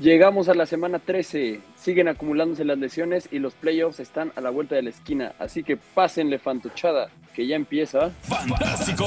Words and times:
Llegamos 0.00 0.48
a 0.48 0.54
la 0.54 0.66
semana 0.66 0.98
13, 0.98 1.60
siguen 1.76 2.08
acumulándose 2.08 2.64
las 2.64 2.76
lesiones 2.78 3.28
y 3.30 3.38
los 3.38 3.54
playoffs 3.54 4.00
están 4.00 4.32
a 4.34 4.40
la 4.40 4.50
vuelta 4.50 4.74
de 4.74 4.82
la 4.82 4.90
esquina, 4.90 5.34
así 5.38 5.62
que 5.62 5.76
pásenle 5.76 6.40
fantochada, 6.40 7.10
que 7.32 7.46
ya 7.46 7.54
empieza. 7.54 8.10
Fantástico 8.22 9.04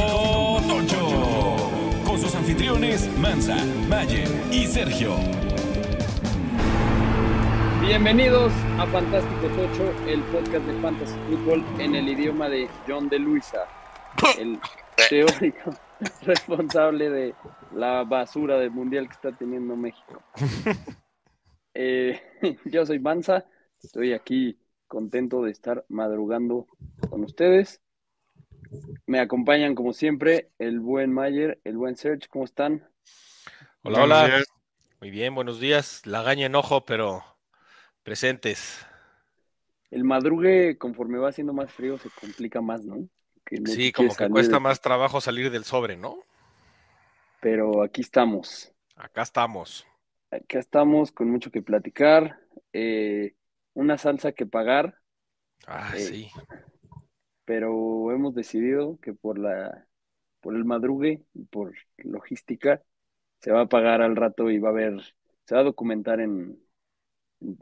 Tocho, 0.66 1.72
con 2.06 2.18
sus 2.18 2.34
anfitriones 2.34 3.10
Mansa, 3.18 3.58
Mayer 3.90 4.30
y 4.50 4.66
Sergio. 4.66 5.16
Bienvenidos 7.86 8.54
a 8.80 8.86
Fantástico 8.86 9.48
Tocho, 9.58 9.94
el 10.08 10.22
podcast 10.22 10.66
de 10.66 10.82
Fantasy 10.82 11.16
Football 11.28 11.66
en 11.80 11.96
el 11.96 12.08
idioma 12.08 12.48
de 12.48 12.70
John 12.88 13.10
de 13.10 13.20
Luisa, 13.20 13.68
el 14.40 14.58
teórico 15.10 15.72
responsable 16.24 17.10
de 17.10 17.36
la 17.74 18.04
basura 18.04 18.58
del 18.58 18.72
mundial 18.72 19.08
que 19.08 19.14
está 19.14 19.32
teniendo 19.32 19.76
México. 19.76 20.22
Eh, 21.80 22.20
yo 22.66 22.88
soy 22.88 22.98
Mansa, 22.98 23.46
estoy 23.84 24.14
aquí 24.14 24.58
contento 24.88 25.44
de 25.44 25.52
estar 25.52 25.86
madrugando 25.90 26.66
con 27.08 27.24
ustedes. 27.24 27.84
Me 29.06 29.20
acompañan 29.20 29.76
como 29.76 29.94
siempre 29.94 30.50
el 30.58 30.80
buen 30.80 31.14
Mayer, 31.14 31.62
el 31.64 31.78
buen 31.78 31.96
Serge, 31.96 32.28
¿cómo 32.30 32.46
están? 32.46 32.90
Hola, 33.84 34.04
hola. 34.04 34.44
Muy 35.00 35.12
bien, 35.12 35.36
buenos 35.36 35.60
días. 35.60 36.04
La 36.08 36.24
gaña 36.24 36.48
enojo, 36.48 36.84
pero 36.84 37.24
presentes. 38.02 38.84
El 39.92 40.04
madrugue, 40.04 40.80
conforme 40.80 41.20
va 41.20 41.30
haciendo 41.30 41.54
más 41.54 41.72
frío, 41.72 42.00
se 42.00 42.10
complica 42.10 42.60
más, 42.60 42.84
¿no? 42.84 43.08
Sí, 43.66 43.92
como 43.92 44.16
que 44.16 44.30
cuesta 44.30 44.60
más 44.60 44.82
trabajo 44.82 45.22
salir 45.22 45.52
del 45.52 45.64
sobre, 45.64 45.98
¿no? 45.98 46.18
Pero 47.42 47.84
aquí 47.84 48.02
estamos. 48.02 48.72
Acá 48.96 49.22
estamos. 49.22 49.86
Acá 50.32 50.60
estamos 50.60 51.12
con 51.12 51.30
mucho 51.30 51.52
que 51.52 51.62
platicar. 51.62 52.40
Eh, 52.74 53.36
una 53.74 53.98
salsa 53.98 54.32
que 54.32 54.46
pagar. 54.46 55.00
Ah, 55.66 55.92
eh, 55.96 56.00
sí. 56.00 56.32
Pero 57.46 58.12
hemos 58.12 58.36
decidido 58.36 59.00
que 59.00 59.14
por 59.14 59.40
la 59.40 59.88
por 60.42 60.56
el 60.56 60.66
madrugue 60.66 61.26
y 61.34 61.44
por 61.46 61.76
logística 61.98 62.82
se 63.42 63.52
va 63.52 63.62
a 63.62 63.70
pagar 63.70 64.02
al 64.02 64.16
rato 64.16 64.50
y 64.50 64.60
va 64.60 64.70
a 64.70 64.72
haber, 64.72 65.02
se 65.46 65.56
va 65.56 65.62
a 65.62 65.64
documentar 65.66 66.20
en, 66.22 66.60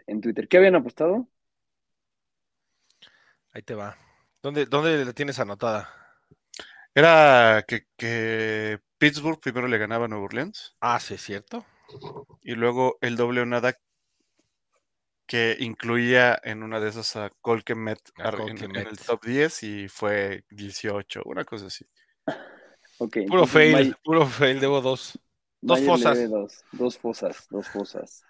en 0.07 0.21
Twitter. 0.21 0.47
¿Qué 0.47 0.57
habían 0.57 0.75
apostado? 0.75 1.27
Ahí 3.51 3.61
te 3.63 3.73
va. 3.75 3.97
¿Dónde, 4.45 4.67
dónde 4.67 5.03
la 5.03 5.13
tienes 5.13 5.39
anotada? 5.39 5.89
Era 6.93 7.65
que, 7.67 8.79
Pittsburgh 8.99 9.39
primero 9.39 9.67
le 9.67 9.79
ganaba 9.79 10.05
a 10.05 10.07
Nueva 10.07 10.25
Orleans. 10.25 10.75
Ah, 10.79 10.99
sí, 10.99 11.17
cierto. 11.17 11.65
Y 12.43 12.53
luego 12.53 12.99
el 13.01 13.16
doble 13.16 13.41
o 13.41 13.47
nada 13.47 13.75
que 15.25 15.57
incluía 15.59 16.39
en 16.43 16.61
una 16.61 16.79
de 16.79 16.89
esas 16.89 17.16
a 17.16 17.31
Colquemet 17.41 17.97
en, 18.47 18.75
el 18.75 18.99
top 18.99 19.25
10 19.25 19.63
y 19.63 19.88
fue 19.88 20.43
18, 20.51 21.23
una 21.25 21.43
cosa 21.43 21.66
así. 21.66 21.83
puro 23.27 23.47
fail, 23.47 23.95
puro 24.03 24.27
fail, 24.27 24.59
debo 24.59 24.79
dos. 24.79 25.19
Dos 25.59 25.81
fosas. 25.81 26.19
Dos, 26.71 26.99
fosas, 26.99 27.47
dos 27.49 27.67
fosas. 27.67 28.23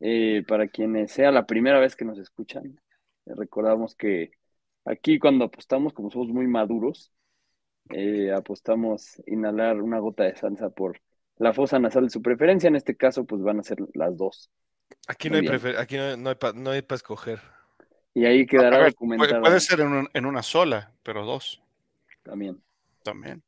Eh, 0.00 0.42
para 0.48 0.66
quienes 0.66 1.12
sea 1.12 1.30
la 1.30 1.44
primera 1.46 1.78
vez 1.78 1.94
que 1.94 2.06
nos 2.06 2.18
escuchan, 2.18 2.80
recordamos 3.26 3.94
que 3.94 4.37
Aquí 4.88 5.18
cuando 5.18 5.44
apostamos, 5.44 5.92
como 5.92 6.10
somos 6.10 6.28
muy 6.28 6.46
maduros, 6.46 7.12
eh, 7.90 8.32
apostamos 8.32 9.22
inhalar 9.26 9.82
una 9.82 9.98
gota 9.98 10.24
de 10.24 10.34
salsa 10.34 10.70
por 10.70 11.02
la 11.36 11.52
fosa 11.52 11.78
nasal 11.78 12.04
de 12.04 12.10
su 12.10 12.22
preferencia. 12.22 12.68
En 12.68 12.76
este 12.76 12.96
caso, 12.96 13.26
pues 13.26 13.42
van 13.42 13.60
a 13.60 13.62
ser 13.62 13.78
las 13.92 14.16
dos. 14.16 14.50
Aquí 15.06 15.28
no 15.28 15.36
hay, 15.36 15.46
aquí 15.76 15.96
no, 16.16 16.70
hay 16.70 16.82
para 16.82 16.96
escoger. 16.96 17.40
Y 18.14 18.24
ahí 18.24 18.46
quedará 18.46 18.86
documentado. 18.86 19.42
Puede, 19.42 19.60
ser 19.60 19.80
en, 19.80 20.26
una 20.26 20.42
sola, 20.42 20.94
pero 21.02 21.26
dos. 21.26 21.62
También. 22.22 22.58
También. 23.02 23.42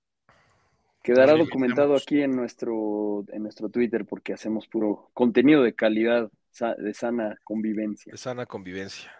Quedará 1.03 1.34
documentado 1.34 1.97
aquí 1.97 2.20
en 2.20 2.37
nuestro, 2.37 3.25
en 3.28 3.43
nuestro 3.43 3.70
Twitter 3.70 4.04
porque 4.04 4.34
hacemos 4.34 4.69
puro 4.69 5.10
contenido 5.14 5.62
de 5.62 5.75
calidad, 5.75 6.31
de 6.76 6.93
sana 6.93 7.38
convivencia. 7.44 8.12
De 8.12 8.19
sana 8.19 8.44
convivencia. 8.44 9.10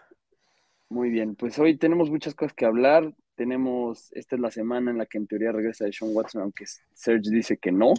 Muy 0.91 1.09
bien, 1.09 1.35
pues 1.35 1.57
hoy 1.57 1.77
tenemos 1.77 2.09
muchas 2.09 2.35
cosas 2.35 2.53
que 2.53 2.65
hablar. 2.65 3.15
Tenemos, 3.35 4.11
esta 4.11 4.35
es 4.35 4.41
la 4.41 4.51
semana 4.51 4.91
en 4.91 4.97
la 4.97 5.05
que 5.05 5.17
en 5.17 5.25
teoría 5.25 5.53
regresa 5.53 5.85
de 5.85 5.93
Sean 5.93 6.11
Watson, 6.13 6.41
aunque 6.41 6.65
Serge 6.93 7.29
dice 7.29 7.55
que 7.55 7.71
no. 7.71 7.93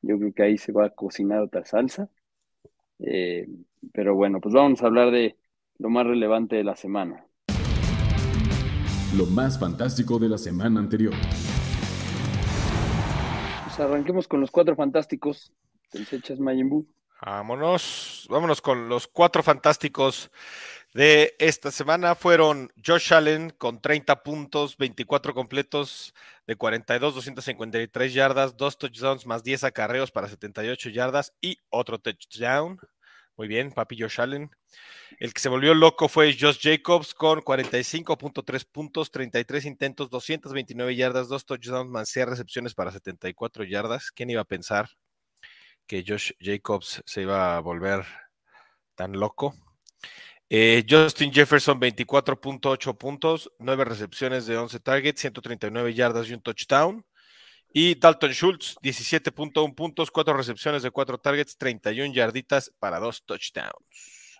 Yo 0.00 0.18
creo 0.18 0.32
que 0.32 0.42
ahí 0.42 0.56
se 0.56 0.72
va 0.72 0.86
a 0.86 0.90
cocinar 0.90 1.42
otra 1.42 1.66
salsa. 1.66 2.08
Eh, 3.00 3.46
pero 3.92 4.14
bueno, 4.14 4.40
pues 4.40 4.54
vamos 4.54 4.82
a 4.82 4.86
hablar 4.86 5.10
de 5.10 5.36
lo 5.76 5.90
más 5.90 6.06
relevante 6.06 6.56
de 6.56 6.64
la 6.64 6.74
semana. 6.74 7.22
Lo 9.14 9.26
más 9.26 9.60
fantástico 9.60 10.18
de 10.18 10.30
la 10.30 10.38
semana 10.38 10.80
anterior. 10.80 11.12
Pues 13.64 13.78
arranquemos 13.78 14.26
con 14.26 14.40
los 14.40 14.50
cuatro 14.50 14.74
fantásticos. 14.74 15.52
¿Te 15.90 16.16
echas 16.16 16.40
Mayimbu? 16.40 16.86
Vámonos, 17.20 18.15
vámonos 18.28 18.60
con 18.60 18.88
los 18.88 19.06
cuatro 19.06 19.42
fantásticos 19.42 20.30
de 20.94 21.36
esta 21.38 21.70
semana 21.70 22.14
fueron 22.14 22.72
Josh 22.84 23.12
Allen 23.12 23.50
con 23.50 23.82
30 23.82 24.22
puntos, 24.22 24.76
24 24.78 25.34
completos 25.34 26.14
de 26.46 26.56
42, 26.56 27.14
253 27.14 28.14
yardas, 28.14 28.56
dos 28.56 28.78
touchdowns 28.78 29.26
más 29.26 29.42
10 29.42 29.64
acarreos 29.64 30.10
para 30.10 30.28
78 30.28 30.88
yardas 30.88 31.34
y 31.40 31.58
otro 31.68 31.98
touchdown. 31.98 32.78
Muy 33.36 33.48
bien, 33.48 33.72
papi 33.72 34.00
Josh 34.00 34.20
Allen. 34.20 34.50
El 35.18 35.34
que 35.34 35.40
se 35.40 35.50
volvió 35.50 35.74
loco 35.74 36.08
fue 36.08 36.34
Josh 36.38 36.60
Jacobs 36.62 37.12
con 37.12 37.40
45.3 37.40 38.64
puntos, 38.64 39.10
33 39.10 39.66
intentos, 39.66 40.08
229 40.08 40.96
yardas, 40.96 41.28
dos 41.28 41.44
touchdowns 41.44 41.90
más 41.90 42.08
6 42.08 42.26
recepciones 42.26 42.74
para 42.74 42.90
74 42.90 43.64
yardas. 43.64 44.10
¿Quién 44.10 44.30
iba 44.30 44.40
a 44.40 44.44
pensar 44.44 44.88
que 45.86 46.04
Josh 46.06 46.32
Jacobs 46.40 47.02
se 47.06 47.22
iba 47.22 47.56
a 47.56 47.60
volver 47.60 48.04
tan 48.94 49.12
loco? 49.12 49.54
Eh, 50.48 50.84
Justin 50.88 51.32
Jefferson, 51.32 51.80
24.8 51.80 52.96
puntos, 52.96 53.50
9 53.58 53.84
recepciones 53.84 54.46
de 54.46 54.56
11 54.56 54.78
targets, 54.80 55.20
139 55.20 55.94
yardas 55.94 56.28
y 56.28 56.34
un 56.34 56.40
touchdown. 56.40 57.04
Y 57.72 57.96
Dalton 57.96 58.30
Schultz, 58.30 58.76
17.1 58.80 59.74
puntos, 59.74 60.10
4 60.10 60.34
recepciones 60.34 60.82
de 60.82 60.90
4 60.90 61.18
targets, 61.18 61.56
31 61.56 62.14
yarditas 62.14 62.72
para 62.78 62.98
2 63.00 63.24
touchdowns. 63.24 64.38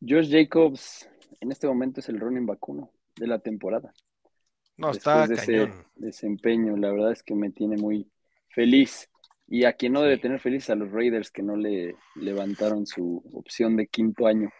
Josh 0.00 0.30
Jacobs, 0.30 1.08
en 1.40 1.52
este 1.52 1.66
momento 1.66 2.00
es 2.00 2.08
el 2.08 2.18
running 2.18 2.46
vacuno 2.46 2.90
de 3.16 3.26
la 3.26 3.38
temporada. 3.38 3.92
No, 4.76 4.90
está 4.92 5.26
de 5.26 5.36
cañón. 5.36 5.86
desempeño, 5.96 6.76
la 6.76 6.92
verdad 6.92 7.12
es 7.12 7.22
que 7.22 7.34
me 7.34 7.50
tiene 7.50 7.76
muy 7.76 8.08
feliz. 8.48 9.10
Y 9.48 9.64
a 9.64 9.72
quien 9.72 9.94
no 9.94 10.02
debe 10.02 10.18
tener 10.18 10.40
feliz 10.40 10.68
a 10.70 10.74
los 10.74 10.92
Raiders 10.92 11.30
que 11.30 11.42
no 11.42 11.56
le 11.56 11.96
levantaron 12.16 12.86
su 12.86 13.22
opción 13.32 13.76
de 13.76 13.86
quinto 13.86 14.26
año. 14.26 14.50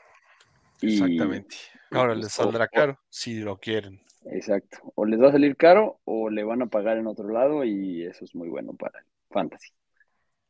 Exactamente. 0.80 1.56
Ahora 1.90 2.14
les 2.14 2.32
saldrá 2.32 2.68
caro 2.68 2.98
si 3.08 3.40
lo 3.40 3.58
quieren. 3.58 4.00
Exacto. 4.30 4.78
O 4.94 5.04
les 5.04 5.20
va 5.20 5.28
a 5.28 5.32
salir 5.32 5.56
caro 5.56 6.00
o 6.04 6.30
le 6.30 6.44
van 6.44 6.62
a 6.62 6.66
pagar 6.66 6.96
en 6.98 7.06
otro 7.06 7.28
lado 7.28 7.64
y 7.64 8.04
eso 8.04 8.24
es 8.24 8.34
muy 8.34 8.48
bueno 8.48 8.74
para 8.74 8.98
el 8.98 9.06
fantasy. 9.30 9.72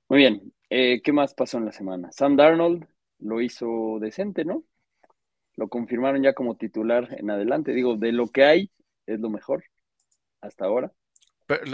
Muy 0.08 0.18
bien. 0.18 0.52
Eh, 0.70 1.00
¿Qué 1.02 1.12
más 1.12 1.34
pasó 1.34 1.58
en 1.58 1.66
la 1.66 1.72
semana? 1.72 2.10
Sam 2.12 2.36
Darnold 2.36 2.86
lo 3.18 3.40
hizo 3.40 3.98
decente, 4.00 4.44
¿no? 4.44 4.64
Lo 5.56 5.68
confirmaron 5.68 6.22
ya 6.22 6.34
como 6.34 6.56
titular 6.56 7.08
en 7.18 7.30
adelante. 7.30 7.72
Digo, 7.72 7.96
de 7.96 8.12
lo 8.12 8.28
que 8.28 8.44
hay, 8.44 8.70
es 9.06 9.20
lo 9.20 9.30
mejor 9.30 9.64
hasta 10.40 10.66
ahora. 10.66 10.92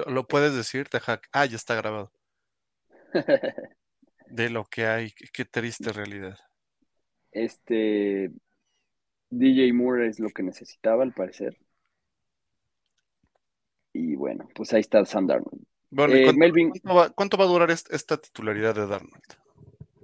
lo, 0.06 0.26
puedes 0.26 0.54
decir, 0.54 0.88
Ah, 1.32 1.46
ya 1.46 1.56
está 1.56 1.74
grabado. 1.74 2.10
De 4.28 4.50
lo 4.50 4.64
que 4.64 4.86
hay, 4.86 5.12
qué 5.32 5.44
triste 5.44 5.92
realidad. 5.92 6.38
Este, 7.30 8.30
DJ 9.30 9.72
Moore 9.72 10.08
es 10.08 10.20
lo 10.20 10.30
que 10.30 10.42
necesitaba, 10.42 11.02
al 11.02 11.12
parecer. 11.12 11.58
Y 13.92 14.14
bueno, 14.16 14.48
pues 14.54 14.72
ahí 14.72 14.80
está 14.80 15.04
Sam 15.04 15.26
Darnold. 15.26 15.62
Eh, 15.96 16.32
¿cuánto, 17.14 17.36
va, 17.36 17.44
a 17.44 17.48
durar 17.48 17.70
esta 17.70 18.16
titularidad 18.16 18.74
de 18.74 18.86
Darnold? 18.86 19.22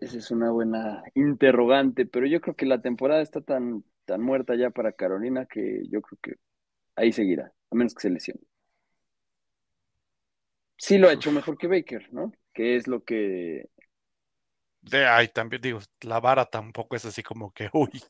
Esa 0.01 0.19
es 0.19 0.31
una 0.31 0.51
buena 0.51 1.03
interrogante, 1.15 2.07
pero 2.07 2.27
yo 2.27 2.41
creo 2.41 2.55
que 2.55 2.67
la 2.67 2.81
temporada 2.81 3.21
está 3.21 3.41
tan, 3.41 3.85
tan 4.05 4.23
muerta 4.23 4.55
ya 4.55 4.71
para 4.71 4.93
Carolina 4.93 5.47
que 5.47 5.83
yo 5.91 6.01
creo 6.01 6.19
que 6.23 6.35
ahí 6.95 7.13
seguirá, 7.13 7.53
a 7.71 7.75
menos 7.75 7.95
que 7.95 8.03
se 8.03 8.11
lesione. 8.11 8.41
Sí 10.77 10.97
lo 10.97 11.09
ha 11.09 11.13
hecho 11.13 11.33
mejor 11.33 11.59
que 11.59 11.67
Baker, 11.67 12.09
¿no? 12.13 12.33
Que 12.53 12.77
es 12.77 12.87
lo 12.89 13.05
que 13.05 13.69
de 14.83 15.07
ahí 15.07 15.29
también 15.29 15.61
digo, 15.61 15.81
la 16.03 16.21
vara 16.21 16.47
tampoco 16.47 16.97
es 16.97 17.05
así 17.05 17.23
como 17.23 17.53
que, 17.53 17.69
uy. 17.73 18.03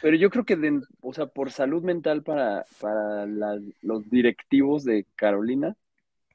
Pero 0.00 0.16
yo 0.16 0.30
creo 0.30 0.44
que, 0.44 0.80
o 1.00 1.14
sea, 1.14 1.26
por 1.26 1.52
salud 1.52 1.82
mental 1.82 2.22
para, 2.22 2.66
para 2.80 3.26
los 3.26 4.10
directivos 4.10 4.84
de 4.84 5.06
Carolina, 5.14 5.76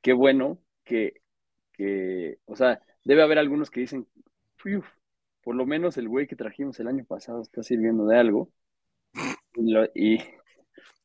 qué 0.02 0.14
bueno 0.14 0.58
que, 0.86 1.22
que, 1.74 2.38
o 2.46 2.56
sea, 2.56 2.82
debe 3.04 3.24
haber 3.24 3.40
algunos 3.40 3.70
que 3.70 3.82
dicen, 3.82 4.08
por 5.44 5.56
lo 5.56 5.66
menos 5.66 5.98
el 5.98 6.08
güey 6.08 6.28
que 6.28 6.36
trajimos 6.36 6.80
el 6.80 6.88
año 6.88 7.06
pasado 7.06 7.42
está 7.42 7.62
sirviendo 7.64 8.06
de 8.06 8.18
algo. 8.18 8.50
Y, 9.96 10.20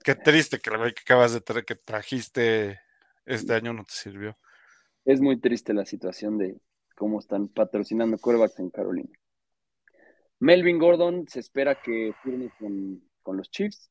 Qué 0.04 0.14
triste 0.14 0.58
que 0.58 0.70
el 0.70 0.78
güey 0.78 0.94
que 0.94 1.02
acabas 1.02 1.32
de 1.32 1.40
traer, 1.40 1.64
que 1.64 1.74
trajiste 1.74 2.80
este 3.24 3.54
año 3.54 3.72
no 3.72 3.84
te 3.84 3.92
sirvió. 3.92 4.36
Es 5.04 5.20
muy 5.20 5.40
triste 5.40 5.74
la 5.74 5.84
situación 5.84 6.38
de 6.38 6.60
cómo 6.94 7.18
están 7.18 7.48
patrocinando 7.48 8.18
corebacks 8.18 8.58
en 8.60 8.70
Carolina. 8.70 9.10
Melvin 10.38 10.78
Gordon 10.78 11.26
se 11.28 11.40
espera 11.40 11.80
que 11.80 12.12
firme 12.22 12.50
con, 13.22 13.36
los 13.36 13.50
Chiefs, 13.50 13.90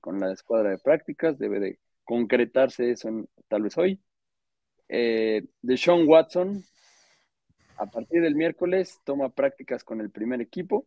con 0.00 0.18
la 0.18 0.32
escuadra 0.32 0.70
de 0.70 0.78
prácticas, 0.78 1.38
debe 1.38 1.60
de 1.60 1.78
concretarse 2.04 2.90
eso 2.90 3.08
tal 3.48 3.62
vez 3.62 3.76
hoy. 3.78 4.00
Eh, 4.88 5.46
de 5.62 5.76
Sean 5.76 6.06
Watson, 6.08 6.64
a 7.76 7.86
partir 7.86 8.22
del 8.22 8.34
miércoles, 8.34 8.98
toma 9.04 9.28
prácticas 9.30 9.84
con 9.84 10.00
el 10.00 10.10
primer 10.10 10.40
equipo. 10.40 10.86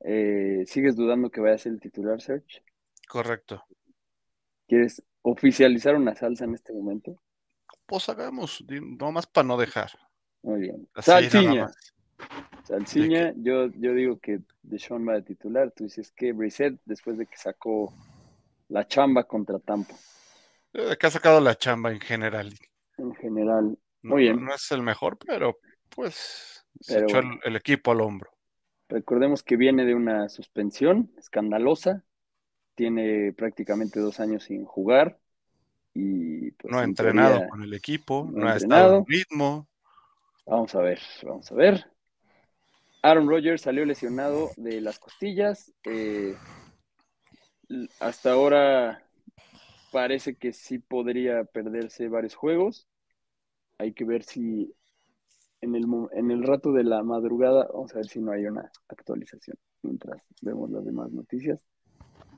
Eh, 0.00 0.64
¿Sigues 0.66 0.96
dudando 0.96 1.30
que 1.30 1.40
vaya 1.40 1.56
a 1.56 1.58
ser 1.58 1.72
el 1.72 1.80
titular, 1.80 2.20
Search? 2.20 2.62
Correcto. 3.08 3.64
¿Quieres 4.66 5.02
oficializar 5.22 5.96
una 5.96 6.14
salsa 6.14 6.44
en 6.44 6.54
este 6.54 6.72
momento? 6.72 7.20
Pues 7.90 8.08
hagamos, 8.08 8.64
nomás 8.68 9.26
para 9.26 9.48
no 9.48 9.56
dejar. 9.56 9.90
Muy 10.42 10.60
bien. 10.60 10.88
Salsiña. 10.94 11.68
Salsiña, 12.62 13.32
yo, 13.34 13.66
yo 13.72 13.92
digo 13.94 14.20
que 14.20 14.42
Deshaun 14.62 15.08
va 15.08 15.14
de 15.14 15.22
titular. 15.22 15.72
Tú 15.72 15.82
dices 15.82 16.12
que 16.12 16.32
Brissett, 16.32 16.80
después 16.84 17.18
de 17.18 17.26
que 17.26 17.36
sacó 17.36 17.92
la 18.68 18.86
chamba 18.86 19.24
contra 19.24 19.58
Tampa. 19.58 19.96
Eh, 20.72 20.96
que 21.00 21.06
ha 21.08 21.10
sacado 21.10 21.40
la 21.40 21.56
chamba 21.56 21.90
en 21.90 21.98
general. 21.98 22.54
En 22.96 23.12
general. 23.16 23.76
Muy 24.02 24.22
bien. 24.22 24.44
No 24.44 24.54
es 24.54 24.70
el 24.70 24.82
mejor, 24.82 25.18
pero 25.18 25.58
pues 25.88 26.64
se 26.78 27.00
echó 27.00 27.18
el, 27.42 27.56
equipo 27.56 27.90
al 27.90 28.02
hombro. 28.02 28.30
Recordemos 28.88 29.42
que 29.42 29.56
viene 29.56 29.84
de 29.84 29.96
una 29.96 30.28
suspensión 30.28 31.10
escandalosa. 31.18 32.04
Tiene 32.76 33.32
prácticamente 33.32 33.98
dos 33.98 34.20
años 34.20 34.44
sin 34.44 34.64
jugar. 34.64 35.18
Y 35.94 36.52
pues, 36.52 36.70
no 36.70 36.78
ha 36.78 36.84
entrenado 36.84 37.48
con 37.48 37.62
el 37.62 37.74
equipo, 37.74 38.28
no, 38.32 38.48
ha 38.48 38.56
estado 38.56 38.98
en 38.98 39.06
ritmo. 39.06 39.68
Vamos 40.46 40.74
a 40.74 40.80
ver, 40.80 41.00
vamos 41.22 41.50
a 41.50 41.54
ver. 41.54 41.86
Aaron 43.02 43.28
Rodgers 43.28 43.62
salió 43.62 43.84
lesionado 43.84 44.50
de 44.56 44.80
las 44.80 44.98
costillas. 44.98 45.72
Eh, 45.84 46.36
hasta 47.98 48.32
ahora 48.32 49.02
parece 49.90 50.36
que 50.36 50.52
sí 50.52 50.78
podría 50.78 51.44
perderse 51.44 52.08
varios 52.08 52.34
juegos. 52.34 52.88
Hay 53.78 53.92
que 53.92 54.04
ver 54.04 54.22
si 54.24 54.74
en 55.60 55.74
el, 55.74 55.86
en 56.12 56.30
el 56.30 56.42
rato 56.42 56.72
de 56.72 56.84
la 56.84 57.02
madrugada, 57.02 57.68
vamos 57.72 57.92
a 57.92 57.96
ver 57.96 58.06
si 58.06 58.20
no 58.20 58.32
hay 58.32 58.46
una 58.46 58.70
actualización 58.88 59.56
mientras 59.82 60.22
vemos 60.42 60.70
las 60.70 60.84
demás 60.84 61.10
noticias. 61.12 61.64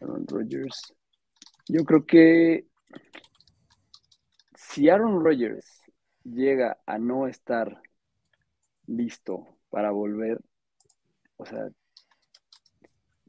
Aaron 0.00 0.26
Rodgers. 0.26 0.94
Yo 1.68 1.84
creo 1.84 2.04
que 2.04 2.66
si 4.72 4.88
Aaron 4.88 5.22
Rodgers 5.22 5.82
llega 6.24 6.78
a 6.86 6.98
no 6.98 7.26
estar 7.26 7.82
listo 8.86 9.58
para 9.68 9.90
volver, 9.90 10.40
o 11.36 11.44
sea, 11.44 11.68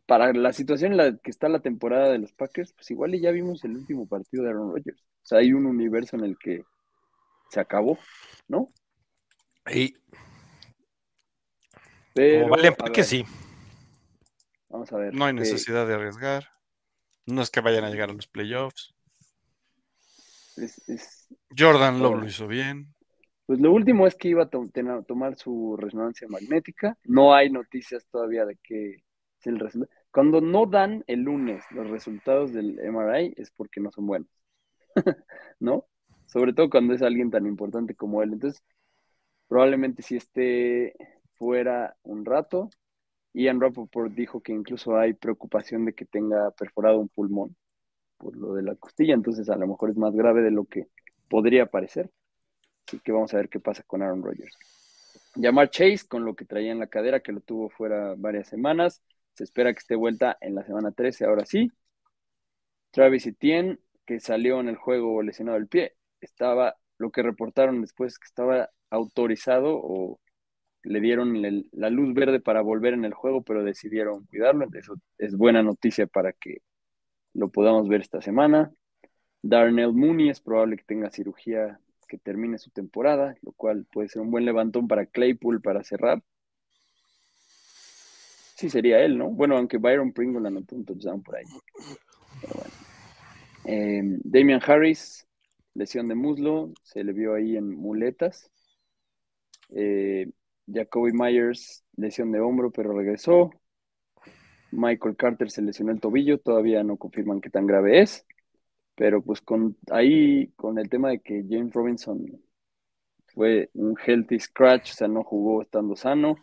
para 0.05 0.31
la 0.33 0.53
situación 0.53 0.91
en 0.91 0.97
la 0.97 1.17
que 1.17 1.31
está 1.31 1.49
la 1.49 1.61
temporada 1.61 2.09
de 2.09 2.19
los 2.19 2.33
Packers, 2.33 2.73
pues 2.73 2.89
igual 2.91 3.19
ya 3.19 3.31
vimos 3.31 3.63
el 3.63 3.75
último 3.75 4.07
partido 4.07 4.43
de 4.43 4.51
Aaron 4.51 4.73
Rodgers. 4.73 5.01
O 5.01 5.25
sea, 5.25 5.39
hay 5.39 5.53
un 5.53 5.65
universo 5.65 6.15
en 6.15 6.23
el 6.23 6.37
que 6.37 6.63
se 7.49 7.59
acabó, 7.59 7.97
¿no? 8.47 8.71
Y... 9.71 9.95
Pero, 12.13 12.47
vale 12.49 12.75
que 12.93 13.03
sí. 13.03 13.25
Vamos 14.69 14.91
a 14.93 14.97
ver. 14.97 15.13
No 15.13 15.25
hay 15.25 15.33
necesidad 15.33 15.87
de 15.87 15.95
arriesgar. 15.95 16.47
No 17.25 17.41
es 17.41 17.49
que 17.49 17.61
vayan 17.61 17.85
a 17.85 17.89
llegar 17.89 18.09
a 18.09 18.13
los 18.13 18.27
playoffs. 18.27 18.93
Jordan 21.57 22.01
lo 22.01 22.25
hizo 22.25 22.47
bien. 22.47 22.93
Pues 23.45 23.59
lo 23.59 23.73
último 23.73 24.07
es 24.07 24.15
que 24.15 24.29
iba 24.29 24.43
a 24.43 25.03
tomar 25.03 25.35
su 25.35 25.75
resonancia 25.77 26.27
magnética. 26.29 26.97
No 27.03 27.33
hay 27.33 27.49
noticias 27.49 28.07
todavía 28.09 28.45
de 28.45 28.57
que 28.63 28.95
es 28.95 29.47
el 29.47 29.59
resultado. 29.59 29.91
Cuando 30.11 30.41
no 30.41 30.65
dan 30.65 31.03
el 31.07 31.21
lunes 31.21 31.63
los 31.71 31.89
resultados 31.89 32.53
del 32.53 32.79
MRI 32.79 33.33
es 33.35 33.51
porque 33.51 33.81
no 33.81 33.91
son 33.91 34.07
buenos. 34.07 34.29
¿No? 35.59 35.85
Sobre 36.25 36.53
todo 36.53 36.69
cuando 36.69 36.93
es 36.93 37.01
alguien 37.01 37.31
tan 37.31 37.45
importante 37.45 37.95
como 37.95 38.23
él. 38.23 38.33
Entonces, 38.33 38.63
probablemente 39.47 40.01
si 40.03 40.15
esté 40.15 40.95
fuera 41.35 41.95
un 42.03 42.25
rato. 42.25 42.69
Ian 43.33 43.59
Rappaport 43.59 44.13
dijo 44.13 44.41
que 44.41 44.53
incluso 44.53 44.95
hay 44.95 45.13
preocupación 45.13 45.85
de 45.85 45.93
que 45.93 46.05
tenga 46.05 46.51
perforado 46.51 46.99
un 46.99 47.09
pulmón 47.09 47.55
por 48.17 48.37
lo 48.37 48.53
de 48.53 48.63
la 48.63 48.75
costilla, 48.75 49.13
entonces 49.13 49.49
a 49.49 49.57
lo 49.57 49.67
mejor 49.67 49.89
es 49.89 49.97
más 49.97 50.15
grave 50.15 50.41
de 50.41 50.51
lo 50.51 50.65
que 50.65 50.87
podría 51.29 51.65
parecer. 51.65 52.09
Así 52.87 52.99
que 52.99 53.11
vamos 53.11 53.33
a 53.33 53.37
ver 53.37 53.49
qué 53.49 53.59
pasa 53.59 53.83
con 53.83 54.01
Aaron 54.01 54.23
Rodgers. 54.23 54.55
Llamar 55.35 55.69
Chase 55.69 56.07
con 56.07 56.25
lo 56.25 56.35
que 56.35 56.45
traía 56.45 56.71
en 56.71 56.79
la 56.79 56.87
cadera, 56.87 57.21
que 57.21 57.31
lo 57.31 57.41
tuvo 57.41 57.69
fuera 57.69 58.13
varias 58.17 58.47
semanas. 58.47 59.01
Se 59.33 59.43
espera 59.43 59.73
que 59.73 59.79
esté 59.79 59.95
vuelta 59.95 60.37
en 60.41 60.55
la 60.55 60.63
semana 60.63 60.91
13, 60.91 61.25
ahora 61.25 61.45
sí. 61.45 61.71
Travis 62.91 63.25
Etienne, 63.25 63.79
que 64.05 64.19
salió 64.19 64.59
en 64.59 64.69
el 64.69 64.75
juego 64.75 65.21
lesionado 65.23 65.57
del 65.57 65.67
pie, 65.67 65.95
estaba, 66.21 66.75
lo 66.99 67.11
que 67.11 67.23
reportaron 67.23 67.81
después, 67.81 68.19
que 68.19 68.27
estaba 68.27 68.69
autorizado 68.91 69.79
o 69.81 70.19
le 70.83 70.99
dieron 70.99 71.41
la 71.71 71.89
luz 71.89 72.13
verde 72.13 72.39
para 72.39 72.61
volver 72.61 72.93
en 72.93 73.05
el 73.05 73.13
juego, 73.13 73.41
pero 73.41 73.63
decidieron 73.63 74.25
cuidarlo. 74.25 74.67
Eso 74.73 74.95
es 75.17 75.35
buena 75.35 75.63
noticia 75.63 76.07
para 76.07 76.33
que 76.33 76.57
lo 77.33 77.49
podamos 77.49 77.87
ver 77.87 78.01
esta 78.01 78.21
semana. 78.21 78.71
Darnell 79.43 79.93
Mooney 79.93 80.29
es 80.29 80.39
probable 80.39 80.77
que 80.77 80.85
tenga 80.85 81.11
cirugía 81.11 81.79
que 82.07 82.17
termine 82.17 82.57
su 82.57 82.69
temporada, 82.71 83.35
lo 83.41 83.51
cual 83.51 83.85
puede 83.91 84.07
ser 84.07 84.21
un 84.21 84.31
buen 84.31 84.45
levantón 84.45 84.87
para 84.87 85.05
Claypool 85.05 85.61
para 85.61 85.83
cerrar. 85.83 86.23
Sí, 88.55 88.69
sería 88.69 89.01
él, 89.01 89.17
¿no? 89.17 89.29
Bueno, 89.29 89.57
aunque 89.57 89.77
Byron 89.77 90.13
Pringle 90.13 90.47
anotó 90.47 90.75
un 90.75 90.85
touchdown 90.85 91.21
por 91.21 91.35
ahí. 91.35 91.45
Em, 93.65 94.19
Damian 94.23 94.61
Harris, 94.65 95.27
lesión 95.73 96.07
de 96.07 96.15
muslo, 96.15 96.71
se 96.83 97.03
le 97.03 97.11
vio 97.11 97.33
ahí 97.33 97.57
en 97.57 97.69
muletas. 97.69 98.49
Eh, 99.69 100.29
Jacoby 100.71 101.11
Myers, 101.11 101.83
lesión 101.97 102.31
de 102.31 102.39
hombro, 102.39 102.71
pero 102.71 102.97
regresó. 102.97 103.51
Michael 104.71 105.17
Carter 105.17 105.51
se 105.51 105.61
lesionó 105.61 105.91
el 105.91 105.99
tobillo, 105.99 106.39
todavía 106.39 106.83
no 106.83 106.95
confirman 106.97 107.41
qué 107.41 107.49
tan 107.49 107.67
grave 107.67 108.01
es. 108.01 108.25
Pero 108.95 109.21
pues 109.23 109.41
con 109.41 109.77
ahí, 109.89 110.47
con 110.55 110.77
el 110.77 110.89
tema 110.89 111.09
de 111.09 111.19
que 111.19 111.43
James 111.49 111.73
Robinson 111.73 112.25
fue 113.33 113.69
un 113.73 113.95
healthy 113.97 114.39
scratch, 114.39 114.91
o 114.91 114.93
sea, 114.93 115.07
no 115.07 115.23
jugó 115.23 115.61
estando 115.61 115.95
sano, 115.95 116.35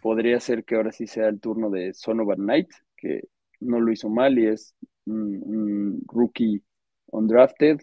podría 0.00 0.40
ser 0.40 0.64
que 0.64 0.76
ahora 0.76 0.92
sí 0.92 1.06
sea 1.06 1.28
el 1.28 1.40
turno 1.40 1.70
de 1.70 1.92
Sonovan 1.92 2.38
Knight, 2.38 2.70
que 2.96 3.28
no 3.60 3.80
lo 3.80 3.92
hizo 3.92 4.08
mal 4.08 4.38
y 4.38 4.46
es 4.46 4.74
un, 5.06 6.02
rookie 6.06 6.62
undrafted. 7.06 7.80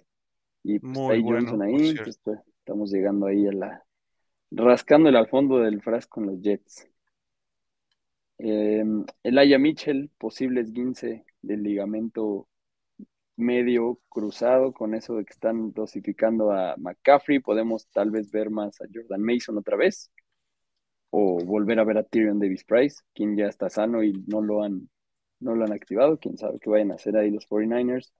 Y 0.63 0.79
pues 0.79 0.93
Muy 0.93 1.23
Johnson 1.23 1.61
ahí, 1.61 1.95
pues, 1.95 2.19
estamos 2.59 2.91
llegando 2.91 3.25
ahí 3.25 3.47
a 3.47 3.51
la, 3.51 3.85
rascándole 4.51 5.17
al 5.17 5.27
fondo 5.27 5.59
del 5.59 5.81
frasco 5.81 6.21
con 6.21 6.27
los 6.27 6.41
Jets. 6.41 6.87
Eh, 8.37 8.83
Aya 9.23 9.59
Mitchell, 9.59 10.09
posible 10.17 10.61
esguince 10.61 11.25
del 11.41 11.63
ligamento 11.63 12.47
medio 13.41 13.99
cruzado 14.09 14.73
con 14.73 14.95
eso 14.95 15.15
de 15.15 15.25
que 15.25 15.33
están 15.33 15.73
dosificando 15.73 16.51
a 16.51 16.75
McCaffrey. 16.77 17.39
Podemos 17.39 17.87
tal 17.89 18.11
vez 18.11 18.31
ver 18.31 18.49
más 18.49 18.79
a 18.81 18.85
Jordan 18.93 19.21
Mason 19.21 19.57
otra 19.57 19.77
vez 19.77 20.11
o 21.09 21.43
volver 21.43 21.79
a 21.79 21.83
ver 21.83 21.97
a 21.97 22.03
Tyrion 22.03 22.39
Davis 22.39 22.63
Price, 22.63 23.01
quien 23.13 23.35
ya 23.35 23.47
está 23.47 23.69
sano 23.69 24.03
y 24.03 24.13
no 24.27 24.41
lo 24.41 24.63
han, 24.63 24.89
no 25.39 25.55
lo 25.55 25.65
han 25.65 25.73
activado. 25.73 26.17
Quién 26.19 26.37
sabe 26.37 26.59
qué 26.59 26.69
vayan 26.69 26.91
a 26.91 26.95
hacer 26.95 27.17
ahí 27.17 27.31
los 27.31 27.47
49ers. 27.49 28.13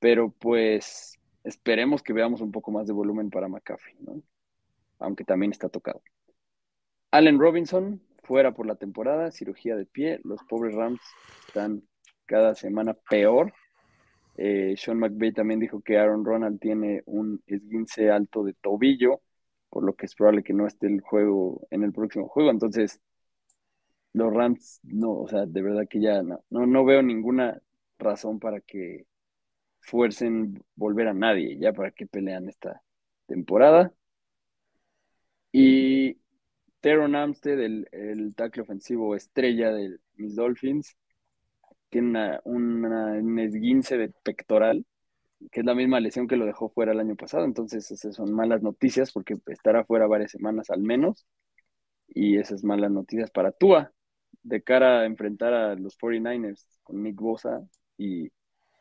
Pero 0.00 0.30
pues 0.30 1.18
esperemos 1.44 2.02
que 2.02 2.12
veamos 2.12 2.40
un 2.40 2.52
poco 2.52 2.70
más 2.72 2.86
de 2.86 2.92
volumen 2.92 3.30
para 3.30 3.48
McCaffrey, 3.48 3.96
¿no? 4.00 4.22
aunque 4.98 5.24
también 5.24 5.52
está 5.52 5.68
tocado. 5.68 6.02
Allen 7.10 7.38
Robinson, 7.38 8.02
fuera 8.22 8.52
por 8.52 8.66
la 8.66 8.76
temporada, 8.76 9.30
cirugía 9.30 9.76
de 9.76 9.86
pie. 9.86 10.20
Los 10.24 10.42
pobres 10.44 10.74
Rams 10.74 11.00
están 11.46 11.82
cada 12.26 12.54
semana 12.54 12.94
peor. 13.08 13.52
Eh, 14.36 14.74
Sean 14.76 14.98
McVay 14.98 15.32
también 15.32 15.60
dijo 15.60 15.80
que 15.82 15.98
Aaron 15.98 16.24
Ronald 16.24 16.60
tiene 16.60 17.02
un 17.06 17.42
esguince 17.46 18.10
alto 18.10 18.44
de 18.44 18.54
tobillo, 18.54 19.22
por 19.70 19.84
lo 19.84 19.94
que 19.94 20.06
es 20.06 20.14
probable 20.14 20.42
que 20.42 20.52
no 20.52 20.66
esté 20.66 20.86
el 20.88 21.00
juego 21.00 21.66
en 21.70 21.82
el 21.84 21.92
próximo 21.92 22.28
juego. 22.28 22.50
Entonces, 22.50 23.00
los 24.12 24.32
Rams, 24.32 24.80
no, 24.82 25.12
o 25.12 25.28
sea, 25.28 25.46
de 25.46 25.62
verdad 25.62 25.86
que 25.88 26.00
ya 26.00 26.22
no, 26.22 26.42
no, 26.50 26.66
no 26.66 26.84
veo 26.84 27.02
ninguna 27.02 27.60
razón 27.98 28.38
para 28.40 28.60
que 28.60 29.06
fuercen 29.80 30.62
volver 30.76 31.08
a 31.08 31.14
nadie, 31.14 31.58
ya 31.58 31.72
para 31.72 31.90
que 31.92 32.06
pelean 32.06 32.48
esta 32.48 32.82
temporada. 33.26 33.92
Y 35.52 36.18
Teron 36.80 37.14
Amstead, 37.16 37.60
el, 37.60 37.88
el 37.92 38.34
tackle 38.34 38.62
ofensivo 38.62 39.16
estrella 39.16 39.72
de 39.72 39.98
mis 40.16 40.36
Dolphins, 40.36 40.96
tiene 41.90 42.40
una, 42.44 43.12
un 43.12 43.38
esguince 43.38 43.96
de 43.98 44.10
pectoral, 44.22 44.84
que 45.52 45.60
es 45.60 45.66
la 45.66 45.74
misma 45.74 46.00
lesión 46.00 46.28
que 46.28 46.36
lo 46.36 46.46
dejó 46.46 46.70
fuera 46.70 46.92
el 46.92 47.00
año 47.00 47.16
pasado. 47.16 47.44
Entonces, 47.44 47.90
esas 47.90 48.14
son 48.16 48.32
malas 48.34 48.62
noticias 48.62 49.12
porque 49.12 49.36
estará 49.48 49.84
fuera 49.84 50.06
varias 50.06 50.32
semanas 50.32 50.70
al 50.70 50.80
menos. 50.82 51.26
Y 52.08 52.38
esas 52.38 52.64
malas 52.64 52.90
noticias 52.90 53.30
para 53.30 53.52
Tua, 53.52 53.92
de 54.42 54.62
cara 54.62 55.00
a 55.00 55.06
enfrentar 55.06 55.54
a 55.54 55.74
los 55.76 55.96
49ers 55.96 56.66
con 56.82 57.02
Nick 57.02 57.16
Bosa. 57.16 57.66
Y 57.98 58.30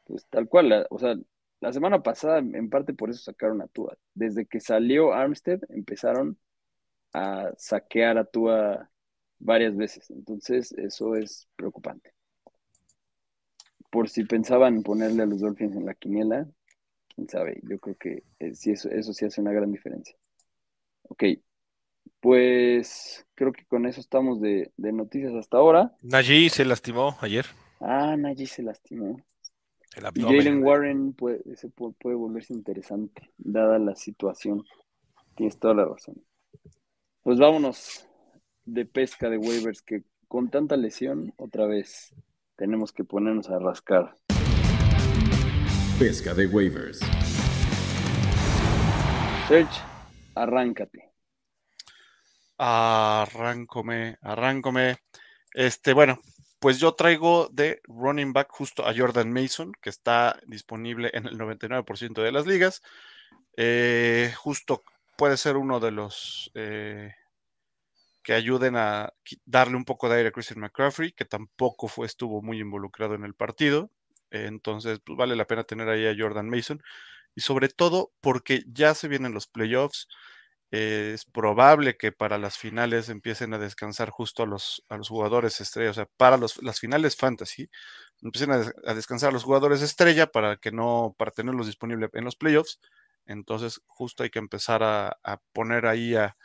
pues 0.05 0.25
tal 0.29 0.47
cual, 0.49 0.87
o 0.89 0.99
sea, 0.99 1.15
la 1.61 1.73
semana 1.73 2.03
pasada, 2.03 2.39
en 2.39 2.69
parte 2.69 2.93
por 2.93 3.09
eso 3.09 3.21
sacaron 3.23 3.61
a 3.61 3.67
Tua. 3.67 3.97
Desde 4.13 4.45
que 4.45 4.59
salió 4.59 5.13
Armstead, 5.13 5.61
empezaron 5.69 6.37
a 7.13 7.51
saquear 7.57 8.17
a 8.19 8.25
Tua 8.25 8.91
varias 9.39 9.75
veces. 9.77 10.09
Entonces, 10.11 10.73
eso 10.73 11.15
es 11.15 11.49
preocupante. 11.57 12.14
Por 13.95 14.09
si 14.09 14.25
pensaban 14.25 14.83
ponerle 14.83 15.23
a 15.23 15.25
los 15.25 15.39
Dolphins 15.39 15.73
en 15.73 15.85
la 15.85 15.93
quiniela, 15.93 16.45
quién 17.15 17.29
sabe, 17.29 17.61
yo 17.63 17.79
creo 17.79 17.95
que 17.95 18.23
eh, 18.39 18.53
sí, 18.53 18.71
eso, 18.71 18.89
eso 18.89 19.13
sí 19.13 19.23
hace 19.23 19.39
una 19.39 19.53
gran 19.53 19.71
diferencia. 19.71 20.17
Ok, 21.03 21.23
pues 22.19 23.25
creo 23.35 23.53
que 23.53 23.63
con 23.63 23.85
eso 23.85 24.01
estamos 24.01 24.41
de, 24.41 24.69
noticias 24.75 25.33
hasta 25.33 25.55
ahora. 25.55 25.95
Najee 26.01 26.49
se 26.49 26.65
lastimó 26.65 27.15
ayer. 27.21 27.45
Ah, 27.79 28.17
Najee 28.17 28.47
se 28.47 28.63
lastimó. 28.63 29.15
Jalen 29.95 30.61
Warren 30.61 31.13
puede, 31.13 31.41
puede, 31.97 32.15
volverse 32.17 32.53
interesante, 32.53 33.31
dada 33.37 33.79
la 33.79 33.95
situación. 33.95 34.65
Tienes 35.37 35.57
toda 35.57 35.73
la 35.73 35.85
razón. 35.85 36.21
Pues 37.23 37.39
vámonos 37.39 38.05
de 38.65 38.85
pesca 38.85 39.29
de 39.29 39.37
waivers 39.37 39.81
que 39.81 40.03
con 40.27 40.49
tanta 40.49 40.75
lesión, 40.75 41.33
otra 41.37 41.65
vez 41.65 42.13
tenemos 42.55 42.91
que 42.91 43.03
ponernos 43.03 43.49
a 43.49 43.59
rascar. 43.59 44.15
Pesca 45.99 46.33
de 46.33 46.47
waivers. 46.47 46.99
Search, 49.47 49.81
arráncate. 50.35 51.11
Arráncome, 52.57 54.17
arráncome. 54.21 54.97
Este, 55.53 55.93
bueno, 55.93 56.19
pues 56.59 56.79
yo 56.79 56.93
traigo 56.93 57.49
de 57.51 57.81
running 57.83 58.33
back 58.33 58.49
justo 58.49 58.87
a 58.87 58.93
Jordan 58.95 59.31
Mason, 59.31 59.71
que 59.81 59.89
está 59.89 60.39
disponible 60.47 61.11
en 61.13 61.27
el 61.27 61.37
99% 61.37 62.23
de 62.23 62.31
las 62.31 62.47
ligas. 62.47 62.81
Eh, 63.57 64.33
justo 64.37 64.83
puede 65.17 65.37
ser 65.37 65.57
uno 65.57 65.79
de 65.79 65.91
los 65.91 66.51
eh, 66.55 67.13
que 68.25 68.33
ayuden 68.33 68.75
a 68.75 69.13
darle 69.45 69.77
un 69.77 69.85
poco 69.85 70.09
de 70.09 70.17
aire 70.17 70.29
a 70.29 70.31
Christian 70.31 70.59
McCaffrey, 70.59 71.13
que 71.13 71.25
tampoco 71.25 71.87
fue, 71.87 72.07
estuvo 72.07 72.41
muy 72.41 72.59
involucrado 72.59 73.15
en 73.15 73.23
el 73.23 73.35
partido. 73.35 73.91
entonces, 74.31 74.99
pues 75.05 75.17
vale 75.17 75.35
la 75.35 75.47
pena 75.47 75.63
tener 75.63 75.87
ahí 75.89 76.07
a 76.07 76.15
Jordan 76.17 76.49
Mason. 76.49 76.81
Y 77.35 77.41
sobre 77.41 77.69
todo 77.69 78.11
porque 78.21 78.63
ya 78.67 78.95
se 78.95 79.07
vienen 79.07 79.33
los 79.33 79.47
playoffs 79.47 80.07
es 80.71 81.25
probable 81.25 81.97
que 81.97 82.11
para 82.11 82.37
las 82.37 82.57
finales 82.57 83.09
empiecen 83.09 83.53
a 83.53 83.57
descansar 83.57 84.09
justo 84.09 84.43
a 84.43 84.45
los, 84.45 84.83
a 84.89 84.97
los 84.97 85.09
jugadores 85.09 85.61
estrella, 85.61 85.91
o 85.91 85.93
sea, 85.93 86.07
para 86.17 86.37
los, 86.37 86.61
las 86.63 86.79
finales 86.79 87.15
fantasy, 87.15 87.69
empiecen 88.21 88.51
a, 88.51 88.93
descansar 88.93 89.29
a 89.29 89.33
los 89.33 89.43
jugadores 89.43 89.81
estrella 89.81 90.27
para 90.27 90.57
que 90.57 90.71
no, 90.71 91.15
para 91.17 91.31
tenerlos 91.31 91.67
disponibles 91.67 92.09
en 92.13 92.25
los 92.25 92.35
playoffs. 92.35 92.79
Entonces, 93.25 93.81
justo 93.87 94.23
hay 94.23 94.29
que 94.29 94.39
empezar 94.39 94.83
a, 94.83 95.17
poner 95.53 95.85
ahí 95.85 96.15
a, 96.15 96.35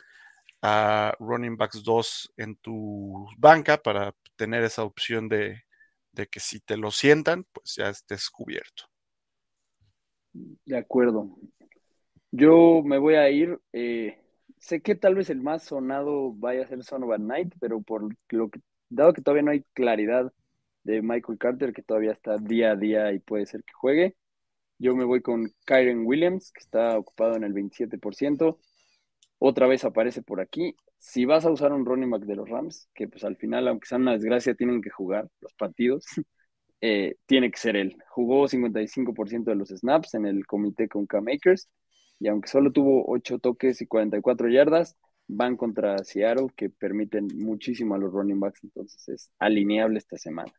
a, 0.61 1.13
running 1.19 1.57
backs 1.57 1.83
2 1.83 2.33
en 2.37 2.55
tu 2.57 3.27
banca 3.37 3.77
para 3.77 4.13
tener 4.35 4.63
esa 4.63 4.83
opción 4.83 5.27
de, 5.27 5.63
de 6.11 6.27
que 6.27 6.39
si 6.39 6.59
te 6.59 6.77
lo 6.77 6.91
sientan, 6.91 7.45
pues 7.51 7.75
ya 7.75 7.89
estés 7.89 8.29
cubierto. 8.29 8.83
De 10.33 10.77
acuerdo. 10.77 11.35
Yo 12.31 12.81
me 12.83 12.97
voy 12.97 13.15
a 13.15 13.29
ir. 13.29 13.59
Eh, 13.73 14.17
sé 14.57 14.81
que 14.81 14.95
tal 14.95 15.15
vez 15.15 15.29
el 15.29 15.41
más 15.41 15.63
sonado 15.63 16.31
vaya 16.33 16.63
a 16.63 16.67
ser 16.67 16.83
Son 16.83 17.03
of 17.03 17.11
a 17.11 17.17
Night, 17.17 17.53
pero 17.59 17.81
por 17.81 18.07
lo 18.29 18.49
que, 18.49 18.61
dado 18.89 19.13
que 19.13 19.21
todavía 19.21 19.43
no 19.43 19.51
hay 19.51 19.63
claridad 19.73 20.31
de 20.83 21.01
Michael 21.01 21.37
Carter, 21.37 21.73
que 21.73 21.83
todavía 21.83 22.11
está 22.11 22.37
día 22.37 22.71
a 22.71 22.75
día 22.75 23.11
y 23.11 23.19
puede 23.19 23.45
ser 23.45 23.63
que 23.63 23.73
juegue, 23.73 24.15
yo 24.81 24.95
me 24.95 25.03
voy 25.03 25.21
con 25.21 25.51
Kyren 25.65 26.07
Williams, 26.07 26.51
que 26.51 26.59
está 26.61 26.97
ocupado 26.97 27.35
en 27.35 27.43
el 27.43 27.53
27%. 27.53 28.57
Otra 29.43 29.65
vez 29.65 29.83
aparece 29.83 30.21
por 30.21 30.39
aquí. 30.39 30.75
Si 30.99 31.25
vas 31.25 31.45
a 31.45 31.49
usar 31.49 31.73
un 31.73 31.83
running 31.83 32.11
back 32.11 32.25
de 32.25 32.35
los 32.35 32.47
Rams, 32.47 32.87
que 32.93 33.07
pues 33.07 33.23
al 33.23 33.37
final, 33.37 33.67
aunque 33.67 33.87
sea 33.87 33.97
una 33.97 34.11
desgracia, 34.11 34.53
tienen 34.53 34.83
que 34.83 34.91
jugar 34.91 35.27
los 35.39 35.51
partidos, 35.53 36.05
eh, 36.81 37.15
tiene 37.25 37.49
que 37.49 37.57
ser 37.57 37.75
él. 37.75 37.97
Jugó 38.09 38.47
55% 38.47 39.45
de 39.45 39.55
los 39.55 39.69
snaps 39.69 40.13
en 40.13 40.27
el 40.27 40.45
comité 40.45 40.87
con 40.87 41.07
K-Makers 41.07 41.67
y 42.19 42.27
aunque 42.27 42.49
solo 42.49 42.71
tuvo 42.71 43.03
8 43.07 43.39
toques 43.39 43.81
y 43.81 43.87
44 43.87 44.47
yardas, 44.47 44.95
van 45.27 45.57
contra 45.57 45.97
Seattle 46.03 46.49
que 46.55 46.69
permiten 46.69 47.27
muchísimo 47.33 47.95
a 47.95 47.97
los 47.97 48.13
running 48.13 48.39
backs, 48.39 48.63
entonces 48.63 49.09
es 49.09 49.31
alineable 49.39 49.97
esta 49.97 50.19
semana. 50.19 50.53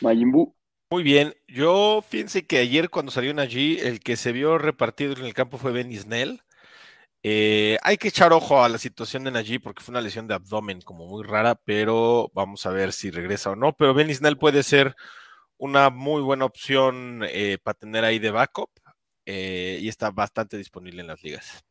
Majimbu. 0.00 0.54
Muy 0.90 1.02
bien, 1.02 1.34
yo 1.48 2.04
fíjense 2.08 2.46
que 2.46 2.58
ayer 2.58 2.88
cuando 2.88 3.10
salió 3.10 3.36
allí, 3.40 3.78
el 3.80 3.98
que 3.98 4.14
se 4.14 4.30
vio 4.30 4.58
repartido 4.58 5.14
en 5.14 5.24
el 5.24 5.34
campo 5.34 5.58
fue 5.58 5.72
Ben 5.72 5.90
Isnell. 5.90 6.40
Eh, 7.24 7.78
hay 7.82 7.96
que 7.98 8.08
echar 8.08 8.32
ojo 8.32 8.64
a 8.64 8.68
la 8.68 8.78
situación 8.78 9.24
de 9.24 9.30
Najee 9.30 9.60
porque 9.60 9.82
fue 9.82 9.92
una 9.92 10.00
lesión 10.00 10.26
de 10.26 10.34
abdomen 10.34 10.80
como 10.80 11.06
muy 11.06 11.22
rara, 11.24 11.54
pero 11.54 12.30
vamos 12.34 12.66
a 12.66 12.70
ver 12.70 12.92
si 12.92 13.10
regresa 13.10 13.50
o 13.50 13.56
no. 13.56 13.72
Pero 13.74 13.94
Ben 13.94 14.10
Isnell 14.10 14.38
puede 14.38 14.62
ser 14.62 14.96
una 15.56 15.90
muy 15.90 16.22
buena 16.22 16.44
opción 16.44 17.22
eh, 17.28 17.58
para 17.62 17.78
tener 17.78 18.04
ahí 18.04 18.18
de 18.18 18.30
backup. 18.30 18.70
Eh, 19.24 19.78
y 19.80 19.88
está 19.88 20.10
bastante 20.10 20.56
disponible 20.56 21.00
en 21.00 21.06
las 21.06 21.22
ligas. 21.22 21.64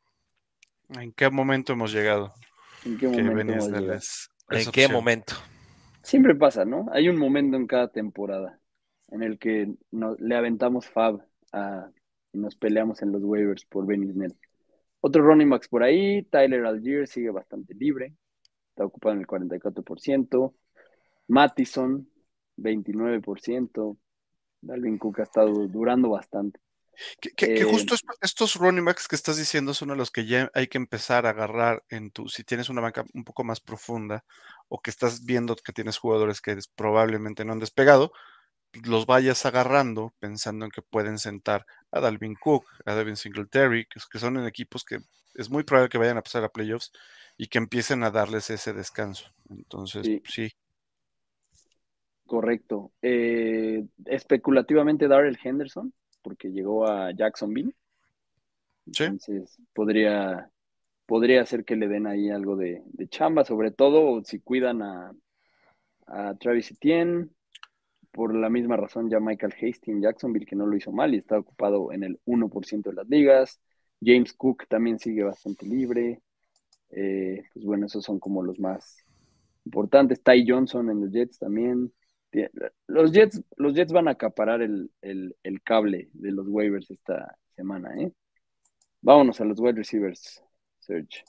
¿En 0.89 1.11
qué 1.11 1.29
momento 1.29 1.73
hemos 1.73 1.91
llegado? 1.91 2.33
¿En 2.85 2.97
qué 2.97 3.07
momento? 3.07 3.53
¿En 4.49 4.71
qué 4.71 4.87
momento? 4.87 5.33
Siempre 6.01 6.33
pasa, 6.33 6.63
¿no? 6.63 6.87
Hay 6.93 7.09
un 7.09 7.17
momento 7.17 7.57
en 7.57 7.67
cada 7.67 7.89
temporada 7.89 8.59
en 9.09 9.23
el 9.23 9.37
que 9.37 9.73
le 9.91 10.35
aventamos 10.35 10.87
Fab 10.87 11.25
y 12.33 12.37
nos 12.37 12.55
peleamos 12.55 13.01
en 13.01 13.11
los 13.11 13.21
waivers 13.23 13.65
por 13.65 13.85
Snell. 13.85 14.35
Otro 15.01 15.23
running 15.23 15.49
backs 15.49 15.67
por 15.67 15.83
ahí, 15.83 16.23
Tyler 16.23 16.65
Algier 16.65 17.07
sigue 17.07 17.31
bastante 17.31 17.73
libre, 17.73 18.15
está 18.69 18.85
ocupado 18.85 19.15
en 19.15 19.21
el 19.21 19.27
44%. 19.27 20.53
Mattison, 21.27 22.07
29%. 22.57 23.97
Dalvin 24.61 24.97
Cook 24.99 25.19
ha 25.21 25.23
estado 25.23 25.67
durando 25.67 26.09
bastante. 26.09 26.59
Que, 27.19 27.55
eh, 27.55 27.63
justo 27.63 27.95
estos 28.21 28.55
running 28.55 28.85
backs 28.85 29.07
que 29.07 29.15
estás 29.15 29.37
diciendo 29.37 29.73
son 29.73 29.97
los 29.97 30.11
que 30.11 30.25
ya 30.25 30.51
hay 30.53 30.67
que 30.67 30.77
empezar 30.77 31.25
a 31.25 31.29
agarrar 31.29 31.83
en 31.89 32.11
tu, 32.11 32.27
si 32.27 32.43
tienes 32.43 32.69
una 32.69 32.81
banca 32.81 33.05
un 33.13 33.23
poco 33.23 33.43
más 33.43 33.59
profunda 33.59 34.23
o 34.67 34.81
que 34.81 34.91
estás 34.91 35.25
viendo 35.25 35.55
que 35.55 35.73
tienes 35.73 35.97
jugadores 35.97 36.41
que 36.41 36.57
probablemente 36.75 37.43
no 37.43 37.53
han 37.53 37.59
despegado, 37.59 38.11
los 38.85 39.05
vayas 39.05 39.45
agarrando 39.45 40.13
pensando 40.19 40.65
en 40.65 40.71
que 40.71 40.81
pueden 40.81 41.19
sentar 41.19 41.65
a 41.91 41.99
Dalvin 41.99 42.35
Cook, 42.35 42.65
a 42.85 42.95
Devin 42.95 43.15
Singletary, 43.15 43.85
que, 43.85 44.19
son 44.19 44.37
en 44.37 44.45
equipos 44.45 44.83
que 44.83 44.99
es 45.35 45.49
muy 45.49 45.63
probable 45.63 45.89
que 45.89 45.97
vayan 45.97 46.17
a 46.17 46.23
pasar 46.23 46.43
a 46.43 46.49
playoffs 46.49 46.91
y 47.37 47.47
que 47.47 47.57
empiecen 47.57 48.03
a 48.03 48.11
darles 48.11 48.49
ese 48.49 48.73
descanso. 48.73 49.29
Entonces, 49.49 50.07
sí. 50.25 50.49
Correcto. 52.25 52.91
Eh, 53.01 53.85
especulativamente, 54.05 55.07
Darrell 55.07 55.37
Henderson 55.43 55.93
porque 56.21 56.51
llegó 56.51 56.87
a 56.87 57.11
Jacksonville. 57.11 57.75
Entonces 58.85 59.57
podría, 59.73 60.49
podría 61.05 61.45
ser 61.45 61.65
que 61.65 61.75
le 61.75 61.87
den 61.87 62.07
ahí 62.07 62.29
algo 62.29 62.55
de, 62.55 62.83
chamba, 63.09 63.45
sobre 63.45 63.71
todo 63.71 64.23
si 64.23 64.39
cuidan 64.39 64.81
a, 64.81 65.11
a 66.07 66.35
Travis 66.35 66.71
Etienne. 66.71 67.29
Por 68.11 68.35
la 68.35 68.49
misma 68.49 68.75
razón, 68.75 69.09
ya 69.09 69.19
Michael 69.19 69.53
Hastings 69.53 70.03
Jacksonville, 70.03 70.45
que 70.45 70.55
no 70.55 70.65
lo 70.65 70.75
hizo 70.75 70.91
mal 70.91 71.13
y 71.13 71.17
está 71.17 71.37
ocupado 71.39 71.91
en 71.91 72.03
el 72.03 72.19
1% 72.25 72.89
de 72.89 72.95
las 72.95 73.07
ligas. 73.07 73.61
James 74.03 74.33
Cook 74.33 74.67
también 74.67 74.99
sigue 74.99 75.23
bastante 75.23 75.65
libre. 75.65 76.21
Eh, 76.89 77.43
pues 77.53 77.65
bueno, 77.65 77.85
esos 77.85 78.03
son 78.03 78.19
como 78.19 78.43
los 78.43 78.59
más 78.59 79.05
importantes. 79.65 80.21
Ty 80.21 80.45
Johnson 80.47 80.89
en 80.89 81.01
los 81.01 81.11
Jets 81.11 81.39
también. 81.39 81.93
Los 82.87 83.11
Jets, 83.11 83.41
los 83.57 83.73
Jets 83.73 83.91
van 83.91 84.07
a 84.07 84.11
acaparar 84.11 84.61
el, 84.61 84.91
cable 85.63 86.09
de 86.13 86.31
los 86.31 86.47
waivers 86.47 86.89
esta 86.89 87.37
semana, 87.55 87.93
¿eh? 88.01 88.11
Vámonos 89.01 89.41
a 89.41 89.45
los 89.45 89.59
wide 89.59 89.73
receivers, 89.73 90.43
Serge. 90.79 91.23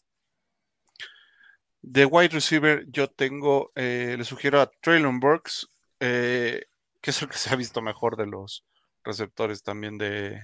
De 1.81 2.05
wide 2.05 2.29
receiver, 2.29 2.87
yo 2.91 3.09
tengo, 3.09 3.73
eh, 3.75 4.15
le 4.17 4.25
sugiero 4.25 4.61
a 4.61 4.71
Traylon 4.81 5.19
Burks, 5.19 5.69
eh, 5.99 6.67
que 7.03 7.11
es 7.11 7.21
el 7.21 7.29
que 7.29 7.37
se 7.37 7.53
ha 7.53 7.57
visto 7.57 7.83
mejor 7.83 8.17
de 8.17 8.27
los 8.27 8.65
receptores 9.05 9.63
también 9.63 9.99
de, 9.99 10.41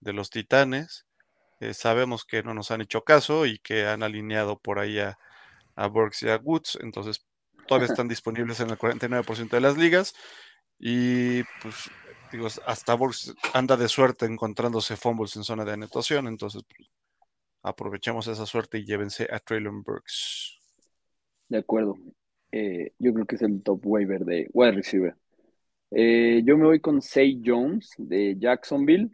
los 0.00 0.30
Titanes. 0.30 1.06
sabemos 1.72 2.24
que 2.24 2.42
no 2.42 2.54
nos 2.54 2.70
han 2.70 2.80
hecho 2.80 3.02
caso 3.02 3.44
y 3.44 3.58
que 3.58 3.86
han 3.86 4.02
alineado 4.02 4.58
por 4.58 4.78
ahí 4.78 5.00
a, 5.00 5.18
a 5.74 5.88
Burks 5.88 6.22
y 6.22 6.30
a 6.30 6.36
Woods, 6.36 6.78
entonces 6.80 7.26
todavía 7.66 7.88
están 7.88 8.08
disponibles 8.08 8.60
en 8.60 8.70
el 8.70 8.78
49% 8.78 9.50
de 9.50 9.60
las 9.60 9.76
ligas. 9.76 10.14
Y 10.78 11.42
pues, 11.62 11.90
digo, 12.30 12.46
hasta 12.66 12.94
Burks 12.94 13.34
anda 13.52 13.76
de 13.76 13.88
suerte 13.88 14.26
encontrándose 14.26 14.96
fumbles 14.96 15.34
en 15.36 15.44
zona 15.44 15.64
de 15.64 15.72
anotación, 15.72 16.28
entonces 16.28 16.62
pues, 16.68 16.88
aprovechemos 17.62 18.28
esa 18.28 18.46
suerte 18.46 18.78
y 18.78 18.84
llévense 18.84 19.26
a 19.30 19.40
Traylon 19.40 19.82
Burks. 19.82 20.60
De 21.48 21.58
acuerdo. 21.58 21.96
Eh, 22.52 22.92
yo 22.98 23.12
creo 23.12 23.26
que 23.26 23.34
es 23.34 23.42
el 23.42 23.62
top 23.62 23.80
waiver 23.84 24.24
de 24.24 24.48
wide 24.52 24.72
receiver. 24.72 25.16
Eh, 25.98 26.42
yo 26.44 26.58
me 26.58 26.66
voy 26.66 26.80
con 26.80 27.00
Say 27.00 27.40
Jones 27.44 27.94
de 27.96 28.36
Jacksonville, 28.38 29.10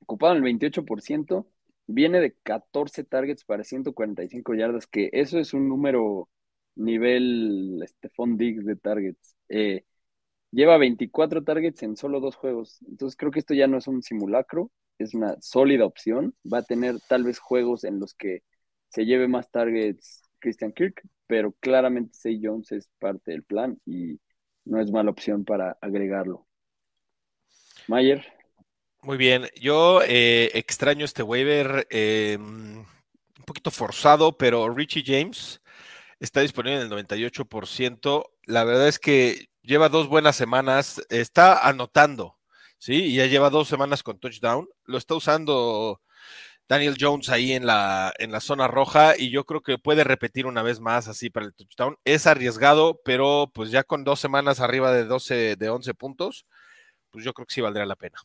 ocupado 0.00 0.34
en 0.34 0.38
el 0.38 0.44
28%, 0.44 1.48
viene 1.88 2.20
de 2.20 2.34
14 2.44 3.02
targets 3.04 3.44
para 3.44 3.64
145 3.64 4.54
yardas, 4.54 4.86
que 4.86 5.10
eso 5.12 5.40
es 5.40 5.52
un 5.52 5.68
número 5.68 6.28
nivel 6.76 7.84
Stephon 7.88 8.36
Diggs 8.36 8.64
de 8.64 8.76
targets. 8.76 9.36
Eh, 9.48 9.84
lleva 10.52 10.78
24 10.78 11.44
targets 11.44 11.82
en 11.82 11.96
solo 11.96 12.20
dos 12.20 12.36
juegos, 12.36 12.78
entonces 12.88 13.16
creo 13.16 13.32
que 13.32 13.40
esto 13.40 13.54
ya 13.54 13.66
no 13.66 13.78
es 13.78 13.88
un 13.88 14.02
simulacro, 14.02 14.70
es 14.98 15.14
una 15.14 15.36
sólida 15.40 15.86
opción. 15.86 16.36
Va 16.52 16.58
a 16.58 16.62
tener 16.64 17.00
tal 17.08 17.24
vez 17.24 17.40
juegos 17.40 17.84
en 17.84 18.00
los 18.00 18.14
que 18.14 18.44
se 18.90 19.06
lleve 19.06 19.28
más 19.28 19.50
targets 19.50 20.22
Christian 20.38 20.72
Kirk, 20.72 21.02
pero 21.26 21.52
claramente 21.60 22.14
Say 22.14 22.40
Jones 22.42 22.72
es 22.72 22.88
parte 23.00 23.32
del 23.32 23.42
plan 23.44 23.80
y 23.86 24.20
no 24.66 24.80
es 24.80 24.90
mala 24.90 25.10
opción 25.10 25.44
para 25.44 25.78
agregarlo. 25.80 26.46
Mayer. 27.88 28.26
Muy 29.02 29.16
bien, 29.16 29.48
yo 29.60 30.02
eh, 30.02 30.50
extraño 30.54 31.04
este 31.04 31.22
waiver 31.22 31.86
em, 31.90 32.78
un 32.78 33.44
poquito 33.46 33.70
forzado, 33.70 34.36
pero 34.36 34.68
Richie 34.74 35.04
James 35.06 35.62
está 36.18 36.40
disponible 36.40 36.80
en 36.80 36.92
el 36.92 37.06
98%. 37.06 38.24
La 38.46 38.64
verdad 38.64 38.88
es 38.88 38.98
que 38.98 39.48
lleva 39.62 39.88
dos 39.88 40.08
buenas 40.08 40.34
semanas, 40.34 41.00
está 41.08 41.68
anotando, 41.68 42.36
¿sí? 42.78 43.04
Y 43.04 43.14
ya 43.14 43.26
lleva 43.26 43.50
dos 43.50 43.68
semanas 43.68 44.02
con 44.02 44.18
touchdown. 44.18 44.68
Lo 44.84 44.98
está 44.98 45.14
usando 45.14 46.00
Daniel 46.68 46.96
Jones 46.98 47.28
ahí 47.28 47.52
en 47.52 47.66
la, 47.66 48.12
en 48.18 48.32
la 48.32 48.40
zona 48.40 48.66
roja 48.66 49.14
y 49.16 49.30
yo 49.30 49.44
creo 49.44 49.60
que 49.60 49.78
puede 49.78 50.04
repetir 50.04 50.46
una 50.46 50.62
vez 50.62 50.80
más 50.80 51.08
así 51.08 51.30
para 51.30 51.46
el 51.46 51.54
touchdown. 51.54 51.96
Es 52.04 52.26
arriesgado, 52.26 53.00
pero 53.04 53.50
pues 53.54 53.70
ya 53.70 53.84
con 53.84 54.04
dos 54.04 54.20
semanas 54.20 54.60
arriba 54.60 54.92
de 54.92 55.04
12, 55.04 55.56
de 55.56 55.68
11 55.68 55.94
puntos, 55.94 56.46
pues 57.10 57.24
yo 57.24 57.32
creo 57.32 57.46
que 57.46 57.54
sí 57.54 57.60
valdría 57.60 57.86
la 57.86 57.96
pena. 57.96 58.18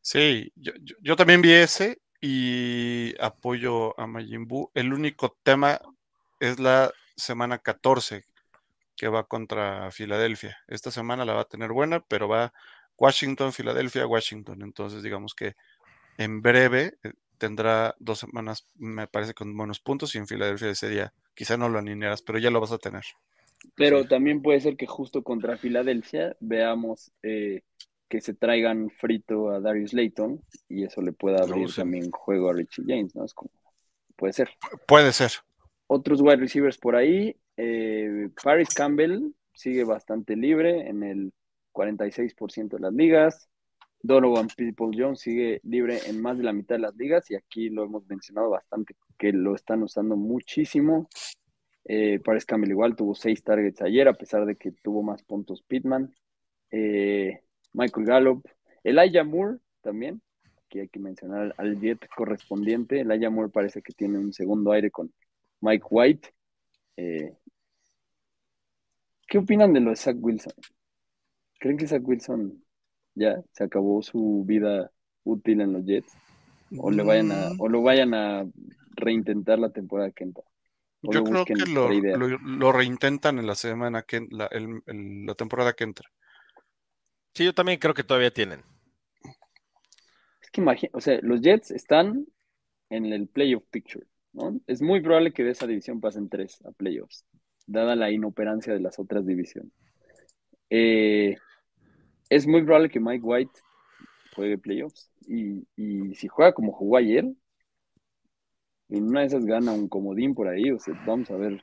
Sí, 0.00 0.52
yo, 0.56 1.16
también 1.16 1.40
vi 1.40 1.52
ese 1.52 1.98
y 2.20 3.14
apoyo 3.20 3.98
a 3.98 4.06
Majin 4.06 4.46
El 4.74 4.92
único 4.92 5.38
tema 5.42 5.80
es 6.40 6.58
la 6.58 6.92
semana 7.16 7.58
14 7.58 8.24
que 8.96 9.08
va 9.08 9.24
contra 9.24 9.90
Filadelfia. 9.90 10.58
Esta 10.68 10.90
semana 10.90 11.24
la 11.24 11.34
va 11.34 11.42
a 11.42 11.48
tener 11.48 11.72
buena, 11.72 12.00
pero 12.00 12.28
va 12.28 12.52
Washington, 12.98 13.52
Filadelfia, 13.52 14.06
Washington. 14.06 14.62
Entonces, 14.62 15.02
digamos 15.02 15.34
que 15.34 15.54
en 16.18 16.42
breve 16.42 16.98
eh, 17.02 17.12
tendrá 17.44 17.94
dos 17.98 18.20
semanas, 18.20 18.66
me 18.74 19.06
parece, 19.06 19.34
con 19.34 19.54
buenos 19.54 19.78
puntos 19.78 20.14
y 20.14 20.18
en 20.18 20.26
Filadelfia 20.26 20.70
ese 20.70 20.88
día 20.88 21.12
quizá 21.34 21.58
no 21.58 21.68
lo 21.68 21.78
alinearás, 21.78 22.22
pero 22.22 22.38
ya 22.38 22.50
lo 22.50 22.58
vas 22.58 22.72
a 22.72 22.78
tener. 22.78 23.02
Pero 23.76 24.06
también 24.06 24.40
puede 24.40 24.60
ser 24.60 24.76
que 24.78 24.86
justo 24.86 25.22
contra 25.22 25.58
Filadelfia 25.58 26.34
veamos 26.40 27.12
eh, 27.22 27.60
que 28.08 28.22
se 28.22 28.32
traigan 28.32 28.88
frito 28.88 29.50
a 29.50 29.60
Darius 29.60 29.92
Layton 29.92 30.40
y 30.70 30.84
eso 30.84 31.02
le 31.02 31.12
pueda 31.12 31.42
abrir 31.42 31.68
también 31.74 32.10
juego 32.10 32.48
a 32.48 32.54
Richie 32.54 32.84
James, 32.86 33.14
¿no? 33.14 33.26
Es 33.26 33.34
como, 33.34 33.50
puede 34.16 34.32
ser. 34.32 34.48
Puede 34.86 35.12
ser. 35.12 35.32
Otros 35.86 36.22
wide 36.22 36.36
receivers 36.36 36.78
por 36.78 36.96
ahí, 36.96 37.36
eh, 37.58 38.30
Paris 38.42 38.70
Campbell 38.74 39.34
sigue 39.52 39.84
bastante 39.84 40.34
libre 40.34 40.88
en 40.88 41.02
el 41.02 41.32
46% 41.74 42.76
de 42.76 42.80
las 42.80 42.94
ligas. 42.94 43.50
Donovan 44.04 44.48
People 44.54 44.90
Jones 44.94 45.20
sigue 45.20 45.60
libre 45.62 45.98
en 46.06 46.20
más 46.20 46.36
de 46.36 46.44
la 46.44 46.52
mitad 46.52 46.74
de 46.74 46.82
las 46.82 46.94
ligas 46.94 47.30
y 47.30 47.36
aquí 47.36 47.70
lo 47.70 47.84
hemos 47.84 48.06
mencionado 48.06 48.50
bastante, 48.50 48.94
que 49.16 49.32
lo 49.32 49.54
están 49.54 49.82
usando 49.82 50.14
muchísimo. 50.14 51.08
Eh, 51.86 52.20
Paris 52.22 52.44
igual 52.66 52.96
tuvo 52.96 53.14
seis 53.14 53.42
targets 53.42 53.80
ayer, 53.80 54.06
a 54.06 54.12
pesar 54.12 54.44
de 54.44 54.56
que 54.56 54.72
tuvo 54.72 55.02
más 55.02 55.22
puntos 55.22 55.62
Pittman. 55.62 56.14
Eh, 56.70 57.40
Michael 57.72 58.06
Gallup. 58.06 58.46
Elijah 58.82 59.24
Moore 59.24 59.60
también, 59.80 60.20
que 60.68 60.82
hay 60.82 60.88
que 60.88 61.00
mencionar 61.00 61.54
al 61.56 61.80
jet 61.80 62.06
correspondiente. 62.14 63.00
Elijah 63.00 63.30
Moore 63.30 63.50
parece 63.50 63.80
que 63.80 63.94
tiene 63.94 64.18
un 64.18 64.34
segundo 64.34 64.72
aire 64.72 64.90
con 64.90 65.10
Mike 65.62 65.86
White. 65.88 66.34
Eh, 66.98 67.34
¿Qué 69.26 69.38
opinan 69.38 69.72
de 69.72 69.80
lo 69.80 69.88
de 69.88 69.96
Zach 69.96 70.16
Wilson? 70.20 70.52
¿Creen 71.58 71.78
que 71.78 71.86
Zach 71.86 72.06
Wilson 72.06 72.63
ya 73.14 73.42
se 73.52 73.64
acabó 73.64 74.02
su 74.02 74.44
vida 74.46 74.90
útil 75.24 75.60
en 75.60 75.72
los 75.72 75.84
Jets 75.84 76.12
o 76.78 76.90
le 76.90 77.02
vayan 77.02 77.32
a 77.32 77.50
mm. 77.50 77.60
o 77.60 77.68
lo 77.68 77.82
vayan 77.82 78.14
a 78.14 78.46
reintentar 78.96 79.58
la 79.58 79.70
temporada 79.70 80.10
que 80.10 80.24
entra. 80.24 80.44
Yo 81.02 81.22
creo 81.22 81.44
que 81.44 81.54
lo, 81.54 82.72
reintentan 82.72 83.38
en 83.38 83.46
la 83.46 83.54
semana 83.54 84.02
que 84.02 84.26
la, 84.30 84.48
la 84.86 85.34
temporada 85.34 85.74
que 85.74 85.84
entra. 85.84 86.08
Sí, 87.34 87.44
yo 87.44 87.52
también 87.52 87.78
creo 87.78 87.92
que 87.92 88.04
todavía 88.04 88.32
tienen. 88.32 88.60
Es 90.40 90.50
que 90.50 90.62
imagina, 90.62 90.90
o 90.94 91.00
sea, 91.00 91.18
los 91.22 91.42
Jets 91.42 91.72
están 91.72 92.26
en 92.88 93.06
el 93.06 93.28
playoff 93.28 93.64
picture, 93.70 94.06
¿no? 94.32 94.60
Es 94.66 94.80
muy 94.80 95.02
probable 95.02 95.32
que 95.32 95.44
de 95.44 95.50
esa 95.50 95.66
división 95.66 96.00
pasen 96.00 96.28
tres 96.28 96.64
a 96.64 96.70
playoffs, 96.70 97.26
dada 97.66 97.96
la 97.96 98.10
inoperancia 98.10 98.72
de 98.72 98.80
las 98.80 98.98
otras 98.98 99.26
divisiones. 99.26 99.72
Eh, 100.70 101.36
es 102.34 102.48
muy 102.48 102.62
probable 102.62 102.90
que 102.90 102.98
Mike 102.98 103.24
White 103.24 103.60
juegue 104.34 104.58
playoffs. 104.58 105.08
Y, 105.26 105.64
si 106.14 106.26
juega 106.26 106.52
como 106.52 106.72
jugó 106.72 106.96
ayer, 106.96 107.24
en 108.88 109.04
una 109.04 109.20
de 109.20 109.26
esas 109.26 109.44
gana 109.44 109.72
un 109.72 109.88
comodín 109.88 110.34
por 110.34 110.48
ahí. 110.48 110.70
O 110.72 110.80
sea, 110.80 110.94
vamos 111.06 111.30
a 111.30 111.36
ver 111.36 111.62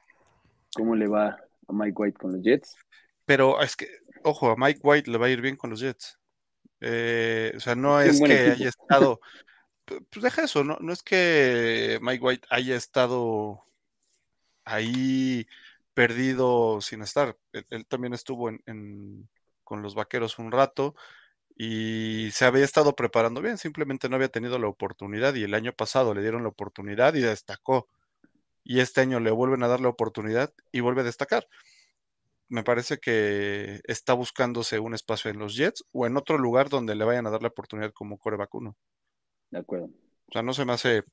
cómo 0.74 0.96
le 0.96 1.08
va 1.08 1.38
a 1.68 1.74
Mike 1.74 1.96
White 1.96 2.18
con 2.18 2.32
los 2.32 2.42
Jets. 2.42 2.78
Pero 3.26 3.62
es 3.62 3.76
que, 3.76 3.88
ojo, 4.24 4.52
a 4.52 4.56
Mike 4.56 4.80
White 4.82 5.12
le 5.12 5.18
va 5.18 5.26
a 5.26 5.30
ir 5.30 5.42
bien 5.42 5.58
con 5.58 5.70
los 5.70 5.82
Jets. 5.82 6.18
Eh, 6.80 7.52
o 7.56 7.60
sea, 7.60 7.76
no 7.76 8.00
es 8.00 8.22
que 8.22 8.34
haya 8.34 8.70
estado. 8.70 9.20
Pues 9.86 10.24
deja 10.24 10.44
eso, 10.44 10.64
no, 10.64 10.78
no 10.80 10.94
es 10.94 11.04
que 11.04 12.00
Mike 12.02 12.24
White 12.24 12.48
haya 12.50 12.78
estado 12.78 13.66
ahí 14.64 15.46
perdido 15.94 16.80
sin 16.80 17.02
estar. 17.02 17.38
Él, 17.52 17.86
también 17.88 18.14
estuvo 18.14 18.48
en 18.50 19.28
con 19.72 19.82
los 19.82 19.96
vaqueros 19.96 20.38
un 20.38 20.52
rato 20.52 20.96
y 21.56 22.30
se 22.32 22.44
había 22.44 22.66
estado 22.66 22.94
preparando 22.94 23.42
bien, 23.42 23.58
simplemente 23.58 24.10
no 24.10 24.18
había 24.18 24.28
tenido 24.28 24.60
la 24.60 24.68
oportunidad 24.68 25.34
y 25.36 25.44
el 25.44 25.54
año 25.54 25.72
pasado 25.72 26.14
le 26.14 26.22
dieron 26.22 26.44
la 26.44 26.50
oportunidad 26.50 27.14
y 27.14 27.22
destacó. 27.22 27.88
Y 28.66 28.82
este 28.82 29.00
año 29.00 29.22
le 29.22 29.32
vuelven 29.32 29.64
a 29.64 29.70
dar 29.70 29.80
la 29.80 29.88
oportunidad 29.88 30.54
y 30.74 30.82
vuelve 30.82 31.02
a 31.02 31.06
destacar. 31.06 31.48
Me 32.50 32.66
parece 32.66 32.98
que 32.98 33.80
está 33.86 34.14
buscándose 34.14 34.78
un 34.78 34.94
espacio 34.94 35.32
en 35.32 35.40
los 35.40 35.56
Jets 35.56 35.86
o 35.94 36.06
en 36.06 36.18
otro 36.18 36.38
lugar 36.38 36.68
donde 36.68 36.94
le 36.94 37.06
vayan 37.06 37.26
a 37.28 37.30
dar 37.30 37.42
la 37.42 37.48
oportunidad 37.48 37.94
como 37.94 38.18
core 38.18 38.36
vacuno. 38.36 38.76
De 39.52 39.60
acuerdo. 39.60 39.86
O 39.86 40.34
sea, 40.34 40.44
no 40.44 40.54
se 40.54 40.66
me 40.66 40.74
hace 40.74 41.04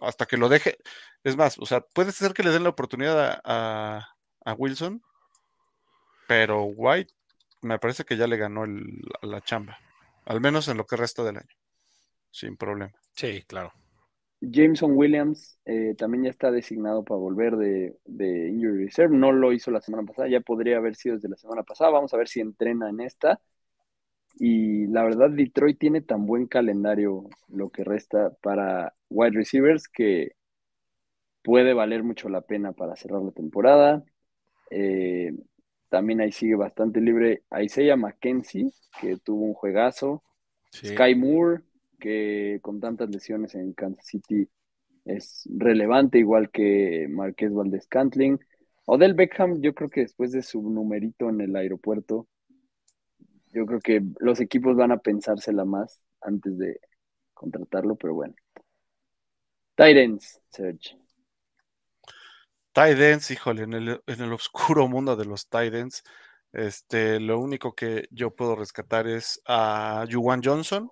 hasta 0.00 0.26
que 0.26 0.36
lo 0.36 0.48
deje. 0.48 0.78
Es 1.22 1.36
más, 1.36 1.60
o 1.60 1.66
sea, 1.66 1.80
puede 1.80 2.10
ser 2.10 2.34
que 2.34 2.42
le 2.42 2.50
den 2.50 2.64
la 2.64 2.70
oportunidad 2.70 3.40
a, 3.44 4.08
a 4.44 4.52
Wilson, 4.54 5.00
pero 6.26 6.64
White 6.64 7.14
me 7.64 7.78
parece 7.78 8.04
que 8.04 8.16
ya 8.16 8.26
le 8.26 8.36
ganó 8.36 8.64
la 9.22 9.40
chamba, 9.40 9.78
al 10.24 10.40
menos 10.40 10.68
en 10.68 10.76
lo 10.76 10.86
que 10.86 10.96
resta 10.96 11.24
del 11.24 11.38
año, 11.38 11.56
sin 12.30 12.56
problema. 12.56 12.92
Sí, 13.12 13.42
claro. 13.46 13.72
Jameson 14.40 14.92
Williams 14.94 15.58
eh, 15.64 15.94
también 15.96 16.24
ya 16.24 16.30
está 16.30 16.50
designado 16.50 17.02
para 17.04 17.18
volver 17.18 17.56
de, 17.56 17.96
de, 18.04 18.48
Injury 18.48 18.84
Reserve. 18.84 19.16
No 19.16 19.32
lo 19.32 19.52
hizo 19.52 19.70
la 19.70 19.80
semana 19.80 20.06
pasada, 20.06 20.28
ya 20.28 20.40
podría 20.40 20.76
haber 20.76 20.96
sido 20.96 21.14
desde 21.14 21.28
la 21.28 21.36
semana 21.36 21.62
pasada. 21.62 21.90
Vamos 21.90 22.12
a 22.12 22.18
ver 22.18 22.28
si 22.28 22.40
entrena 22.40 22.90
en 22.90 23.00
esta. 23.00 23.40
Y 24.36 24.86
la 24.88 25.04
verdad, 25.04 25.30
Detroit 25.30 25.78
tiene 25.78 26.00
tan 26.00 26.26
buen 26.26 26.46
calendario 26.46 27.24
lo 27.48 27.70
que 27.70 27.84
resta 27.84 28.30
para 28.42 28.94
wide 29.08 29.30
receivers 29.30 29.88
que 29.88 30.32
puede 31.42 31.72
valer 31.72 32.02
mucho 32.02 32.28
la 32.28 32.40
pena 32.40 32.72
para 32.72 32.96
cerrar 32.96 33.22
la 33.22 33.30
temporada. 33.30 34.02
Eh, 34.70 35.32
también 35.94 36.20
ahí 36.20 36.32
sigue 36.32 36.56
bastante 36.56 37.00
libre 37.00 37.44
Isaiah 37.56 37.94
McKenzie, 37.94 38.72
que 39.00 39.16
tuvo 39.18 39.44
un 39.44 39.54
juegazo. 39.54 40.24
Sky 40.72 41.14
Moore, 41.14 41.62
que 42.00 42.58
con 42.62 42.80
tantas 42.80 43.08
lesiones 43.10 43.54
en 43.54 43.74
Kansas 43.74 44.04
City 44.04 44.48
es 45.04 45.48
relevante, 45.56 46.18
igual 46.18 46.50
que 46.50 47.06
Marqués 47.08 47.54
Valdez 47.54 47.86
Cantling. 47.86 48.40
Odell 48.86 49.14
Beckham, 49.14 49.60
yo 49.60 49.72
creo 49.72 49.88
que 49.88 50.00
después 50.00 50.32
de 50.32 50.42
su 50.42 50.68
numerito 50.68 51.28
en 51.28 51.40
el 51.40 51.54
aeropuerto, 51.54 52.26
yo 53.52 53.64
creo 53.64 53.78
que 53.78 54.02
los 54.18 54.40
equipos 54.40 54.74
van 54.74 54.90
a 54.90 54.96
pensársela 54.96 55.64
más 55.64 56.02
antes 56.20 56.58
de 56.58 56.80
contratarlo, 57.34 57.94
pero 57.94 58.14
bueno. 58.14 58.34
Titans, 59.76 60.40
Serge. 60.50 61.03
Tidens, 62.74 63.30
híjole, 63.30 63.62
en 63.62 63.72
el, 63.72 64.02
en 64.06 64.20
el 64.20 64.32
oscuro 64.32 64.88
mundo 64.88 65.14
de 65.14 65.24
los 65.24 65.48
Tidens, 65.48 66.02
este, 66.52 67.20
lo 67.20 67.38
único 67.38 67.74
que 67.74 68.08
yo 68.10 68.34
puedo 68.34 68.56
rescatar 68.56 69.06
es 69.06 69.40
a 69.46 70.04
Juwan 70.10 70.42
Johnson. 70.42 70.90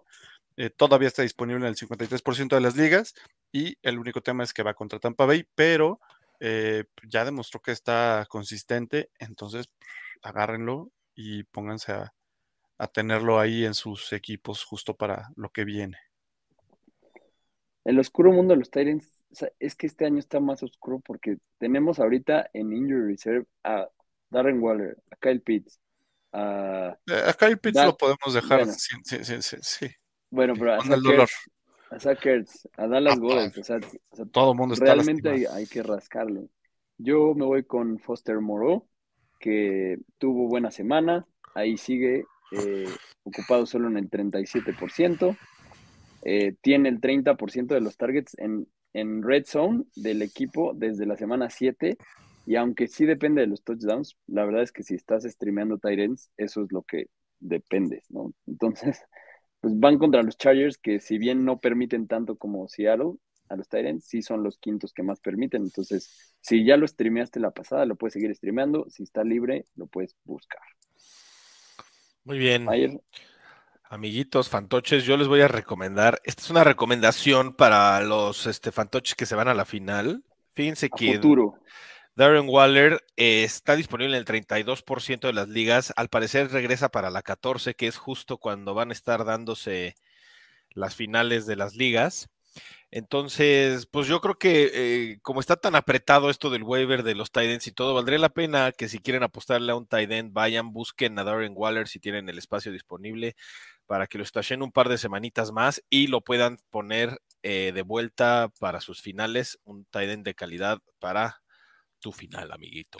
Eh, 0.57 0.71
todavía 0.71 1.09
está 1.09 1.23
disponible 1.23 1.61
en 1.61 1.69
el 1.69 1.77
53% 1.77 2.55
de 2.55 2.61
las 2.61 2.77
ligas 2.77 3.15
y 3.51 3.77
el 3.83 3.99
único 3.99 4.21
tema 4.21 4.45
es 4.45 4.53
que 4.53 4.63
va 4.63 4.75
contra 4.75 5.01
Tampa 5.01 5.27
Bay, 5.27 5.45
pero 5.55 6.01
eh, 6.41 6.85
ya 7.09 7.25
demostró 7.25 7.61
que 7.61 7.73
está 7.73 8.27
consistente, 8.29 9.11
entonces 9.19 9.69
agárrenlo 10.23 10.91
y 11.15 11.43
pónganse 11.45 11.93
a, 11.93 12.15
a 12.79 12.87
tenerlo 12.87 13.41
ahí 13.41 13.65
en 13.65 13.75
sus 13.75 14.13
equipos 14.13 14.65
justo 14.65 14.97
para 14.97 15.31
lo 15.37 15.51
que 15.51 15.65
viene. 15.65 15.99
El 17.85 17.99
oscuro 17.99 18.33
mundo 18.33 18.55
de 18.55 18.61
los 18.61 18.71
Es 19.59 19.75
que 19.75 19.87
este 19.87 20.05
año 20.05 20.19
está 20.19 20.41
más 20.41 20.63
oscuro 20.63 21.01
porque 21.01 21.39
tenemos 21.59 21.99
ahorita 21.99 22.51
en 22.53 22.73
Injury 22.73 23.13
Reserve 23.13 23.47
a 23.65 23.89
Darren 24.31 24.61
Waller, 24.61 24.97
a 25.11 25.17
Kyle 25.17 25.41
Pitts, 25.41 25.81
a... 26.33 26.97
Eh, 27.07 27.23
a 27.27 27.33
Kyle 27.35 27.59
Pitts 27.59 27.85
lo 27.85 27.97
podemos 27.97 28.35
dejar, 28.35 28.61
bueno. 28.61 28.73
sí, 28.73 28.97
sí, 29.05 29.25
sí, 29.25 29.43
sí, 29.43 29.57
sí, 29.61 29.87
Bueno, 30.31 30.55
pero 30.59 30.73
a. 30.73 30.77
Ertz, 30.77 31.51
a 31.91 32.01
Zach 32.01 32.25
Ertz, 32.25 32.69
a 32.77 32.87
Dallas 32.87 33.17
Ah, 33.17 33.21
Goddard, 33.21 33.59
o 33.59 33.65
sea, 33.65 33.77
o 34.11 34.17
sea, 34.17 34.25
Todo 34.27 34.53
el 34.53 34.59
mundo 34.59 34.75
está 34.75 34.87
realmente 34.87 35.47
hay, 35.49 35.67
que 35.67 35.83
rascarle. 35.83 36.49
Yo 36.99 37.35
me 37.35 37.45
voy 37.45 37.65
con 37.65 37.99
Foster 37.99 38.41
Moreau, 38.41 38.89
que 39.39 39.99
tuvo 40.19 40.49
buena 40.49 40.71
semana, 40.71 41.27
ahí 41.55 41.77
sigue 41.77 42.25
eh, 42.53 42.89
ocupado 43.25 43.67
solo 43.67 43.89
en 43.89 43.99
el 43.99 44.11
37%, 44.11 45.37
eh, 46.25 46.55
tiene 46.61 46.89
el 46.89 47.01
30% 47.01 47.67
de 47.67 47.81
los 47.81 47.97
targets 47.97 48.39
en, 48.39 48.67
en 48.95 49.23
red 49.23 49.45
zone 49.47 49.85
del 49.97 50.23
equipo 50.23 50.73
desde 50.75 51.07
la 51.07 51.17
semana 51.17 51.51
7, 51.51 51.97
y 52.47 52.57
aunque 52.57 52.89
sí 52.89 53.05
depende 53.05 53.41
de 53.41 53.47
los 53.47 53.63
touchdowns, 53.63 54.17
la 54.27 54.45
verdad 54.45 54.63
es 54.63 54.73
que 54.73 54.83
si 54.83 54.95
estás 54.95 55.25
streameando 55.25 55.79
ends, 55.85 56.31
eso 56.37 56.63
es 56.63 56.73
lo 56.73 56.83
que 56.83 57.07
dependes, 57.39 58.11
¿no? 58.11 58.33
Entonces, 58.47 59.01
pues 59.61 59.79
van 59.79 59.99
contra 59.99 60.23
los 60.23 60.37
Chargers, 60.37 60.79
que 60.79 61.01
si 61.01 61.19
bien 61.19 61.45
no 61.45 61.61
permiten 61.61 62.09
tanto 62.09 62.37
como 62.37 62.69
Seattle, 62.69 63.15
a 63.53 63.57
los 63.57 63.69
Tyrants 63.69 64.07
sí 64.07 64.23
son 64.23 64.43
los 64.43 64.59
quintos 64.59 64.93
que 64.93 65.03
más 65.03 65.21
permiten. 65.21 65.63
Entonces, 65.63 66.35
si 66.41 66.65
ya 66.65 66.77
lo 66.77 66.89
streameaste 66.89 67.39
la 67.39 67.51
pasada, 67.51 67.85
lo 67.85 67.97
puedes 67.97 68.15
seguir 68.15 68.35
streameando. 68.35 68.87
Si 68.89 69.03
está 69.03 69.25
libre, 69.25 69.67
lo 69.77 69.87
puedes 69.87 70.17
buscar. 70.25 70.63
Muy 72.25 72.39
bien. 72.39 72.69
Ayer, 72.69 73.01
Amiguitos, 73.93 74.49
fantoches, 74.49 75.05
yo 75.05 75.19
les 75.19 75.29
voy 75.29 75.43
a 75.43 75.49
recomendar. 75.49 76.23
Esta 76.25 76.41
es 76.41 76.49
una 76.49 76.65
recomendación 76.65 77.53
para 77.53 78.01
los 78.01 78.47
este, 78.47 78.73
fantoches 78.73 79.15
que 79.15 79.27
se 79.27 79.35
van 79.35 79.49
a 79.49 79.55
la 79.55 79.67
final. 79.67 80.25
Fíjense 80.55 80.87
a 80.87 80.89
que 80.89 81.13
futuro. 81.17 81.59
Darren 82.15 82.49
Waller 82.49 83.05
eh, 83.19 83.45
está 83.45 83.77
disponible 83.77 84.17
en 84.17 84.21
el 84.21 84.25
32% 84.25 85.21
de 85.27 85.35
las 85.35 85.49
ligas. 85.49 85.93
Al 85.95 86.09
parecer 86.09 86.51
regresa 86.51 86.89
para 86.89 87.11
la 87.11 87.21
14, 87.21 87.75
que 87.75 87.87
es 87.87 87.99
justo 87.99 88.39
cuando 88.39 88.73
van 88.73 88.89
a 88.89 88.95
estar 88.95 89.27
dándose 89.27 89.95
las 90.71 90.95
finales 90.95 91.45
de 91.45 91.57
las 91.57 91.77
ligas. 91.77 92.31
Entonces, 92.91 93.87
pues 93.87 94.07
yo 94.07 94.23
creo 94.23 94.37
que 94.37 94.71
eh, 94.73 95.19
como 95.23 95.41
está 95.41 95.57
tan 95.57 95.75
apretado 95.75 96.29
esto 96.29 96.49
del 96.51 96.63
waiver 96.63 97.03
de 97.03 97.15
los 97.15 97.31
tight 97.31 97.51
ends 97.51 97.67
y 97.67 97.73
todo, 97.73 97.95
valdría 97.95 98.19
la 98.19 98.29
pena 98.31 98.73
que 98.73 98.89
si 98.89 98.99
quieren 98.99 99.23
apostarle 99.23 99.73
a 99.73 99.77
un 99.77 99.87
tight 99.87 100.11
end, 100.11 100.33
vayan, 100.33 100.73
busquen 100.73 101.19
a 101.19 101.25
Darren 101.25 101.53
Waller 101.55 101.89
si 101.89 101.99
tienen 101.99 102.29
el 102.29 102.37
espacio 102.37 102.73
disponible 102.73 103.35
para 103.87 104.07
que 104.07 104.19
lo 104.19 104.25
estashen 104.25 104.63
un 104.63 104.73
par 104.73 104.89
de 104.89 104.99
semanitas 104.99 105.53
más 105.53 105.83
y 105.91 106.07
lo 106.09 106.23
puedan 106.23 106.59
poner 106.71 107.21
eh, 107.43 107.73
de 107.75 107.83
vuelta 107.83 108.51
para 108.61 108.81
sus 108.81 109.03
finales, 109.03 109.59
un 109.65 109.85
tight 109.87 110.11
end 110.11 110.25
de 110.25 110.35
calidad 110.35 110.79
para 110.99 111.43
tu 112.01 112.13
final, 112.13 112.53
amiguito. 112.53 112.99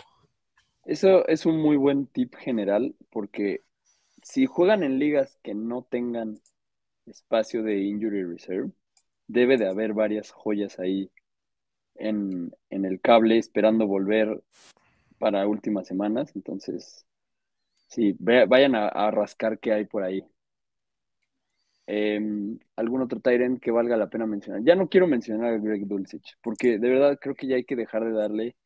Eso 0.85 1.27
es 1.29 1.47
un 1.47 1.61
muy 1.61 1.77
buen 1.77 2.07
tip 2.07 2.35
general, 2.37 2.95
porque 3.11 3.63
si 4.23 4.47
juegan 4.47 4.83
en 4.83 4.99
ligas 4.99 5.39
que 5.43 5.55
no 5.55 5.85
tengan 5.85 6.41
espacio 7.07 7.63
de 7.63 7.79
injury 7.81 8.25
reserve, 8.25 8.73
debe 9.29 9.59
de 9.59 9.69
haber 9.69 9.95
varias 9.95 10.31
joyas 10.33 10.79
ahí 10.81 11.11
en, 11.97 12.53
en 12.71 12.85
el 12.87 13.01
cable 13.01 13.39
esperando 13.39 13.87
volver 13.87 14.43
para 15.19 15.47
últimas 15.49 15.87
semanas. 15.89 16.33
Entonces, 16.37 17.07
sí, 17.89 18.17
vayan 18.21 18.75
a, 18.77 18.89
a 18.89 19.11
rascar 19.11 19.59
qué 19.61 19.73
hay 19.73 19.87
por 19.87 20.05
ahí. 20.05 20.25
Em, 21.95 22.59
¿algún 22.77 23.03
otro 23.03 23.21
Tyrant 23.21 23.61
que 23.61 23.71
valga 23.71 23.99
la 23.99 24.09
pena 24.09 24.25
mencionar? 24.25 24.63
Ya 24.65 24.75
no 24.75 24.89
quiero 24.89 25.07
mencionar 25.07 25.53
a 25.53 25.59
Greg 25.59 25.87
Dulcich, 25.87 26.39
porque 26.41 26.79
de 26.79 26.89
verdad 26.89 27.19
creo 27.21 27.35
que 27.35 27.47
ya 27.47 27.57
hay 27.57 27.65
que 27.65 27.77
dejar 27.77 28.03
de 28.03 28.13
darle 28.13 28.57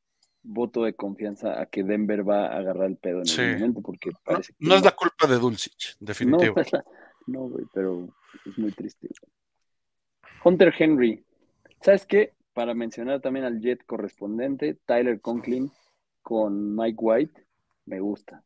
voto 0.45 0.85
de 0.85 0.95
confianza 0.95 1.61
a 1.61 1.67
que 1.67 1.83
Denver 1.83 2.23
va 2.29 2.47
a 2.47 2.59
agarrar 2.59 2.87
el 2.87 2.99
pedo 2.99 3.19
en 3.19 3.27
Sí. 3.27 3.41
el 3.41 3.55
momento, 3.55 3.81
porque 3.83 4.11
No, 4.11 4.19
parece 4.23 4.53
que 4.53 4.65
no 4.65 4.77
es 4.77 4.85
la 4.85 4.93
culpa 4.93 5.27
de 5.27 5.41
Dulcich, 5.41 5.97
no, 5.99 6.07
definitivo. 6.07 6.55
no, 7.27 7.41
güey, 7.49 7.65
pero 7.75 8.09
es 8.45 8.57
muy 8.59 8.71
triste. 8.71 9.09
Hunter 10.45 10.73
Henry. 10.79 11.25
¿Sabes 11.83 12.07
qué? 12.07 12.33
Para 12.55 12.75
mencionar 12.75 13.21
también 13.21 13.45
al 13.45 13.61
Jet 13.61 13.85
correspondiente, 13.87 14.79
Tyler 14.87 15.21
Conklin 15.21 15.69
con 16.23 16.77
Mike 16.77 16.99
White, 17.01 17.45
me 17.87 17.99
gusta. 17.99 18.45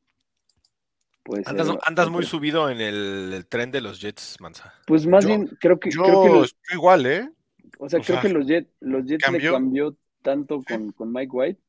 Andas, 1.46 1.68
andas 1.84 2.10
muy 2.10 2.24
subido 2.24 2.70
en 2.70 2.80
el, 2.80 3.32
el 3.34 3.46
tren 3.46 3.70
de 3.70 3.80
los 3.80 4.00
Jets, 4.00 4.36
Mansa. 4.40 4.74
Pues 4.86 5.06
más 5.06 5.24
Yo- 5.24 5.28
bien, 5.28 5.46
creo 5.60 5.78
que, 5.78 5.90
Yo 5.90 6.02
creo 6.02 6.22
que 6.22 6.28
los, 6.28 6.46
estoy 6.48 6.74
igual, 6.76 7.06
¿eh? 7.06 7.30
o 7.78 7.88
sea, 7.88 8.00
o 8.00 8.02
creo 8.02 8.20
sea, 8.20 8.22
que 8.22 8.28
los 8.30 8.46
Jets, 8.46 8.70
los 8.80 9.04
Jets 9.06 9.30
le 9.30 9.50
cambió. 9.50 9.96
tanto 10.22 10.62
con, 10.62 10.92
con 10.92 11.12
Mike 11.12 11.30
White 11.32 11.60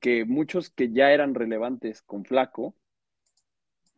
que 0.00 0.24
muchos 0.24 0.70
que 0.70 0.90
ya 0.92 1.10
eran 1.12 1.34
relevantes 1.34 2.02
con 2.02 2.24
Flaco 2.24 2.74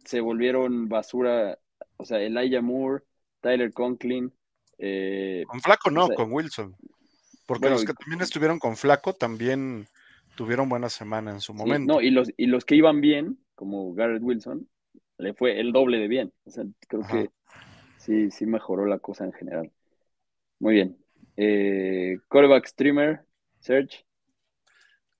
se 0.04 0.20
volvieron 0.20 0.88
basura. 0.88 1.58
O 1.96 2.04
sea, 2.04 2.20
Elijah 2.20 2.60
Moore, 2.62 3.02
Tyler 3.40 3.72
Conklin, 3.72 4.32
eh, 4.78 5.42
Con 5.48 5.60
Flaco 5.60 5.90
no, 5.90 6.04
o 6.04 6.06
sea, 6.06 6.16
con 6.16 6.32
Wilson. 6.32 6.76
Porque 7.46 7.62
bueno, 7.62 7.74
los 7.74 7.82
y- 7.82 7.86
que 7.86 7.94
también 7.94 8.20
estuvieron 8.20 8.58
con 8.58 8.76
Flaco 8.76 9.14
también 9.14 9.86
tuvieron 10.36 10.68
buena 10.68 10.88
semana 10.88 11.32
en 11.32 11.40
su 11.40 11.52
Sí, 11.52 11.58
momento. 11.58 11.94
no, 11.94 12.00
y 12.00 12.10
los, 12.10 12.30
y 12.36 12.46
los 12.46 12.64
que 12.64 12.76
iban 12.76 13.00
bien, 13.00 13.38
como 13.56 13.92
Garrett 13.94 14.22
Wilson, 14.22 14.68
le 15.18 15.34
fue 15.34 15.60
el 15.60 15.72
doble 15.72 15.98
de 15.98 16.08
bien. 16.08 16.32
O 16.44 16.50
sea, 16.50 16.64
creo 16.88 17.02
Ajá. 17.02 17.24
que 17.24 17.30
sí, 17.98 18.30
sí 18.30 18.46
mejoró 18.46 18.86
la 18.86 18.98
cosa 18.98 19.24
en 19.24 19.32
general. 19.32 19.72
Muy 20.60 20.74
bien. 20.74 20.98
Eh, 21.36 22.18
streamer, 22.66 23.24
Serge. 23.60 24.04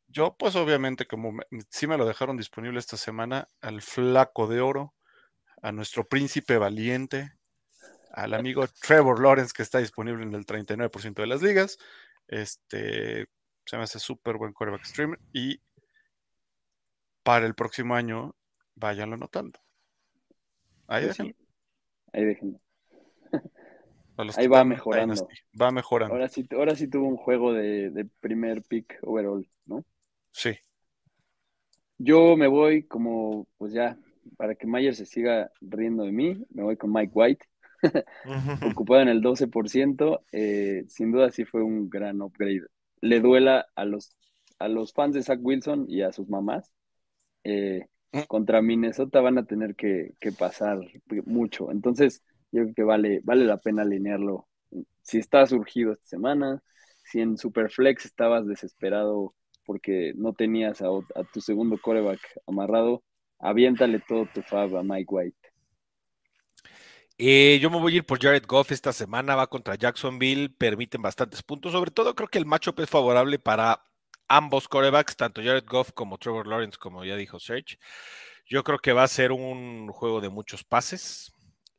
Yo, 0.09 0.37
pues 0.39 0.57
obviamente, 0.57 1.07
como 1.07 1.33
me- 1.33 1.45
sí 1.71 1.87
me 1.87 1.99
lo 1.99 2.07
dejaron 2.07 2.37
disponible 2.37 2.79
esta 2.79 2.97
semana, 2.97 3.47
al 3.61 3.83
flaco 3.83 4.47
de 4.47 4.61
oro, 4.61 4.95
a 5.63 5.73
nuestro 5.73 6.07
príncipe 6.09 6.59
valiente, 6.59 7.33
al 8.13 8.35
amigo 8.35 8.65
Trevor 8.83 9.21
Lawrence, 9.21 9.53
que 9.55 9.63
está 9.63 9.79
disponible 9.79 10.25
en 10.25 10.35
el 10.35 10.47
39% 10.47 11.23
de 11.23 11.29
las 11.29 11.43
ligas. 11.43 11.79
Este 12.29 13.27
se 13.67 13.77
me 13.77 13.85
hace 13.85 13.99
súper 13.99 14.37
buen 14.37 14.53
quarterback 14.53 14.85
streamer. 14.87 15.21
Y 15.33 15.61
para 17.23 17.47
el 17.47 17.55
próximo 17.55 17.95
año, 17.95 18.35
váyanlo 18.75 19.17
notando. 19.17 19.61
Ahí 20.89 21.05
Pues 21.05 21.17
sí, 21.17 21.23
déjenlo. 21.23 21.39
ahí 22.13 22.25
déjenlo. 22.25 22.61
Ahí 24.37 24.49
va 24.49 24.65
mejorando. 24.65 25.15
Dynasty, 25.15 25.35
Va 25.61 25.71
mejorando. 25.71 26.15
Ahora 26.15 26.29
sí, 26.29 26.45
ahora 26.51 26.75
sí 26.75 26.89
tuvo 26.89 27.07
un 27.07 27.17
juego 27.17 27.53
de, 27.53 27.91
de 27.91 28.05
primer 28.21 28.63
pick 28.63 28.99
overall, 29.03 29.49
¿no? 29.67 29.85
Sí. 30.33 30.51
Yo 31.99 32.37
me 32.37 32.49
voy 32.49 32.83
como, 32.85 33.47
pues 33.59 33.73
ya, 33.73 33.97
para 34.37 34.57
que 34.57 34.67
Mayer 34.67 34.95
se 34.97 35.07
siga 35.07 35.53
riendo 35.61 36.03
de 36.05 36.11
mí, 36.13 36.37
me 36.51 36.65
voy 36.65 36.77
con 36.77 36.93
Mike 36.93 37.13
White. 37.15 37.47
ocupado 38.75 39.03
en 39.03 39.09
el 39.09 39.23
12%, 39.23 40.25
eh, 40.33 40.85
sin 40.89 41.13
duda 41.13 41.31
sí 41.31 41.45
fue 41.45 41.63
un 41.63 41.89
gran 41.89 42.21
upgrade. 42.21 42.63
Le 43.01 43.21
duela 43.21 43.67
a 43.77 43.85
los, 43.85 44.17
a 44.59 44.67
los 44.67 44.93
fans 44.93 45.15
de 45.15 45.23
Zach 45.23 45.39
Wilson 45.41 45.87
y 45.89 46.03
a 46.03 46.13
sus 46.13 46.29
mamás. 46.29 46.73
eh. 47.45 47.87
Contra 48.27 48.63
Minnesota 48.63 49.21
van 49.21 49.39
a 49.39 49.47
tener 49.47 49.75
que, 49.77 50.15
que 50.21 50.33
pasar 50.33 50.81
mucho. 51.27 51.71
Entonces, 51.71 52.23
yo 52.53 52.63
creo 52.63 52.75
que 52.75 52.83
vale, 52.83 53.21
vale 53.25 53.45
la 53.45 53.59
pena 53.59 53.83
alinearlo. 53.83 54.49
Si 55.03 55.19
estás 55.19 55.51
surgido 55.51 55.93
esta 55.93 56.07
semana, 56.07 56.63
si 57.05 57.21
en 57.21 57.39
Superflex 57.39 58.05
estabas 58.05 58.47
desesperado 58.47 59.35
porque 59.65 60.13
no 60.17 60.33
tenías 60.33 60.81
a 60.83 60.89
tu 61.33 61.41
segundo 61.41 61.79
coreback 61.79 62.21
amarrado, 62.47 63.03
aviéntale 63.39 64.01
todo 64.01 64.27
tu 64.33 64.43
fab 64.43 64.77
a 64.77 64.83
Mike 64.83 65.07
White. 65.09 65.49
Eh, 67.19 67.59
yo 67.61 67.69
me 67.69 67.81
voy 67.81 67.95
a 67.95 67.97
ir 67.97 68.07
por 68.07 68.21
Jared 68.21 68.45
Goff 68.47 68.71
esta 68.71 68.93
semana, 68.93 69.35
va 69.35 69.49
contra 69.49 69.75
Jacksonville, 69.75 70.51
permiten 70.51 71.03
bastantes 71.03 71.43
puntos, 71.43 71.73
sobre 71.73 71.91
todo 71.91 72.15
creo 72.15 72.29
que 72.29 72.39
el 72.39 72.47
matchup 72.47 72.79
es 72.81 72.89
favorable 72.89 73.39
para 73.39 73.83
ambos 74.29 74.69
corebacks, 74.69 75.17
tanto 75.17 75.43
Jared 75.43 75.65
Goff 75.67 75.93
como 75.93 76.19
Trevor 76.19 76.47
Lawrence, 76.47 76.79
como 76.79 77.05
ya 77.05 77.17
dijo 77.17 77.41
Serge. 77.41 77.79
Yo 78.47 78.65
creo 78.65 78.79
que 78.79 78.93
va 78.93 79.03
a 79.03 79.09
ser 79.09 79.33
un 79.33 79.89
juego 79.89 80.21
de 80.21 80.29
muchos 80.29 80.65
pases 80.65 81.33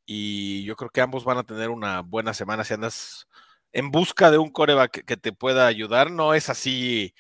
y 0.05 0.63
yo 0.63 0.75
creo 0.75 0.89
que 0.89 1.01
ambos 1.01 1.23
van 1.23 1.38
a 1.38 1.43
tener 1.43 1.69
una 1.69 2.01
buena 2.01 2.33
semana 2.33 2.63
si 2.63 2.73
andas 2.73 3.27
en 3.71 3.91
busca 3.91 4.31
de 4.31 4.38
un 4.38 4.51
coreback 4.51 5.05
que 5.05 5.17
te 5.17 5.31
pueda 5.31 5.67
ayudar. 5.67 6.12
No 6.12 6.33
es 6.33 6.49
así 6.49 7.13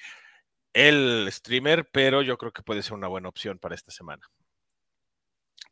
el 0.73 1.27
streamer, 1.31 1.87
pero 1.91 2.21
yo 2.21 2.37
creo 2.37 2.51
que 2.51 2.63
puede 2.63 2.83
ser 2.83 2.93
una 2.93 3.07
buena 3.07 3.29
opción 3.29 3.59
para 3.59 3.75
esta 3.75 3.91
semana. 3.91 4.23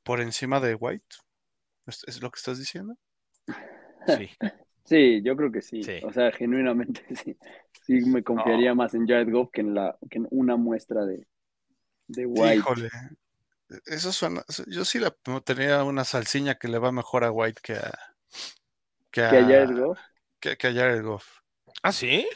Por 0.04 0.22
encima 0.22 0.60
de 0.60 0.76
White. 0.76 1.18
¿Es, 1.86 2.22
lo 2.22 2.30
que 2.32 2.38
estás 2.38 2.60
diciendo? 2.60 2.96
Sí. 4.08 4.30
Sí, 4.88 5.22
yo 5.22 5.36
creo 5.36 5.52
que 5.52 5.62
sí. 5.62 5.84
Sí. 5.84 6.00
O 6.02 6.14
sea, 6.14 6.32
genuinamente 6.32 7.04
sí. 7.16 7.38
Sí 7.88 8.02
me 8.02 8.22
confiaría 8.22 8.76
más 8.76 8.94
en 8.94 9.08
Jared 9.08 9.32
Goff 9.32 9.50
que 9.52 9.62
en, 9.62 9.74
la, 9.74 9.98
que 10.10 10.18
en 10.18 10.28
una 10.30 10.58
muestra 10.58 11.06
de, 11.06 11.26
de 12.08 12.26
White. 12.26 12.56
Híjole. 12.58 12.90
Eso 13.86 14.12
suena. 14.12 14.44
Yo 14.68 14.84
sí 14.84 15.00
le 15.00 15.10
tenía 15.46 15.86
una 15.86 16.04
salsiña 16.04 16.56
que 16.56 16.68
le 16.68 16.80
va 16.80 16.92
mejor 16.92 17.24
a 17.24 17.32
White 17.32 17.62
que 17.64 17.76
a. 17.76 17.98
Que 19.10 19.24
a, 19.24 19.30
Que 19.30 19.38
a 19.38 19.42
Jared 19.44 19.80
Goff. 19.80 20.00
que- 20.42 20.58
que 20.58 20.68
a 20.68 20.74
Jared 20.74 21.02
Goff. 21.02 21.26
¿Ah, 21.82 21.94
sí? 21.94 22.28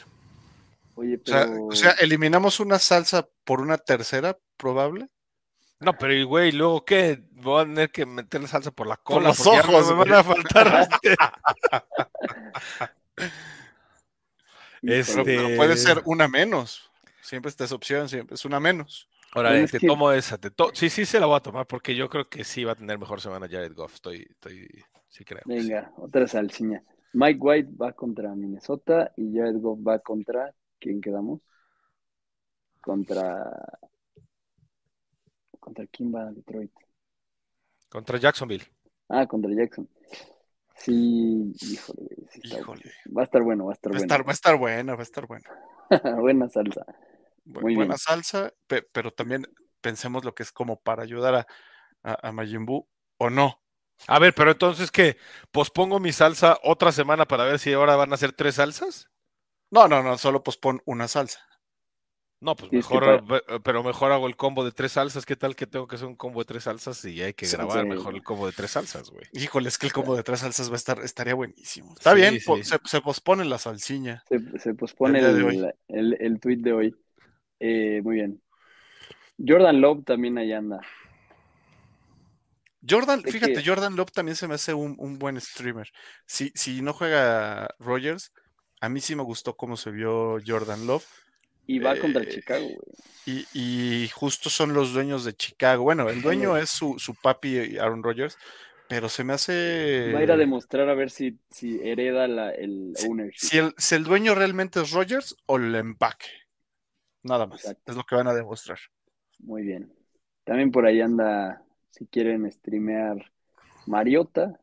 Oye, 0.94 1.16
O 1.16 1.30
sea, 1.30 1.46
pero... 1.46 1.66
o 1.66 1.72
sea, 1.72 1.90
eliminamos 2.00 2.58
una 2.58 2.78
salsa 2.78 3.28
por 3.44 3.60
una 3.60 3.76
tercera, 3.76 4.38
probable. 4.56 5.08
No, 5.80 5.98
pero 5.98 6.14
y 6.14 6.22
güey, 6.22 6.52
luego 6.52 6.84
qué, 6.84 7.22
voy 7.32 7.60
a 7.60 7.64
tener 7.64 7.90
que 7.90 8.06
meter 8.06 8.40
la 8.40 8.48
salsa 8.48 8.70
por 8.70 8.86
la 8.86 8.96
cola 8.96 9.28
los 9.28 9.44
ya 9.44 9.62
no 9.64 9.76
ojos, 9.76 9.90
me 9.90 9.94
van 9.96 10.12
a 10.14 10.24
faltar. 10.24 10.88
este, 14.82 15.12
Pero, 15.14 15.24
pero 15.24 15.42
Este- 15.42 15.56
puede 15.56 15.76
ser 15.76 16.02
una 16.06 16.28
menos. 16.28 16.90
Siempre 17.20 17.48
está 17.50 17.64
esa 17.64 17.74
opción, 17.74 18.08
siempre 18.08 18.34
es 18.34 18.44
una 18.44 18.60
menos. 18.60 19.08
Ahora, 19.34 19.56
es 19.56 19.70
te 19.70 19.78
que- 19.78 19.86
tomo 19.86 20.12
esa. 20.12 20.36
Te 20.38 20.50
to- 20.50 20.70
sí, 20.74 20.90
sí 20.90 21.06
se 21.06 21.18
la 21.20 21.26
voy 21.26 21.36
a 21.36 21.40
tomar 21.40 21.66
porque 21.66 21.94
yo 21.96 22.08
creo 22.10 22.28
que 22.28 22.44
sí 22.44 22.64
va 22.64 22.72
a 22.72 22.76
tener 22.76 22.98
mejor 22.98 23.20
semana 23.20 23.48
Jared 23.48 23.72
Goff. 23.74 23.94
Estoy, 23.94 24.26
estoy, 24.28 24.68
sí 25.08 25.24
creo. 25.24 25.40
sí. 25.46 25.52
Venga, 25.54 25.92
otra 25.96 26.26
salsiña. 26.26 26.82
Mike 27.14 27.38
White 27.40 27.70
va 27.80 27.92
contra 27.92 28.34
Minnesota 28.34 29.12
y 29.16 29.34
Jared 29.36 29.60
Goff 29.60 29.78
va 29.86 29.98
contra... 30.00 30.52
¿Quién 30.78 31.00
quedamos? 31.00 31.40
Contra... 32.80 33.78
¿Contra 35.60 35.86
quién 35.86 36.12
va 36.14 36.30
Detroit? 36.32 36.72
Contra 37.88 38.18
Jacksonville. 38.18 38.64
Ah, 39.08 39.26
contra 39.26 39.50
Jackson. 39.54 39.88
Sí, 40.76 41.54
híjole, 41.60 42.08
sí 42.30 42.40
está- 42.42 42.56
Híjole. 42.58 42.82
Va 43.16 43.22
a 43.22 43.24
estar 43.24 43.42
bueno, 43.42 43.66
va 43.66 43.72
a 43.72 43.74
estar 43.74 43.92
Va 43.92 43.98
bueno. 43.98 44.04
estar, 44.04 44.26
va 44.26 44.30
a 44.30 44.34
estar 44.34 44.56
buena, 44.56 44.94
va 44.94 45.00
a 45.00 45.02
estar 45.02 45.26
buena. 45.26 45.44
Buena 46.20 46.48
salsa. 46.48 46.84
Bu- 47.44 47.60
Muy 47.60 47.74
buena 47.74 47.94
bien. 47.94 47.98
salsa, 47.98 48.52
pe- 48.66 48.82
pero 48.92 49.10
también 49.12 49.46
pensemos 49.80 50.24
lo 50.24 50.34
que 50.34 50.42
es 50.42 50.52
como 50.52 50.80
para 50.80 51.02
ayudar 51.02 51.34
a, 51.34 51.46
a, 52.02 52.28
a 52.28 52.32
Majin 52.32 52.64
Buu, 52.66 52.88
o 53.18 53.30
no. 53.30 53.60
A 54.08 54.18
ver, 54.18 54.34
pero 54.34 54.50
entonces 54.50 54.90
que 54.90 55.16
pospongo 55.52 56.00
mi 56.00 56.12
salsa 56.12 56.58
otra 56.64 56.92
semana 56.92 57.26
para 57.26 57.44
ver 57.44 57.58
si 57.58 57.72
ahora 57.72 57.96
van 57.96 58.12
a 58.12 58.16
ser 58.16 58.32
tres 58.32 58.56
salsas. 58.56 59.08
No, 59.70 59.88
no, 59.88 60.02
no, 60.02 60.18
solo 60.18 60.42
pospon 60.42 60.82
una 60.86 61.08
salsa. 61.08 61.40
No, 62.42 62.56
pues 62.56 62.72
mejor, 62.72 63.24
pe- 63.24 63.60
pero 63.62 63.84
mejor 63.84 64.10
hago 64.10 64.26
el 64.26 64.34
combo 64.34 64.64
de 64.64 64.72
tres 64.72 64.92
salsas. 64.92 65.24
¿Qué 65.24 65.36
tal 65.36 65.54
que 65.54 65.68
tengo 65.68 65.86
que 65.86 65.94
hacer 65.94 66.08
un 66.08 66.16
combo 66.16 66.40
de 66.40 66.44
tres 66.44 66.64
salsas 66.64 67.04
y 67.04 67.22
hay 67.22 67.34
que 67.34 67.46
Sí, 67.46 67.56
grabar 67.56 67.82
sí. 67.82 67.88
mejor 67.88 68.14
el 68.14 68.22
combo 68.24 68.46
de 68.46 68.52
tres 68.52 68.72
salsas, 68.72 69.10
güey? 69.10 69.24
Híjole, 69.32 69.68
es 69.68 69.78
que 69.78 69.86
el 69.86 69.92
combo 69.92 70.16
de 70.16 70.24
tres 70.24 70.40
salsas 70.40 70.68
va 70.68 70.74
a 70.74 70.76
estar, 70.76 70.98
estaría 71.04 71.34
buenísimo. 71.34 71.94
Está 71.94 72.10
Sí, 72.10 72.16
bien, 72.16 72.40
se, 72.40 72.78
se 72.84 73.00
pospone 73.00 73.44
la 73.44 73.58
salsiña. 73.58 74.24
Se, 74.28 74.40
se 74.58 74.74
pospone 74.74 75.20
El 75.20 75.24
el, 75.26 75.44
hoy. 75.44 75.70
el, 75.86 76.16
el 76.20 76.40
tweet 76.40 76.56
de 76.56 76.72
hoy. 76.72 76.96
Eh, 77.60 78.00
muy 78.02 78.16
bien. 78.16 78.42
Jordan 79.38 79.80
Love 79.80 80.04
también 80.04 80.36
ahí 80.36 80.52
anda. 80.52 80.80
Jordan, 82.88 83.22
fíjate, 83.22 83.54
que- 83.54 83.64
Jordan 83.64 83.94
Love 83.94 84.10
también 84.10 84.34
se 84.34 84.48
me 84.48 84.54
hace 84.54 84.74
un, 84.74 84.96
un 84.98 85.18
buen 85.18 85.40
streamer. 85.40 85.88
Si, 86.26 86.50
si 86.56 86.82
no 86.82 86.92
juega 86.92 87.68
Rogers, 87.78 88.32
a 88.80 88.88
mí 88.88 89.00
sí 89.00 89.14
me 89.14 89.22
gustó 89.22 89.56
cómo 89.56 89.76
se 89.76 89.92
vio 89.92 90.38
Jordan 90.44 90.86
Love. 90.88 91.06
Y 91.66 91.78
va 91.78 91.96
contra 91.98 92.22
Eh, 92.22 92.28
Chicago, 92.28 92.66
güey. 92.66 92.96
Y, 93.24 93.46
y 94.04 94.08
justo 94.08 94.50
son 94.50 94.74
los 94.74 94.92
dueños 94.92 95.24
de 95.24 95.32
Chicago. 95.34 95.84
Bueno, 95.84 96.08
el 96.08 96.22
dueño 96.22 96.56
es 96.56 96.70
su, 96.70 96.98
su 96.98 97.14
papi 97.14 97.78
Aaron 97.78 98.02
Rodgers, 98.02 98.36
pero 98.88 99.08
se 99.08 99.22
me 99.22 99.32
hace. 99.34 100.10
Va 100.12 100.18
a 100.18 100.22
ir 100.24 100.32
a 100.32 100.36
demostrar 100.36 100.88
a 100.88 100.94
ver 100.94 101.10
si, 101.10 101.38
si 101.50 101.78
hereda 101.82 102.26
la, 102.26 102.50
el 102.50 102.92
Si- 102.96 103.06
ownership. 103.08 103.46
Si 103.46 103.58
el, 103.58 103.74
si 103.78 103.94
el 103.94 104.02
dueño 104.04 104.34
realmente 104.34 104.80
es 104.80 104.90
Rodgers 104.90 105.36
o 105.46 105.56
el 105.56 105.74
empaque. 105.76 106.26
Nada 107.22 107.46
más. 107.46 107.60
Exacto. 107.60 107.92
Es 107.92 107.96
lo 107.96 108.02
que 108.02 108.16
van 108.16 108.26
a 108.26 108.34
demostrar. 108.34 108.78
Muy 109.38 109.62
bien. 109.62 109.92
También 110.44 110.72
por 110.72 110.84
ahí 110.84 111.00
anda, 111.00 111.62
si 111.90 112.06
quieren 112.06 112.50
streamear 112.50 113.30
Mariota. 113.86 114.58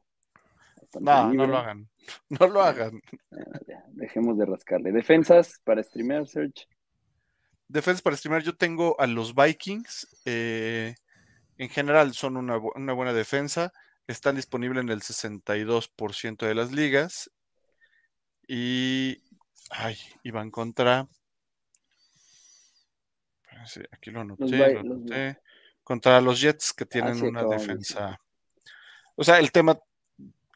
No, 1.00 1.34
no 1.34 1.48
lo 1.48 1.58
hagan. 1.58 1.88
No 2.30 2.48
lo 2.48 2.64
hagan. 2.64 3.00
Ah, 3.32 3.60
dejemos 3.90 4.36
de 4.38 4.46
rascarle. 4.46 4.92
Defensas 4.92 5.60
para 5.64 5.84
streamear, 5.84 6.28
Search. 6.28 6.68
Defensa 7.70 8.02
para 8.02 8.18
streamer, 8.18 8.44
yo 8.44 8.56
tengo 8.58 9.00
a 9.00 9.06
los 9.06 9.36
Vikings. 9.36 10.08
eh, 10.26 10.96
en 11.58 11.70
general 11.70 12.14
son 12.14 12.36
una, 12.36 12.58
bu- 12.58 12.74
una 12.76 12.94
buena 12.94 13.14
defensa. 13.14 13.72
Están 14.08 14.36
disponibles 14.38 14.82
en 14.84 14.90
el 14.90 15.02
62% 15.04 16.48
de 16.48 16.56
las 16.56 16.72
ligas. 16.72 17.30
Y. 18.48 19.22
Ay, 19.70 19.98
y 20.24 20.32
van 20.32 20.50
contra. 20.50 21.08
Aquí 23.92 24.10
lo 24.10 24.22
anoté, 24.22 24.58
lo 24.58 24.82
los- 24.82 24.86
anoté. 24.86 25.38
Contra 25.84 26.22
los 26.22 26.42
Jets 26.42 26.74
que 26.74 26.86
tienen 26.86 27.16
sí, 27.16 27.26
una 27.26 27.44
defensa. 27.46 28.20
O 29.16 29.24
sea, 29.24 29.38
el 29.40 29.52
tema 29.52 29.78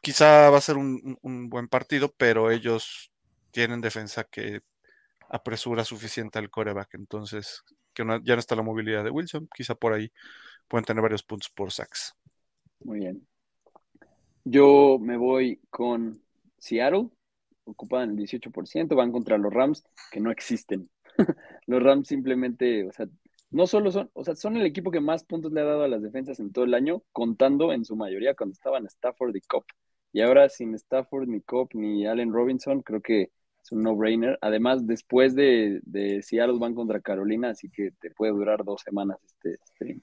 quizá 0.02 0.50
va 0.50 0.58
a 0.58 0.60
ser 0.60 0.76
un 0.76 1.48
buen 1.48 1.68
partido, 1.68 2.12
pero 2.16 2.50
ellos 2.50 3.12
tienen 3.52 3.80
defensa 3.80 4.24
que 4.24 4.62
apresura 5.34 5.84
suficiente 5.84 6.38
al 6.38 6.48
coreback. 6.48 6.94
Entonces, 6.94 7.64
que 7.92 8.04
ya 8.22 8.34
no 8.34 8.38
está 8.38 8.54
la 8.54 8.62
movilidad 8.62 9.02
de 9.02 9.10
Wilson. 9.10 9.48
Quizá 9.52 9.74
por 9.74 9.92
ahí 9.92 10.12
pueden 10.68 10.84
tener 10.84 11.02
varios 11.02 11.24
puntos 11.24 11.50
por 11.50 11.72
sacks. 11.72 12.14
Muy 12.84 13.00
bien. 13.00 13.26
Yo 14.44 14.98
me 15.00 15.16
voy 15.16 15.60
con 15.70 16.22
Seattle, 16.58 17.08
ocupan 17.64 18.10
el 18.10 18.16
18%, 18.16 18.94
van 18.94 19.10
contra 19.10 19.36
los 19.36 19.52
Rams, 19.52 19.84
que 20.12 20.20
no 20.20 20.30
existen. 20.30 20.88
Los 21.66 21.82
Rams 21.82 22.08
simplemente, 22.08 22.86
o 22.86 22.92
sea, 22.92 23.06
no 23.50 23.66
solo 23.66 23.90
son, 23.90 24.10
o 24.14 24.24
sea, 24.24 24.34
son 24.34 24.56
el 24.56 24.66
equipo 24.66 24.90
que 24.90 25.00
más 25.00 25.24
puntos 25.24 25.52
le 25.52 25.60
ha 25.60 25.64
dado 25.64 25.84
a 25.84 25.88
las 25.88 26.02
defensas 26.02 26.40
en 26.40 26.52
todo 26.52 26.64
el 26.64 26.74
año, 26.74 27.02
contando 27.12 27.72
en 27.72 27.84
su 27.84 27.96
mayoría 27.96 28.34
cuando 28.34 28.52
estaban 28.52 28.84
Stafford 28.86 29.34
y 29.34 29.40
Cobb. 29.40 29.64
Y 30.12 30.20
ahora 30.20 30.48
sin 30.48 30.74
Stafford, 30.74 31.28
ni 31.28 31.40
Cobb, 31.40 31.68
ni 31.72 32.06
Allen 32.06 32.32
Robinson, 32.32 32.82
creo 32.82 33.00
que 33.00 33.30
es 33.64 33.72
un 33.72 33.82
no-brainer. 33.84 34.38
Además, 34.42 34.86
después 34.86 35.34
de, 35.36 35.80
de 35.84 36.22
Seattle 36.22 36.58
van 36.60 36.74
contra 36.76 37.00
Carolina, 37.02 37.50
así 37.50 37.70
que 37.70 37.92
te 38.00 38.12
puede 38.12 38.32
durar 38.32 38.64
dos 38.64 38.82
semanas 38.82 39.18
este 39.24 39.58
stream. 39.66 40.02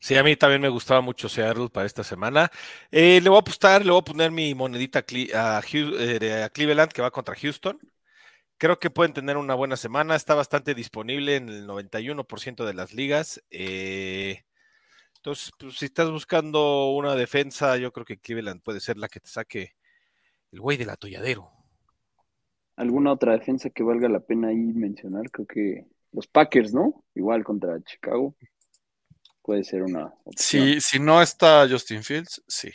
Sí, 0.00 0.16
a 0.16 0.22
mí 0.24 0.36
también 0.36 0.60
me 0.60 0.68
gustaba 0.68 1.00
mucho 1.00 1.28
Seattle 1.28 1.68
para 1.68 1.86
esta 1.86 2.04
semana. 2.04 2.50
Eh, 2.90 3.20
le 3.20 3.28
voy 3.28 3.36
a 3.38 3.40
apostar, 3.40 3.84
le 3.84 3.90
voy 3.92 4.00
a 4.00 4.04
poner 4.04 4.30
mi 4.30 4.54
monedita 4.54 5.00
a, 5.00 5.06
Cle- 5.06 5.32
a 5.34 5.60
Hu- 5.62 5.96
eh, 5.98 6.42
a 6.44 6.50
Cleveland, 6.50 6.92
que 6.92 7.02
va 7.02 7.10
contra 7.10 7.34
Houston. 7.36 7.80
Creo 8.58 8.78
que 8.80 8.90
pueden 8.90 9.14
tener 9.14 9.36
una 9.38 9.54
buena 9.54 9.76
semana. 9.76 10.16
Está 10.16 10.34
bastante 10.34 10.74
disponible 10.74 11.36
en 11.36 11.48
el 11.50 11.66
91% 11.66 12.66
de 12.66 12.74
las 12.74 12.94
ligas. 12.94 13.42
Eh, 13.50 14.42
entonces, 15.16 15.52
pues, 15.58 15.76
si 15.78 15.86
estás 15.86 16.10
buscando 16.10 16.90
una 16.92 17.14
defensa, 17.16 17.76
yo 17.78 17.92
creo 17.92 18.06
que 18.06 18.18
Cleveland 18.20 18.62
puede 18.62 18.80
ser 18.80 18.98
la 18.98 19.08
que 19.08 19.20
te 19.20 19.28
saque 19.30 19.76
el 20.52 20.60
güey 20.60 20.76
del 20.76 20.90
atolladero. 20.90 21.50
¿Alguna 22.76 23.12
otra 23.12 23.32
defensa 23.32 23.70
que 23.70 23.82
valga 23.82 24.08
la 24.08 24.20
pena 24.20 24.48
ahí 24.48 24.56
mencionar? 24.56 25.30
Creo 25.30 25.46
que 25.46 25.86
los 26.12 26.26
Packers, 26.26 26.72
¿no? 26.72 27.04
Igual 27.14 27.44
contra 27.44 27.82
Chicago. 27.82 28.34
Puede 29.42 29.64
ser 29.64 29.82
una 29.82 30.06
opción. 30.24 30.64
Si, 30.64 30.80
si 30.80 30.98
no 31.00 31.20
está 31.20 31.66
Justin 31.68 32.02
Fields, 32.02 32.42
sí. 32.46 32.70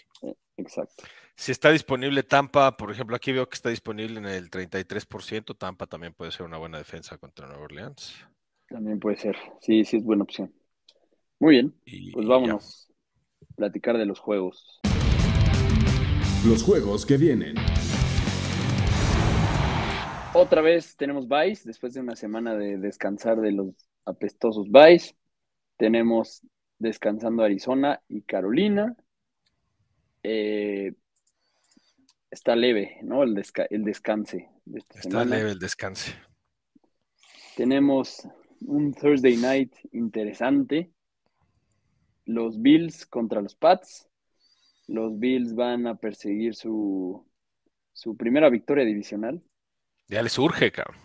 Exacto. 0.58 1.04
Si 1.36 1.52
está 1.52 1.72
disponible 1.72 2.24
Tampa, 2.24 2.76
por 2.76 2.92
ejemplo, 2.92 3.16
aquí 3.16 3.32
veo 3.32 3.48
que 3.48 3.56
está 3.56 3.70
disponible 3.70 4.18
en 4.20 4.26
el 4.26 4.50
33%. 4.50 5.56
Tampa 5.56 5.86
también 5.86 6.14
puede 6.14 6.32
ser 6.32 6.46
una 6.46 6.58
buena 6.58 6.80
defensa 6.80 7.18
contra 7.18 7.48
Nueva 7.48 7.64
Orleans. 7.64 8.16
También 8.68 9.00
puede 9.00 9.18
ser. 9.18 9.38
Sí, 9.62 9.86
sí 9.86 9.98
es 9.98 10.04
buena 10.04 10.24
opción. 10.24 10.52
Muy 11.40 11.54
bien. 11.56 11.76
Y- 11.86 12.12
Pues 12.12 12.26
ya. 12.26 12.34
vámonos. 12.34 12.90
a 13.52 13.56
Platicar 13.56 13.98
de 13.98 14.06
los 14.06 14.20
juegos. 14.20 14.80
Los 16.48 16.64
juegos 16.64 17.06
que 17.06 17.18
vienen. 17.18 17.56
Otra 20.34 20.62
vez 20.62 20.96
tenemos 20.96 21.28
Vice, 21.28 21.64
después 21.66 21.94
de 21.94 22.00
una 22.00 22.16
semana 22.16 22.56
de 22.56 22.78
descansar 22.78 23.42
de 23.42 23.52
los 23.52 23.76
apestosos 24.06 24.68
Vice. 24.72 25.16
Tenemos 25.78 26.42
descansando 26.80 27.44
Arizona 27.44 28.02
y 28.08 28.22
Carolina. 28.22 28.96
Eh, 30.24 30.94
está 32.32 32.56
leve, 32.56 33.00
¿no? 33.04 33.24
El, 33.24 33.34
desca- 33.36 33.68
el 33.70 33.84
descanse 33.84 34.50
de 34.66 34.80
esta 34.80 35.00
Está 35.00 35.10
semana. 35.10 35.36
leve 35.36 35.52
el 35.52 35.60
descanse. 35.60 36.14
Tenemos 37.56 38.28
un 38.62 38.94
Thursday 38.94 39.36
night 39.38 39.74
interesante. 39.92 40.92
Los 42.26 42.62
Bills 42.62 43.06
contra 43.06 43.42
los 43.42 43.56
Pats. 43.56 44.08
Los 44.88 45.18
Bills 45.20 45.56
van 45.56 45.88
a 45.88 45.96
perseguir 45.96 46.56
su, 46.56 47.26
su 47.94 48.18
primera 48.18 48.50
victoria 48.50 48.86
divisional. 48.86 49.42
Ya 50.10 50.22
les 50.22 50.38
urge, 50.38 50.72
cabrón. 50.72 50.98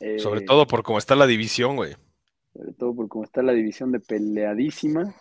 Eh, 0.00 0.18
Sobre 0.18 0.40
todo 0.40 0.66
por 0.66 0.82
cómo 0.82 0.98
está 0.98 1.14
la 1.14 1.26
división, 1.26 1.76
güey. 1.76 1.94
sobre 2.52 2.72
todo 2.74 2.94
por 2.94 3.08
cómo 3.08 3.24
está 3.24 3.42
la 3.42 3.52
división 3.52 3.92
de 3.92 4.00
peleadísima. 4.00 5.14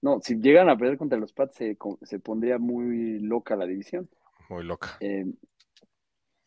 No, 0.00 0.20
si 0.20 0.36
llegan 0.36 0.68
a 0.68 0.76
perder 0.76 0.98
contra 0.98 1.18
los 1.18 1.32
Pats, 1.32 1.54
se, 1.54 1.76
se 2.02 2.18
pondría 2.18 2.58
muy 2.58 3.20
loca 3.20 3.54
la 3.56 3.66
división. 3.66 4.08
Muy 4.48 4.64
loca. 4.64 5.00
Eh, 5.00 5.26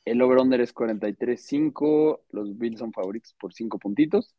el 0.06 0.22
over-under 0.22 0.62
es 0.62 0.74
43-5. 0.74 2.22
Los 2.32 2.58
Bills 2.58 2.80
son 2.80 2.92
favoritos 2.94 3.34
por 3.40 3.54
5 3.54 3.80
puntitos. 3.80 4.36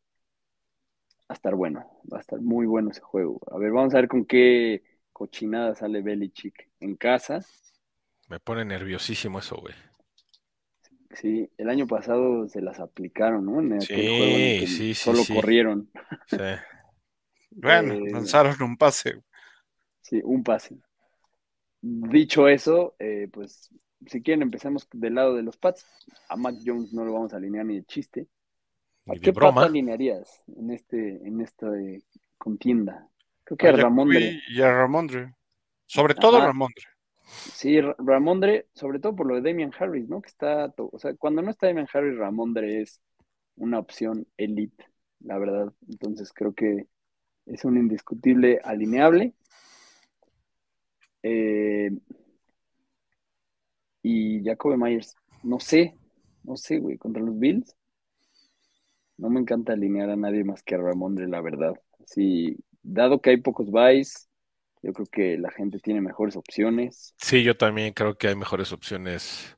Va 1.29 1.33
a 1.33 1.33
estar 1.33 1.55
bueno. 1.55 1.85
Va 2.11 2.17
a 2.17 2.21
estar 2.21 2.39
muy 2.39 2.65
bueno 2.65 2.91
ese 2.91 3.01
juego. 3.01 3.39
A 3.51 3.57
ver, 3.57 3.71
vamos 3.71 3.93
a 3.93 3.97
ver 3.97 4.07
con 4.07 4.25
qué 4.25 4.83
cochinada 5.17 5.75
sale 5.75 6.01
Belichick 6.01 6.69
en 6.79 6.95
casa. 6.95 7.47
Me 8.29 8.39
pone 8.39 8.63
nerviosísimo 8.63 9.39
eso, 9.39 9.57
güey. 9.57 9.75
Sí, 11.11 11.49
el 11.57 11.69
año 11.69 11.87
pasado 11.87 12.47
se 12.49 12.61
las 12.61 12.79
aplicaron, 12.79 13.45
¿no? 13.45 13.59
En 13.61 13.73
aquel 13.73 13.87
Sí, 13.95 14.03
juego 14.09 14.37
en 14.37 14.45
el 14.45 14.55
que 14.55 14.67
sí, 14.67 14.93
sí, 14.93 14.93
solo 14.95 15.25
sí. 15.25 15.25
corrieron. 15.25 15.89
Sí. 16.25 16.37
Bueno, 17.51 17.99
Eh, 17.99 18.11
lanzaron 18.11 18.61
un 18.63 18.77
pase. 18.77 19.21
Sí, 20.01 20.21
un 20.23 20.43
pase. 20.43 20.79
Dicho 21.81 22.47
eso, 22.47 22.95
eh, 22.99 23.27
pues 23.31 23.69
si 24.07 24.21
quieren 24.21 24.41
empecemos 24.43 24.87
del 24.93 25.15
lado 25.15 25.35
de 25.35 25.43
los 25.43 25.57
Pats. 25.57 25.85
A 26.29 26.35
Mac 26.35 26.55
Jones 26.65 26.93
no 26.93 27.05
lo 27.05 27.13
vamos 27.13 27.33
a 27.33 27.37
alinear 27.37 27.65
ni 27.65 27.75
de 27.77 27.85
chiste. 27.85 28.27
¿A 29.07 29.13
Ni 29.13 29.19
de 29.19 29.31
qué 29.31 29.31
broma. 29.31 29.65
alinearías 29.65 30.43
en 30.57 30.71
este, 30.71 31.27
en 31.27 31.41
esta 31.41 31.67
eh, 31.79 32.03
contienda? 32.37 33.09
Creo 33.47 33.57
que 33.57 33.67
a 33.67 33.69
A 33.69 33.77
Ramondre. 33.77 34.41
Y 34.49 34.61
a 34.61 34.71
Ramondre. 34.73 35.33
Sobre 35.85 36.15
todo 36.15 36.37
Ajá. 36.37 36.47
Ramondre. 36.47 36.83
Sí, 37.23 37.79
Ra- 37.79 37.95
Ramondre, 37.97 38.67
sobre 38.73 38.99
todo 38.99 39.15
por 39.15 39.25
lo 39.25 39.35
de 39.35 39.41
Damian 39.41 39.71
Harris, 39.77 40.09
¿no? 40.09 40.21
Que 40.21 40.27
está, 40.27 40.73
o 40.75 40.99
sea, 40.99 41.15
cuando 41.15 41.41
no 41.41 41.49
está 41.51 41.67
Damian 41.67 41.87
Harris, 41.91 42.17
Ramondre 42.17 42.81
es 42.81 43.01
una 43.55 43.79
opción 43.79 44.27
elite, 44.35 44.85
la 45.21 45.37
verdad. 45.37 45.71
Entonces 45.87 46.31
creo 46.33 46.53
que 46.53 46.87
es 47.45 47.63
un 47.63 47.77
indiscutible 47.77 48.59
alineable. 48.63 49.33
Eh, 51.23 51.91
y 54.03 54.43
Jacoby 54.43 54.77
Myers, 54.77 55.15
no 55.43 55.59
sé, 55.59 55.95
no 56.43 56.57
sé, 56.57 56.79
güey, 56.79 56.97
contra 56.97 57.21
los 57.23 57.37
Bills. 57.39 57.75
No 59.17 59.29
me 59.29 59.39
encanta 59.39 59.73
alinear 59.73 60.09
a 60.09 60.15
nadie 60.15 60.43
más 60.43 60.61
que 60.63 60.75
a 60.75 60.79
Ramondre, 60.79 61.27
la 61.27 61.41
verdad. 61.41 61.73
Sí, 62.05 62.57
dado 62.93 63.21
que 63.21 63.31
hay 63.31 63.37
pocos 63.37 63.69
buys, 63.69 64.29
yo 64.81 64.93
creo 64.93 65.07
que 65.07 65.37
la 65.37 65.51
gente 65.51 65.79
tiene 65.79 66.01
mejores 66.01 66.35
opciones. 66.35 67.13
Sí, 67.17 67.43
yo 67.43 67.57
también 67.57 67.93
creo 67.93 68.17
que 68.17 68.27
hay 68.29 68.35
mejores 68.35 68.71
opciones 68.71 69.57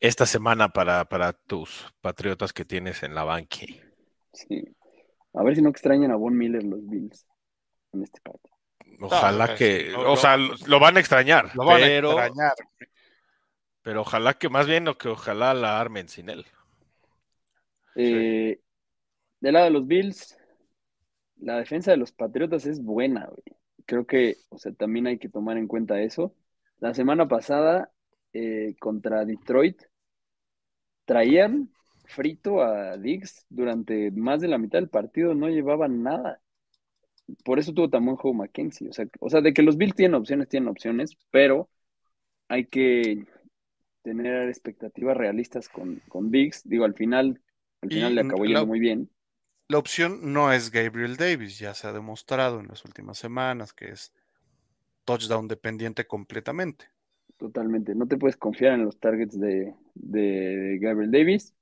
esta 0.00 0.26
semana 0.26 0.68
para, 0.68 1.04
para 1.06 1.32
tus 1.32 1.92
patriotas 2.00 2.52
que 2.52 2.64
tienes 2.64 3.02
en 3.02 3.14
la 3.14 3.24
banqui. 3.24 3.80
Sí. 4.32 4.64
A 5.34 5.42
ver 5.42 5.56
si 5.56 5.62
no 5.62 5.70
extrañan 5.70 6.10
a 6.10 6.16
Von 6.16 6.36
Miller 6.36 6.62
los 6.64 6.86
Bills 6.88 7.26
en 7.92 8.02
este 8.02 8.20
partido. 8.20 8.54
Ojalá 9.00 9.46
pues, 9.46 9.58
que, 9.58 9.90
lo- 9.90 10.00
o 10.00 10.04
lo- 10.04 10.16
sea, 10.16 10.36
lo, 10.36 10.54
lo 10.66 10.80
van 10.80 10.96
a 10.96 11.00
extrañar, 11.00 11.50
Lo 11.54 11.64
van 11.64 11.80
pero, 11.80 12.18
a 12.18 12.26
extrañar. 12.26 12.54
pero 13.82 14.02
ojalá 14.02 14.34
que 14.34 14.48
más 14.48 14.66
bien 14.66 14.86
o 14.88 14.96
que 14.98 15.08
ojalá 15.08 15.54
la 15.54 15.80
armen 15.80 16.08
sin 16.08 16.28
él. 16.30 16.46
Eh, 17.94 18.60
del 19.40 19.52
lado 19.52 19.66
de 19.66 19.70
los 19.72 19.86
Bills, 19.86 20.36
la 21.42 21.58
defensa 21.58 21.90
de 21.92 21.98
los 21.98 22.12
Patriotas 22.12 22.66
es 22.66 22.82
buena, 22.82 23.26
güey. 23.26 23.42
Creo 23.86 24.06
que, 24.06 24.38
o 24.50 24.58
sea, 24.58 24.72
también 24.74 25.06
hay 25.08 25.18
que 25.18 25.28
tomar 25.28 25.58
en 25.58 25.68
cuenta 25.68 26.00
eso. 26.02 26.34
La 26.78 26.94
semana 26.94 27.28
pasada, 27.28 27.92
eh, 28.32 28.76
contra 28.80 29.24
Detroit, 29.24 29.82
traían 31.04 31.70
frito 32.06 32.62
a 32.62 32.96
Diggs 32.98 33.46
durante 33.48 34.10
más 34.10 34.40
de 34.40 34.48
la 34.48 34.58
mitad 34.58 34.78
del 34.78 34.88
partido, 34.90 35.34
no 35.34 35.48
llevaban 35.48 36.02
nada. 36.02 36.40
Por 37.44 37.58
eso 37.58 37.72
tuvo 37.72 37.88
tan 37.90 38.04
buen 38.04 38.16
juego 38.16 38.34
Mackenzie. 38.36 38.88
O 38.88 38.92
sea, 38.92 39.06
o 39.20 39.30
sea, 39.30 39.40
de 39.40 39.52
que 39.54 39.62
los 39.62 39.76
Bills 39.76 39.94
tienen 39.94 40.14
opciones, 40.14 40.48
tienen 40.48 40.68
opciones, 40.68 41.16
pero 41.30 41.70
hay 42.48 42.66
que 42.66 43.26
tener 44.02 44.48
expectativas 44.48 45.16
realistas 45.16 45.68
con, 45.68 46.00
con 46.08 46.30
Diggs. 46.30 46.62
Digo, 46.68 46.84
al 46.84 46.94
final, 46.94 47.42
al 47.82 47.90
Y 47.90 47.92
final 47.92 48.14
le 48.16 48.22
acabó 48.22 48.46
yendo 48.46 48.66
muy 48.66 48.80
bien. 48.80 49.10
La 49.72 49.78
opción 49.78 50.34
no 50.34 50.52
es 50.52 50.70
Gabriel 50.70 51.16
Davis, 51.16 51.58
ya 51.58 51.72
se 51.72 51.86
ha 51.86 51.92
demostrado 51.92 52.60
en 52.60 52.68
las 52.68 52.84
últimas 52.84 53.16
semanas 53.16 53.72
que 53.72 53.90
es 53.90 54.12
touchdown 55.04 55.48
dependiente 55.48 56.06
completamente. 56.06 56.90
Totalmente. 57.38 57.94
No 57.94 58.06
te 58.06 58.18
puedes 58.18 58.36
confiar 58.36 58.74
en 58.74 58.84
los 58.84 58.98
targets 59.00 59.38
de, 59.40 59.74
de 59.94 60.78
Gabriel 60.80 61.10
Davis. 61.10 61.54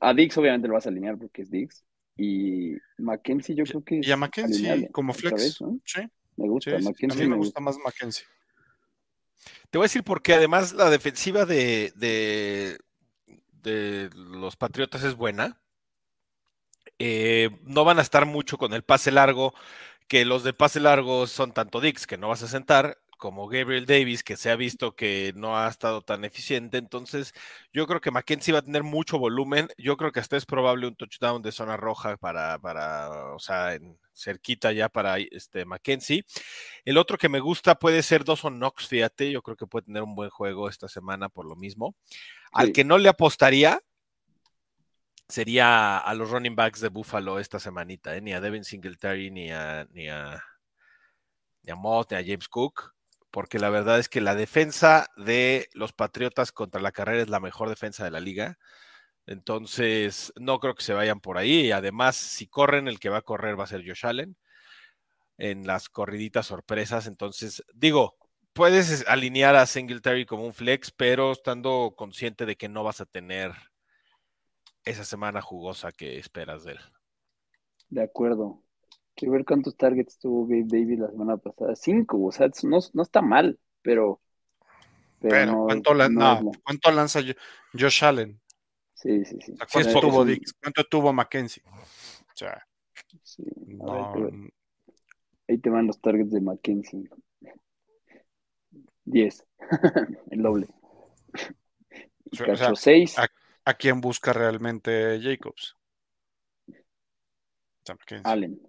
A 0.00 0.14
Diggs 0.14 0.36
obviamente 0.38 0.68
lo 0.68 0.74
vas 0.74 0.86
a 0.86 0.88
alinear 0.88 1.18
porque 1.18 1.42
es 1.42 1.50
Diggs. 1.50 1.84
Y 2.16 2.76
Mackenzie 2.96 3.54
yo 3.54 3.64
creo 3.64 3.84
que 3.84 4.00
es 4.00 4.08
Y 4.08 4.10
a 4.12 4.16
Mackenzie 4.16 4.88
como 4.90 5.12
flex. 5.12 5.34
vez, 5.36 5.60
¿no? 5.60 5.78
Sí, 5.84 6.00
Me 6.36 6.48
gusta, 6.48 6.80
sí, 6.80 6.94
sí. 6.96 7.06
A 7.10 7.14
mí 7.14 7.26
me 7.26 7.28
me 7.28 7.36
gusta 7.36 7.60
más 7.60 7.76
Mackenzie. 7.84 8.24
Te 9.70 9.78
voy 9.78 9.84
a 9.84 9.88
decir 9.88 10.02
porque 10.02 10.34
además 10.34 10.72
la 10.72 10.90
defensiva 10.90 11.44
de, 11.44 11.92
de, 11.96 12.78
de 13.62 14.10
los 14.14 14.56
Patriotas 14.56 15.04
es 15.04 15.14
buena. 15.14 15.60
Eh, 16.98 17.50
no 17.62 17.84
van 17.84 17.98
a 17.98 18.02
estar 18.02 18.26
mucho 18.26 18.58
con 18.58 18.72
el 18.72 18.82
pase 18.82 19.10
largo, 19.10 19.54
que 20.08 20.24
los 20.24 20.42
de 20.44 20.52
pase 20.52 20.80
largo 20.80 21.26
son 21.26 21.52
tanto 21.52 21.80
Dix, 21.80 22.06
que 22.06 22.18
no 22.18 22.28
vas 22.28 22.42
a 22.42 22.48
sentar, 22.48 22.98
como 23.18 23.48
Gabriel 23.48 23.84
Davis, 23.84 24.22
que 24.22 24.36
se 24.36 24.48
ha 24.50 24.56
visto 24.56 24.94
que 24.94 25.32
no 25.36 25.58
ha 25.58 25.68
estado 25.68 26.02
tan 26.02 26.24
eficiente. 26.24 26.78
Entonces, 26.78 27.34
yo 27.72 27.86
creo 27.88 28.00
que 28.00 28.12
Mackenzie 28.12 28.52
va 28.52 28.60
a 28.60 28.62
tener 28.62 28.84
mucho 28.84 29.18
volumen. 29.18 29.68
Yo 29.76 29.96
creo 29.96 30.12
que 30.12 30.20
hasta 30.20 30.36
es 30.36 30.46
probable 30.46 30.86
un 30.86 30.94
touchdown 30.94 31.42
de 31.42 31.50
zona 31.52 31.76
roja 31.76 32.16
para, 32.16 32.58
para 32.60 33.34
o 33.34 33.38
sea, 33.40 33.74
en 33.74 33.98
cerquita 34.14 34.70
ya 34.72 34.88
para 34.88 35.18
este 35.18 35.64
Mackenzie. 35.64 36.24
El 36.84 36.96
otro 36.96 37.18
que 37.18 37.28
me 37.28 37.40
gusta 37.40 37.74
puede 37.74 38.02
ser 38.04 38.24
Dawson 38.24 38.56
Knox, 38.58 38.86
fíjate. 38.86 39.32
Yo 39.32 39.42
creo 39.42 39.56
que 39.56 39.66
puede 39.66 39.86
tener 39.86 40.04
un 40.04 40.14
buen 40.14 40.30
juego 40.30 40.68
esta 40.68 40.88
semana 40.88 41.28
por 41.28 41.44
lo 41.44 41.56
mismo. 41.56 41.96
Al 42.52 42.68
Sí. 42.68 42.72
que 42.72 42.84
no 42.84 42.98
le 42.98 43.08
apostaría 43.08 43.80
sería 45.28 45.98
a 45.98 46.14
los 46.14 46.30
running 46.30 46.56
backs 46.56 46.80
de 46.80 46.88
Buffalo 46.88 47.38
esta 47.38 47.60
semanita, 47.60 48.16
¿eh? 48.16 48.20
ni 48.20 48.32
a 48.32 48.40
Devin 48.40 48.64
Singletary, 48.64 49.30
ni 49.30 49.50
a, 49.50 49.86
ni 49.92 50.08
a, 50.08 50.42
ni 51.62 51.70
a 51.72 51.76
ni 51.76 52.16
a 52.16 52.24
James 52.24 52.48
Cook, 52.48 52.94
porque 53.30 53.58
la 53.58 53.70
verdad 53.70 53.98
es 53.98 54.08
que 54.08 54.20
la 54.20 54.34
defensa 54.34 55.08
de 55.16 55.68
los 55.74 55.92
Patriotas 55.92 56.52
contra 56.52 56.80
la 56.80 56.92
carrera 56.92 57.22
es 57.22 57.28
la 57.28 57.40
mejor 57.40 57.68
defensa 57.68 58.04
de 58.04 58.10
la 58.10 58.20
liga. 58.20 58.58
Entonces, 59.26 60.32
no 60.36 60.58
creo 60.60 60.74
que 60.74 60.82
se 60.84 60.94
vayan 60.94 61.20
por 61.20 61.38
ahí. 61.38 61.66
Y 61.66 61.72
además, 61.72 62.16
si 62.16 62.46
corren, 62.48 62.88
el 62.88 62.98
que 62.98 63.10
va 63.10 63.18
a 63.18 63.22
correr 63.22 63.58
va 63.60 63.64
a 63.64 63.66
ser 63.68 63.86
Josh 63.86 64.06
Allen 64.06 64.36
en 65.38 65.66
las 65.66 65.88
corriditas 65.90 66.46
sorpresas. 66.46 67.06
Entonces, 67.06 67.64
digo, 67.74 68.16
puedes 68.54 69.06
alinear 69.08 69.56
a 69.56 69.66
Singletary 69.66 70.26
como 70.26 70.44
un 70.46 70.54
flex, 70.54 70.90
pero 70.90 71.32
estando 71.32 71.94
consciente 71.96 72.46
de 72.46 72.56
que 72.56 72.68
no 72.68 72.84
vas 72.84 73.00
a 73.00 73.06
tener 73.06 73.52
esa 74.88 75.04
semana 75.04 75.40
jugosa 75.42 75.92
que 75.92 76.18
esperas 76.18 76.64
de 76.64 76.72
él. 76.72 76.78
De 77.90 78.02
acuerdo. 78.02 78.62
Quiero 79.14 79.32
ver 79.32 79.44
cuántos 79.44 79.76
targets 79.76 80.18
tuvo 80.18 80.46
Gabe 80.46 80.64
Davis 80.66 80.98
la 81.00 81.10
semana 81.10 81.36
pasada. 81.36 81.74
Cinco, 81.74 82.22
o 82.24 82.32
sea, 82.32 82.48
no, 82.64 82.78
no 82.92 83.02
está 83.02 83.20
mal, 83.20 83.58
pero. 83.82 84.20
Pero, 85.20 85.30
Pero, 85.34 85.52
no, 85.52 85.66
¿cuánto, 85.66 85.94
no 85.94 86.08
no, 86.08 86.20
la- 86.20 86.58
¿cuánto 86.64 86.90
lanza 86.92 87.20
Jo- 87.20 87.34
Josh 87.72 88.04
Allen? 88.04 88.40
Sí, 88.94 89.24
sí, 89.24 89.38
sí. 89.40 89.52
O 89.52 89.56
sea, 89.56 89.66
¿Cuánto 89.72 90.00
tuvo 90.00 90.24
Dix? 90.24 90.52
¿Cuánto 90.60 90.84
tuvo 90.84 91.12
Mackenzie? 91.12 91.62
O 91.66 92.36
sea, 92.36 92.64
Sí, 93.22 93.42
a 93.80 94.12
ver, 94.14 94.32
ahí 95.48 95.58
te 95.58 95.70
van 95.70 95.86
los 95.86 96.00
targets 96.00 96.30
de 96.30 96.40
Mackenzie. 96.40 97.08
10. 99.04 99.44
El 100.30 100.42
doble. 100.42 100.68
Y 102.30 102.34
O 102.34 102.36
sea, 102.36 102.46
cachó 102.46 102.76
6. 102.76 103.16
A- 103.68 103.70
¿a 103.70 103.74
quién 103.74 104.00
busca 104.00 104.32
realmente 104.32 105.20
Jacobs? 105.22 105.76
Allen. 108.24 108.60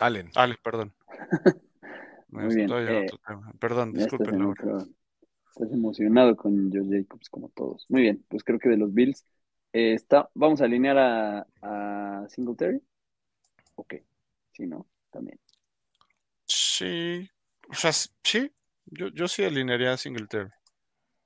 Allen. 0.00 0.30
Ale, 0.36 0.56
perdón. 0.62 0.94
Muy 2.30 2.54
bien, 2.54 2.70
eh, 2.78 3.06
otro 3.06 3.18
tema. 3.26 3.52
Perdón, 3.60 3.94
estás, 3.94 3.96
disculpen. 3.96 4.54
estás 5.50 5.72
emocionado 5.72 6.36
con 6.36 6.70
Josh 6.72 6.90
Jacobs, 6.90 7.28
como 7.30 7.48
todos. 7.50 7.86
Muy 7.88 8.02
bien, 8.02 8.24
pues 8.28 8.44
creo 8.44 8.58
que 8.58 8.68
de 8.68 8.76
los 8.76 8.92
Bills. 8.92 9.24
eh, 9.72 9.94
está, 9.94 10.30
vamos 10.34 10.60
a 10.60 10.64
alinear 10.64 10.98
a, 10.98 11.46
a 11.62 12.28
Singletary. 12.28 12.80
Ok, 13.76 13.94
sí, 14.52 14.66
¿no? 14.66 14.86
También. 15.10 15.38
Sí, 16.46 17.28
o 17.68 17.74
sea, 17.74 17.92
sí, 17.92 18.50
yo, 18.86 19.08
yo 19.08 19.28
sí 19.28 19.44
alinearía 19.44 19.92
a 19.92 19.96
Singletary. 19.96 20.50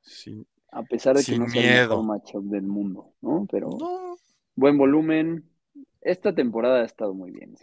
Sí. 0.02 0.46
A 0.70 0.82
pesar 0.82 1.16
de 1.16 1.20
que 1.20 1.32
Sin 1.32 1.40
no 1.40 1.48
sea 1.48 1.60
el 1.62 1.68
miedo. 1.68 2.02
mejor 2.02 2.04
matchup 2.04 2.44
del 2.44 2.62
mundo, 2.62 3.12
¿no? 3.20 3.46
Pero 3.50 3.68
No, 3.78 4.16
buen 4.54 4.76
volumen. 4.76 5.44
Esta 6.00 6.34
temporada 6.34 6.82
ha 6.82 6.84
estado 6.84 7.12
muy 7.14 7.30
bien, 7.30 7.54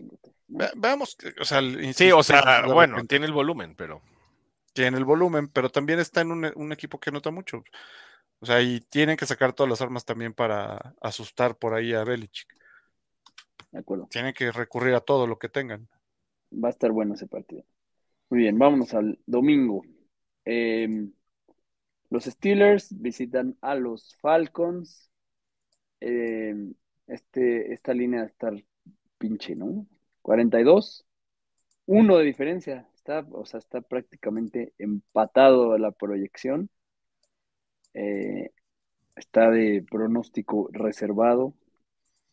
ve- 0.48 0.72
veamos, 0.76 1.16
que- 1.16 1.34
o 1.40 1.46
sea, 1.46 1.60
el- 1.60 1.94
Sí, 1.94 2.12
o 2.12 2.22
sea, 2.22 2.64
bueno, 2.66 2.96
repente 2.96 3.08
tiene 3.08 3.26
el 3.28 3.32
volumen, 3.34 3.76
pero 3.76 4.02
tiene 4.74 4.98
el 4.98 5.06
volumen, 5.06 5.48
pero 5.48 5.70
también 5.70 6.00
está 6.00 6.22
en 6.22 6.32
un, 6.32 6.52
un 6.56 6.72
equipo 6.72 7.00
que 7.00 7.12
nota 7.12 7.32
mucho. 7.32 7.64
O 8.40 8.46
sea, 8.46 8.62
y 8.62 8.82
tienen 8.82 9.16
que 9.18 9.26
sacar 9.26 9.54
todas 9.54 9.70
las 9.70 9.82
armas 9.82 10.04
también 10.06 10.34
para 10.34 10.94
asustar 11.02 11.58
por 11.58 11.74
ahí 11.74 11.94
a 11.94 12.04
Belichick. 12.04 12.48
De 13.72 13.80
acuerdo. 13.80 14.08
Tienen 14.10 14.34
que 14.34 14.52
recurrir 14.52 14.94
a 14.96 15.00
todo 15.02 15.28
lo 15.28 15.40
que 15.40 15.50
tengan. 15.50 15.88
Va 16.52 16.68
a 16.68 16.72
estar 16.72 16.92
bueno 16.92 17.16
ese 17.16 17.28
partido. 17.28 17.64
Muy 18.30 18.40
bien, 18.42 18.58
vámonos 18.58 18.94
al 18.94 19.20
domingo. 19.26 19.84
Eh, 20.46 21.08
los 22.10 22.26
Steelers 22.26 23.00
visitan 23.02 23.58
a 23.62 23.76
los 23.76 24.16
Falcons. 24.22 25.10
Eh, 26.02 26.56
este, 27.08 27.74
esta 27.74 27.94
línea 27.94 28.24
estar 28.24 28.54
pinche, 29.18 29.56
¿no? 29.56 29.88
42. 30.22 31.06
Uno 31.88 32.18
de 32.18 32.26
diferencia. 32.26 32.88
Está, 32.96 33.26
o 33.32 33.46
sea, 33.46 33.60
está 33.60 33.82
prácticamente 33.82 34.74
empatado 34.78 35.74
a 35.74 35.80
la 35.80 35.92
proyección. 35.92 36.70
Eh, 37.94 38.52
está 39.16 39.50
de 39.50 39.86
pronóstico 39.90 40.70
reservado. 40.72 41.54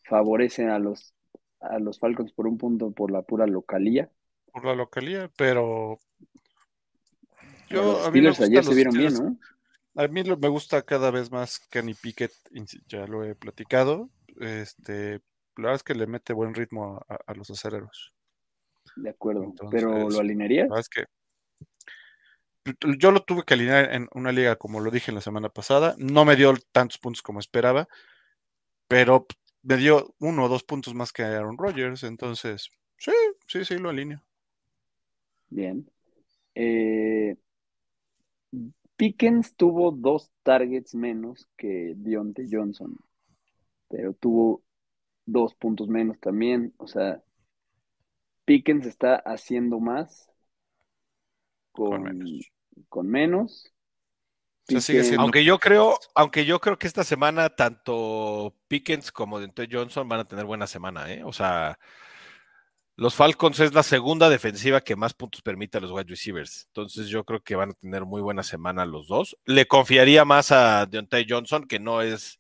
Favorecen 0.04 0.70
a 0.70 0.78
los, 0.78 1.14
a 1.60 1.78
los 1.78 1.98
Falcons 1.98 2.32
por 2.32 2.46
un 2.46 2.58
punto 2.58 2.90
por 2.92 3.10
la 3.10 3.22
pura 3.22 3.46
localía. 3.46 4.10
Por 4.52 4.64
la 4.64 4.74
localía, 4.74 5.30
pero 5.36 5.98
Los 7.70 7.84
yo 7.84 8.04
a 8.04 8.10
mí 8.10 8.20
me 8.20 8.32
Steelers 8.32 8.40
ayer 8.40 8.48
gustan 8.48 8.64
se 8.64 8.68
los 8.68 8.74
vieron 8.74 8.94
bien, 8.94 9.10
Steelers. 9.10 9.20
¿no? 9.20 9.38
A 9.94 10.08
mí 10.08 10.22
lo- 10.24 10.38
me 10.38 10.48
gusta 10.48 10.82
cada 10.82 11.10
vez 11.10 11.30
más 11.30 11.58
Kenny 11.70 11.94
Pickett, 11.94 12.32
ya 12.88 13.06
lo 13.06 13.24
he 13.24 13.34
platicado. 13.34 14.08
Este, 14.40 15.20
la 15.56 15.64
verdad 15.64 15.74
es 15.76 15.82
que 15.82 15.94
le 15.94 16.06
mete 16.06 16.32
buen 16.32 16.54
ritmo 16.54 17.04
a, 17.08 17.34
los 17.34 17.50
aceleros. 17.50 18.12
De 18.96 19.10
acuerdo. 19.10 19.44
Entonces, 19.44 19.82
Pero 19.82 20.08
¿lo 20.10 20.18
alinearías? 20.18 20.68
La 20.68 20.76
verdad 20.76 20.80
es 20.80 20.88
que 20.88 21.04
yo 22.96 23.10
lo 23.10 23.24
tuve 23.24 23.42
que 23.44 23.54
alinear 23.54 23.92
en 23.92 24.08
una 24.12 24.32
liga, 24.32 24.56
como 24.56 24.80
lo 24.80 24.90
dije 24.90 25.12
la 25.12 25.20
semana 25.20 25.48
pasada. 25.48 25.94
No 25.98 26.24
me 26.24 26.36
dio 26.36 26.54
tantos 26.72 26.98
puntos 26.98 27.22
como 27.22 27.40
esperaba, 27.40 27.88
pero 28.88 29.26
me 29.62 29.76
dio 29.76 30.14
uno 30.20 30.44
o 30.44 30.48
dos 30.48 30.62
puntos 30.62 30.94
más 30.94 31.12
que 31.12 31.22
Aaron 31.22 31.58
Rodgers. 31.58 32.04
Entonces, 32.04 32.70
sí, 32.98 33.12
sí, 33.46 33.64
sí, 33.64 33.78
lo 33.78 33.90
alineo. 33.90 34.22
Bien. 35.50 35.90
Eh, 36.54 37.36
Pickens 39.02 39.56
tuvo 39.56 39.90
dos 39.90 40.30
targets 40.44 40.94
menos 40.94 41.48
que 41.56 41.94
Deontay 41.96 42.46
Johnson, 42.48 42.96
pero 43.88 44.14
tuvo 44.14 44.62
dos 45.26 45.56
puntos 45.56 45.88
menos 45.88 46.20
también. 46.20 46.72
O 46.76 46.86
sea, 46.86 47.20
Pickens 48.44 48.86
está 48.86 49.16
haciendo 49.16 49.80
más 49.80 50.30
con, 51.72 51.90
Con 51.90 52.02
menos. 52.04 52.52
con 52.88 53.08
menos. 53.08 53.72
O 54.68 54.70
sea, 54.70 54.80
sigue 54.80 55.00
Pickens- 55.00 55.04
siendo- 55.08 55.22
Aunque 55.22 55.44
yo 55.44 55.58
creo, 55.58 55.98
aunque 56.14 56.44
yo 56.44 56.60
creo 56.60 56.78
que 56.78 56.86
esta 56.86 57.02
semana 57.02 57.50
tanto 57.50 58.54
Pickens 58.68 59.10
como 59.10 59.40
Dante 59.40 59.66
Johnson 59.68 60.08
van 60.08 60.20
a 60.20 60.28
tener 60.28 60.44
buena 60.44 60.68
semana, 60.68 61.12
¿eh? 61.12 61.24
O 61.24 61.32
sea, 61.32 61.76
los 62.96 63.14
Falcons 63.14 63.58
es 63.60 63.72
la 63.74 63.82
segunda 63.82 64.28
defensiva 64.28 64.80
que 64.80 64.96
más 64.96 65.14
puntos 65.14 65.42
permite 65.42 65.78
a 65.78 65.80
los 65.80 65.90
wide 65.90 66.04
receivers. 66.08 66.66
Entonces 66.68 67.08
yo 67.08 67.24
creo 67.24 67.40
que 67.42 67.56
van 67.56 67.70
a 67.70 67.74
tener 67.74 68.04
muy 68.04 68.20
buena 68.20 68.42
semana 68.42 68.84
los 68.84 69.08
dos. 69.08 69.36
Le 69.44 69.66
confiaría 69.66 70.24
más 70.24 70.52
a 70.52 70.86
Deontay 70.86 71.26
Johnson, 71.28 71.66
que 71.66 71.78
no 71.78 72.02
es 72.02 72.38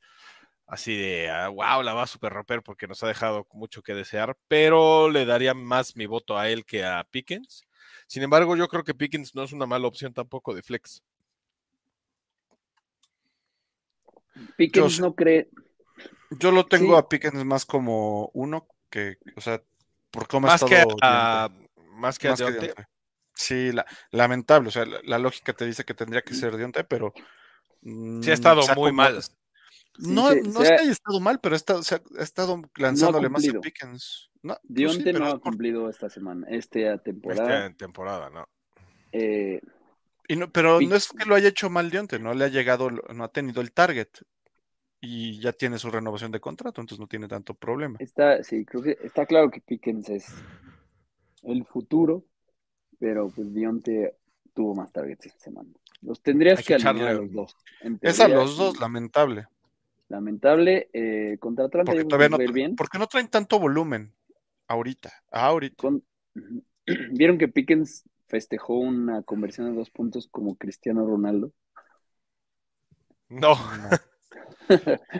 así 0.66 0.96
de 0.96 1.30
ah, 1.30 1.48
wow, 1.48 1.82
la 1.82 1.94
va 1.94 2.04
a 2.04 2.06
super 2.06 2.32
romper 2.32 2.62
porque 2.62 2.86
nos 2.86 3.02
ha 3.02 3.08
dejado 3.08 3.46
mucho 3.52 3.82
que 3.82 3.94
desear, 3.94 4.36
pero 4.48 5.10
le 5.10 5.24
daría 5.26 5.54
más 5.54 5.96
mi 5.96 6.06
voto 6.06 6.38
a 6.38 6.48
él 6.48 6.64
que 6.64 6.84
a 6.84 7.04
Pickens. 7.10 7.64
Sin 8.06 8.22
embargo, 8.22 8.56
yo 8.56 8.68
creo 8.68 8.84
que 8.84 8.94
Pickens 8.94 9.34
no 9.34 9.42
es 9.42 9.52
una 9.52 9.66
mala 9.66 9.86
opción 9.88 10.12
tampoco 10.12 10.54
de 10.54 10.62
flex. 10.62 11.02
Pickens 14.56 14.96
Yo- 14.96 15.02
no 15.06 15.14
cree. 15.14 15.48
Yo 16.38 16.50
lo 16.50 16.64
tengo 16.66 16.94
Sí. 16.94 16.98
a 16.98 17.08
Pickens 17.08 17.44
más 17.44 17.66
como 17.66 18.30
uno 18.32 18.66
que, 18.90 19.16
o 19.36 19.40
sea, 19.40 19.62
por 20.12 20.28
cómo 20.28 20.46
ha 20.46 20.50
Más 20.52 20.62
que 20.64 20.74
estado 20.76 20.96
a, 21.02 21.50
más 21.96 22.18
que 22.18 22.28
a 22.28 22.30
Más 22.32 22.38
que 22.38 22.44
Deontay. 22.44 22.66
Deontay. 22.68 22.84
Sí, 23.34 23.72
la- 23.72 23.86
lamentable. 24.10 24.68
O 24.68 24.70
sea, 24.70 24.84
la, 24.84 25.00
la 25.02 25.18
lógica 25.18 25.52
te 25.54 25.64
dice 25.66 25.84
que 25.84 25.94
tendría 25.94 26.20
Mm. 26.20 26.24
que 26.24 26.34
ser 26.34 26.56
Deontay, 26.56 26.84
pero. 26.88 27.12
Sí 27.82 28.30
ha 28.30 28.34
estado 28.34 28.62
muy 28.76 28.92
mal. 28.92 29.20
No, 29.98 30.30
se- 30.30 30.40
no 30.42 30.60
se 30.60 30.64
es 30.64 30.70
ha- 30.70 30.76
que 30.76 30.82
haya 30.82 30.92
estado 30.92 31.20
mal, 31.20 31.40
pero 31.40 31.54
ha 31.54 31.56
estado, 31.56 31.82
se 31.82 31.96
ha, 31.96 32.02
ha 32.18 32.22
estado 32.22 32.62
lanzándole 32.76 33.28
más 33.28 33.42
a. 33.48 33.60
Pickens. 33.60 34.30
No, 34.42 34.54
pues 34.54 34.60
sí, 34.68 34.74
Dionte 34.74 35.12
no 35.12 35.26
ha 35.26 35.30
por- 35.32 35.40
cumplido 35.40 35.88
esta 35.90 36.08
semana, 36.10 36.46
esta 36.50 36.98
temporada. 36.98 37.66
Esta 37.66 37.76
temporada, 37.76 38.30
¿no? 38.30 38.46
Eh, 39.12 39.60
y 40.28 40.36
no- 40.36 40.50
pero 40.50 40.78
Pick- 40.78 40.88
no 40.88 40.96
es 40.96 41.08
que 41.08 41.24
lo 41.24 41.34
haya 41.34 41.48
hecho 41.48 41.68
mal 41.70 41.90
Dionte, 41.90 42.18
no 42.18 42.34
le 42.34 42.44
ha 42.44 42.48
llegado, 42.48 42.90
no 42.90 43.24
ha 43.24 43.28
tenido 43.32 43.60
el 43.60 43.72
target. 43.72 44.08
Y 45.04 45.40
ya 45.40 45.52
tiene 45.52 45.78
su 45.78 45.90
renovación 45.90 46.30
de 46.30 46.38
contrato, 46.40 46.80
entonces 46.80 47.00
no 47.00 47.08
tiene 47.08 47.26
tanto 47.26 47.54
problema. 47.54 47.96
Está, 47.98 48.42
sí, 48.44 48.64
creo 48.64 48.84
que 48.84 48.96
está 49.02 49.26
claro 49.26 49.50
que 49.50 49.60
Pickens 49.60 50.08
es 50.08 50.24
el 51.42 51.64
futuro, 51.64 52.24
pero 53.00 53.28
pues 53.28 53.52
Dionte 53.52 54.14
tuvo 54.54 54.76
más 54.76 54.92
targets 54.92 55.26
esta 55.26 55.40
semana. 55.40 55.68
Los 56.02 56.22
tendrías 56.22 56.60
Hay 56.60 56.64
que, 56.64 56.76
que 56.76 56.88
alinear 56.88 57.08
a 57.08 57.14
los 57.14 57.32
dos. 57.32 57.56
Es 58.00 58.20
a 58.20 58.28
los 58.28 58.56
dos, 58.56 58.78
lamentable. 58.78 59.48
Lamentable. 60.08 60.88
eh, 60.92 61.36
contra 61.40 61.64
Atlanta 61.64 61.90
Porque 61.92 62.04
todavía 62.04 62.28
no, 62.28 62.52
bien. 62.52 62.76
porque 62.76 62.98
no 62.98 63.08
traen 63.08 63.28
tanto 63.28 63.58
volumen 63.58 64.12
ahorita. 64.68 65.12
Ahorita. 65.32 65.76
Con- 65.76 66.04
¿Vieron 67.10 67.38
que 67.38 67.48
Pickens 67.48 68.04
festejó 68.28 68.78
una 68.78 69.22
conversión 69.22 69.68
de 69.68 69.76
dos 69.76 69.90
puntos 69.90 70.28
como 70.28 70.54
Cristiano 70.56 71.04
Ronaldo? 71.04 71.52
No, 73.28 73.56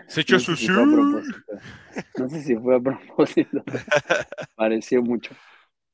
se 0.06 0.20
echó 0.20 0.34
No 0.34 0.40
su 0.40 0.56
sé 0.56 0.66
si 0.66 0.72
fue 0.72 0.82
a 0.82 0.86
propósito. 0.86 1.38
No 2.18 2.28
sé 2.28 2.42
si 2.42 2.56
fue 2.56 2.76
a 2.76 2.80
propósito. 2.80 3.64
Pareció 4.56 5.02
mucho. 5.02 5.34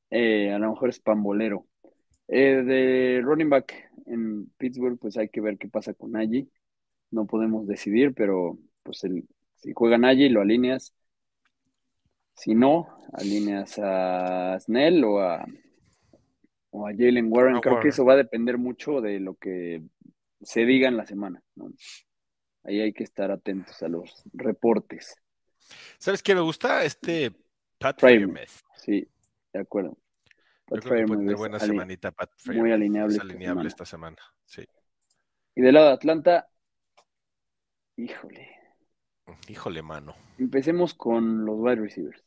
Eh, 0.09 0.51
a 0.51 0.59
lo 0.59 0.71
mejor 0.71 0.89
es 0.89 0.99
pambolero. 0.99 1.65
Eh, 2.27 2.63
de 2.63 3.21
running 3.23 3.49
back 3.49 3.73
en 4.05 4.47
Pittsburgh, 4.57 4.99
pues 4.99 5.17
hay 5.17 5.29
que 5.29 5.41
ver 5.41 5.57
qué 5.57 5.67
pasa 5.67 5.93
con 5.93 6.11
Nagy. 6.11 6.49
No 7.11 7.25
podemos 7.25 7.67
decidir, 7.67 8.13
pero 8.13 8.57
pues 8.83 9.03
el, 9.03 9.27
si 9.55 9.73
juega 9.73 9.97
Nagy 9.97 10.29
lo 10.29 10.41
alineas. 10.41 10.93
Si 12.33 12.55
no, 12.55 12.87
alineas 13.13 13.79
a 13.79 14.57
Snell 14.59 15.03
o 15.03 15.19
a, 15.19 15.45
o 16.69 16.87
a 16.87 16.91
Jalen 16.91 17.27
Warren. 17.29 17.59
Creo 17.59 17.79
que 17.79 17.89
eso 17.89 18.05
va 18.05 18.13
a 18.13 18.17
depender 18.17 18.57
mucho 18.57 19.01
de 19.01 19.19
lo 19.19 19.35
que 19.35 19.83
se 20.41 20.65
diga 20.65 20.87
en 20.87 20.97
la 20.97 21.05
semana. 21.05 21.41
¿no? 21.55 21.71
Ahí 22.69 22.81
hay 22.81 22.93
que 22.93 23.03
estar 23.03 23.31
atentos 23.31 23.81
a 23.81 23.87
los 23.87 24.21
reportes. 24.31 25.15
¿Sabes 25.97 26.21
qué 26.21 26.35
me 26.35 26.41
gusta? 26.41 26.83
Este 26.83 27.35
Pat. 27.79 27.99
Freiermuth. 27.99 28.61
Sí, 28.77 29.07
de 29.51 29.59
acuerdo. 29.59 29.97
Yo 29.97 30.75
Pat 30.75 30.83
creo 30.83 31.07
que 31.07 31.13
puede 31.15 31.33
buena 31.33 31.59
semanita 31.59 32.11
Pat 32.11 32.29
muy 32.29 32.37
Freiermuth. 32.43 32.73
alineable 32.73 33.07
Es 33.07 33.13
esta 33.15 33.23
alineable 33.23 33.53
semana. 33.55 33.67
esta 33.67 33.85
semana. 33.85 34.17
Sí. 34.45 34.63
Y 35.55 35.61
del 35.61 35.73
lado 35.73 35.87
de 35.87 35.93
Atlanta, 35.93 36.47
híjole, 37.95 38.55
Híjole, 39.47 39.81
mano. 39.81 40.13
empecemos 40.37 40.93
con 40.93 41.45
los 41.45 41.55
wide 41.57 41.75
receivers. 41.77 42.23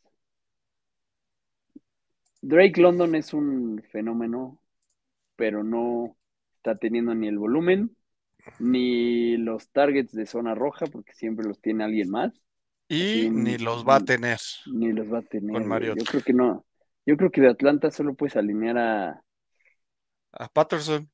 Drake 2.41 2.81
London 2.81 3.15
es 3.15 3.33
un 3.33 3.81
fenómeno, 3.93 4.61
pero 5.37 5.63
no 5.63 6.17
está 6.57 6.77
teniendo 6.79 7.15
ni 7.15 7.29
el 7.29 7.39
volumen 7.39 7.97
ni 8.59 9.37
los 9.37 9.71
targets 9.71 10.13
de 10.13 10.27
zona 10.27 10.55
roja, 10.55 10.87
porque 10.87 11.13
siempre 11.15 11.47
los 11.47 11.61
tiene 11.61 11.85
alguien 11.85 12.11
más, 12.11 12.33
Y 12.89 13.29
ni 13.31 13.59
los 13.59 13.87
va 13.87 13.97
a 13.97 14.01
tener. 14.01 14.39
ni 14.67 14.93
los 14.93 15.13
va 15.13 15.19
a 15.19 15.23
tener. 15.23 15.53
Con. 15.53 15.67
Mariota. 15.67 15.99
Yo 15.99 16.05
creo 16.11 16.23
que 16.23 16.33
no. 16.33 16.65
Yo 17.07 17.17
creo 17.17 17.31
que 17.31 17.41
de 17.41 17.49
Atlanta 17.51 17.91
solo 17.91 18.15
puedes 18.15 18.37
alinear 18.37 18.79
a 18.79 19.23
A 20.33 20.49
Patterson. 20.49 21.11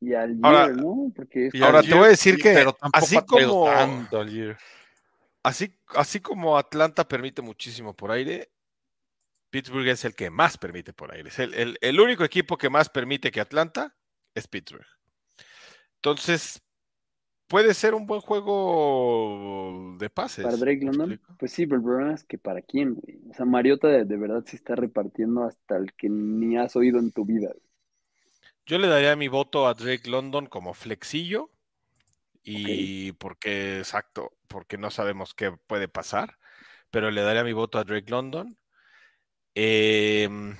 y 0.00 0.14
al 0.14 0.38
Ahora- 0.42 0.66
Year, 0.66 0.76
¿no? 0.76 1.12
Porque 1.14 1.50
y 1.52 1.62
Ahora 1.62 1.80
al 1.80 1.86
te 1.88 1.94
voy 1.94 2.04
a 2.06 2.08
decir 2.08 2.36
sí, 2.36 2.42
que 2.42 2.52
pero 2.54 2.76
así 2.92 3.18
como- 3.26 3.64
tanto 3.66 4.20
al 4.20 4.30
Year. 4.30 4.58
Así, 5.42 5.74
así 5.94 6.20
como 6.20 6.56
Atlanta 6.58 7.06
permite 7.06 7.42
muchísimo 7.42 7.94
por 7.94 8.10
aire, 8.10 8.50
Pittsburgh 9.50 9.88
es 9.88 10.04
el 10.04 10.14
que 10.14 10.30
más 10.30 10.56
permite 10.58 10.92
por 10.92 11.12
aire. 11.12 11.28
Es 11.28 11.38
el, 11.38 11.54
el- 11.54 11.78
el 11.80 12.00
único 12.00 12.24
equipo 12.24 12.56
que 12.58 12.68
más 12.70 12.88
permite 12.88 13.30
que 13.30 13.40
Atlanta 13.40 13.94
es 14.34 14.46
Pittsburgh. 14.48 14.86
Entonces, 16.02 16.62
puede 17.46 17.74
ser 17.74 17.94
un 17.94 18.06
buen 18.06 18.20
juego 18.20 19.96
de 19.98 20.08
pases. 20.08 20.44
Para 20.44 20.56
Drake 20.56 20.84
¿me 20.84 20.92
London, 20.92 21.20
pues 21.38 21.52
sí, 21.52 21.66
pero 21.66 21.76
el 21.76 21.84
problema 21.84 22.14
es 22.14 22.24
que 22.24 22.38
para 22.38 22.62
quién, 22.62 22.94
güey. 22.94 23.20
O 23.30 23.34
sea, 23.34 23.44
Mariota 23.44 23.88
de, 23.88 24.04
de 24.04 24.16
verdad 24.16 24.44
se 24.46 24.56
está 24.56 24.76
repartiendo 24.76 25.44
hasta 25.44 25.76
el 25.76 25.92
que 25.94 26.08
ni 26.08 26.56
has 26.56 26.74
oído 26.76 26.98
en 26.98 27.12
tu 27.12 27.24
vida. 27.24 27.48
güey. 27.48 27.70
Yo 28.66 28.78
le 28.78 28.86
daría 28.86 29.16
mi 29.16 29.28
voto 29.28 29.66
a 29.66 29.74
Drake 29.74 30.08
London 30.08 30.46
como 30.46 30.74
flexillo. 30.74 31.50
Y 32.42 33.12
porque, 33.12 33.78
exacto, 33.78 34.32
porque 34.48 34.78
no 34.78 34.90
sabemos 34.90 35.34
qué 35.34 35.52
puede 35.66 35.88
pasar. 35.88 36.38
Pero 36.90 37.10
le 37.10 37.22
daría 37.22 37.44
mi 37.44 37.52
voto 37.52 37.78
a 37.78 37.84
Drake 37.84 38.10
London. 38.10 38.56
Em, 39.54 40.56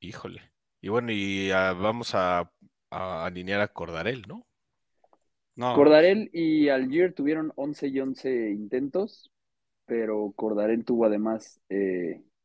híjole. 0.00 0.52
Y 0.80 0.88
bueno, 0.88 1.12
y 1.12 1.50
ah, 1.50 1.72
vamos 1.72 2.14
a, 2.14 2.52
a 2.96 3.26
alinear 3.26 3.60
a 3.60 3.68
Cordarel, 3.68 4.24
¿no? 4.28 4.46
No, 5.56 5.74
Cordarel 5.76 6.30
y 6.32 6.68
Algier 6.68 7.12
tuvieron 7.14 7.52
11 7.56 7.88
y 7.88 8.00
11 8.00 8.50
intentos, 8.50 9.30
pero 9.86 10.32
Cordarel 10.36 10.84
tuvo 10.84 11.06
además 11.06 11.60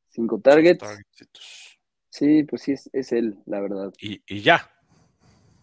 5 0.10 0.40
targets. 0.40 0.80
targetsitos. 0.80 1.80
Sí, 2.12 2.44
pues 2.44 2.64
sí, 2.64 2.72
es, 2.74 2.90
es 2.94 3.12
él, 3.12 3.38
la 3.46 3.62
verdad. 3.62 3.94
Y, 4.02 4.22
y 4.28 4.42
ya. 4.42 4.70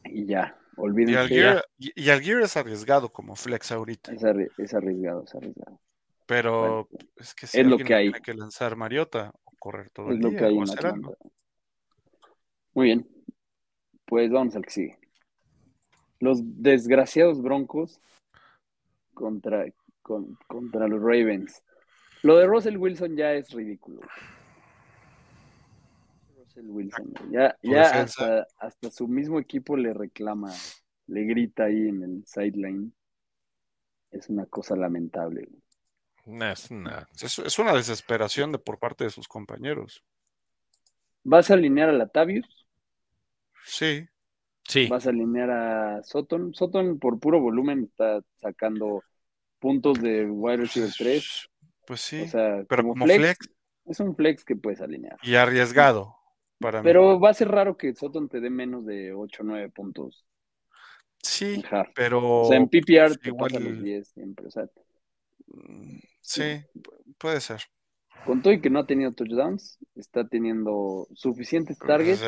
Y 0.05 0.26
ya, 0.26 0.57
Y 0.76 0.80
olvídense. 0.80 1.18
Algier, 1.18 1.64
y, 1.78 1.93
y 2.05 2.11
Algier 2.11 2.41
es 2.43 2.57
arriesgado 2.57 3.12
como 3.12 3.34
flex 3.37 3.72
ahorita, 3.72 4.12
Es, 4.12 4.22
arri- 4.22 4.51
es 4.59 4.74
arriesgado, 4.74 5.24
es 5.24 5.34
arriesgado. 5.34 5.80
pero 6.26 6.89
es 7.16 7.34
que 7.34 7.47
si 7.47 7.61
es 7.61 7.66
lo 7.66 7.78
que 7.78 7.95
hay. 7.95 8.07
tiene 8.07 8.20
que 8.22 8.34
lanzar 8.34 8.76
Mariota 8.76 9.32
o 9.45 9.53
correr 9.59 9.91
todo 9.91 10.11
Es 10.11 10.14
el 10.16 10.20
lo 10.20 10.30
día 10.30 10.39
que 10.41 10.45
hay 10.45 10.57
en. 10.59 11.03
Muy 12.74 12.87
bien. 12.87 13.16
Pues 14.07 14.31
vamos 14.31 14.57
al 14.57 14.65
que 14.65 14.71
sigue. 14.71 14.99
Los 16.21 16.41
desgraciados 16.63 17.43
Broncos 17.43 18.01
contra, 19.15 19.67
con- 20.03 20.39
contra 20.47 20.89
los 20.89 21.01
Ravens. 21.01 21.63
Lo 22.23 22.37
de 22.37 22.47
Russell 22.47 22.77
Wilson 22.79 23.17
ya 23.17 23.33
es 23.33 23.51
ridículo. 23.51 24.01
Russell 26.37 26.71
Wilson, 26.71 27.13
güey. 27.19 27.33
ya, 27.33 27.57
ya 27.63 27.83
hasta, 28.03 28.47
hasta 28.59 28.91
su 28.91 29.07
mismo 29.09 29.39
equipo 29.39 29.77
le 29.77 29.93
reclama, 29.93 30.53
le 31.07 31.25
grita 31.25 31.65
ahí 31.65 31.89
en 31.89 32.03
el 32.03 32.25
sideline. 32.27 32.93
Es 34.11 34.29
una 34.31 34.47
cosa 34.47 34.77
lamentable. 34.77 35.49
No, 36.25 36.51
es 36.51 36.71
una- 36.71 37.07
Es, 37.21 37.39
es 37.39 37.59
una 37.59 37.75
desesperación 37.75 38.53
de 38.53 38.59
por 38.59 38.79
parte 38.79 39.05
de 39.05 39.11
sus 39.11 39.29
compañeros. 39.29 40.03
¿Vas 41.25 41.51
a 41.51 41.55
alinear 41.55 41.89
a 41.89 41.93
Latavius? 41.93 42.66
Sí, 43.67 44.07
Sí, 44.69 44.89
¿Vas 44.89 45.07
a 45.07 45.11
alinear 45.11 45.49
a 45.51 46.03
Sutton? 46.03 46.53
Sutton 46.53 46.99
por 46.99 47.21
puro 47.21 47.41
volumen 47.41 47.85
está 47.85 48.21
sacando 48.37 49.03
puntos 49.61 50.01
de 50.01 50.25
wide 50.29 50.57
receiver 50.57 50.91
3. 50.97 51.49
pues 51.87 52.01
sí, 52.01 52.23
O 52.23 52.27
sea, 52.29 52.64
pero 52.69 52.83
como, 52.83 52.95
como 52.95 53.05
flex, 53.05 53.19
flex. 53.21 53.51
es 53.87 54.01
un 54.01 54.17
flex 54.17 54.45
que 54.45 54.57
puedes 54.57 54.81
alinear. 54.81 55.17
y 55.23 55.37
arriesgado 55.37 56.17
para 56.59 56.81
mí. 56.81 56.85
Pero 56.85 57.21
va 57.21 57.31
a 57.31 57.35
ser 57.35 57.49
raro 57.49 57.77
que 57.77 57.95
Sutton 57.95 58.29
te 58.29 58.41
dé 58.41 58.51
menos 58.51 58.85
de 58.87 59.12
8 59.12 59.43
o 59.43 59.47
9 59.47 59.69
puntos 59.71 60.25
Sí, 61.23 61.62
pero 61.95 62.41
O 62.43 62.45
sea, 62.49 62.57
en 62.57 62.69
PPR 62.69 63.17
te 63.19 63.29
igual- 63.29 63.53
pasa 63.53 63.61
los 63.64 63.83
10 63.83 64.09
siempre. 64.09 64.47
O 64.47 64.51
sea, 64.51 64.64
mm, 65.47 65.99
sí, 66.21 66.43
pu- 66.75 67.14
puede 67.19 67.41
ser. 67.41 67.61
con 68.25 68.43
todo 68.43 68.53
y 68.53 68.61
que 68.61 68.71
no 68.71 68.81
ha 68.81 68.87
tenido 68.87 69.12
touchdowns, 69.12 69.79
está 69.95 70.27
teniendo 70.27 71.07
suficientes 71.14 71.79
targets. 71.79 72.21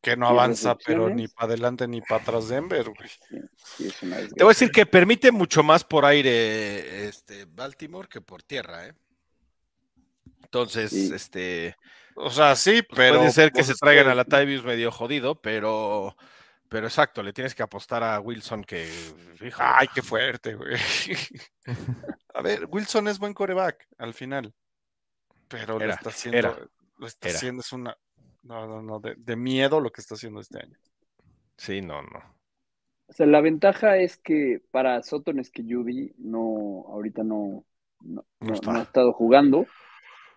Pues, 0.00 0.14
que 0.14 0.16
no 0.16 0.28
avanza, 0.28 0.76
pero 0.76 1.08
ni 1.10 1.26
para 1.28 1.46
adelante 1.48 1.88
ni 1.88 2.00
para 2.00 2.22
atrás 2.22 2.48
Denver, 2.48 2.90
güey. 2.90 3.08
Sí, 3.56 3.90
sí, 3.90 4.08
te 4.36 4.44
voy 4.44 4.50
a 4.50 4.54
decir 4.54 4.70
que 4.70 4.86
permite 4.86 5.32
mucho 5.32 5.62
más 5.62 5.82
por 5.84 6.04
aire 6.04 7.06
este, 7.08 7.44
Baltimore 7.46 8.08
que 8.08 8.20
por 8.20 8.42
tierra, 8.42 8.86
¿eh? 8.86 8.94
Entonces, 10.42 10.90
Sí. 10.90 11.10
este, 11.12 11.76
O 12.14 12.30
sea, 12.30 12.54
sí, 12.56 12.82
pero 12.94 13.18
puede 13.18 13.30
ser 13.32 13.48
que 13.50 13.54
pues, 13.58 13.66
se 13.66 13.74
traigan 13.74 14.08
a 14.08 14.14
la 14.14 14.24
Tyvius 14.24 14.64
medio 14.64 14.90
jodido, 14.92 15.40
pero, 15.40 16.16
pero 16.68 16.86
exacto, 16.86 17.22
le 17.22 17.32
tienes 17.32 17.54
que 17.54 17.62
apostar 17.62 18.02
a 18.04 18.20
Wilson 18.20 18.62
que, 18.64 18.86
híjole, 19.40 19.52
Ay, 19.58 19.88
qué 19.94 20.02
fuerte, 20.02 20.54
güey. 20.54 20.76
A 22.34 22.42
ver, 22.42 22.66
Wilson 22.70 23.08
es 23.08 23.18
buen 23.18 23.34
coreback 23.34 23.86
al 23.98 24.14
final, 24.14 24.54
pero 25.48 25.78
lo 25.78 25.84
está 25.92 26.10
haciendo, 26.10 26.38
era, 26.38 26.56
lo 26.98 27.06
está 27.06 27.28
era. 27.28 27.36
haciendo 27.36 27.60
es 27.62 27.72
una, 27.72 27.96
no, 28.46 28.66
no, 28.66 28.82
no, 28.82 29.00
de, 29.00 29.14
de 29.16 29.36
miedo 29.36 29.80
lo 29.80 29.90
que 29.90 30.00
está 30.00 30.14
haciendo 30.14 30.40
este 30.40 30.58
año. 30.62 30.78
sí, 31.56 31.80
no, 31.82 32.02
no. 32.02 32.36
O 33.08 33.12
sea, 33.12 33.26
la 33.26 33.40
ventaja 33.40 33.98
es 33.98 34.16
que 34.16 34.62
para 34.70 35.02
Sutton 35.02 35.38
es 35.38 35.50
que 35.50 35.62
Judy 35.62 36.12
no, 36.18 36.84
ahorita 36.88 37.22
no, 37.22 37.64
no, 38.00 38.24
No 38.40 38.48
no- 38.48 38.54
está. 38.54 38.72
no 38.72 38.78
ha 38.80 38.82
estado 38.82 39.12
jugando. 39.12 39.66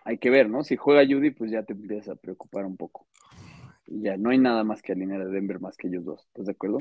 Hay 0.04 0.18
que 0.18 0.30
ver, 0.30 0.48
¿no? 0.50 0.64
Si 0.64 0.76
juega 0.76 1.04
Judy, 1.06 1.30
pues 1.32 1.50
ya 1.50 1.62
te 1.64 1.72
empiezas 1.74 2.10
a 2.10 2.16
preocupar 2.16 2.64
un 2.66 2.76
poco. 2.76 3.06
Y 3.86 4.02
ya 4.02 4.16
no 4.16 4.30
hay 4.30 4.38
nada 4.38 4.64
más 4.64 4.82
que 4.82 4.92
alinear 4.92 5.22
a 5.22 5.26
Denver 5.26 5.60
más 5.60 5.76
que 5.76 5.88
ellos 5.88 6.04
dos. 6.04 6.24
¿Estás 6.28 6.46
de 6.46 6.52
acuerdo? 6.52 6.78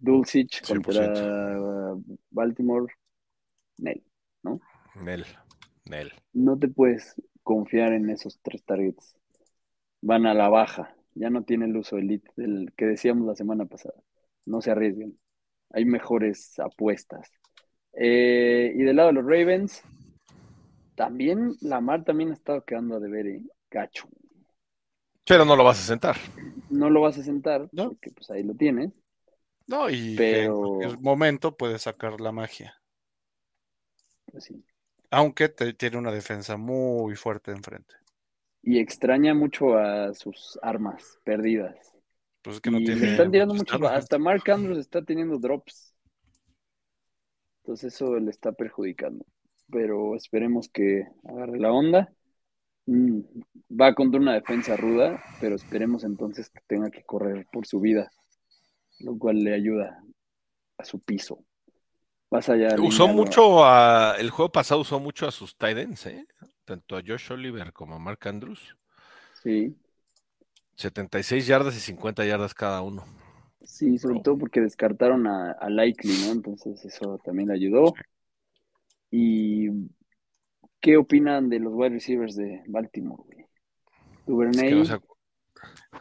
Dulcich 0.00 0.62
100%. 0.62 0.66
contra 0.66 1.94
Baltimore. 2.30 2.92
Nel. 3.78 4.02
Nel, 4.94 5.24
Nel. 5.84 6.12
No 6.34 6.58
te 6.58 6.68
puedes 6.68 7.14
confiar 7.42 7.92
en 7.94 8.10
esos 8.10 8.38
tres 8.42 8.62
targets. 8.64 9.16
Van 10.02 10.26
a 10.26 10.34
la 10.34 10.48
baja. 10.48 10.94
Ya 11.14 11.30
no 11.30 11.44
tiene 11.44 11.66
el 11.66 11.76
uso 11.76 11.96
elite 11.98 12.30
del 12.36 12.72
que 12.76 12.86
decíamos 12.86 13.26
la 13.26 13.34
semana 13.34 13.64
pasada. 13.66 13.94
No 14.44 14.60
se 14.60 14.70
arriesguen. 14.70 15.18
Hay 15.70 15.84
mejores 15.84 16.58
apuestas. 16.58 17.30
Eh, 17.94 18.72
y 18.74 18.82
del 18.82 18.96
lado 18.96 19.08
de 19.08 19.14
los 19.14 19.24
Ravens, 19.24 19.82
también 20.94 21.54
Lamar 21.60 22.04
también 22.04 22.30
ha 22.30 22.34
estado 22.34 22.64
quedando 22.64 22.96
a 22.96 23.00
deber, 23.00 23.26
¿eh? 23.26 23.42
Gacho. 23.70 24.08
Pero 25.26 25.44
no 25.44 25.54
lo 25.56 25.64
vas 25.64 25.78
a 25.78 25.86
sentar. 25.86 26.16
No 26.70 26.90
lo 26.90 27.00
vas 27.02 27.16
a 27.18 27.22
sentar, 27.22 27.68
No. 27.72 27.88
porque 27.90 28.10
pues 28.10 28.30
ahí 28.30 28.42
lo 28.42 28.54
tienes. 28.54 28.92
No, 29.66 29.88
y 29.88 30.16
Pero- 30.16 30.42
en 30.42 30.54
cualquier 30.78 31.00
momento 31.00 31.56
puede 31.56 31.78
sacar 31.78 32.20
la 32.20 32.32
magia, 32.32 32.74
Pues 34.30 34.44
sí. 34.44 34.64
aunque 35.10 35.48
te- 35.48 35.74
tiene 35.74 35.98
una 35.98 36.10
defensa 36.10 36.56
muy 36.56 37.14
fuerte 37.14 37.52
enfrente. 37.52 37.94
Y 38.62 38.78
extraña 38.78 39.34
mucho 39.34 39.76
a 39.76 40.14
sus 40.14 40.58
armas 40.62 41.18
perdidas. 41.24 41.92
Pues 42.42 42.56
es 42.56 42.60
que 42.60 42.70
no 42.70 42.80
y 42.80 42.84
tiene. 42.84 43.00
le 43.00 43.10
están 43.12 43.30
tirando 43.30 43.54
pues, 43.54 43.72
mucho. 43.72 43.88
Hasta 43.88 44.18
Mark 44.18 44.48
Andrews 44.50 44.78
está 44.78 45.02
teniendo 45.02 45.38
drops. 45.38 45.94
Entonces 47.62 47.94
eso 47.94 48.16
le 48.18 48.30
está 48.30 48.52
perjudicando. 48.52 49.24
Pero 49.70 50.16
esperemos 50.16 50.68
que 50.68 51.06
agarre 51.24 51.58
la 51.58 51.72
onda. 51.72 52.12
Mm, 52.86 53.20
va 53.80 53.94
contra 53.94 54.20
una 54.20 54.34
defensa 54.34 54.76
ruda, 54.76 55.22
pero 55.40 55.54
esperemos 55.54 56.02
entonces 56.04 56.50
que 56.50 56.60
tenga 56.66 56.90
que 56.90 57.04
correr 57.04 57.46
por 57.52 57.66
su 57.66 57.80
vida, 57.80 58.10
lo 59.00 59.16
cual 59.16 59.38
le 59.38 59.54
ayuda 59.54 60.02
a 60.78 60.84
su 60.84 61.00
piso. 61.00 61.44
Vas 62.28 62.48
allá. 62.48 62.74
Usó 62.80 63.06
mucho 63.06 63.64
a, 63.64 64.16
el 64.18 64.30
juego 64.30 64.50
pasado 64.50 64.80
usó 64.80 64.98
mucho 64.98 65.28
a 65.28 65.30
sus 65.30 65.56
tight 65.56 65.78
ends, 65.78 66.06
¿eh? 66.06 66.26
Tanto 66.64 66.96
a 66.96 67.02
Josh 67.06 67.32
Oliver 67.32 67.72
como 67.72 67.94
a 67.94 67.98
Mark 67.98 68.20
Andrews. 68.26 68.76
Sí, 69.42 69.76
76 70.76 71.46
yardas 71.46 71.76
y 71.76 71.80
50 71.80 72.24
yardas 72.24 72.54
cada 72.54 72.82
uno. 72.82 73.04
sí, 73.62 73.98
sobre 73.98 74.14
Bro. 74.14 74.22
todo 74.22 74.38
porque 74.38 74.60
descartaron 74.60 75.26
a, 75.26 75.52
a 75.52 75.70
Likely, 75.70 76.26
¿no? 76.26 76.32
Entonces 76.32 76.84
eso 76.84 77.18
también 77.24 77.48
le 77.48 77.54
ayudó. 77.54 77.94
¿Y 79.10 79.68
qué 80.80 80.96
opinan 80.96 81.48
de 81.48 81.60
los 81.60 81.72
wide 81.74 81.90
receivers 81.90 82.34
de 82.34 82.62
Baltimore, 82.66 83.22
güey? 83.24 83.40
Es 83.42 84.26
Duvernay, 84.26 84.68
que 84.68 84.74
no 84.74 84.84
se- 84.84 85.00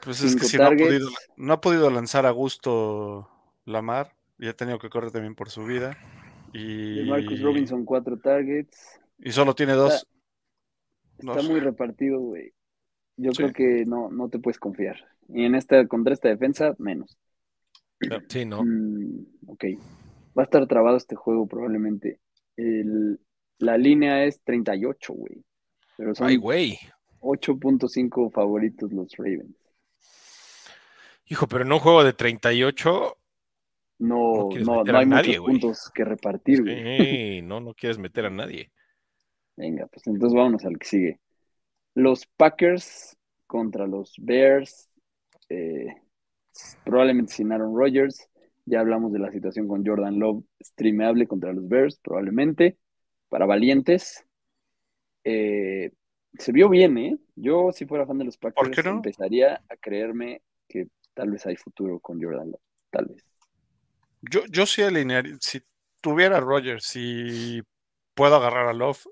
Pues 0.04 0.22
es 0.22 0.36
que 0.36 0.46
si 0.46 0.58
no 0.58 0.68
ha, 0.68 0.72
podido, 0.72 1.10
no 1.38 1.54
ha 1.54 1.62
podido 1.62 1.90
lanzar 1.90 2.26
a 2.26 2.32
gusto 2.32 3.30
Lamar, 3.66 4.16
y 4.40 4.48
ha 4.48 4.54
tenido 4.54 4.80
que 4.80 4.90
correr 4.90 5.12
también 5.12 5.36
por 5.36 5.50
su 5.50 5.66
vida. 5.66 5.98
Y, 6.54 6.96
de 6.96 7.06
Marcus 7.06 7.42
Robinson, 7.42 7.86
cuatro 7.86 8.18
targets. 8.18 9.00
y 9.20 9.32
solo 9.32 9.54
tiene 9.54 9.74
dos. 9.74 10.08
No 11.24 11.32
Está 11.34 11.44
sé. 11.44 11.50
muy 11.52 11.60
repartido, 11.60 12.20
güey. 12.20 12.54
Yo 13.18 13.32
Sí. 13.32 13.38
creo 13.44 13.54
que 13.54 13.86
no, 13.86 14.10
no 14.10 14.30
te 14.30 14.40
puedes 14.40 14.60
confiar. 14.60 14.98
Y 15.30 15.46
en 15.46 15.56
esta, 15.56 15.86
contra 15.88 16.14
esta 16.14 16.30
defensa, 16.30 16.76
menos. 16.80 17.18
Sí, 18.30 18.46
no. 18.46 18.64
Mm, 18.64 19.26
ok. 19.48 19.66
Va 20.38 20.44
a 20.44 20.46
estar 20.46 20.66
trabado 20.68 20.98
este 20.98 21.16
juego 21.16 21.48
probablemente. 21.48 22.20
El- 22.58 23.20
la 23.60 23.78
línea 23.78 24.26
es 24.26 24.42
38, 24.44 25.14
güey. 25.14 25.44
Pero 25.98 26.16
son 26.16 26.28
Ay, 26.28 26.38
güey. 26.38 26.80
8.5 27.20 28.32
favoritos 28.32 28.92
los 28.92 29.12
Ravens. 29.18 29.56
Hijo, 31.28 31.48
pero 31.48 31.64
en 31.64 31.72
un 31.72 31.80
juego 31.80 32.04
de 32.04 32.14
38, 32.14 33.18
No, 34.00 34.50
No 34.66 34.84
no, 34.84 34.98
hay 34.98 35.06
nadie, 35.06 35.40
muchos 35.40 35.46
puntos 35.52 35.92
que 35.94 36.04
repartir, 36.04 36.64
güey. 36.64 36.98
sí, 36.98 37.42
no, 37.44 37.60
no 37.60 37.76
quieres 37.76 38.00
meter 38.00 38.26
a 38.26 38.30
nadie. 38.32 38.72
Venga, 39.62 39.86
pues 39.86 40.08
entonces 40.08 40.36
vámonos 40.36 40.66
al 40.66 40.80
que 40.80 40.88
sigue. 40.88 41.20
Los 41.94 42.26
Packers 42.26 43.16
contra 43.46 43.86
los 43.86 44.16
Bears. 44.18 44.90
eh, 45.50 45.86
probablemente 46.84 47.34
sin 47.34 47.52
Aaron 47.52 47.78
Rodgers. 47.78 48.28
Ya 48.66 48.80
hablamos 48.80 49.14
de 49.14 49.20
la 49.20 49.32
situación 49.32 49.68
con 49.68 49.86
Jordan 49.86 50.18
Love, 50.18 50.44
streameable 50.64 51.28
contra 51.28 51.54
los 51.54 51.68
Bears, 51.70 52.00
probablemente. 52.00 52.80
Para 53.30 53.46
valientes. 53.46 54.26
Eh, 55.24 55.92
se 56.40 56.52
vio 56.52 56.68
bien, 56.68 56.98
¿eh? 56.98 57.20
Yo, 57.36 57.72
si 57.72 57.86
fuera 57.86 58.08
fan 58.08 58.18
de 58.18 58.26
los 58.26 58.38
Packers, 58.38 58.84
no? 58.84 58.92
empezaría 58.94 59.62
a 59.70 59.76
creerme 59.76 60.42
que 60.68 60.88
tal 61.14 61.30
vez 61.30 61.46
hay 61.46 61.56
futuro 61.56 62.00
con 62.00 62.20
Jordan 62.20 62.50
Love. 62.50 62.62
Tal 62.90 63.06
vez. 63.06 63.24
Yo, 64.22 64.42
yo 64.50 64.66
sí 64.66 64.82
alinearía, 64.82 65.38
si 65.40 65.62
tuviera 66.02 66.38
a 66.38 66.40
Rogers, 66.40 66.84
si 66.84 67.62
puedo 68.16 68.38
agarrar 68.38 68.68
a 68.68 68.74
Love, 68.74 69.06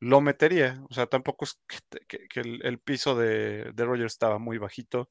lo 0.00 0.20
metería. 0.20 0.82
O 0.90 0.94
sea, 0.94 1.06
tampoco 1.06 1.44
es 1.44 1.58
que, 1.66 1.78
te- 1.88 2.06
que- 2.06 2.28
que 2.28 2.40
el, 2.40 2.64
el 2.64 2.78
piso 2.78 3.16
de, 3.16 3.72
de 3.72 3.84
Rogers 3.84 4.12
estaba 4.12 4.38
muy 4.38 4.58
bajito. 4.58 5.08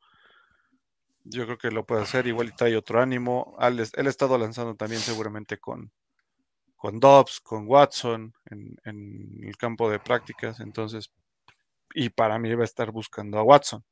Yo 1.23 1.45
creo 1.45 1.57
que 1.57 1.71
lo 1.71 1.85
puede 1.85 2.03
hacer, 2.03 2.27
igual 2.27 2.49
y 2.49 2.55
trae 2.55 2.75
otro 2.77 3.01
ánimo. 3.01 3.55
Al- 3.59 3.79
Él 3.79 4.07
ha 4.07 4.09
estado 4.09 4.37
lanzando 4.37 4.75
también 4.75 5.01
seguramente 5.01 5.57
con, 5.57 5.91
con 6.75 6.99
Dobbs, 6.99 7.39
con 7.41 7.67
Watson 7.67 8.33
en, 8.51 8.77
en 8.85 9.43
el 9.43 9.57
campo 9.57 9.89
de 9.89 9.99
prácticas, 9.99 10.59
entonces, 10.59 11.11
y 11.95 12.09
para 12.09 12.37
mí 12.37 12.53
va 12.53 12.61
a 12.61 12.65
estar 12.65 12.91
buscando 12.91 13.39
a 13.39 13.43
Watson. 13.43 13.83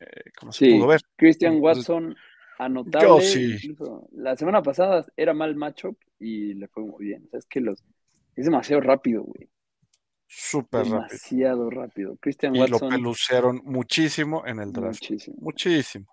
Eh, 0.00 0.30
como 0.38 0.52
se 0.52 0.70
pudo 0.70 0.86
ver. 0.86 1.02
Christian 1.16 1.54
Entonces, 1.54 1.86
Watson, 1.86 2.16
anotable. 2.58 3.06
yo 3.06 3.20
sí. 3.20 3.58
La 4.12 4.36
semana 4.36 4.62
pasada 4.62 5.04
era 5.16 5.34
mal 5.34 5.54
matchup 5.56 5.98
y 6.18 6.54
le 6.54 6.68
fue 6.68 6.82
muy 6.84 7.04
bien. 7.04 7.24
O 7.26 7.28
sea, 7.28 7.38
es 7.40 7.46
que 7.46 7.60
los 7.60 7.84
es 8.36 8.44
demasiado 8.44 8.80
rápido, 8.80 9.22
güey. 9.24 9.48
Súper 10.26 10.82
rápido. 10.82 11.00
Demasiado 11.00 11.70
rápido. 11.70 12.16
Christian 12.20 12.54
Y 12.54 12.58
lo 12.58 12.64
Watson, 12.64 12.88
pelucearon 12.90 13.60
muchísimo 13.64 14.46
en 14.46 14.60
el 14.60 14.72
draft. 14.72 15.00
muchísimo. 15.02 15.36
Muchísimo. 15.40 16.06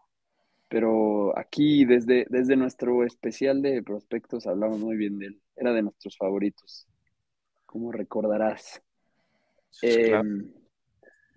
Pero 0.69 1.37
aquí, 1.37 1.85
desde, 1.85 2.25
desde 2.29 2.55
nuestro 2.57 3.05
especial 3.05 3.61
de 3.61 3.81
prospectos, 3.83 4.47
hablamos 4.47 4.79
muy 4.79 4.97
bien 4.97 5.17
de 5.19 5.27
él. 5.27 5.41
Era 5.55 5.71
de 5.71 5.83
nuestros 5.83 6.17
favoritos, 6.17 6.87
como 7.65 7.91
recordarás. 7.91 8.81
Sí, 9.69 9.87
Eh, 9.87 10.07
claro. 10.09 10.29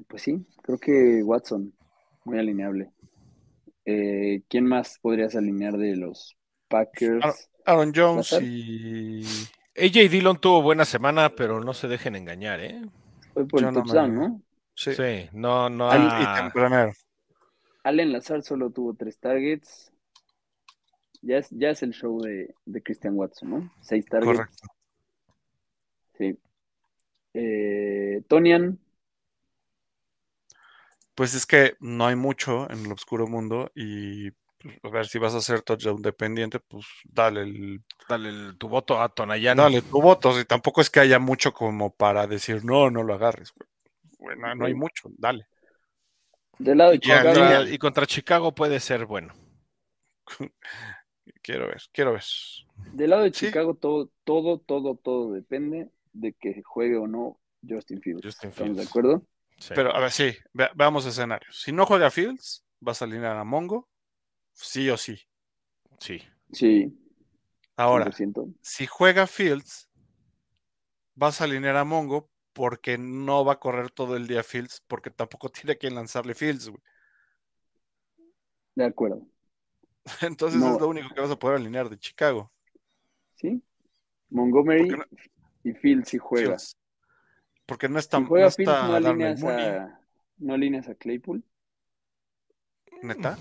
Pues 0.08 0.22
sí, 0.22 0.44
creo 0.62 0.78
que 0.78 1.22
Watson, 1.22 1.72
muy 2.24 2.38
alineable. 2.38 2.90
Eh, 3.84 4.42
¿quién 4.48 4.64
más 4.66 4.98
podrías 5.00 5.36
alinear 5.36 5.76
de 5.76 5.94
los 5.96 6.36
Packers? 6.68 7.48
Aaron- 7.66 7.92
Jones 7.94 8.32
y 8.42 9.22
AJ 9.76 10.08
Dillon 10.10 10.38
tuvo 10.38 10.62
buena 10.62 10.84
semana, 10.84 11.30
pero 11.30 11.60
no 11.60 11.74
se 11.74 11.88
dejen 11.88 12.16
engañar, 12.16 12.60
¿eh? 12.60 12.82
Fue 13.32 13.46
por 13.46 13.60
yo 13.62 13.68
el 13.68 13.74
no 13.74 13.80
me- 13.80 13.86
touchdown, 13.86 14.14
¿no? 14.14 14.42
sí, 14.74 14.94
Sí, 14.94 15.28
no, 15.32 15.68
no. 15.70 15.90
Al- 15.90 16.00
ha- 16.00 16.36
y 16.38 16.42
tempranero. 16.42 16.92
Allen 17.84 18.12
Lazar 18.12 18.42
solo 18.42 18.70
tuvo 18.70 18.94
tres 18.94 19.18
targets. 19.18 19.92
Ya 21.22 21.38
es, 21.38 21.48
ya 21.50 21.70
es 21.70 21.82
el 21.82 21.92
show 21.92 22.20
de, 22.20 22.54
de 22.64 22.82
Christian 22.82 23.14
Watson, 23.14 23.50
¿no? 23.50 23.70
Seis 23.82 24.04
targets. 24.06 24.26
Correcto. 24.36 24.68
Sí. 26.18 26.38
Eh, 27.34 28.22
Tonian, 28.28 28.78
Pues 31.14 31.34
es 31.34 31.44
que 31.46 31.74
no 31.80 32.06
hay 32.06 32.16
mucho 32.16 32.70
en 32.70 32.86
el 32.86 32.92
oscuro 32.92 33.26
mundo 33.26 33.70
y 33.74 34.30
a 34.82 34.88
ver 34.90 35.06
si 35.06 35.18
vas 35.18 35.34
a 35.34 35.38
hacer 35.38 35.62
touchdown 35.62 36.02
dependiente, 36.02 36.60
pues 36.60 36.86
dale 37.04 37.42
el, 37.42 37.82
Dale 38.08 38.28
el- 38.28 38.58
tu 38.58 38.68
voto 38.68 39.00
a 39.00 39.08
Tonayan. 39.08 39.56
dale 39.56 39.82
tu 39.82 40.00
voto. 40.02 40.38
Y 40.38 40.44
tampoco 40.44 40.80
es 40.80 40.90
que 40.90 41.00
haya 41.00 41.18
mucho 41.18 41.52
como 41.52 41.94
para 41.94 42.26
decir 42.26 42.64
no, 42.64 42.90
no 42.90 43.02
lo 43.02 43.14
agarres. 43.14 43.52
Bueno, 44.18 44.54
no 44.54 44.66
hay 44.66 44.74
mucho, 44.74 45.08
dale. 45.16 45.46
del 46.58 46.76
lado 46.78 46.90
de 46.90 46.96
Y 46.96 47.00
Contra- 47.00 47.70
y 47.70 47.78
contra 47.78 48.06
Chicago 48.06 48.54
puede 48.54 48.80
ser 48.80 49.06
bueno. 49.06 49.32
Quiero 51.42 51.66
ver, 51.68 51.80
quiero 51.92 52.12
ver. 52.12 52.22
del 52.92 53.10
lado 53.10 53.22
de 53.22 53.32
Sí. 53.32 53.46
Chicago 53.46 53.74
todo, 53.74 54.10
todo, 54.24 54.58
todo, 54.58 54.96
todo 54.96 55.32
depende 55.32 55.88
de 56.12 56.32
que 56.34 56.62
juegue 56.64 56.96
o 56.96 57.06
no 57.06 57.38
Justin 57.66 58.00
Fields. 58.02 58.24
Justin 58.24 58.50
¿Estamos 58.50 58.76
de 58.76 58.82
Fields. 58.82 58.90
acuerdo? 58.90 59.22
Sí. 59.58 59.72
Pero 59.74 59.94
a 59.94 60.00
ver, 60.00 60.10
sí, 60.10 60.34
ve- 60.52 60.70
veamos 60.74 61.06
escenarios. 61.06 61.60
Si 61.60 61.72
no 61.72 61.86
juega 61.86 62.10
Fields, 62.10 62.64
vas 62.80 63.00
a 63.00 63.04
alinear 63.04 63.36
a 63.36 63.44
Mongo, 63.44 63.88
sí 64.62 64.90
o 64.90 64.96
sí. 64.96 65.18
Sí. 65.98 66.22
Sí, 66.52 66.92
Ahora, 67.76 68.10
100%. 68.12 68.54
si 68.62 68.86
juega 68.86 69.26
Fields, 69.26 69.88
vas 71.14 71.40
a 71.40 71.44
alinear 71.44 71.76
a 71.76 71.84
Mongo 71.84 72.30
porque 72.52 72.98
no 72.98 73.44
va 73.44 73.54
a 73.54 73.60
correr 73.60 73.90
todo 73.90 74.16
el 74.16 74.26
día 74.26 74.42
Fields, 74.42 74.82
porque 74.86 75.10
tampoco 75.10 75.48
tiene 75.50 75.78
que 75.78 75.90
lanzarle 75.90 76.34
Fields, 76.34 76.68
güey. 76.68 76.82
De 78.74 78.84
acuerdo. 78.84 79.26
Entonces 80.22 80.60
No. 80.60 80.74
es 80.74 80.80
lo 80.80 80.88
único 80.88 81.14
que 81.14 81.20
vas 81.20 81.30
a 81.30 81.38
poder 81.38 81.56
alinear 81.56 81.88
de 81.88 81.98
Chicago. 81.98 82.52
¿Sí? 83.36 83.62
Montgomery 84.30 84.88
¿Por 84.88 85.08
y 85.64 85.72
Fields 85.74 86.08
si 86.08 86.18
juega. 86.18 86.46
Fields. 86.48 86.76
Porque 87.66 87.88
no 87.88 87.98
está, 87.98 88.18
Si 88.18 88.24
juega 88.24 88.46
no 88.46 88.50
Fields, 88.52 88.72
está 88.72 88.88
no 88.88 88.94
alineas 88.96 89.44
a, 89.44 90.00
no 90.38 90.54
alineas 90.54 90.88
a 90.88 90.94
Claypool. 90.94 91.42
neta. 93.02 93.36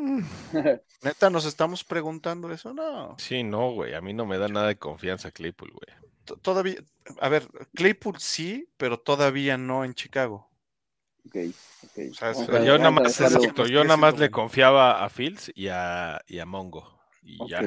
Neta, 1.02 1.30
nos 1.30 1.44
estamos 1.44 1.84
preguntando 1.84 2.52
eso. 2.52 2.72
No, 2.74 3.16
Sí, 3.18 3.42
no, 3.42 3.72
güey. 3.72 3.94
A 3.94 4.00
mí 4.00 4.12
no 4.12 4.26
me 4.26 4.38
da 4.38 4.48
nada 4.48 4.68
de 4.68 4.78
confianza 4.78 5.30
Claypool, 5.30 5.70
güey. 5.70 5.98
T- 6.24 6.34
todavía, 6.42 6.76
a 7.20 7.28
ver, 7.28 7.48
Claypool 7.74 8.18
sí, 8.18 8.68
pero 8.76 8.98
todavía 8.98 9.56
no 9.56 9.84
en 9.84 9.94
Chicago. 9.94 10.50
Ok, 11.26 11.36
ok. 11.84 11.98
O 12.10 12.14
sea, 12.14 12.32
Vamos 12.32 12.46
Pero 12.46 12.58
a- 12.58 12.66
yo 12.66 12.78
nada 12.78 12.90
más, 12.90 13.20
exacto, 13.20 13.66
yo 13.66 13.84
nada 13.84 13.96
más 13.96 14.18
le 14.18 14.30
confiaba 14.30 15.04
a 15.04 15.08
Fields 15.08 15.52
y 15.54 15.68
a, 15.68 16.20
y 16.26 16.38
a 16.38 16.46
Mongo. 16.46 17.00
Y 17.22 17.48
ya. 17.48 17.62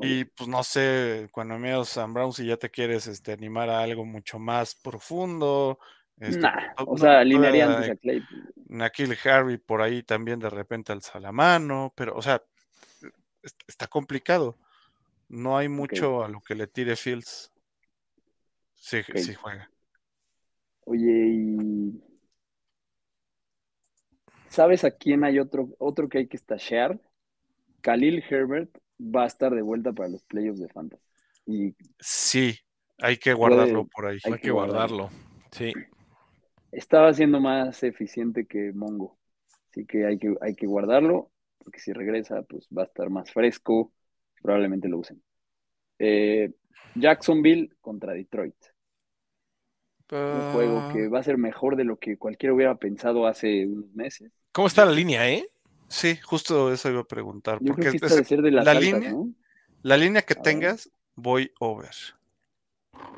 Y 0.00 0.24
pues 0.24 0.48
no 0.48 0.62
sé, 0.64 1.28
cuando 1.32 1.58
me 1.58 1.84
Sam 1.84 2.14
Brown, 2.14 2.32
si 2.32 2.46
ya 2.46 2.56
te 2.56 2.70
quieres 2.70 3.06
este, 3.06 3.32
animar 3.32 3.68
a 3.68 3.80
algo 3.80 4.04
mucho 4.04 4.38
más 4.38 4.74
profundo. 4.74 5.78
Este, 6.22 6.38
Nah, 6.38 6.74
to- 6.76 6.84
o 6.86 6.96
sea, 6.96 7.18
alinearía 7.18 7.66
antes 7.66 7.90
a 7.90 7.96
Claypool. 7.96 8.54
Nakil 8.68 9.18
Harry 9.24 9.58
por 9.58 9.82
ahí 9.82 10.04
también 10.04 10.38
de 10.38 10.48
repente 10.48 10.92
alza 10.92 11.18
la 11.18 11.32
mano, 11.32 11.92
pero 11.96 12.14
o 12.14 12.22
sea, 12.22 12.40
es- 13.42 13.56
está 13.66 13.88
complicado. 13.88 14.56
No 15.28 15.56
hay 15.58 15.68
mucho 15.68 16.22
a 16.22 16.28
lo 16.28 16.40
que 16.40 16.54
le 16.54 16.68
tire 16.68 16.94
Fields. 16.94 17.50
Sí, 18.74 18.98
Ok. 19.00 19.16
sí 19.16 19.34
juega. 19.34 19.68
Oye, 20.84 21.10
y 21.10 22.02
¿sabes 24.48 24.84
a 24.84 24.90
quién 24.92 25.24
hay 25.24 25.40
otro, 25.40 25.70
otro 25.78 26.08
que 26.08 26.18
hay 26.18 26.28
que 26.28 26.38
stashear? 26.38 27.00
Khalil 27.80 28.22
Herbert 28.30 28.78
va 29.00 29.24
a 29.24 29.26
estar 29.26 29.52
de 29.52 29.62
vuelta 29.62 29.92
para 29.92 30.08
los 30.08 30.22
playoffs 30.22 30.60
de 30.60 30.68
Fantasy. 30.68 31.02
Y 31.46 31.74
Sí, 31.98 32.56
hay 32.98 33.16
que 33.16 33.34
guardarlo 33.34 33.86
por 33.88 34.06
ahí. 34.06 34.18
hay 34.22 34.32
Hay 34.34 34.38
que 34.38 34.44
que 34.44 34.50
guardarlo. 34.52 35.10
Sí. 35.50 35.72
Estaba 36.72 37.12
siendo 37.14 37.40
más 37.40 37.82
eficiente 37.84 38.46
que 38.46 38.72
Mongo. 38.72 39.18
Así 39.70 39.86
que 39.86 40.06
hay 40.06 40.18
que, 40.18 40.34
hay 40.40 40.54
que 40.54 40.66
guardarlo, 40.66 41.30
porque 41.58 41.78
si 41.78 41.92
regresa, 41.92 42.42
pues 42.42 42.66
va 42.76 42.82
a 42.82 42.86
estar 42.86 43.08
más 43.10 43.30
fresco. 43.30 43.92
Probablemente 44.42 44.88
lo 44.88 44.98
usen. 44.98 45.22
Eh, 45.98 46.52
Jacksonville 46.96 47.70
contra 47.80 48.12
Detroit. 48.14 48.56
Un 50.10 50.52
juego 50.52 50.92
que 50.92 51.08
va 51.08 51.20
a 51.20 51.22
ser 51.22 51.38
mejor 51.38 51.76
de 51.76 51.84
lo 51.84 51.98
que 51.98 52.18
cualquiera 52.18 52.52
hubiera 52.54 52.74
pensado 52.76 53.26
hace 53.26 53.66
unos 53.66 53.90
meses. 53.94 54.30
¿Cómo 54.52 54.66
está 54.66 54.84
la 54.84 54.92
línea, 54.92 55.26
eh? 55.30 55.48
Sí, 55.88 56.16
justo 56.22 56.70
eso 56.72 56.90
iba 56.90 57.00
a 57.00 57.04
preguntar. 57.04 57.58
Yo 57.60 57.68
porque 57.68 57.82
creo 57.88 57.92
que 57.92 57.96
esta 57.96 58.06
es- 58.08 58.16
de 58.16 58.24
ser 58.24 58.42
de 58.42 58.50
las 58.50 58.64
la 58.66 58.72
altas, 58.72 58.84
línea- 58.84 59.10
¿no? 59.10 59.32
la 59.82 59.96
línea 59.96 60.22
que 60.22 60.34
A 60.34 60.36
ver. 60.36 60.42
tengas, 60.42 60.90
voy 61.14 61.50
over. 61.60 61.88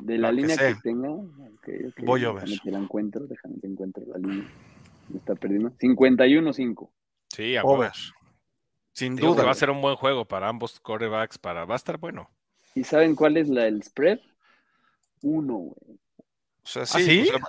De 0.01 0.17
la 0.17 0.29
que 0.29 0.35
línea 0.35 0.57
que, 0.57 0.63
sea. 0.63 0.79
tenga. 0.81 1.09
ok, 1.09 1.69
ok, 1.89 1.99
Voy 2.03 2.21
déjame 2.21 2.59
que 2.63 2.71
la 2.71 2.79
encuentro, 2.79 3.27
déjame 3.27 3.59
que 3.59 3.67
encuentro 3.67 4.03
la 4.07 4.17
línea. 4.17 4.47
Me 5.09 5.17
está 5.17 5.35
perdiendo. 5.35 5.71
51-5. 5.71 6.89
Sí, 7.29 7.55
a. 7.55 7.63
Over. 7.63 7.91
Sin 8.93 9.15
Digo 9.15 9.29
que 9.29 9.35
duda. 9.35 9.45
va 9.45 9.51
a 9.51 9.55
ser 9.55 9.69
un 9.69 9.81
buen 9.81 9.95
juego 9.95 10.25
para 10.25 10.47
ambos 10.47 10.79
corebacks, 10.79 11.37
para 11.37 11.65
va 11.65 11.75
a 11.75 11.77
estar 11.77 11.97
bueno. 11.97 12.29
¿Y 12.75 12.83
saben 12.83 13.15
cuál 13.15 13.37
es 13.37 13.49
la, 13.49 13.67
el 13.67 13.83
spread? 13.83 14.19
Uno, 15.21 15.53
güey. 15.55 15.99
O 16.63 16.67
sea, 16.67 16.83
¿Ah, 16.83 16.85
sí, 16.85 17.21
o 17.21 17.25
sea, 17.25 17.39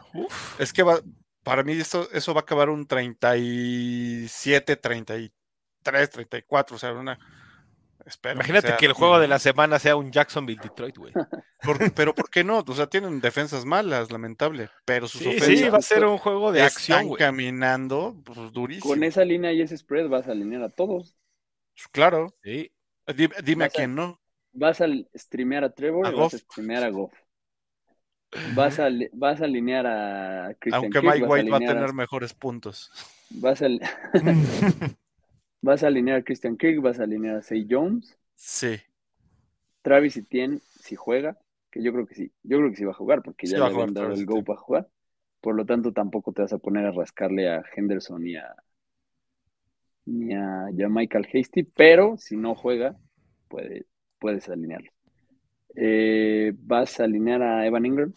es 0.59 0.73
que 0.73 0.83
va, 0.83 1.01
para 1.43 1.63
mí 1.63 1.73
eso, 1.73 2.09
eso 2.13 2.35
va 2.35 2.41
a 2.41 2.43
acabar 2.43 2.69
un 2.69 2.87
37, 2.87 4.77
33, 4.77 6.11
34, 6.11 6.77
o 6.77 6.79
sea, 6.79 6.93
una... 6.93 7.19
Espero 8.07 8.37
Imagínate 8.37 8.69
sea 8.69 8.77
que 8.77 8.87
el 8.87 8.93
juego 8.93 9.19
de 9.19 9.27
la 9.27 9.41
semana 9.41 9.81
sea 9.81 9.97
un 9.97 10.13
Jacksonville 10.13 10.61
Detroit, 10.63 10.97
güey. 10.97 11.13
Por- 11.61 11.93
pero 11.93 12.15
¿por 12.15 12.31
qué 12.31 12.45
no? 12.45 12.65
O 12.65 12.73
sea, 12.75 12.87
tienen 12.87 13.21
defensas 13.21 13.65
malas, 13.65 14.13
lamentable, 14.13 14.71
pero 14.85 15.09
sus 15.09 15.23
Sí, 15.23 15.29
ofensas 15.29 15.49
sí, 15.59 15.69
va 15.69 15.79
a 15.79 15.83
ser 15.83 16.05
un 16.05 16.17
juego 16.17 16.53
de 16.53 16.63
acción, 16.63 17.01
están 17.01 17.15
caminando 17.17 18.15
pues, 18.25 18.39
durísimo. 18.53 18.95
Con 18.95 19.03
esa 19.03 19.25
línea 19.25 19.53
y 19.53 19.61
ese 19.61 19.77
spread 19.77 20.09
vas 20.09 20.29
a 20.29 20.33
alinear 20.33 20.63
a 20.63 20.69
todos. 20.69 21.17
Claro, 21.91 22.33
Sí. 22.45 22.71
dime, 23.17 23.35
dime 23.43 23.65
a 23.65 23.69
quién 23.71 23.95
no. 23.97 24.21
Vas 24.53 24.81
a 24.81 24.87
streamear 25.15 25.65
a 25.65 25.75
Trevor 25.75 26.07
A 26.07 26.13
y 26.13 26.15
vas 26.15 26.35
a 26.35 26.39
streamear 26.39 26.85
a 26.85 26.91
Goff. 26.91 27.13
Vas 28.55 28.79
a, 28.79 28.89
vas 29.13 29.41
a 29.41 29.45
alinear 29.45 29.87
a 29.87 30.55
Christian 30.61 30.85
Aunque 30.85 31.01
Kirk, 31.01 31.15
Mike 31.15 31.27
White 31.27 31.51
va 31.51 31.57
a 31.57 31.61
tener 31.61 31.93
mejores 31.93 32.35
puntos. 32.35 32.91
Vas 33.31 33.63
a, 33.63 33.67
vas 35.61 35.83
a 35.83 35.89
alinear 35.89 36.19
a 36.19 36.25
Christian 36.25 36.57
Kirk, 36.57 36.81
vas 36.81 37.01
a 37.01 37.05
alinear 37.05 37.37
a 37.37 37.43
Say 37.43 37.67
Jones. 37.69 38.19
Sí, 38.35 38.81
Travis 39.87 40.17
Etienne, 40.17 40.59
si 40.81 40.97
juega, 40.97 41.39
que 41.71 41.81
yo 41.81 41.93
creo 41.93 42.09
que 42.09 42.17
sí, 42.17 42.33
yo 42.43 42.59
creo 42.59 42.71
que 42.71 42.77
sí 42.77 42.85
va 42.85 42.91
a 42.91 42.95
jugar, 42.95 43.23
porque 43.23 43.47
Sí 43.47 43.53
ya 43.53 43.61
va 43.61 43.69
le 43.69 43.75
habían 43.75 43.95
dado 43.95 44.13
el 44.13 44.27
go 44.27 44.43
para 44.43 44.59
jugar. 44.59 44.89
Por 45.41 45.55
lo 45.55 45.65
tanto, 45.65 45.93
tampoco 45.93 46.33
te 46.33 46.43
vas 46.43 46.53
a 46.53 46.59
poner 46.59 46.87
a 46.87 46.91
rascarle 46.91 47.49
a 47.49 47.63
Henderson 47.77 48.25
ni 48.25 48.35
a 48.35 48.53
ni 50.07 50.35
a, 50.35 50.67
ya 50.73 50.89
Michael 50.89 51.29
Hasty, 51.33 51.63
pero 51.63 52.17
si 52.17 52.37
no 52.37 52.57
juega, 52.57 52.97
puede, 53.47 53.87
puedes 54.19 54.49
alinearlo. 54.49 54.91
Eh, 55.77 56.53
¿Vas 56.57 56.99
a 56.99 57.05
alinear 57.05 57.43
a 57.43 57.65
Evan 57.65 57.87
Ingram? 57.87 58.13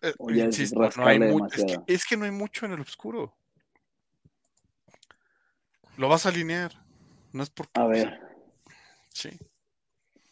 Eh, 0.00 0.14
insisto, 0.30 0.80
no 0.80 1.06
hay 1.06 1.18
que, 1.18 1.78
es 1.92 2.06
que 2.06 2.16
no 2.16 2.24
hay 2.24 2.30
mucho 2.30 2.64
en 2.64 2.72
el 2.72 2.80
oscuro. 2.80 3.34
Lo 6.00 6.08
vas 6.08 6.24
a 6.24 6.30
alinear. 6.30 6.72
No 7.32 7.42
es 7.42 7.50
porque. 7.50 7.78
A 7.78 7.86
ver, 7.86 8.18
Sí. 9.10 9.28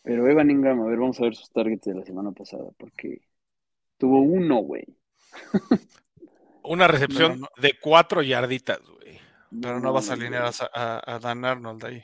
pero 0.03 0.27
Evan 0.27 0.51
Ingram, 0.51 0.81
a 0.81 0.87
ver, 0.87 0.99
vamos 0.99 1.21
a 1.21 1.25
ver 1.25 1.35
sus 1.37 1.51
targets 1.51 1.85
de 1.85 1.95
la 1.95 2.05
semana 2.05 2.33
pasada, 2.33 2.65
porque 2.79 3.21
tuvo 3.99 4.21
uno, 4.23 4.57
güey. 4.61 4.85
Una 6.63 6.89
recepción 6.89 7.33
No, 7.41 7.47
no. 7.57 7.63
de 7.63 7.75
cuatro 7.81 8.23
yarditas, 8.23 8.81
güey. 8.81 9.19
Pero 9.61 9.79
no 9.81 9.93
vas 9.93 10.09
a 10.11 10.15
alinear 10.15 10.45
a, 10.45 10.51
a- 10.75 11.15
a 11.15 11.19
Dan 11.19 11.45
Arnold 11.45 11.85
ahí. 11.85 12.03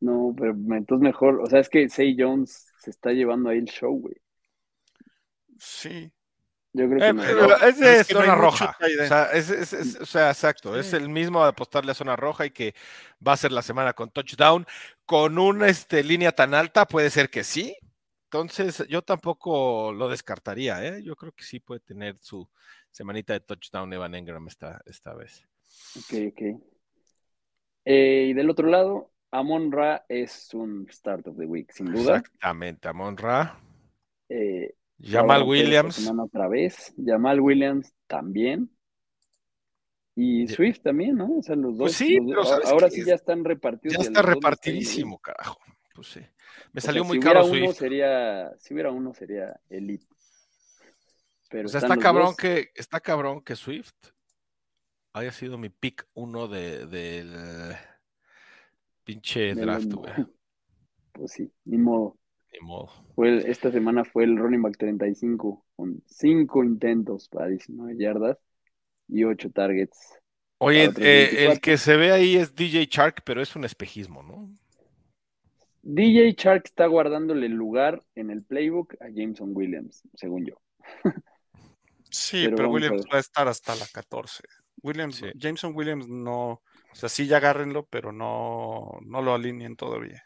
No, 0.00 0.32
pero 0.36 0.52
entonces 0.52 1.02
mejor, 1.02 1.40
o 1.40 1.46
sea, 1.46 1.60
es 1.60 1.68
que 1.68 1.88
Say 1.88 2.16
Jones 2.18 2.68
se 2.80 2.90
está 2.90 3.10
llevando 3.12 3.50
ahí 3.50 3.58
el 3.58 3.66
show, 3.66 3.92
güey. 4.00 4.14
Sí. 5.58 6.10
Yo 6.72 6.88
creo 6.88 6.98
que 6.98 7.22
Eh, 7.22 7.68
es 7.68 7.78
de 7.80 7.96
es 8.00 8.06
que 8.06 8.14
zona 8.14 8.34
roja. 8.36 8.76
O 8.80 9.06
sea, 9.06 9.24
es, 9.32 9.50
es- 9.50 9.72
es- 9.72 9.96
o 10.00 10.06
sea, 10.06 10.30
exacto. 10.30 10.78
Es 10.78 10.92
el 10.92 11.08
mismo 11.08 11.42
de 11.42 11.48
apostarle 11.48 11.90
a 11.90 11.94
zona 11.94 12.14
roja 12.16 12.46
y 12.46 12.50
que 12.50 12.74
va 13.26 13.32
a 13.32 13.36
ser 13.36 13.50
la 13.50 13.62
semana 13.62 13.92
con 13.92 14.10
touchdown. 14.10 14.64
Con 15.04 15.38
una 15.38 15.68
este, 15.68 16.04
línea 16.04 16.30
tan 16.32 16.54
alta, 16.54 16.86
puede 16.86 17.10
ser 17.10 17.28
que 17.28 17.42
sí. 17.42 17.76
Entonces, 18.24 18.86
yo 18.88 19.02
tampoco 19.02 19.92
lo 19.92 20.08
descartaría. 20.08 20.84
¿eh? 20.86 21.02
Yo 21.02 21.16
creo 21.16 21.32
que 21.32 21.42
sí 21.42 21.58
puede 21.58 21.80
tener 21.80 22.16
su 22.20 22.48
semanita 22.92 23.32
de 23.32 23.40
touchdown 23.40 23.92
Evan 23.92 24.14
Engram 24.14 24.46
esta, 24.46 24.80
esta 24.86 25.14
vez. 25.14 25.44
Ok, 25.96 26.14
ok. 26.28 26.62
Eh, 27.84 28.26
y 28.30 28.34
del 28.34 28.48
otro 28.50 28.68
lado, 28.68 29.10
Amon 29.32 29.72
Ra 29.72 30.04
es 30.08 30.54
un 30.54 30.86
start 30.90 31.26
of 31.26 31.36
the 31.36 31.46
week, 31.46 31.72
sin 31.72 31.86
duda. 31.92 32.18
Exactamente. 32.18 32.86
Amon 32.86 33.16
Ra. 33.16 33.58
Eh, 34.28 34.74
Jamal 35.02 35.42
Williams. 35.44 36.10
otra 36.18 36.48
vez. 36.48 36.92
Jamal 37.04 37.40
Williams 37.40 37.92
también. 38.06 38.70
Y. 40.14 40.48
Swift 40.48 40.80
también, 40.82 41.16
¿no? 41.16 41.38
O 41.38 41.42
sea, 41.42 41.56
los 41.56 41.72
dos. 41.78 41.78
Pues 41.86 41.96
sí, 41.96 42.16
los- 42.16 42.26
pero 42.28 42.42
a- 42.42 42.46
¿sabes 42.46 42.68
ahora 42.68 42.90
sí 42.90 43.04
ya 43.04 43.14
están 43.14 43.44
repartidos. 43.44 43.96
Ya 43.96 44.02
está 44.02 44.22
repartidísimo, 44.22 45.18
carajo. 45.18 45.58
Pues 45.94 46.08
sí. 46.08 46.20
Me 46.72 46.78
O 46.78 46.80
salió 46.80 47.02
sea, 47.02 47.08
muy 47.08 47.18
si 47.18 47.22
caro 47.22 47.40
hubiera 47.46 47.56
uno 47.58 47.66
Swift. 47.72 47.78
sería, 47.78 48.52
si 48.58 48.74
hubiera 48.74 48.90
uno 48.92 49.14
sería 49.14 49.60
elite. 49.70 50.06
Pero 51.48 51.66
O 51.66 51.68
sea, 51.68 51.80
está 51.80 51.96
cabrón 51.96 52.26
dos. 52.28 52.36
que 52.36 52.70
está 52.74 53.00
cabrón 53.00 53.40
que 53.42 53.56
Swift 53.56 53.94
haya 55.14 55.32
sido 55.32 55.58
mi 55.58 55.68
pick 55.68 56.06
uno 56.14 56.46
de, 56.46 56.86
del 56.86 57.74
pinche 59.04 59.54
Del- 59.54 59.60
draft, 59.66 59.92
güey. 59.92 60.12
Pues 61.12 61.32
sí, 61.32 61.52
ni 61.64 61.76
modo. 61.76 62.16
Ni 62.52 62.60
modo. 62.66 62.90
Fue 63.14 63.28
el- 63.28 63.46
esta 63.46 63.70
semana 63.70 64.04
fue 64.04 64.24
el 64.24 64.36
running 64.36 64.62
back 64.62 64.76
35 64.78 65.64
con 65.76 66.02
5 66.06 66.64
intentos 66.64 67.28
para 67.28 67.48
19 67.48 67.96
yardas 67.98 68.38
y 69.08 69.24
8 69.24 69.50
targets. 69.50 69.98
Oye, 70.58 70.90
eh, 70.98 71.44
el 71.46 71.58
24. 71.58 71.60
que 71.62 71.78
se 71.78 71.96
ve 71.96 72.12
ahí 72.12 72.36
es 72.36 72.54
DJ 72.54 72.86
Shark, 72.90 73.22
pero 73.24 73.40
es 73.40 73.56
un 73.56 73.64
espejismo, 73.64 74.22
¿no? 74.22 74.50
DJ 75.82 76.34
Shark 76.36 76.62
está 76.66 76.86
guardándole 76.86 77.46
el 77.46 77.52
lugar 77.52 78.02
en 78.14 78.30
el 78.30 78.42
playbook 78.42 78.94
a 79.00 79.08
Jameson 79.08 79.50
Williams, 79.54 80.02
según 80.14 80.46
yo. 80.46 80.60
Sí, 82.10 82.44
Pero 82.44 82.56
pero, 82.56 82.68
vamos 82.68 82.88
a 82.88 82.92
Williams 82.92 83.04
va 83.12 83.16
a 83.18 83.20
estar 83.20 83.48
hasta 83.48 83.74
la 83.76 83.86
14. 83.86 84.42
Williams, 84.82 85.16
Sí. 85.16 85.26
Jameson 85.34 85.72
Williams 85.74 86.08
no. 86.08 86.62
O 86.92 86.94
sea, 86.94 87.08
sí 87.08 87.26
ya 87.26 87.36
agárrenlo, 87.38 87.86
pero 87.86 88.12
no, 88.12 88.98
no 89.06 89.22
lo 89.22 89.34
alineen 89.34 89.76
todavía. 89.76 90.24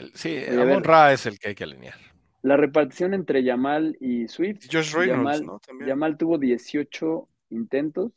El- 0.00 0.12
sí, 0.14 0.36
Amon. 0.48 0.82
Ra 0.84 1.12
es 1.12 1.26
el 1.26 1.38
que 1.38 1.48
hay 1.48 1.54
que 1.54 1.64
alinear. 1.64 1.94
La 2.42 2.56
repartición 2.56 3.12
entre 3.14 3.42
Yamal 3.44 3.96
y 4.00 4.26
Swift. 4.28 4.64
Y 4.64 4.68
Josh 4.74 4.94
Reynolds, 4.94 5.18
Yamal, 5.18 5.46
¿no? 5.46 5.58
También. 5.60 5.88
Yamal 5.88 6.16
tuvo 6.16 6.38
18 6.38 7.28
intentos, 7.50 8.12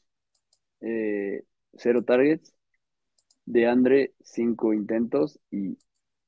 0 0.81 2.03
targets. 2.05 2.53
De 3.45 3.67
Andre, 3.67 4.13
5 4.23 4.73
intentos 4.73 5.37
y 5.51 5.77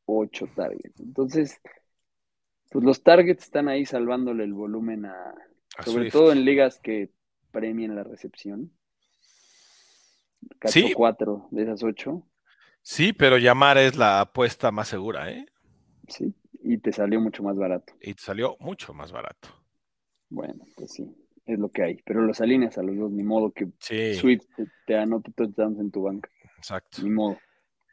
8 0.06 0.50
targets. 0.54 1.00
Entonces, 1.00 1.62
pues 2.70 2.84
los 2.84 3.04
targets 3.04 3.44
están 3.46 3.70
ahí 3.70 3.86
salvándole 3.86 4.44
el 4.44 4.52
volumen 4.54 5.06
a, 5.06 5.34
A 5.78 5.84
sobre 5.84 6.04
Swift. 6.04 6.12
todo 6.12 6.34
en 6.34 6.44
ligas 6.44 6.78
que 6.80 7.12
premien 7.52 7.96
la 7.96 8.04
recepción. 8.04 8.70
Sí. 10.66 10.92
4 10.94 11.48
de 11.52 11.64
esas 11.64 11.84
8, 11.84 12.22
Sí, 12.86 13.12
pero 13.12 13.38
llamar 13.38 13.78
es 13.78 13.98
la 13.98 14.22
apuesta 14.22 14.72
más 14.72 14.88
segura, 14.88 15.30
¿eh? 15.30 15.46
sí, 16.08 16.34
y 16.64 16.78
te 16.78 16.92
salió 16.92 17.20
mucho 17.20 17.44
más 17.44 17.58
barato. 17.58 17.94
Y 18.00 18.14
te 18.14 18.22
salió 18.24 18.56
mucho 18.62 18.94
más 18.94 19.12
barato. 19.12 19.50
Bueno, 20.30 20.66
pues 20.76 20.92
sí, 20.94 21.16
es 21.46 21.60
lo 21.60 21.70
que 21.70 21.84
hay. 21.84 21.98
Pero 22.06 22.22
los 22.22 22.42
alineas 22.42 22.78
a 22.78 22.84
los 22.84 22.96
dos, 22.98 23.12
ni 23.12 23.24
modo 23.24 23.52
que 23.52 23.68
Sí, 23.80 24.16
Swift 24.16 24.46
te, 24.56 24.66
te 24.86 24.96
anote 24.98 25.32
touchdowns 25.32 25.80
en 25.80 25.92
tu 25.92 26.04
banca. 26.04 26.30
exacto. 26.58 27.02
Ni 27.02 27.10
modo. 27.10 27.38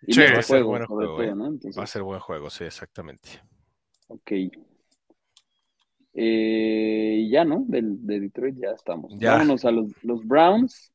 Y 0.07 0.15
Sí, 0.15 0.21
va 0.21 0.39
a 0.39 0.43
ser 0.43 0.65
buen 0.65 0.87
juego, 0.87 1.23
¿eh? 1.23 1.29
todo, 1.29 1.37
¿no? 1.37 1.59
Va 1.79 1.85
a 1.85 1.87
ser 1.87 2.03
buen 2.03 2.21
juego, 2.21 2.51
sí, 2.51 2.65
exactamente. 2.65 3.43
ok. 4.09 4.33
Eh, 6.15 7.17
y 7.21 7.31
ya, 7.31 7.45
¿no? 7.45 7.65
Del, 7.67 8.05
de 8.07 8.21
Detroit 8.21 8.57
ya 8.59 8.71
estamos. 8.73 9.15
Ya. 9.19 9.33
Vámonos 9.33 9.65
a 9.65 9.71
los, 9.71 9.93
los 10.03 10.27
Browns. 10.27 10.93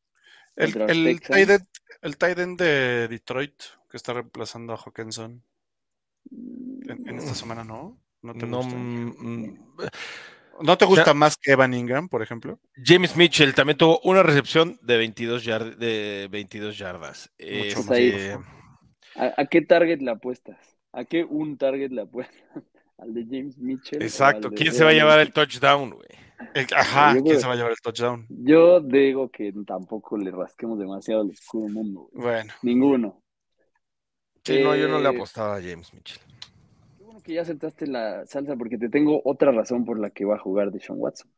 El, 0.57 1.07
el, 1.07 1.21
tight 1.21 1.49
end, 1.49 1.65
el 2.01 2.17
tight 2.17 2.39
end 2.39 2.59
de 2.59 3.07
Detroit, 3.07 3.53
que 3.89 3.97
está 3.97 4.13
reemplazando 4.13 4.73
a 4.73 4.77
Hawkinson 4.77 5.41
en, 6.31 7.07
en 7.07 7.17
esta 7.17 7.33
semana, 7.35 7.63
¿no? 7.63 7.97
¿No 8.21 8.33
te 8.33 8.45
No, 8.47 8.57
gusta? 8.57 8.75
mm, 8.75 9.57
¿No 10.61 10.77
te 10.77 10.85
o 10.85 10.87
sea- 10.87 10.95
gusta 10.97 11.13
más 11.13 11.37
que 11.37 11.51
Evan 11.51 11.73
Ingram, 11.73 12.09
por 12.09 12.21
ejemplo? 12.23 12.59
James 12.83 13.15
Mitchell 13.15 13.53
también 13.53 13.77
tuvo 13.77 13.99
una 14.03 14.23
recepción 14.23 14.79
de 14.81 14.97
22, 14.97 15.45
yard- 15.45 15.75
de 15.77 16.27
22 16.31 16.77
yardas. 16.77 17.31
Mucho 17.39 17.83
más. 17.83 17.97
Este, 17.99 18.37
¿A, 19.15 19.33
a 19.41 19.45
qué 19.45 19.61
target 19.61 19.99
le 20.01 20.11
apuestas? 20.11 20.57
¿A 20.91 21.05
qué 21.05 21.23
un 21.23 21.57
target 21.57 21.91
le 21.91 22.01
apuestas? 22.01 22.35
¿Al 22.97 23.13
de 23.13 23.25
James 23.25 23.57
Mitchell? 23.59 24.01
exacto. 24.01 24.49
¿Quién 24.49 24.73
se 24.73 24.83
va 24.83 24.89
a 24.89 24.93
llevar 24.93 25.19
el 25.19 25.31
touchdown, 25.31 25.91
güey? 25.91 26.07
El- 26.53 26.67
ajá, 26.75 27.09
yo 27.15 27.23
¿quién 27.23 27.25
creo- 27.25 27.39
se 27.39 27.47
va 27.47 27.53
a 27.53 27.55
llevar 27.55 27.71
el 27.71 27.77
touchdown? 27.81 28.25
Yo 28.29 28.79
digo 28.81 29.29
que 29.29 29.53
tampoco 29.65 30.17
le 30.17 30.31
rasquemos 30.31 30.77
demasiado 30.79 31.21
al 31.21 31.31
escudo 31.31 31.67
mundo. 31.67 32.09
güey. 32.11 32.23
Bueno, 32.25 32.53
Ninguno. 32.61 33.23
Sí, 34.43 34.61
no, 34.63 34.75
yo 34.75 34.87
no 34.87 34.99
le 34.99 35.09
Eh, 35.09 35.15
apostaba 35.15 35.55
a 35.57 35.61
James 35.61 35.93
Mitchell. 35.93 36.21
Qué 36.97 37.03
bueno 37.03 37.21
que 37.21 37.33
ya 37.33 37.41
aceptaste 37.41 37.85
la 37.87 38.25
salsa 38.25 38.55
porque 38.55 38.77
te 38.77 38.87
tengo 38.89 39.21
otra 39.25 39.51
razón 39.51 39.83
por 39.83 39.99
la 39.99 40.09
que 40.11 40.25
va 40.25 40.35
a 40.35 40.39
jugar 40.39 40.71
Deshaun 40.71 40.99
Watson. 41.01 41.29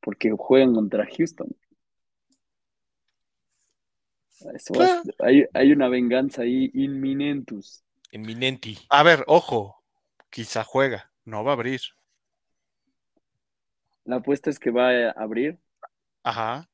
Porque 0.00 0.30
juegan 0.30 0.74
contra 0.74 1.06
Houston. 1.16 1.48
Eso 4.54 4.74
va 4.74 4.84
a 4.84 5.02
ser- 5.02 5.14
hay, 5.18 5.44
hay 5.52 5.72
una 5.72 5.88
venganza 5.88 6.42
ahí 6.42 6.70
inminentus. 6.74 7.82
Inminenti. 8.12 8.78
a 8.88 9.02
ver, 9.02 9.24
ojo, 9.26 9.82
quizá 10.30 10.62
juega, 10.64 11.10
no 11.24 11.42
va 11.44 11.52
a 11.52 11.54
abrir. 11.54 11.80
La 14.08 14.16
apuesta 14.16 14.48
es 14.48 14.58
que 14.58 14.70
va 14.70 14.88
a 14.88 15.10
abrir. 15.10 15.58
Ajá. 16.22 16.66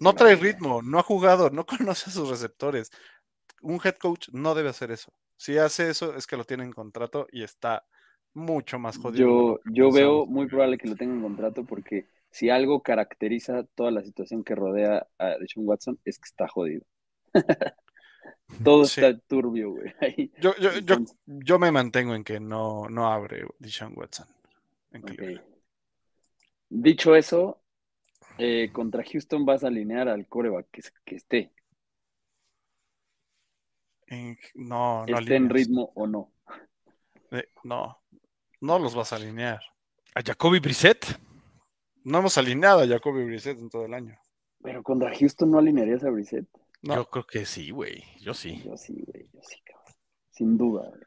No 0.00 0.14
trae 0.14 0.36
ritmo, 0.36 0.80
no 0.80 0.98
ha 0.98 1.02
jugado, 1.02 1.50
no 1.50 1.66
conoce 1.94 2.08
a 2.08 2.12
sus 2.14 2.30
receptores. 2.30 2.90
Un 3.60 3.78
head 3.84 3.96
coach 3.96 4.30
no 4.32 4.54
debe 4.54 4.70
hacer 4.70 4.90
eso. 4.90 5.12
Si 5.36 5.58
hace 5.58 5.90
eso 5.90 6.16
es 6.16 6.26
que 6.26 6.38
lo 6.38 6.44
tiene 6.44 6.64
en 6.64 6.72
contrato 6.72 7.26
y 7.30 7.42
está 7.42 7.84
mucho 8.32 8.78
más 8.78 8.96
jodido. 8.96 9.60
Yo, 9.66 9.70
yo 9.70 9.92
veo 9.92 10.24
muy 10.24 10.46
probable 10.46 10.78
que 10.78 10.88
lo 10.88 10.96
tenga 10.96 11.12
en 11.12 11.20
contrato 11.20 11.64
porque 11.64 12.08
si 12.30 12.48
algo 12.48 12.82
caracteriza 12.82 13.64
toda 13.74 13.90
la 13.90 14.02
situación 14.02 14.44
que 14.44 14.54
rodea 14.54 15.06
a 15.18 15.26
Deshaun 15.38 15.68
Watson 15.68 16.00
es 16.06 16.18
que 16.18 16.26
está 16.26 16.48
jodido. 16.48 16.86
Todo 18.64 18.84
Sí. 18.86 19.00
está 19.02 19.18
turbio, 19.26 19.72
güey. 19.72 20.32
Yo, 20.40 20.54
yo, 20.56 20.78
yo, 20.78 20.96
yo 21.26 21.58
me 21.58 21.70
mantengo 21.70 22.14
en 22.14 22.24
que 22.24 22.40
no, 22.40 22.88
no 22.88 23.12
abre 23.12 23.44
Deshaun 23.58 23.92
Watson. 23.94 24.26
En 24.96 25.02
ok. 25.02 25.10
Cleveland. 25.16 25.46
Dicho 26.68 27.14
eso, 27.14 27.62
eh, 28.38 28.70
contra 28.72 29.04
Houston 29.04 29.46
vas 29.46 29.62
a 29.64 29.68
alinear 29.68 30.08
al 30.08 30.26
coreback 30.26 30.68
que, 30.70 30.82
que 31.04 31.14
esté, 31.16 31.52
En- 34.08 34.38
no, 34.54 35.04
no 35.06 35.18
esté 35.18 35.36
en 35.36 35.50
ritmo 35.50 35.92
o 35.94 36.06
no. 36.06 36.32
Eh, 37.32 37.48
no, 37.64 37.98
no 38.60 38.78
los 38.78 38.94
vas 38.94 39.12
a 39.12 39.16
alinear. 39.16 39.60
¿A 40.14 40.22
Jacoby 40.22 40.60
Brissett? 40.60 41.04
No 42.04 42.18
hemos 42.18 42.38
alineado 42.38 42.80
a 42.80 42.86
Jacoby 42.86 43.24
Brissett 43.24 43.58
en 43.58 43.68
todo 43.68 43.84
el 43.84 43.94
año. 43.94 44.16
Pero 44.62 44.82
contra 44.82 45.12
Houston 45.16 45.50
no 45.50 45.58
alinearías 45.58 46.04
a 46.04 46.10
Brissett. 46.10 46.46
No. 46.82 46.94
Yo 46.94 47.10
creo 47.10 47.26
que 47.26 47.44
sí, 47.46 47.70
güey. 47.70 48.02
Yo 48.20 48.32
sí. 48.32 48.62
Yo 48.64 48.76
sí, 48.76 49.04
güey, 49.06 49.28
yo 49.32 49.40
sí, 49.42 49.60
cabrón. 49.64 49.94
Sin 50.30 50.56
duda. 50.56 50.88
güey. 50.88 51.02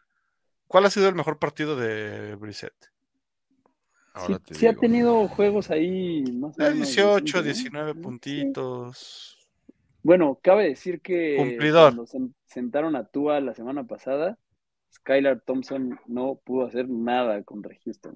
¿Cuál 0.67 0.85
ha 0.85 0.89
sido 0.89 1.07
el 1.07 1.15
mejor 1.15 1.39
partido 1.39 1.75
de 1.75 2.35
Brissett? 2.35 2.73
Ahora 4.13 4.37
Sí, 4.39 4.43
te 4.45 4.55
sí 4.55 4.67
ha 4.67 4.73
tenido 4.73 5.27
juegos 5.27 5.69
ahí 5.69 6.23
más 6.33 6.57
o 6.57 6.61
Eh, 6.61 6.65
menos 6.71 6.87
18, 6.87 7.43
decentes, 7.43 7.73
¿no? 7.73 7.85
19 7.85 7.93
Sí. 7.93 7.99
puntitos. 8.01 9.47
Bueno, 10.03 10.39
cabe 10.41 10.69
decir 10.69 11.01
que 11.01 11.35
Cumplidor. 11.37 11.91
cuando 11.93 12.05
sen- 12.05 12.33
sentaron 12.45 12.95
a 12.95 13.05
Tua 13.05 13.39
la 13.41 13.53
semana 13.53 13.83
pasada, 13.85 14.37
Skylar 14.93 15.41
Thompson 15.41 15.99
no 16.07 16.39
pudo 16.43 16.65
hacer 16.65 16.89
nada 16.89 17.43
contra 17.43 17.75
Houston. 17.85 18.15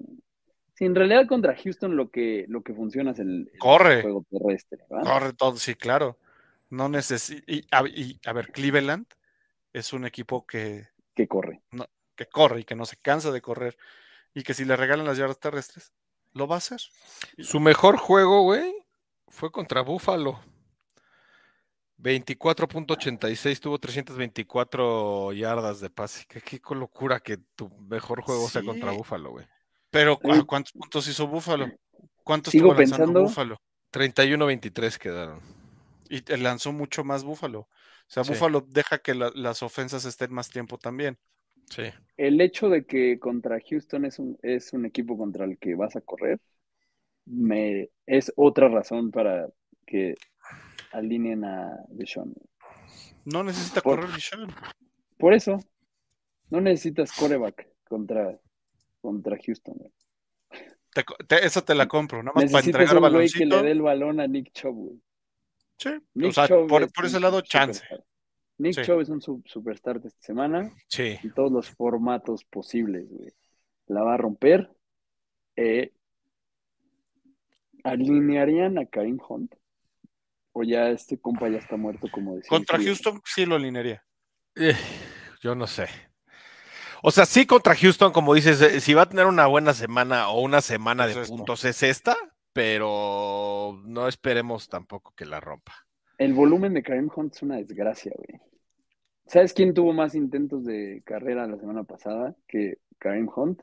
Sí, 0.74 0.86
en 0.86 0.94
realidad 0.94 1.26
contra 1.28 1.54
Houston 1.54 1.96
lo 1.96 2.10
que, 2.10 2.46
lo 2.48 2.62
que 2.62 2.74
funciona 2.74 3.12
es 3.12 3.20
el, 3.20 3.48
el 3.52 3.58
Corre. 3.60 4.02
juego 4.02 4.24
terrestre, 4.28 4.78
¿verdad? 4.90 5.04
Corre 5.04 5.32
todo, 5.34 5.56
sí, 5.56 5.74
claro. 5.76 6.18
No 6.70 6.88
necesita. 6.88 7.44
Y, 7.46 7.64
a- 7.70 7.86
y, 7.86 8.18
a 8.26 8.32
ver, 8.32 8.50
Cleveland 8.50 9.06
es 9.72 9.92
un 9.92 10.04
equipo 10.04 10.46
que, 10.46 10.88
Que 11.14 11.28
corre. 11.28 11.60
que 12.16 12.26
corre 12.26 12.60
y 12.60 12.64
que 12.64 12.74
no 12.74 12.86
se 12.86 12.96
cansa 12.96 13.30
de 13.30 13.40
correr. 13.42 13.76
Y 14.34 14.42
que 14.42 14.52
si 14.54 14.64
le 14.64 14.76
regalan 14.76 15.06
las 15.06 15.16
yardas 15.16 15.38
terrestres, 15.38 15.92
lo 16.32 16.46
va 16.48 16.56
a 16.56 16.58
hacer. 16.58 16.80
Su 17.38 17.60
mejor 17.60 17.96
juego, 17.96 18.42
güey, 18.42 18.74
fue 19.28 19.50
contra 19.52 19.80
Buffalo. 19.82 20.40
24.86, 21.98 23.60
tuvo 23.60 23.78
324 23.78 25.32
yardas 25.32 25.80
de 25.80 25.90
pase. 25.90 26.24
Qué, 26.28 26.40
qué 26.40 26.60
locura 26.74 27.20
que 27.20 27.38
tu 27.54 27.68
mejor 27.80 28.22
juego 28.22 28.48
sea 28.48 28.62
contra 28.62 28.90
Sí. 28.90 28.96
Buffalo, 28.98 29.30
güey. 29.30 29.46
Pero 29.90 30.18
¿cu- 30.18 30.44
¿cuántos 30.46 30.72
puntos 30.72 31.06
hizo 31.06 31.26
Búfalo? 31.28 31.70
¿Cuántos 32.24 32.50
sigo 32.52 32.72
estuvo 32.72 32.80
lanzando 32.80 33.04
pensando- 33.06 33.22
Búfalo? 33.22 33.60
31-23 33.92 34.98
quedaron. 34.98 35.40
Y 36.10 36.20
lanzó 36.36 36.72
mucho 36.72 37.04
más 37.04 37.22
Búfalo. 37.22 37.60
O 37.60 37.68
sea, 38.08 38.24
Sí. 38.24 38.32
Búfalo 38.32 38.64
deja 38.66 38.98
que 38.98 39.14
la- 39.14 39.30
las 39.34 39.62
ofensas 39.62 40.04
estén 40.04 40.32
más 40.32 40.48
tiempo 40.50 40.78
también. 40.78 41.16
Sí. 41.70 41.82
El 42.16 42.40
hecho 42.40 42.68
de 42.68 42.84
que 42.84 43.18
contra 43.18 43.58
Houston 43.60 44.04
es 44.04 44.18
un, 44.18 44.38
es 44.42 44.72
un 44.72 44.86
equipo 44.86 45.16
contra 45.18 45.44
el 45.44 45.58
que 45.58 45.74
vas 45.74 45.96
a 45.96 46.00
correr, 46.00 46.38
me, 47.26 47.90
es 48.06 48.32
otra 48.36 48.68
razón 48.68 49.10
para 49.10 49.48
que 49.86 50.14
alineen 50.92 51.44
a 51.44 51.76
Deshaun. 51.88 52.34
No 53.24 53.42
necesita 53.42 53.80
Por- 53.80 54.00
correr 54.00 54.14
Deshaun. 54.14 54.52
Por 55.18 55.34
eso, 55.34 55.58
no 56.50 56.60
necesitas 56.60 57.12
coreback 57.12 57.66
contra, 57.88 58.38
contra 59.00 59.38
Houston. 59.44 59.76
Te 60.92 61.02
te- 61.26 61.44
esa 61.44 61.64
te 61.64 61.74
la 61.74 61.88
compro, 61.88 62.22
nada 62.22 62.34
más 62.40 62.52
para 62.52 62.64
entregar 62.64 62.96
un 62.96 63.00
güey 63.12 63.28
que 63.28 63.38
le 63.44 63.46
baloncito. 63.46 63.62
dé 63.64 63.70
el 63.72 63.82
balón 63.82 64.20
a 64.20 64.26
Nick 64.28 64.52
Chubb, 64.52 64.74
güey. 64.74 65.00
Sí, 65.78 65.88
o 66.22 66.30
sea, 66.32 66.46
Chubb 66.46 66.68
por, 66.68 66.82
es 66.84 66.92
por 66.92 67.06
ese 67.06 67.18
lado, 67.18 67.40
chance. 67.40 67.82
Nick 68.58 68.74
Sí. 68.74 68.82
Chubb 68.82 69.00
es 69.00 69.08
un 69.08 69.20
su- 69.20 69.42
superstar 69.46 70.00
de 70.00 70.08
esta 70.08 70.20
semana 70.22 70.72
Sí. 70.88 71.18
en 71.22 71.32
todos 71.34 71.50
los 71.50 71.70
formatos 71.70 72.44
posibles, 72.44 73.08
güey. 73.10 73.32
La 73.86 74.02
va 74.02 74.14
a 74.14 74.16
romper. 74.16 74.70
Eh, 75.56 75.92
¿Alinearían 77.82 78.78
a 78.78 78.86
Karim 78.86 79.18
Hunt? 79.28 79.54
O 80.52 80.62
ya 80.62 80.88
este 80.90 81.18
compa 81.18 81.48
ya 81.48 81.58
está 81.58 81.76
muerto, 81.76 82.06
como 82.10 82.36
decía. 82.36 82.48
Contra? 82.48 82.78
Houston 82.78 83.20
sí 83.24 83.44
lo 83.44 83.56
alinearía. 83.56 84.04
Eh, 84.54 84.76
yo 85.42 85.54
no 85.54 85.66
sé. 85.66 85.88
O 87.02 87.10
sea, 87.10 87.26
sí 87.26 87.44
contra 87.44 87.74
Houston, 87.74 88.12
como 88.12 88.32
dices, 88.34 88.62
eh, 88.62 88.80
si 88.80 88.94
va 88.94 89.02
a 89.02 89.08
tener 89.08 89.26
una 89.26 89.46
buena 89.46 89.74
semana 89.74 90.28
o 90.30 90.40
una 90.40 90.60
semana 90.62 91.06
Es 91.06 91.14
de 91.16 91.22
esto. 91.22 91.36
puntos 91.36 91.64
es 91.64 91.82
esta, 91.82 92.16
pero 92.52 93.82
no 93.84 94.08
esperemos 94.08 94.68
tampoco 94.68 95.12
que 95.16 95.26
la 95.26 95.40
rompa. 95.40 95.74
El 96.18 96.32
volumen 96.34 96.74
de 96.74 96.82
Karim 96.82 97.10
Hunt 97.14 97.34
es 97.34 97.42
una 97.42 97.56
desgracia, 97.56 98.12
güey. 98.16 98.40
¿Sabes 99.26 99.52
quién 99.54 99.72
tuvo 99.74 99.92
más 99.92 100.14
intentos 100.14 100.64
de 100.64 101.02
carrera 101.04 101.46
la 101.46 101.58
semana 101.58 101.84
pasada 101.84 102.36
que 102.46 102.78
Karim 102.98 103.28
Hunt? 103.34 103.62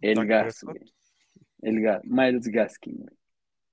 El 0.00 0.26
Gas, 0.26 0.62
güey. 0.62 0.92
El 1.62 1.80
Gas, 1.82 2.02
Miles 2.04 2.48
Gaskin, 2.48 2.96
güey. 2.98 3.16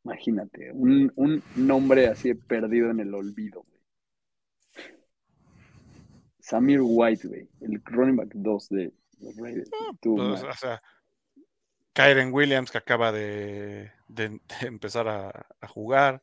Imagínate, 0.04 0.72
un, 0.72 1.12
un 1.16 1.42
nombre 1.56 2.08
así 2.08 2.34
perdido 2.36 2.92
en 2.92 3.00
el 3.00 3.14
olvido, 3.14 3.64
güey. 3.64 3.82
Samir 6.40 6.80
White, 6.84 7.28
güey, 7.28 7.50
el 7.62 7.82
running 7.86 8.16
back 8.18 8.30
2 8.34 8.70
de 8.70 8.94
los 9.20 9.36
Raiders. 9.38 9.70
Tuvo 10.00 10.18
Pues, 10.18 10.42
mal. 10.44 10.52
o 10.52 10.54
sea, 10.54 10.82
Kyren 11.94 12.32
Williams 12.34 12.72
que 12.72 12.78
acaba 12.78 13.12
de, 13.12 13.92
de- 14.08 14.30
de 14.62 14.68
empezar 14.68 15.08
a, 15.08 15.30
a 15.60 15.68
jugar, 15.68 16.22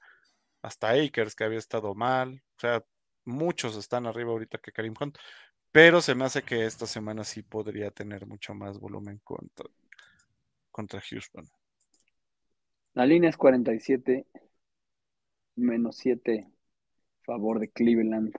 hasta 0.63 0.91
Akers 0.91 1.35
que 1.35 1.45
había 1.45 1.59
estado 1.59 1.95
mal, 1.95 2.43
o 2.57 2.61
sea, 2.61 2.85
muchos 3.25 3.77
están 3.77 4.07
arriba 4.07 4.31
ahorita 4.31 4.59
que 4.59 4.73
Karim 4.73 4.95
Hunt, 5.01 5.19
pero 5.71 6.01
se 6.01 6.15
me 6.15 6.25
hace 6.25 6.43
que 6.43 6.67
esta 6.67 6.87
semana 6.87 7.25
sí 7.25 7.43
podría 7.43 7.91
tener 7.91 8.27
mucho 8.27 8.55
más 8.55 8.79
volumen 8.79 9.21
contra, 9.25 9.67
contra 10.71 11.01
Houston. 11.01 11.49
La 12.95 13.07
línea 13.07 13.31
es 13.31 13.37
47, 13.37 14.27
menos 15.57 15.97
7, 15.97 16.47
favor 17.23 17.59
de 17.59 17.71
Cleveland. 17.71 18.35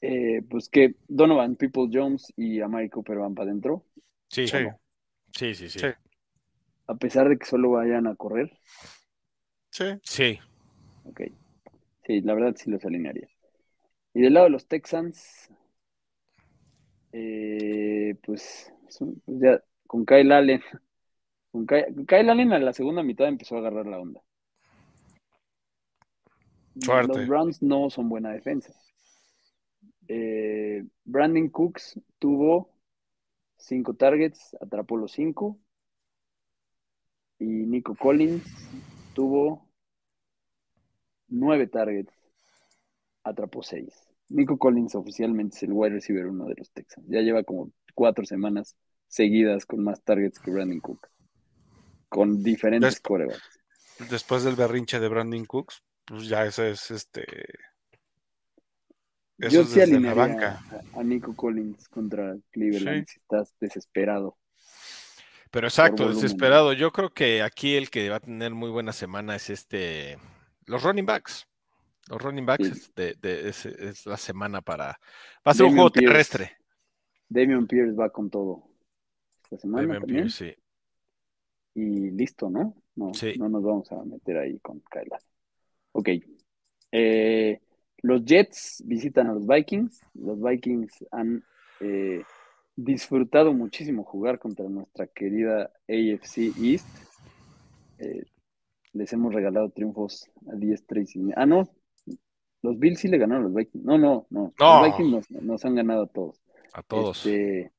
Eh, 0.00 0.42
pues 0.48 0.68
que 0.68 0.94
Donovan, 1.08 1.56
People 1.56 1.88
Jones 1.92 2.32
y 2.36 2.60
Amari 2.60 2.88
Cooper 2.88 3.18
van 3.18 3.34
para 3.34 3.50
adentro, 3.50 3.84
Sí, 4.30 4.46
Sí. 4.46 4.58
sí, 5.32 5.54
sí, 5.54 5.68
sí. 5.70 5.78
Sí. 5.78 5.86
a 6.86 6.94
pesar 6.94 7.28
de 7.28 7.38
que 7.38 7.46
solo 7.46 7.70
vayan 7.70 8.06
a 8.06 8.14
correr. 8.14 8.52
Sí, 9.70 9.84
Sí. 10.02 10.38
Ok. 11.08 11.22
Sí, 12.04 12.20
la 12.20 12.34
verdad 12.34 12.54
sí 12.56 12.70
los 12.70 12.84
alinearía. 12.84 13.28
Y 14.14 14.20
del 14.22 14.34
lado 14.34 14.44
de 14.44 14.50
los 14.50 14.66
Texans, 14.66 15.50
eh, 17.12 18.16
pues, 18.22 18.72
pues 18.84 19.00
ya 19.26 19.62
con 19.86 20.04
Kyle 20.04 20.32
Allen. 20.32 20.60
Con 21.50 21.66
Kyle, 21.66 21.86
Kyle 22.06 22.28
Allen 22.28 22.52
a 22.52 22.58
la 22.58 22.74
segunda 22.74 23.02
mitad 23.02 23.26
empezó 23.26 23.56
a 23.56 23.60
agarrar 23.60 23.86
la 23.86 23.98
onda. 23.98 24.22
Suerte. 26.78 27.18
Los 27.18 27.26
Browns 27.26 27.62
no 27.62 27.88
son 27.88 28.10
buena 28.10 28.30
defensa. 28.32 28.70
Eh, 30.08 30.84
Brandon 31.04 31.48
Cooks 31.48 31.98
tuvo 32.18 32.70
cinco 33.56 33.94
targets, 33.94 34.54
atrapó 34.60 34.98
los 34.98 35.12
cinco. 35.12 35.58
Y 37.38 37.46
Nico 37.46 37.94
Collins 37.94 38.44
tuvo 39.14 39.67
nueve 41.28 41.66
targets, 41.66 42.12
atrapó 43.24 43.62
seis. 43.62 43.92
Nico 44.30 44.58
Collins 44.58 44.94
oficialmente 44.94 45.56
es 45.56 45.62
el 45.62 45.72
wide 45.72 45.94
receiver 45.94 46.26
uno 46.26 46.46
de 46.46 46.54
los 46.56 46.70
Texans. 46.70 47.06
Ya 47.08 47.20
lleva 47.20 47.42
como 47.44 47.70
cuatro 47.94 48.24
semanas 48.26 48.76
seguidas 49.06 49.64
con 49.64 49.82
más 49.82 50.02
targets 50.02 50.38
que 50.38 50.50
Brandon 50.50 50.80
Cook. 50.80 51.08
Con 52.10 52.42
diferentes 52.42 53.02
Desp- 53.02 53.06
corebacks. 53.06 53.60
después 54.10 54.44
del 54.44 54.54
berrinche 54.56 55.00
de 55.00 55.08
Brandon 55.08 55.44
Cooks, 55.46 55.82
pues 56.04 56.28
ya 56.28 56.44
ese 56.44 56.70
es 56.70 56.90
este. 56.90 57.24
Eso 59.38 59.50
Yo 59.50 59.60
es 59.62 59.68
sí 59.68 59.76
la 59.78 59.84
alinearía 59.84 60.14
banca. 60.14 60.62
a, 60.94 61.00
a 61.00 61.02
Nico 61.04 61.34
Collins 61.36 61.88
contra 61.88 62.36
Cleveland 62.50 63.06
Sí. 63.06 63.12
si 63.14 63.18
estás 63.20 63.54
desesperado. 63.60 64.36
Pero 65.50 65.68
exacto, 65.68 66.08
desesperado. 66.12 66.72
Yo 66.74 66.90
creo 66.92 67.10
que 67.10 67.42
aquí 67.42 67.76
el 67.76 67.88
que 67.88 68.08
va 68.10 68.16
a 68.16 68.20
tener 68.20 68.52
muy 68.52 68.68
buena 68.70 68.92
semana 68.92 69.36
es 69.36 69.48
este. 69.48 70.18
Los 70.68 70.82
running 70.82 71.06
backs. 71.06 71.46
Los 72.08 72.22
running 72.22 72.46
backs 72.46 72.64
Sí. 72.66 72.72
es, 72.72 72.94
de- 72.94 73.14
de- 73.20 73.48
es- 73.48 73.66
es 73.66 74.06
la 74.06 74.16
semana 74.16 74.60
para. 74.60 74.86
Va 75.46 75.52
a 75.52 75.54
ser 75.54 75.66
un 75.66 75.74
juego 75.74 75.90
Pierce. 75.90 76.08
terrestre. 76.10 76.56
Damian 77.28 77.66
Pierce 77.66 77.92
va 77.94 78.10
con 78.10 78.30
todo 78.30 78.64
esta 79.44 79.58
semana 79.58 79.82
Damian 79.82 80.00
también. 80.02 80.24
Pierce, 80.24 80.54
sí. 80.54 80.62
Y 81.74 82.10
listo, 82.10 82.48
¿no? 82.50 82.74
No, 82.96 83.12
Sí. 83.14 83.34
no 83.38 83.48
nos 83.48 83.62
vamos 83.62 83.92
a 83.92 84.02
meter 84.04 84.38
ahí 84.38 84.58
con 84.60 84.82
Allen. 84.90 85.20
Ok. 85.92 86.08
Eh, 86.92 87.60
los 88.02 88.24
Jets 88.24 88.82
visitan 88.86 89.26
a 89.28 89.34
los 89.34 89.46
Vikings. 89.46 90.00
Los 90.14 90.40
Vikings 90.40 91.04
han 91.10 91.44
eh, 91.80 92.24
disfrutado 92.74 93.52
muchísimo 93.52 94.02
jugar 94.02 94.38
contra 94.40 94.68
nuestra 94.68 95.06
querida 95.06 95.70
AFC 95.88 96.52
East. 96.60 96.88
Eh, 97.98 98.24
les 98.98 99.12
hemos 99.12 99.32
regalado 99.32 99.70
triunfos 99.70 100.28
a 100.52 100.56
10, 100.56 100.86
3 100.86 101.16
y... 101.16 101.30
Ah, 101.36 101.46
no. 101.46 101.68
Los 102.62 102.78
Bills 102.78 102.98
sí 102.98 103.06
le 103.06 103.18
ganaron 103.18 103.44
a 103.44 103.48
los 103.48 103.54
Vikings. 103.54 103.84
No, 103.84 103.96
no, 103.96 104.26
no. 104.30 104.52
No. 104.58 104.80
Los 104.80 104.90
Vikings 104.90 105.30
nos, 105.30 105.42
nos 105.42 105.64
han 105.64 105.76
ganado 105.76 106.02
a 106.02 106.06
todos. 106.08 106.42
A 106.72 106.82
todos. 106.82 107.24
Este, 107.24 107.72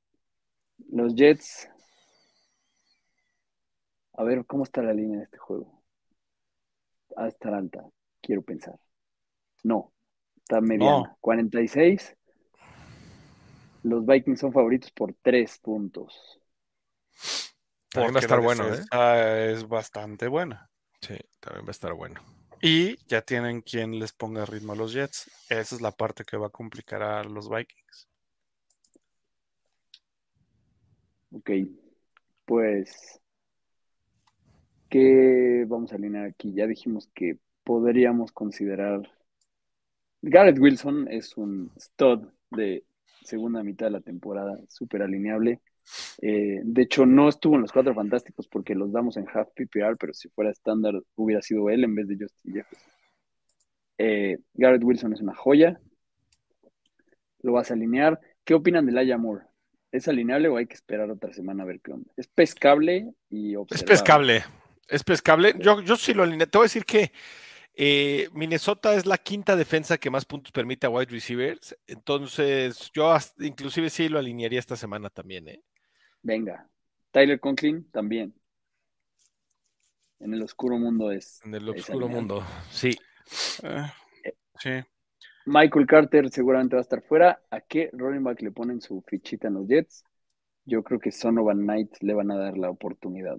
los 0.91 1.13
Jets. 1.15 1.69
A 4.13 4.23
ver, 4.23 4.45
¿cómo 4.45 4.63
está 4.63 4.81
la 4.81 4.93
línea 4.93 5.17
de 5.17 5.25
este 5.25 5.37
juego? 5.37 5.81
Va 7.17 7.25
a 7.25 7.27
estar 7.27 7.53
alta, 7.53 7.85
quiero 8.21 8.41
pensar. 8.41 8.79
No, 9.63 9.91
está 10.37 10.61
mediana. 10.61 11.09
No. 11.09 11.17
46. 11.19 12.15
Los 13.83 14.05
Vikings 14.05 14.39
son 14.39 14.53
favoritos 14.53 14.91
por 14.91 15.13
3 15.21 15.59
puntos. 15.59 16.39
También 17.91 18.13
va 18.15 18.19
a 18.19 18.21
estar 18.21 18.41
bueno, 18.41 18.63
¿eh? 18.73 19.51
Es 19.51 19.67
bastante 19.67 20.27
buena. 20.27 20.69
Sí, 21.01 21.17
también 21.39 21.65
va 21.65 21.69
a 21.69 21.71
estar 21.71 21.93
bueno. 21.93 22.21
Y 22.61 22.97
ya 23.07 23.21
tienen 23.21 23.61
quien 23.61 23.99
les 23.99 24.11
ponga 24.11 24.45
ritmo 24.45 24.73
a 24.73 24.75
los 24.75 24.93
Jets. 24.93 25.31
Esa 25.49 25.75
es 25.75 25.81
la 25.81 25.91
parte 25.91 26.25
que 26.25 26.37
va 26.37 26.47
a 26.47 26.51
complicar 26.51 27.01
a 27.01 27.23
los 27.23 27.49
Vikings. 27.49 28.09
Ok, 31.31 31.51
pues, 32.45 33.21
¿qué 34.89 35.63
vamos 35.67 35.91
a 35.91 35.95
alinear 35.95 36.25
aquí? 36.25 36.53
Ya 36.53 36.67
dijimos 36.67 37.07
que 37.13 37.37
podríamos 37.63 38.31
considerar. 38.31 39.01
Garrett 40.21 40.59
Wilson 40.59 41.07
es 41.07 41.37
un 41.37 41.71
stud 41.79 42.27
de 42.49 42.83
segunda 43.23 43.63
mitad 43.63 43.85
de 43.85 43.91
la 43.91 44.01
temporada, 44.01 44.59
súper 44.67 45.03
alineable. 45.03 45.61
Eh, 46.21 46.59
de 46.63 46.81
hecho, 46.81 47.05
no 47.05 47.29
estuvo 47.29 47.55
en 47.55 47.61
los 47.61 47.71
cuatro 47.71 47.93
fantásticos 47.93 48.47
porque 48.47 48.75
los 48.75 48.91
damos 48.91 49.17
en 49.17 49.27
half 49.33 49.49
PPR, 49.55 49.97
pero 49.97 50.13
si 50.13 50.29
fuera 50.29 50.51
estándar 50.51 50.93
hubiera 51.15 51.41
sido 51.41 51.69
él 51.69 51.83
en 51.83 51.95
vez 51.95 52.07
de 52.07 52.17
Justin 52.19 52.53
Jefferson. 52.53 52.91
Eh, 53.97 54.37
Garrett 54.53 54.83
Wilson 54.83 55.13
es 55.13 55.21
una 55.21 55.35
joya. 55.35 55.79
Lo 57.41 57.53
vas 57.53 57.71
a 57.71 57.73
alinear. 57.73 58.19
¿Qué 58.43 58.53
opinan 58.53 58.85
de 58.85 58.91
Laia 58.91 59.17
Moore? 59.17 59.45
¿Es 59.91 60.07
alineable 60.07 60.49
o 60.49 60.57
hay 60.57 60.67
que 60.67 60.75
esperar 60.75 61.09
otra 61.09 61.33
semana 61.33 61.63
a 61.63 61.65
ver 61.65 61.79
qué 61.81 61.91
onda? 61.91 62.11
Es 62.15 62.27
pescable 62.27 63.11
y 63.29 63.55
Es 63.71 63.83
pescable. 63.83 64.43
Es 64.87 65.03
pescable. 65.03 65.53
Yo, 65.59 65.81
yo 65.81 65.95
sí 65.95 66.13
lo 66.13 66.23
alineé. 66.23 66.47
Te 66.47 66.57
voy 66.57 66.65
a 66.65 66.69
decir 66.69 66.85
que 66.85 67.11
eh, 67.73 68.27
Minnesota 68.33 68.93
es 68.95 69.05
la 69.05 69.17
quinta 69.17 69.55
defensa 69.55 69.97
que 69.97 70.09
más 70.09 70.25
puntos 70.25 70.51
permite 70.51 70.85
a 70.85 70.89
wide 70.89 71.11
receivers. 71.11 71.75
Entonces, 71.87 72.91
yo 72.93 73.11
hasta- 73.11 73.45
inclusive 73.45 73.89
sí 73.89 74.09
lo 74.09 74.19
alinearía 74.19 74.59
esta 74.59 74.75
semana 74.75 75.09
también, 75.09 75.47
¿eh? 75.47 75.63
Venga. 76.21 76.67
Tyler 77.11 77.39
Conklin 77.39 77.89
también. 77.91 78.33
En 80.19 80.33
el 80.33 80.41
oscuro 80.41 80.77
mundo 80.77 81.11
es. 81.11 81.39
En 81.43 81.55
el 81.55 81.69
oscuro 81.69 82.07
mundo. 82.07 82.43
Sí. 82.69 82.97
Eh, 83.63 84.33
sí. 84.59 84.71
Michael 85.45 85.87
Carter 85.87 86.29
seguramente 86.29 86.75
va 86.75 86.81
a 86.81 86.83
estar 86.83 87.01
fuera. 87.01 87.41
¿A 87.49 87.61
qué 87.61 87.89
running 87.93 88.23
back 88.23 88.41
le 88.41 88.51
ponen 88.51 88.81
su 88.81 89.01
fichita 89.01 89.47
en 89.47 89.55
los 89.55 89.67
Jets? 89.67 90.03
Yo 90.65 90.83
creo 90.83 90.99
que 90.99 91.11
Sonovan 91.11 91.59
Knight 91.59 91.97
le 92.01 92.13
van 92.13 92.31
a 92.31 92.37
dar 92.37 92.57
la 92.57 92.69
oportunidad. 92.69 93.37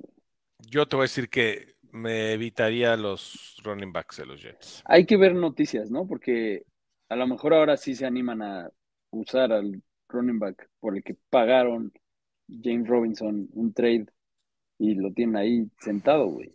Yo 0.58 0.86
te 0.86 0.96
voy 0.96 1.02
a 1.02 1.04
decir 1.04 1.28
que 1.28 1.76
me 1.92 2.32
evitaría 2.32 2.96
los 2.96 3.60
running 3.62 3.92
backs 3.92 4.16
de 4.16 4.26
los 4.26 4.42
Jets. 4.42 4.82
Hay 4.86 5.06
que 5.06 5.16
ver 5.16 5.34
noticias, 5.34 5.90
¿no? 5.90 6.06
Porque 6.06 6.64
a 7.08 7.16
lo 7.16 7.26
mejor 7.26 7.54
ahora 7.54 7.76
sí 7.76 7.94
se 7.94 8.06
animan 8.06 8.42
a 8.42 8.70
usar 9.10 9.52
al 9.52 9.82
running 10.08 10.38
back 10.38 10.68
por 10.80 10.96
el 10.96 11.04
que 11.04 11.16
pagaron 11.28 11.92
James 12.62 12.88
Robinson 12.88 13.48
un 13.54 13.72
trade 13.72 14.06
y 14.78 14.94
lo 14.96 15.12
tienen 15.12 15.36
ahí 15.36 15.70
sentado, 15.80 16.26
güey. 16.28 16.54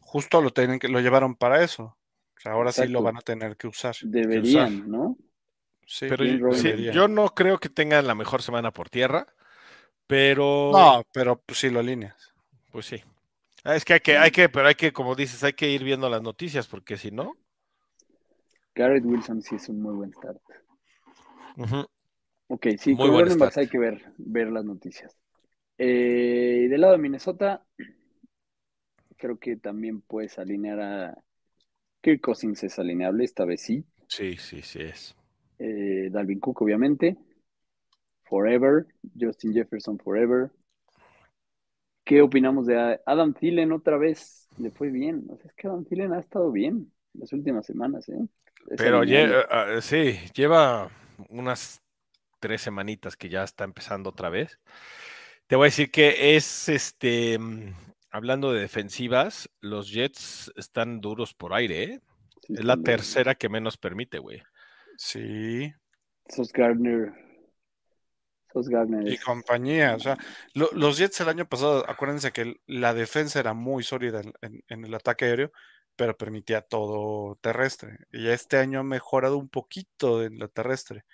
Justo 0.00 0.40
lo 0.42 0.50
tienen 0.50 0.80
que 0.80 0.88
lo 0.88 0.98
llevaron 0.98 1.36
para 1.36 1.62
eso. 1.62 1.96
O 2.36 2.40
sea, 2.40 2.52
ahora 2.52 2.72
sí 2.72 2.88
lo 2.88 3.00
van 3.02 3.16
a 3.16 3.20
tener 3.20 3.56
que 3.56 3.68
usar. 3.68 3.94
Deberían, 4.14 4.88
¿no? 4.90 5.16
Sí, 5.86 6.06
Pero 6.06 6.24
yo, 6.24 6.38
sí, 6.50 6.72
no 7.08 7.34
creo 7.34 7.58
que 7.58 7.68
tengan 7.68 8.06
la 8.06 8.14
mejor 8.14 8.42
semana 8.42 8.72
por 8.72 8.90
tierra, 8.90 9.26
pero 10.06 10.92
No, 10.92 11.02
pero 11.12 11.40
pues, 11.42 11.58
sí 11.60 11.70
lo 11.70 11.80
alineas. 11.80 12.34
pues 12.72 12.86
sí. 12.86 13.02
Ah, 13.64 13.76
Es 13.76 13.84
que 13.84 13.94
hay 13.94 14.00
que, 14.00 14.18
hay 14.18 14.30
que, 14.32 14.48
pero 14.48 14.68
hay 14.68 14.74
que, 14.76 14.92
como 14.92 15.16
dices, 15.16 15.44
hay 15.44 15.54
que 15.54 15.70
ir 15.70 15.84
viendo 15.84 16.10
las 16.10 16.22
noticias, 16.22 16.68
porque 16.68 16.96
si 16.98 17.10
no, 17.12 17.38
Garrett 18.74 19.04
Wilson 19.04 19.42
sí 19.42 19.56
es 19.56 19.68
un 19.68 19.82
muy 19.82 19.92
buen 19.94 20.10
start. 20.14 20.40
ujú, 21.56 21.88
Ok, 22.48 22.66
sí, 22.78 22.96
Muy 22.96 22.98
con 22.98 23.14
hay 23.56 23.68
que 23.68 23.78
ver, 23.78 24.12
ver 24.18 24.48
las 24.50 24.64
noticias. 24.64 25.16
Eh, 25.78 26.66
del 26.70 26.80
lado 26.80 26.92
de 26.94 26.98
Minnesota, 26.98 27.64
creo 29.18 29.38
que 29.38 29.56
también 29.56 30.00
puedes 30.00 30.38
alinear 30.38 30.80
a 30.80 31.24
Kirk 32.02 32.20
Cousins 32.22 32.64
es 32.64 32.78
alineable, 32.78 33.24
esta 33.24 33.44
vez 33.44 33.62
sí. 33.62 33.84
sí, 34.08 34.36
sí, 34.36 34.62
sí 34.62 34.80
es. 34.82 35.14
Eh, 35.58 36.08
Dalvin 36.10 36.40
Cook, 36.40 36.62
obviamente. 36.62 37.16
Forever. 38.28 38.86
Justin 39.18 39.52
Jefferson, 39.52 39.98
Forever. 39.98 40.52
¿Qué 42.04 42.22
opinamos 42.22 42.66
de 42.66 43.00
Adam 43.04 43.34
Thielen 43.34 43.72
otra 43.72 43.98
vez? 43.98 44.48
Le 44.58 44.70
fue 44.70 44.88
bien. 44.90 45.26
O 45.30 45.36
sea, 45.36 45.46
es 45.46 45.54
que 45.54 45.66
Adam 45.68 45.84
Thielen 45.84 46.12
ha 46.12 46.20
estado 46.20 46.50
bien 46.50 46.90
las 47.12 47.32
últimas 47.32 47.66
semanas, 47.66 48.08
¿eh? 48.08 48.18
Es 48.70 48.80
Pero 48.80 49.02
lle- 49.04 49.46
ah, 49.50 49.80
sí, 49.80 50.18
lleva 50.34 50.90
unas 51.28 51.82
tres 52.40 52.62
semanitas 52.62 53.16
que 53.16 53.28
ya 53.28 53.44
está 53.44 53.64
empezando 53.64 54.10
otra 54.10 54.30
vez. 54.30 54.58
Te 55.48 55.56
voy 55.56 55.64
a 55.64 55.70
decir 55.72 55.90
que 55.90 56.36
es 56.36 56.68
este, 56.68 57.38
mm, 57.38 57.74
hablando 58.10 58.52
de 58.52 58.60
defensivas, 58.60 59.48
los 59.60 59.90
Jets 59.90 60.52
están 60.56 61.00
duros 61.00 61.34
por 61.34 61.54
aire, 61.54 61.82
¿eh? 61.84 62.00
Sí, 62.46 62.54
Es 62.54 62.64
la 62.64 62.76
tercera 62.76 63.34
que 63.34 63.48
menos 63.48 63.76
permite, 63.76 64.18
güey. 64.18 64.42
Sí. 64.96 65.72
Sos 66.28 66.52
Gardner. 66.52 67.12
Sos 68.52 68.68
Gardner. 68.68 69.08
Y 69.10 69.16
compañía. 69.18 69.94
O 69.94 69.98
sea, 69.98 70.16
lo- 70.54 70.70
los 70.72 70.98
Jets 70.98 71.20
el 71.22 71.28
año 71.30 71.46
pasado, 71.48 71.84
acuérdense 71.88 72.30
que 72.32 72.56
la 72.66 72.92
defensa 72.94 73.40
era 73.40 73.54
muy 73.54 73.82
sólida 73.82 74.20
en, 74.20 74.32
en- 74.42 74.64
en 74.68 74.84
el 74.84 74.94
ataque 74.94 75.24
aéreo, 75.26 75.50
pero 75.96 76.16
permitía 76.16 76.60
todo 76.60 77.36
terrestre. 77.40 77.98
Y 78.12 78.28
este 78.28 78.58
año 78.58 78.80
ha 78.80 78.84
mejorado 78.84 79.36
un 79.38 79.48
poquito 79.48 80.22
en 80.22 80.38
la 80.38 80.48
terrestre. 80.48 81.04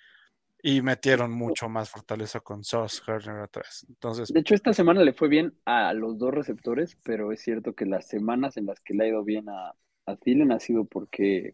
Y 0.67 0.81
metieron 0.81 1.31
mucho 1.31 1.69
más 1.69 1.91
fortaleza 1.91 2.39
con 2.39 2.63
Sauce 2.63 2.99
Gardner 3.05 3.37
atrás. 3.41 3.85
Entonces, 3.87 4.29
De 4.33 4.39
hecho, 4.39 4.55
esta 4.55 4.73
semana 4.73 5.03
le 5.03 5.13
fue 5.13 5.27
bien 5.27 5.53
a 5.65 5.93
los 5.93 6.17
dos 6.17 6.33
receptores, 6.33 6.97
pero 7.03 7.31
es 7.31 7.39
cierto 7.41 7.73
que 7.73 7.85
las 7.85 8.07
semanas 8.07 8.57
en 8.57 8.65
las 8.65 8.79
que 8.79 8.95
le 8.95 9.03
ha 9.03 9.07
ido 9.09 9.23
bien 9.23 9.47
a, 9.47 9.75
a 10.07 10.15
Thielen 10.15 10.51
ha 10.51 10.59
sido 10.59 10.85
porque 10.85 11.53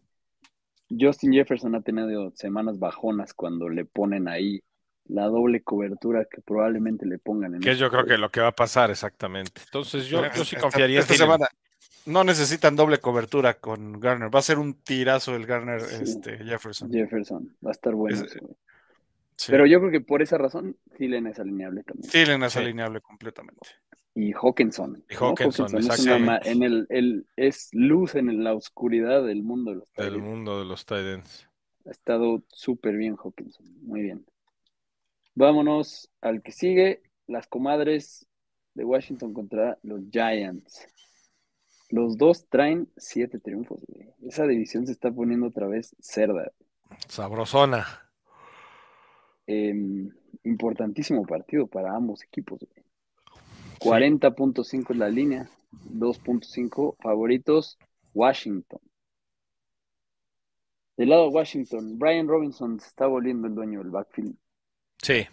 Justin 0.98 1.32
Jefferson 1.34 1.74
ha 1.74 1.82
tenido 1.82 2.32
semanas 2.36 2.78
bajonas 2.78 3.34
cuando 3.34 3.68
le 3.68 3.84
ponen 3.84 4.28
ahí 4.28 4.62
la 5.08 5.24
doble 5.26 5.62
cobertura 5.62 6.24
que 6.24 6.40
probablemente 6.40 7.04
le 7.04 7.18
pongan 7.18 7.54
en 7.56 7.60
Que 7.60 7.70
es 7.70 7.74
este 7.74 7.80
yo 7.84 7.90
creo 7.90 8.06
que 8.06 8.16
lo 8.16 8.30
que 8.30 8.40
va 8.40 8.48
a 8.48 8.52
pasar 8.56 8.90
exactamente. 8.90 9.60
Entonces 9.64 10.06
yo, 10.06 10.22
yo 10.34 10.44
sí 10.44 10.54
esta- 10.56 10.60
confiaría 10.60 10.96
en 10.96 11.02
esta 11.02 11.14
Thielen. 11.14 11.26
semana 11.34 11.48
no 12.06 12.24
necesitan 12.24 12.76
doble 12.76 12.98
cobertura 12.98 13.54
con 13.60 14.00
Garner. 14.00 14.34
Va 14.34 14.38
a 14.38 14.42
ser 14.42 14.58
un 14.58 14.74
tirazo 14.74 15.34
el 15.36 15.44
Garner 15.44 15.80
Sí. 15.82 16.02
este, 16.02 16.38
Jefferson. 16.38 16.90
Jefferson 16.90 17.54
va 17.64 17.70
a 17.70 17.72
estar 17.72 17.94
bueno. 17.94 18.16
Es- 18.16 18.22
eso, 18.22 18.38
güey. 18.40 18.56
Sí. 19.44 19.50
Pero 19.50 19.66
yo 19.66 19.80
creo 19.80 19.90
que 19.90 20.00
por 20.00 20.22
esa 20.22 20.38
razón 20.38 20.76
Thielen 20.96 21.26
es 21.26 21.38
alineable 21.40 21.82
también. 21.82 22.08
Thielen 22.10 22.42
es 22.44 22.52
Sí. 22.52 22.58
alineable 22.60 23.00
completamente. 23.00 23.68
Y 24.14 24.32
Hawkinson. 24.32 25.04
Y 25.10 25.14
¿no? 25.14 25.20
Hawkinson, 25.30 25.66
es, 25.66 25.72
una 25.72 25.80
exactamente. 25.94 26.26
ma- 26.26 26.40
en 26.44 26.62
el, 26.62 26.86
el- 26.90 27.26
es 27.34 27.70
luz 27.72 28.14
en 28.14 28.44
la 28.44 28.54
oscuridad 28.54 29.24
del 29.24 29.42
mundo 29.42 29.70
de 29.72 29.76
los 29.78 29.92
del 29.94 30.06
Tigers. 30.10 30.22
mundo 30.22 30.58
de 30.60 30.64
los 30.66 30.86
Titans. 30.86 31.48
Ha 31.86 31.90
estado 31.90 32.44
súper 32.48 32.94
bien 32.96 33.16
Hawkinson, 33.16 33.66
muy 33.82 34.02
bien. 34.02 34.24
Vámonos 35.34 36.10
al 36.20 36.42
que 36.42 36.52
sigue, 36.52 37.02
las 37.26 37.46
comadres 37.48 38.28
de 38.74 38.84
Washington 38.84 39.32
contra 39.32 39.78
los 39.82 40.02
Giants. 40.10 40.86
Los 41.88 42.16
dos 42.16 42.46
traen 42.48 42.88
siete 42.96 43.38
triunfos, 43.38 43.82
güey. 43.88 44.08
Esa 44.22 44.46
división 44.46 44.86
se 44.86 44.92
está 44.92 45.10
poniendo 45.10 45.46
otra 45.48 45.66
vez 45.66 45.96
cerda. 46.00 46.52
Sabrosona. 47.08 48.11
Eh, 49.46 49.74
importantísimo 50.44 51.24
partido 51.24 51.66
para 51.66 51.94
ambos 51.94 52.22
equipos, 52.22 52.60
güey. 52.60 52.84
40.5 53.80 54.92
es 54.92 54.96
la 54.96 55.08
línea, 55.08 55.48
2.5 55.72 56.96
favoritos, 57.00 57.78
Washington. 58.14 58.80
Del 60.96 61.08
lado 61.08 61.24
de 61.28 61.34
Washington, 61.34 61.98
Brian 61.98 62.28
Robinson 62.28 62.78
se 62.78 62.86
está 62.88 63.06
volviendo 63.06 63.48
el 63.48 63.54
dueño 63.54 63.80
del 63.80 63.90
backfield. 63.90 64.36
Sí, 65.02 65.26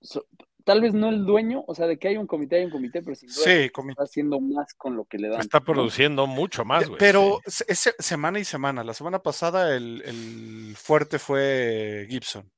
So- 0.00 0.24
tal 0.64 0.80
vez 0.80 0.94
no 0.94 1.10
el 1.10 1.26
dueño, 1.26 1.64
o 1.66 1.74
sea, 1.74 1.86
de 1.86 1.98
que 1.98 2.08
hay 2.08 2.16
un 2.16 2.26
comité, 2.26 2.56
hay 2.56 2.64
un 2.64 2.70
comité, 2.70 3.02
pero 3.02 3.14
sin 3.14 3.28
duda 3.28 3.44
Sí, 3.44 3.68
comi- 3.70 3.90
está 3.90 4.04
haciendo 4.04 4.40
más 4.40 4.72
con 4.74 4.96
lo 4.96 5.04
que 5.04 5.18
le 5.18 5.28
dan. 5.28 5.40
está 5.40 5.60
produciendo 5.60 6.26
mucho 6.26 6.64
más, 6.64 6.86
güey. 6.86 6.98
Pero 6.98 7.40
sí. 7.46 7.64
es 7.68 7.94
semana 7.98 8.38
y 8.38 8.44
semana. 8.44 8.82
La 8.84 8.94
semana 8.94 9.18
pasada 9.18 9.76
el, 9.76 10.00
el 10.06 10.74
fuerte 10.76 11.18
fue 11.18 12.06
Gibson 12.08 12.50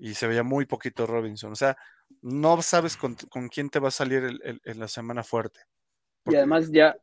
y 0.00 0.14
se 0.14 0.26
veía 0.26 0.42
muy 0.42 0.64
poquito 0.66 1.06
Robinson. 1.06 1.52
O 1.52 1.56
sea, 1.56 1.76
no 2.22 2.60
sabes 2.62 2.96
con, 2.96 3.14
con 3.28 3.48
quién 3.48 3.70
te 3.70 3.78
va 3.78 3.88
a 3.88 3.92
salir 3.92 4.24
el- 4.24 4.40
el- 4.42 4.60
en 4.64 4.78
la 4.80 4.88
semana 4.88 5.22
fuerte. 5.22 5.60
Y 6.26 6.34
además 6.34 6.70
ya, 6.72 6.96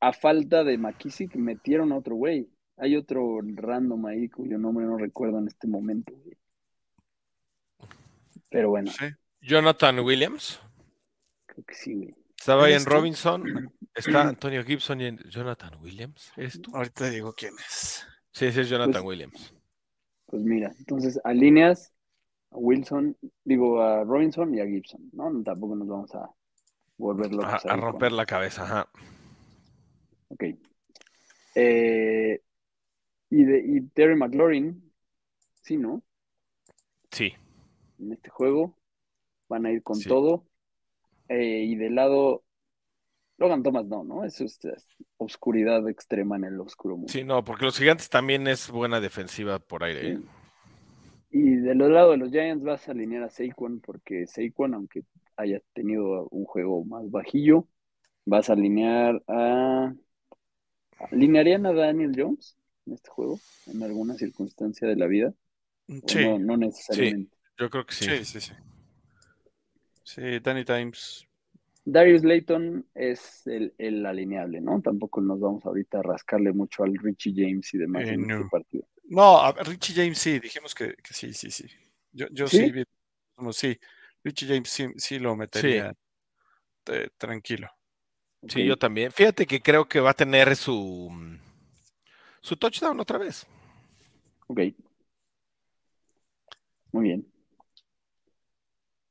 a 0.00 0.12
falta 0.12 0.62
de 0.62 0.78
McKissick, 0.78 1.34
metieron 1.34 1.90
a 1.92 1.96
otro 1.96 2.14
güey. 2.14 2.48
Hay 2.76 2.94
otro 2.96 3.40
random 3.42 4.06
ahí 4.06 4.28
cuyo 4.28 4.56
nombre 4.58 4.86
no 4.86 4.96
recuerdo 4.96 5.38
en 5.38 5.48
este 5.48 5.66
momento. 5.66 6.12
güey. 6.14 6.36
Pero 8.50 8.70
bueno, 8.70 8.90
Sí. 8.92 9.06
Jonathan 9.40 9.98
Williams. 10.00 10.60
creo 11.46 11.64
que 11.64 11.74
sí, 11.74 11.94
güey. 11.94 12.14
Estaba 12.38 12.66
ahí 12.66 12.74
en. 12.74 12.84
Robinson. 12.84 13.72
Está 13.94 14.28
Antonio 14.28 14.62
Gibson 14.64 15.00
y 15.00 15.06
en- 15.06 15.18
Jonathan 15.28 15.74
Williams. 15.82 16.32
¿Eres 16.36 16.60
tú? 16.62 16.70
Ahorita 16.74 17.04
te 17.04 17.10
digo 17.10 17.32
quién 17.32 17.54
es. 17.58 18.06
Sí, 18.30 18.46
ese 18.46 18.60
es 18.60 18.68
Jonathan 18.68 19.02
Pues- 19.02 19.04
Williams. 19.04 19.54
Pues 20.26 20.42
mira, 20.42 20.72
entonces 20.78 21.18
alineas 21.24 21.92
Wilson, 22.50 23.16
digo 23.44 23.80
a 23.82 24.04
Robinson 24.04 24.54
y 24.54 24.60
a 24.60 24.66
Gibson, 24.66 25.08
¿no? 25.12 25.42
Tampoco 25.42 25.76
nos 25.76 25.88
vamos 25.88 26.14
a 26.14 26.30
volver 26.96 27.30
locos. 27.32 27.46
A, 27.46 27.56
a 27.56 27.56
ahí 27.74 27.80
con- 27.80 27.80
romper 27.80 28.12
la 28.12 28.26
cabeza, 28.26 28.62
ajá. 28.64 28.88
Ok. 30.28 30.44
Eh, 31.54 32.40
y, 33.30 33.44
de, 33.44 33.58
y 33.66 33.80
Terry 33.88 34.16
McLaurin, 34.16 34.92
sí, 35.62 35.76
¿no? 35.76 36.02
Sí. 37.10 37.32
En 37.98 38.12
este 38.12 38.30
juego 38.30 38.76
van 39.48 39.66
a 39.66 39.72
ir 39.72 39.82
con 39.82 39.96
Sí. 39.96 40.08
todo. 40.08 40.44
Eh, 41.28 41.64
y 41.64 41.76
del 41.76 41.94
lado, 41.94 42.44
Logan 43.38 43.62
Thomas 43.62 43.86
no, 43.86 44.04
¿no? 44.04 44.24
Eso 44.24 44.44
es, 44.44 44.64
es 44.64 44.86
oscuridad 45.18 45.86
extrema 45.88 46.36
en 46.36 46.44
el 46.44 46.60
oscuro 46.60 46.96
mundo. 46.96 47.12
Sí, 47.12 47.24
no, 47.24 47.44
porque 47.44 47.64
los 47.66 47.78
gigantes 47.78 48.08
también 48.08 48.46
es 48.46 48.70
buena 48.70 49.00
defensiva 49.00 49.58
por 49.58 49.84
aire. 49.84 50.12
¿eh? 50.12 50.18
Y 51.30 51.56
del 51.56 51.82
otro 51.82 51.94
lado 51.94 52.10
de 52.12 52.16
los 52.18 52.30
Giants 52.30 52.64
vas 52.64 52.88
a 52.88 52.92
alinear 52.92 53.22
a 53.24 53.30
Saquon 53.30 53.80
porque 53.80 54.26
Saquon, 54.26 54.74
aunque 54.74 55.04
haya 55.36 55.60
tenido 55.74 56.28
un 56.30 56.44
juego 56.44 56.84
más 56.84 57.10
bajillo, 57.10 57.68
vas 58.26 58.50
a 58.50 58.54
alinear 58.54 59.22
a... 59.28 59.94
¿Alinearían 61.10 61.66
a 61.66 61.72
Daniel 61.72 62.12
Jones? 62.16 62.56
en 62.86 62.92
este 62.94 63.10
juego, 63.10 63.38
en 63.66 63.82
alguna 63.82 64.14
circunstancia 64.14 64.86
de 64.88 64.96
la 64.96 65.06
vida. 65.06 65.34
¿O 66.02 66.14
Sí, 66.14 66.18
No, 66.18 66.38
no 66.38 66.56
necesariamente. 66.56 67.36
Yo 67.58 67.70
creo 67.70 67.84
que 67.86 67.94
sí. 67.94 68.06
sí, 68.06 68.24
sí, 68.24 68.40
sí. 68.40 68.52
Sí, 70.02 70.40
Danny 70.40 70.64
Times. 70.64 71.24
Darius 71.84 72.22
Layton 72.22 72.86
es 72.94 73.46
el, 73.46 73.74
el 73.78 74.04
alineable, 74.06 74.60
¿no? 74.60 74.80
Tampoco 74.82 75.20
nos 75.20 75.40
vamos 75.40 75.64
ahorita 75.64 75.98
a 76.00 76.02
rascarle 76.02 76.52
mucho 76.52 76.84
al 76.84 76.94
Richie 76.98 77.32
James 77.34 77.72
y 77.74 77.78
demás 77.78 78.10
Eh, 78.10 78.12
en 78.12 78.24
este 78.24 78.44
no. 78.44 78.50
partido. 78.50 78.67
No, 79.08 79.38
a 79.40 79.52
Richie 79.64 79.94
James 79.94 80.18
sí, 80.18 80.38
dijimos 80.38 80.74
que, 80.74 80.94
que 80.96 81.14
sí, 81.14 81.32
sí, 81.32 81.50
sí. 81.50 81.66
Yo, 82.12 82.26
yo 82.30 82.48
sí, 82.50 82.70
¿Sí? 82.70 82.72
vi- 82.72 82.84
como 83.34 83.52
sí, 83.52 83.78
Richie 84.24 84.48
James 84.48 84.68
sí, 84.70 84.86
sí 84.96 85.18
lo 85.18 85.36
metería 85.36 85.94
eh, 86.86 87.10
tranquilo. 87.18 87.68
Sí, 88.48 88.64
yo 88.64 88.76
también. 88.78 89.12
Fíjate 89.12 89.46
que 89.46 89.62
creo 89.62 89.88
que 89.88 90.00
va 90.00 90.10
a 90.10 90.14
tener 90.14 90.56
su, 90.56 91.10
su 92.40 92.56
touchdown 92.56 93.00
otra 93.00 93.18
vez. 93.18 93.46
Ok. 94.48 94.60
Muy 96.92 97.04
bien. 97.04 97.26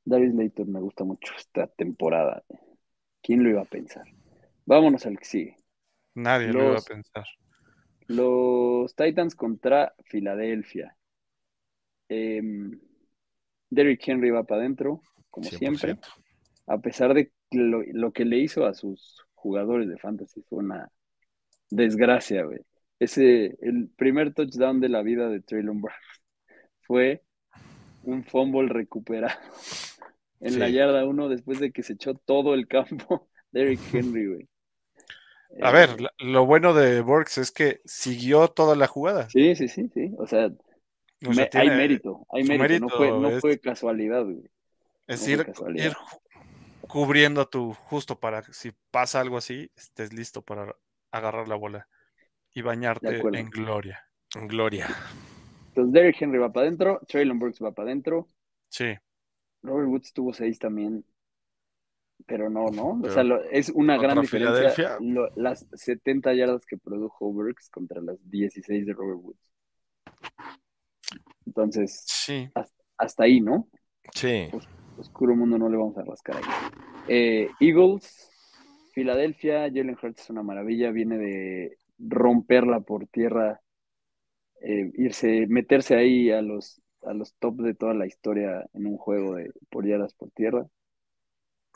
Darius 0.04 0.34
Layton 0.34 0.72
me 0.72 0.80
gusta 0.80 1.04
mucho 1.04 1.32
esta 1.36 1.68
temporada. 1.68 2.42
¿Quién 3.22 3.44
lo 3.44 3.50
iba 3.50 3.62
a 3.62 3.66
pensar? 3.66 4.04
Vámonos 4.66 5.06
al 5.06 5.18
que 5.18 5.24
sigue. 5.26 5.56
Nadie 6.16 6.52
lo 6.52 6.64
iba 6.66 6.76
a 6.78 6.82
pensar. 6.82 7.24
Los 8.08 8.94
Titans 8.94 9.34
contra 9.34 9.94
Filadelfia. 10.04 10.96
Em, 12.08 12.78
Derrick 13.70 14.06
Henry 14.08 14.30
va 14.30 14.44
para 14.44 14.62
adentro, 14.62 15.02
como 15.30 15.48
100%. 15.48 15.58
siempre. 15.58 15.98
A 16.66 16.78
pesar 16.78 17.14
de 17.14 17.32
lo, 17.50 17.82
lo 17.82 18.12
que 18.12 18.24
le 18.24 18.38
hizo 18.38 18.66
a 18.66 18.74
sus 18.74 19.24
jugadores 19.34 19.88
de 19.88 19.98
fantasy, 19.98 20.42
fue 20.42 20.58
una 20.58 20.90
desgracia, 21.70 22.44
güey. 22.44 22.60
Ese, 22.98 23.56
el 23.60 23.88
primer 23.96 24.34
touchdown 24.34 24.80
de 24.80 24.88
la 24.88 25.02
vida 25.02 25.28
de 25.28 25.40
Traylon 25.40 25.80
Brown 25.80 25.96
fue 26.82 27.22
un 28.02 28.24
fumble 28.24 28.68
recuperado 28.68 29.38
en 30.40 30.58
la 30.58 30.68
yarda 30.68 31.04
1 31.04 31.28
después 31.28 31.60
de 31.60 31.72
que 31.72 31.82
se 31.82 31.94
echó 31.94 32.14
todo 32.14 32.54
el 32.54 32.66
campo 32.66 33.28
Derrick 33.52 33.80
Henry, 33.92 34.26
güey. 34.26 34.48
A 35.62 35.70
ver, 35.72 35.90
lo 36.18 36.46
bueno 36.46 36.72
de 36.74 37.00
Burks 37.00 37.38
es 37.38 37.50
que 37.50 37.80
siguió 37.84 38.48
toda 38.48 38.76
la 38.76 38.86
jugada. 38.86 39.28
Sí, 39.28 39.54
sí, 39.56 39.68
sí, 39.68 39.88
sí. 39.92 40.12
O 40.18 40.26
sea, 40.26 40.46
O 40.46 41.32
sea, 41.32 41.44
me- 41.44 41.50
tiene- 41.50 41.70
hay 41.72 41.76
mérito, 41.76 42.26
hay 42.30 42.44
mérito. 42.44 42.80
No 42.80 42.88
fue, 42.90 43.08
no 43.08 43.14
mérito 43.20 43.36
es- 43.36 43.40
fue 43.40 43.58
casualidad, 43.58 44.24
güey. 44.24 44.42
Es 45.06 45.26
no 45.26 45.32
ir, 45.32 45.44
casualidad. 45.44 45.86
ir 45.86 45.92
ju- 45.94 46.20
cubriendo 46.88 47.40
a 47.40 47.50
tu 47.50 47.72
justo 47.74 48.18
para 48.18 48.42
que 48.42 48.52
si 48.52 48.72
pasa 48.90 49.20
algo 49.20 49.36
así, 49.36 49.70
estés 49.76 50.12
listo 50.12 50.42
para 50.42 50.74
agarrar 51.10 51.48
la 51.48 51.56
bola 51.56 51.88
y 52.54 52.62
bañarte 52.62 53.22
en 53.32 53.50
gloria. 53.50 54.04
Gloria. 54.46 54.88
Entonces, 55.68 55.92
Derrick 55.92 56.20
Henry 56.20 56.38
va 56.38 56.52
para 56.52 56.66
adentro, 56.66 57.00
Traylon 57.08 57.38
Burks 57.38 57.62
va 57.62 57.72
para 57.72 57.88
adentro, 57.88 58.28
Sí, 58.70 58.96
Robert 59.62 59.88
Woods 59.88 60.12
tuvo 60.12 60.32
seis 60.32 60.58
también, 60.58 61.04
pero 62.26 62.50
no, 62.50 62.66
¿no? 62.70 63.00
O 63.02 63.10
sea, 63.10 63.22
lo- 63.24 63.42
es 63.44 63.70
una 63.70 63.96
gran 63.98 64.20
diferencia 64.20 64.98
lo- 65.00 65.30
las 65.36 65.66
70 65.72 66.34
yardas 66.34 66.66
que 66.66 66.76
produjo 66.76 67.32
Burks 67.32 67.70
contra 67.70 68.00
las 68.00 68.18
16 68.30 68.86
de 68.86 68.92
Robert 68.92 69.20
Woods. 69.22 69.52
Entonces, 71.46 72.04
sí. 72.06 72.48
hasta 72.96 73.24
ahí, 73.24 73.40
¿no? 73.40 73.68
Sí. 74.14 74.48
Oscuro 74.98 75.34
mundo 75.36 75.58
no 75.58 75.68
le 75.68 75.76
vamos 75.76 75.96
a 75.96 76.02
rascar 76.04 76.36
ahí. 76.36 76.42
Eh, 77.08 77.48
Eagles, 77.60 78.30
Filadelfia, 78.92 79.62
Jalen 79.68 79.96
Hurts 80.02 80.22
es 80.22 80.30
una 80.30 80.42
maravilla, 80.42 80.90
viene 80.90 81.16
de 81.18 81.78
romperla 81.98 82.80
por 82.80 83.06
tierra, 83.06 83.60
eh, 84.60 84.90
irse, 84.94 85.46
meterse 85.48 85.94
ahí 85.94 86.30
a 86.30 86.42
los, 86.42 86.82
a 87.02 87.14
los 87.14 87.34
top 87.36 87.60
de 87.62 87.74
toda 87.74 87.94
la 87.94 88.06
historia 88.06 88.66
en 88.74 88.86
un 88.86 88.96
juego 88.98 89.36
de 89.36 89.52
por 89.70 89.86
yardas 89.86 90.14
por 90.14 90.30
tierra. 90.32 90.66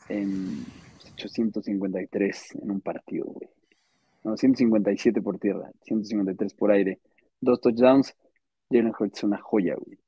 En 0.09 0.65
853 1.13 2.55
en 2.61 2.71
un 2.71 2.81
partido, 2.81 3.25
güey. 3.25 3.49
No, 4.23 4.37
157 4.37 5.21
por 5.21 5.37
tierra, 5.37 5.71
153 5.81 6.53
por 6.53 6.71
aire. 6.71 6.99
Dos 7.39 7.59
touchdowns. 7.59 8.15
Jalen 8.69 8.93
Hurts 8.97 9.17
es 9.17 9.23
una 9.23 9.39
joya, 9.41 9.75
güey. 9.75 9.99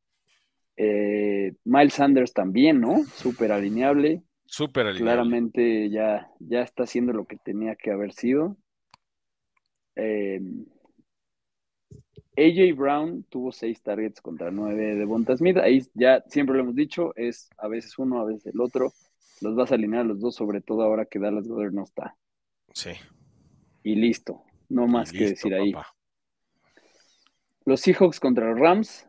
Eh, 0.77 1.53
Miles 1.63 1.93
Sanders 1.93 2.33
también, 2.33 2.79
¿no? 2.79 3.03
Súper 3.03 3.51
alineable. 3.51 4.23
Súper 4.45 4.87
alineable. 4.87 5.11
Claramente 5.11 5.89
ya, 5.89 6.29
ya 6.39 6.61
está 6.61 6.83
haciendo 6.83 7.13
lo 7.13 7.25
que 7.25 7.37
tenía 7.37 7.75
que 7.75 7.91
haber 7.91 8.13
sido. 8.13 8.57
Eh, 9.95 10.41
AJ 12.37 12.75
Brown 12.75 13.23
tuvo 13.29 13.51
seis 13.51 13.81
targets 13.81 14.21
contra 14.21 14.51
nueve 14.51 14.95
de 14.95 15.05
Bonta 15.05 15.37
Smith. 15.37 15.57
Ahí 15.57 15.81
ya 15.93 16.23
siempre 16.27 16.55
lo 16.55 16.63
hemos 16.63 16.75
dicho, 16.75 17.13
es 17.15 17.49
a 17.57 17.67
veces 17.67 17.97
uno, 17.97 18.19
a 18.19 18.25
veces 18.25 18.47
el 18.47 18.59
otro. 18.59 18.93
Los 19.41 19.55
vas 19.55 19.71
a 19.71 19.75
alinear 19.75 20.01
a 20.01 20.05
los 20.05 20.19
dos, 20.19 20.35
sobre 20.35 20.61
todo 20.61 20.83
ahora 20.83 21.05
que 21.05 21.19
Dallas 21.19 21.47
Goddard 21.47 21.73
no 21.73 21.83
está. 21.83 22.15
Sí. 22.73 22.91
Y 23.83 23.95
listo. 23.95 24.43
No 24.69 24.87
más 24.87 25.11
que 25.11 25.29
decir 25.29 25.53
ahí. 25.53 25.73
Los 27.65 27.81
Seahawks 27.81 28.19
contra 28.19 28.49
los 28.49 28.59
Rams. 28.59 29.07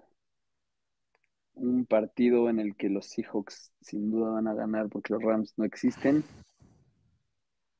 Un 1.54 1.86
partido 1.86 2.50
en 2.50 2.60
el 2.60 2.76
que 2.76 2.88
los 2.88 3.06
Seahawks 3.06 3.72
sin 3.80 4.10
duda 4.10 4.30
van 4.32 4.48
a 4.48 4.54
ganar 4.54 4.88
porque 4.88 5.14
los 5.14 5.22
Rams 5.22 5.54
no 5.56 5.64
existen. 5.64 6.22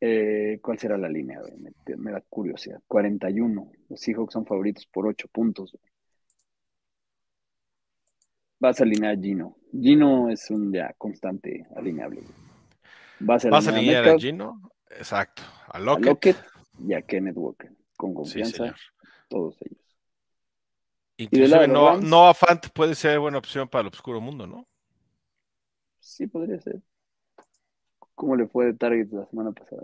Eh, 0.01 0.59
¿Cuál 0.63 0.79
será 0.79 0.97
la 0.97 1.09
línea? 1.09 1.41
Me, 1.59 1.97
me 1.97 2.13
da 2.13 2.23
curiosidad. 2.29 2.81
41. 2.87 3.71
Los 3.89 4.01
Seahawks 4.01 4.33
son 4.33 4.47
favoritos 4.47 4.87
por 4.87 5.07
8 5.07 5.29
puntos. 5.33 5.73
güey. 5.73 5.96
Vas 8.59 8.81
a 8.81 8.85
alinear 8.85 9.17
a 9.17 9.21
Gino. 9.21 9.57
Gino 9.73 10.31
es 10.31 10.51
un 10.51 10.73
ya 10.73 10.95
constante 10.97 11.67
alineable. 11.77 12.23
Vas 13.21 13.45
a 13.45 13.51
¿Vas 13.51 13.67
a 13.67 13.71
alinear 13.71 13.97
a 13.97 14.01
Metcalf, 14.03 14.23
Gino? 14.23 14.71
Exacto. 14.91 15.43
A 15.69 15.77
a 15.77 15.81
Lockett. 15.81 16.07
Lockett 16.07 16.37
y 16.79 16.95
a 16.95 17.03
Kenneth 17.03 17.37
Walker. 17.37 17.73
Con 17.97 18.15
confianza, 18.15 18.75
todos 19.29 19.57
ellos. 19.63 19.83
Inclusive 21.19 21.67
los 21.67 21.69
no? 21.69 22.01
Noah 22.01 22.35
Fant 22.35 22.69
puede 22.75 22.95
ser 22.95 23.19
buena 23.19 23.39
opción 23.39 23.69
para 23.69 23.83
el 23.83 23.89
oscuro 23.89 24.21
mundo, 24.21 24.47
¿no? 24.47 24.67
Sí, 25.99 26.27
podría 26.27 26.61
ser. 26.61 26.83
¿Cómo 28.15 28.37
le 28.37 28.47
fue 28.47 28.67
de 28.67 28.75
Target 28.75 29.09
la 29.13 29.27
semana 29.27 29.53
pasada? 29.53 29.83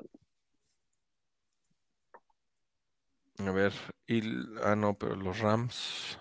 A 3.38 3.50
ver. 3.50 3.72
y 4.06 4.20
ah, 4.62 4.76
no, 4.76 4.94
pero 4.94 5.16
los 5.16 5.38
Rams. 5.40 6.18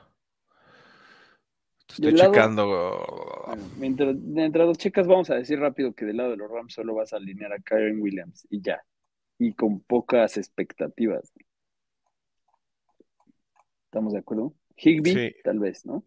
Estoy 1.93 2.11
lado- 2.13 2.31
checando. 2.31 3.43
Bueno, 3.47 3.63
mientras, 3.77 4.15
mientras 4.15 4.67
los 4.67 4.77
checas, 4.77 5.07
vamos 5.07 5.29
a 5.29 5.35
decir 5.35 5.59
rápido 5.59 5.93
que 5.93 6.05
del 6.05 6.17
lado 6.17 6.31
de 6.31 6.37
los 6.37 6.49
Rams 6.51 6.73
solo 6.73 6.95
vas 6.95 7.13
a 7.13 7.17
alinear 7.17 7.51
a 7.53 7.59
Kyron 7.59 8.01
Williams 8.01 8.47
y 8.49 8.61
ya. 8.61 8.81
Y 9.39 9.53
con 9.53 9.79
pocas 9.81 10.37
expectativas. 10.37 11.31
¿Estamos 13.85 14.13
de 14.13 14.19
acuerdo? 14.19 14.53
Higby, 14.77 15.13
Sí. 15.13 15.35
tal 15.43 15.59
vez, 15.59 15.85
¿no? 15.85 16.03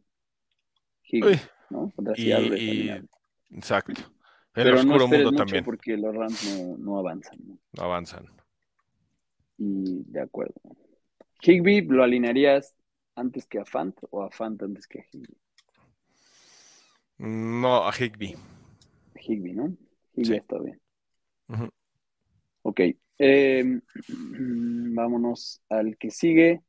Higby, 1.05 1.33
Uy, 1.33 1.41
¿no? 1.71 1.93
Y- 2.17 2.33
y- 2.33 2.91
exacto. 3.51 3.93
El 3.93 4.05
Pero 4.53 4.71
no 4.71 4.77
oscuro 4.81 5.05
esperes 5.05 5.11
mundo 5.25 5.31
mucho 5.33 5.45
también. 5.45 5.65
porque 5.65 5.97
los 5.97 6.15
Rams 6.15 6.59
no, 6.59 6.77
no 6.79 6.99
avanzan. 6.99 7.39
¿no? 7.45 7.59
No 7.77 7.83
avanzan. 7.83 8.27
Y 9.59 10.03
de 10.05 10.21
acuerdo. 10.21 10.55
Higby, 11.43 11.83
¿lo 11.83 12.03
alinearías 12.05 12.75
antes 13.17 13.47
que 13.47 13.59
a 13.59 13.65
Fant 13.65 13.97
o 14.11 14.23
a 14.23 14.31
Fant 14.31 14.63
antes 14.63 14.87
que 14.87 15.01
a 15.01 15.05
Higby? 15.13 15.37
No, 17.27 17.87
a 17.89 17.93
Higby. 17.93 18.37
Higby, 19.19 19.53
¿no? 19.55 19.75
Higby 20.15 20.25
Sí. 20.27 20.35
está 20.35 20.59
bien. 20.59 20.81
Ujú. 21.49 21.69
Ok. 22.63 22.81
eh, 23.19 23.81
vámonos 24.09 25.63
al 25.69 25.97
que 25.97 26.11
sigue. 26.11 26.63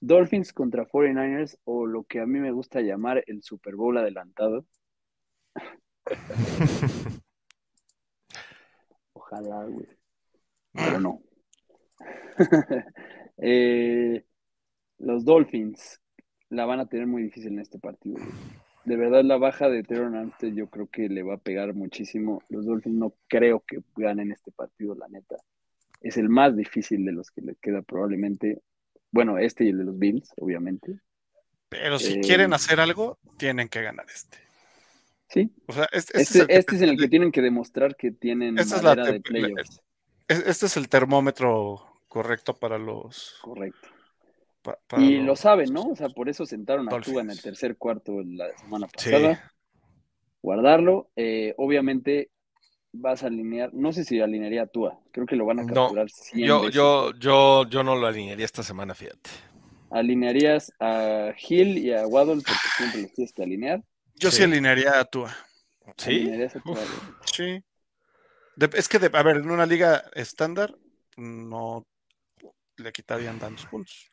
Dolphins 0.00 0.52
contra 0.52 0.86
49ers 0.88 1.58
o 1.64 1.86
lo 1.86 2.02
que 2.04 2.18
a 2.20 2.26
mí 2.26 2.40
me 2.40 2.50
gusta 2.50 2.80
llamar 2.80 3.22
el 3.26 3.42
Super 3.42 3.76
Bowl 3.76 3.96
adelantado. 3.98 4.66
Ojalá, 9.12 9.64
güey. 9.66 9.86
Pero 10.72 11.00
no. 11.00 11.20
Eh, 13.44 14.24
los 14.98 15.24
Dolphins 15.24 16.00
la 16.50 16.64
van 16.64 16.78
a 16.80 16.86
tener 16.86 17.06
muy 17.08 17.22
difícil 17.24 17.52
en 17.54 17.58
este 17.60 17.78
partido. 17.80 18.16
güey. 18.18 18.28
De 18.84 18.96
verdad, 18.96 19.22
la 19.24 19.36
baja 19.36 19.68
de 19.68 19.82
Teron 19.82 20.16
Armstead 20.16 20.52
yo 20.54 20.68
creo 20.68 20.88
que 20.88 21.08
le 21.08 21.22
va 21.22 21.34
a 21.34 21.38
pegar 21.38 21.74
muchísimo. 21.74 22.42
Los 22.48 22.66
Dolphins 22.66 22.96
no 22.96 23.14
creo 23.28 23.60
que 23.60 23.78
ganen 23.96 24.32
este 24.32 24.50
partido, 24.50 24.94
la 24.94 25.08
neta. 25.08 25.36
Es 26.00 26.16
el 26.16 26.28
más 26.28 26.56
difícil 26.56 27.04
de 27.04 27.12
los 27.12 27.30
que 27.30 27.42
le 27.42 27.54
queda 27.56 27.82
probablemente. 27.82 28.60
Bueno, 29.12 29.38
este 29.38 29.64
y 29.64 29.68
el 29.68 29.78
de 29.78 29.84
los 29.84 29.98
Bills, 29.98 30.32
obviamente. 30.36 30.98
Pero 31.68 31.98
si 31.98 32.14
Eh, 32.14 32.20
quieren 32.20 32.52
hacer 32.52 32.80
algo, 32.80 33.18
tienen 33.38 33.68
que 33.68 33.82
ganar 33.82 34.06
este. 34.12 34.38
Sí, 35.28 35.50
O 35.66 35.72
sea, 35.72 35.88
este, 35.92 36.20
este 36.20 36.38
este, 36.38 36.38
es 36.38 36.40
el 36.40 36.46
que 36.46 36.54
este 36.58 36.76
es 36.76 36.82
en 36.82 36.88
el 36.90 36.98
que 36.98 37.08
tienen 37.08 37.32
que 37.32 37.40
demostrar 37.40 37.96
que 37.96 38.10
tienen 38.10 38.58
Esta 38.58 38.76
es 38.76 38.82
la 38.82 38.94
de 38.94 39.22
este 40.28 40.66
es 40.66 40.76
el 40.76 40.88
termómetro 40.88 42.00
correcto 42.08 42.54
para 42.54 42.78
los. 42.78 43.38
Correcto. 43.42 43.88
Pa- 44.62 44.78
para 44.86 45.02
Y 45.02 45.18
lo 45.20 45.36
saben, 45.36 45.72
¿no? 45.72 45.82
O 45.90 45.96
sea, 45.96 46.08
por 46.08 46.28
eso 46.28 46.46
sentaron 46.46 46.92
a 46.92 47.00
Tua 47.00 47.22
en 47.22 47.30
el 47.30 47.40
tercer 47.42 47.76
cuarto 47.76 48.22
la 48.24 48.48
semana 48.58 48.86
Sí. 48.96 49.10
pasada. 49.10 49.52
Guardarlo. 50.42 51.10
Eh, 51.16 51.54
obviamente 51.56 52.30
vas 52.92 53.22
a 53.22 53.28
alinear, 53.28 53.72
no 53.72 53.92
sé 53.92 54.04
si 54.04 54.20
alinearía 54.20 54.62
a 54.62 54.66
Tua, 54.66 54.98
creo 55.12 55.26
que 55.26 55.36
lo 55.36 55.46
van 55.46 55.60
a 55.60 55.64
No, 55.64 55.74
capturar 55.74 56.10
100 56.10 56.46
Yo, 56.46 56.60
veces. 56.60 56.74
yo, 56.74 57.12
yo, 57.18 57.66
yo 57.68 57.82
no 57.82 57.96
lo 57.96 58.06
alinearía 58.06 58.44
esta 58.44 58.62
semana, 58.62 58.94
fíjate. 58.94 59.30
Alinearías 59.90 60.72
a 60.80 61.32
Hill 61.38 61.78
y 61.78 61.92
a 61.92 62.06
Waddle 62.06 62.36
porque 62.42 62.68
siempre 62.76 63.02
los 63.02 63.12
tienes 63.12 63.32
que 63.32 63.42
alinear. 63.42 63.82
Yo 64.16 64.30
sí, 64.30 64.38
Sí. 64.38 64.42
alinearía 64.44 64.98
a 64.98 65.04
Tua. 65.04 65.34
¿Sí? 65.96 66.10
Alinearías 66.10 66.56
a 66.56 66.60
Tua. 66.60 66.78
Sí. 67.24 67.62
De- 68.56 68.70
es 68.74 68.88
que, 68.88 68.98
de- 68.98 69.10
a 69.16 69.22
ver, 69.22 69.38
en 69.38 69.50
una 69.50 69.64
liga 69.66 70.04
estándar 70.14 70.74
no 71.16 71.86
le 72.76 72.92
quitarían 72.92 73.38
tantos 73.38 73.66
puntos. 73.66 74.11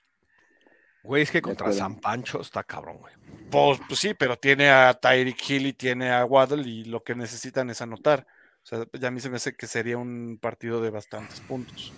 Güey, 1.03 1.23
es 1.23 1.31
que 1.31 1.41
contra. 1.41 1.71
San 1.71 1.99
Pancho 1.99 2.41
está 2.41 2.63
cabrón, 2.63 2.97
güey. 2.97 3.13
Pues, 3.49 3.79
pues 3.87 3.99
sí, 3.99 4.13
pero 4.13 4.37
tiene 4.37 4.69
a 4.69 4.93
Tyreek 4.93 5.49
Hill 5.49 5.67
y 5.67 5.73
tiene 5.73 6.11
a 6.11 6.25
Waddle 6.25 6.67
y 6.67 6.83
lo 6.85 7.03
que 7.03 7.15
necesitan 7.15 7.69
es 7.69 7.81
anotar. 7.81 8.27
O 8.63 8.65
sea, 8.65 8.85
ya 8.93 9.07
a 9.07 9.11
mí 9.11 9.19
se 9.19 9.29
me 9.29 9.37
hace 9.37 9.55
que 9.55 9.65
sería 9.67 9.97
un 9.97 10.37
partido 10.41 10.81
de 10.81 10.89
bastantes 10.89 11.39
puntos. 11.41 11.91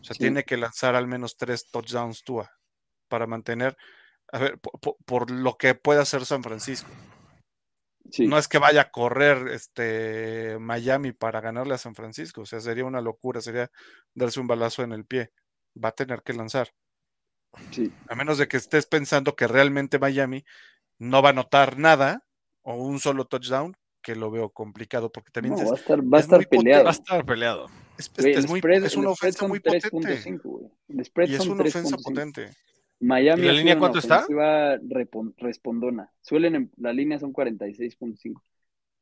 O 0.00 0.04
sea, 0.04 0.14
Sí. 0.14 0.20
tiene 0.20 0.44
que 0.44 0.56
lanzar 0.56 0.94
al 0.94 1.06
menos 1.06 1.36
tres 1.36 1.68
touchdowns 1.70 2.24
Tua 2.24 2.50
para 3.08 3.26
mantener, 3.26 3.76
a 4.32 4.38
ver, 4.38 4.58
po- 4.58 4.72
po- 4.80 4.96
por, 5.04 5.30
lo 5.30 5.56
que 5.56 5.74
puede 5.74 6.00
hacer 6.00 6.24
San 6.24 6.42
Francisco. 6.42 6.88
Sí, 8.10 8.26
No 8.26 8.38
es 8.38 8.46
que 8.48 8.58
vaya 8.58 8.82
a 8.82 8.90
correr 8.90 9.48
este 9.48 10.58
Miami 10.60 11.12
para 11.12 11.40
ganarle 11.40 11.74
a 11.74 11.78
San 11.78 11.94
Francisco. 11.94 12.42
O 12.42 12.46
sea, 12.46 12.60
sería 12.60 12.84
una 12.84 13.00
locura, 13.00 13.40
sería 13.40 13.68
darse 14.14 14.40
un 14.40 14.46
balazo 14.46 14.82
en 14.84 14.92
el 14.92 15.04
pie. 15.04 15.32
Va 15.82 15.88
a 15.90 15.92
tener 15.92 16.22
que 16.22 16.32
lanzar. 16.32 16.72
Sí. 17.70 17.90
A 18.08 18.14
menos 18.14 18.38
de 18.38 18.48
que 18.48 18.56
estés 18.56 18.86
pensando 18.86 19.34
que 19.36 19.46
realmente 19.46 19.98
Miami 19.98 20.44
no 20.98 21.22
va 21.22 21.30
a 21.30 21.32
anotar 21.32 21.78
nada 21.78 22.24
o 22.62 22.74
un 22.74 22.98
solo 23.00 23.26
touchdown, 23.26 23.76
que 24.02 24.14
lo 24.16 24.30
veo 24.30 24.50
complicado 24.50 25.10
porque 25.10 25.30
también 25.32 25.54
No, 25.56 25.60
es, 25.62 25.68
va 25.68 25.72
a 25.72 25.76
estar, 25.78 26.00
va 26.00 26.18
es 26.20 26.48
peleado. 26.48 26.84
Va 26.84 26.90
a 26.90 26.92
estar 26.92 27.24
peleado. 27.26 27.66
es- 27.98 28.12
Güey, 28.16 28.32
es 28.34 28.48
muy- 28.48 28.60
spread- 28.60 28.84
es 28.84 28.96
una 28.96 29.10
ofensa 29.10 29.46
muy 29.48 29.58
potente. 29.60 29.88
3.5, 29.90 30.40
güey. 30.44 30.70
El 30.88 31.04
spread 31.04 31.28
Y 31.28 31.34
es 31.34 31.46
una 31.46 31.62
ofensa 31.64 31.96
3.5. 31.96 32.02
potente. 32.04 32.50
Miami 33.00 33.42
¿Y 33.42 33.46
la 33.46 33.52
línea 33.52 33.78
cuánto 33.78 33.98
está? 33.98 34.24
respondona. 35.38 36.10
Suelen, 36.22 36.54
em- 36.54 36.70
la 36.76 36.92
línea 36.92 37.18
son 37.18 37.32
46.5. 37.32 38.42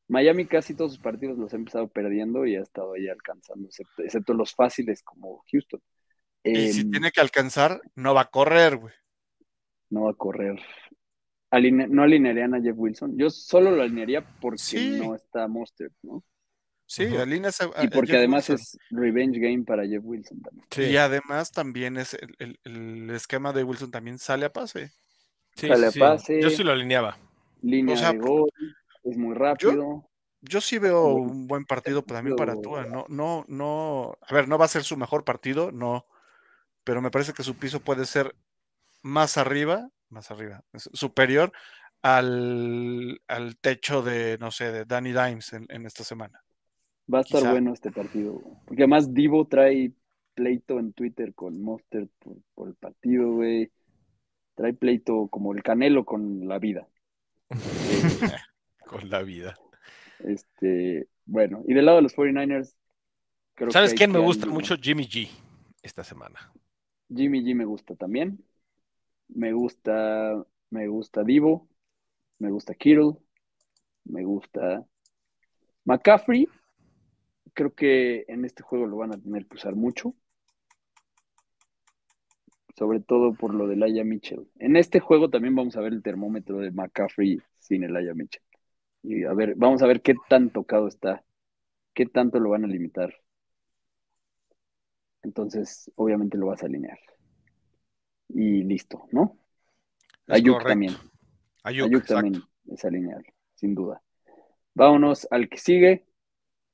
Miami 0.09 0.47
casi 0.47 0.75
todos 0.75 0.93
sus 0.93 1.01
partidos 1.01 1.39
los 1.39 1.53
ha 1.53 1.57
empezado 1.57 1.89
perdiendo 1.89 2.45
y 2.47 2.57
ha 2.57 2.61
estado 2.63 2.95
ahí 2.95 3.09
alcanzando, 3.09 3.69
excepto, 3.69 4.03
excepto 4.03 4.35
los 4.35 4.55
fáciles 4.55 5.03
como 5.03 5.43
Houston. 5.51 5.81
Y 6.45 6.73
si 6.73 6.81
Em, 6.83 6.91
tiene 6.91 7.11
que 7.11 7.21
alcanzar, 7.21 7.81
no 7.95 8.15
va 8.15 8.23
a 8.23 8.31
correr, 8.31 8.77
güey. 8.77 8.93
No 9.91 10.03
va 10.05 10.11
a 10.11 10.15
correr. 10.15 10.61
Aline- 11.51 11.89
no 11.89 12.03
alinearían 12.03 12.55
a 12.55 12.61
Jeff 12.61 12.75
Wilson. 12.77 13.17
Yo 13.17 13.31
solo 13.31 13.71
lo 13.71 13.83
alinearía 13.83 14.23
porque 14.41 14.59
Sí. 14.59 14.99
no 15.01 15.15
está 15.15 15.47
Monster, 15.49 15.91
¿no? 16.03 16.23
Sí, 16.87 17.07
Ujú. 17.07 17.19
alineas 17.21 17.61
a- 17.63 17.71
a 17.77 17.85
Y 17.85 17.89
porque 17.89 18.13
Jeff 18.13 18.19
además 18.19 18.49
Wilson. 18.51 18.63
es 18.63 18.79
revenge 18.91 19.39
game 19.39 19.63
para 19.65 19.87
Jeff 19.87 20.03
Wilson 20.05 20.43
también. 20.43 20.67
Sí, 20.71 20.83
Y 20.83 20.97
además 20.99 21.51
también 21.51 21.97
es 21.97 22.15
el, 22.15 22.35
el- 22.39 22.61
el 22.65 23.11
esquema 23.11 23.53
de 23.53 23.65
Wilson 23.65 23.91
también 23.91 24.19
sale 24.19 24.45
a 24.47 24.53
pase. 24.53 24.93
sí, 25.57 25.69
sale 25.69 25.91
sí, 25.93 25.99
a 26.03 26.09
pase. 26.11 26.43
Yo 26.43 26.51
sí 26.51 26.63
lo 26.65 26.73
alineaba. 26.73 27.17
Línea 27.63 27.95
O 27.95 27.99
sea, 27.99 28.13
de 28.13 28.19
gol, 28.19 28.51
es 29.05 29.17
muy 29.17 29.35
rápido. 29.35 30.11
Yo 30.43 30.61
sí 30.61 30.77
veo 30.79 31.07
un 31.15 31.47
buen 31.47 31.65
partido 31.65 32.03
también 32.03 32.37
para 32.37 32.61
Tua. 32.61 32.85
No, 32.85 33.07
no, 33.09 33.45
no. 33.49 34.19
A 34.21 34.35
ver, 34.35 34.47
no 34.47 34.59
va 34.59 34.67
a 34.67 34.69
ser 34.69 34.83
su 34.83 34.97
mejor 34.99 35.25
partido, 35.25 35.73
no. 35.73 36.05
Pero 36.85 37.03
me 37.03 37.11
parece 37.11 37.33
que 37.33 37.43
su 37.43 37.57
piso 37.57 37.81
puede 37.81 38.05
ser 38.05 38.35
más 39.03 39.37
arriba, 39.37 39.89
más 40.09 40.31
arriba, 40.31 40.63
superior 40.75 41.53
al, 42.03 43.21
al 43.27 43.57
techo 43.57 44.03
de, 44.03 44.37
no 44.39 44.51
sé, 44.51 44.71
de 44.71 44.85
Danny 44.85 45.13
Dimes 45.13 45.53
en, 45.55 45.67
en 45.71 45.87
esta 45.87 46.05
semana. 46.05 46.43
Va 47.13 47.19
a 47.19 47.23
estar 47.23 47.41
Quizá. 47.41 47.51
bueno 47.51 47.73
este 47.73 47.91
partido. 47.91 48.35
güey. 48.35 48.57
Porque 48.67 48.83
además 48.83 49.13
Divo 49.13 49.47
trae 49.47 49.93
pleito 50.35 50.79
en 50.79 50.93
Twitter 50.93 51.35
con 51.35 51.61
Monster 51.63 52.09
por, 52.19 52.37
por 52.55 52.69
el 52.69 52.75
partido, 52.75 53.33
güey. 53.33 53.71
Trae 54.55 54.75
pleito 54.75 55.29
como 55.29 55.53
el 55.53 55.63
Canelo 55.63 56.05
con 56.05 56.47
la 56.47 56.59
vida. 56.59 56.89
Con 58.87 59.09
la 59.09 59.23
vida. 59.23 59.57
Este, 60.21 61.09
bueno, 61.25 61.63
y 61.67 61.73
del 61.73 61.87
lado 61.87 61.97
de 61.97 62.03
los 62.03 62.15
49ers, 62.15 62.75
creo 63.55 63.71
¿Sabes 63.71 63.93
que 63.93 63.97
quién 63.97 64.13
me 64.13 64.19
gusta 64.19 64.47
mucho? 64.47 64.77
Jimmy 64.77 65.05
G 65.07 65.29
esta 65.83 66.05
semana. 66.05 66.53
Jimmy 67.09 67.43
G 67.43 67.55
me 67.55 67.65
gusta 67.65 67.95
también. 67.95 68.45
Me 69.29 69.53
gusta, 69.53 70.45
me 70.71 70.89
gusta 70.89 71.25
Divo. 71.25 71.69
Me 72.39 72.51
gusta 72.51 72.75
Kittle. 72.75 73.17
Me 74.05 74.25
gusta 74.25 74.87
McCaffrey. 75.85 76.49
Creo 77.53 77.75
que 77.75 78.25
en 78.29 78.45
este 78.45 78.63
juego 78.63 78.87
lo 78.87 78.97
van 78.97 79.15
a 79.15 79.19
tener 79.19 79.47
que 79.47 79.57
usar 79.57 79.75
mucho. 79.77 80.15
Sobre 82.77 83.01
todo 83.01 83.35
por 83.35 83.55
lo 83.55 83.69
de 83.69 83.77
Laia 83.77 84.05
Mitchell. 84.05 84.49
En 84.59 84.77
este 84.77 84.99
juego 84.99 85.31
también 85.31 85.55
vamos 85.55 85.77
a 85.77 85.81
ver 85.81 85.93
el 85.93 86.03
termómetro 86.03 86.59
de 86.59 86.73
McCaffrey 86.73 87.41
sin 87.59 87.85
el 87.85 87.93
Laia 87.93 88.15
Mitchell. 88.15 88.43
Y 89.03 89.25
a 89.25 89.33
ver, 89.35 89.55
vamos 89.57 89.83
a 89.83 89.87
ver 89.87 90.03
qué 90.03 90.15
tan 90.29 90.51
tocado 90.51 90.89
está. 90.89 91.25
Qué 91.95 92.07
tanto 92.07 92.41
lo 92.41 92.51
van 92.51 92.65
a 92.65 92.69
limitar. 92.69 93.15
Entonces, 95.25 95.91
obviamente 95.97 96.37
lo 96.37 96.47
vas 96.47 96.63
a 96.63 96.67
alinear. 96.67 96.99
Y 98.29 98.63
listo, 98.63 99.09
¿no? 99.11 99.37
Es 100.27 100.37
Ayuk 100.37 100.55
correcto. 100.55 100.69
también. 100.69 100.95
Ayuk, 101.63 102.07
también 102.07 102.43
es 102.71 102.85
alineable, 102.85 103.35
sin 103.55 103.75
duda. 103.75 104.03
Vámonos 104.75 105.27
al 105.31 105.49
que 105.49 105.59
sigue. 105.59 106.07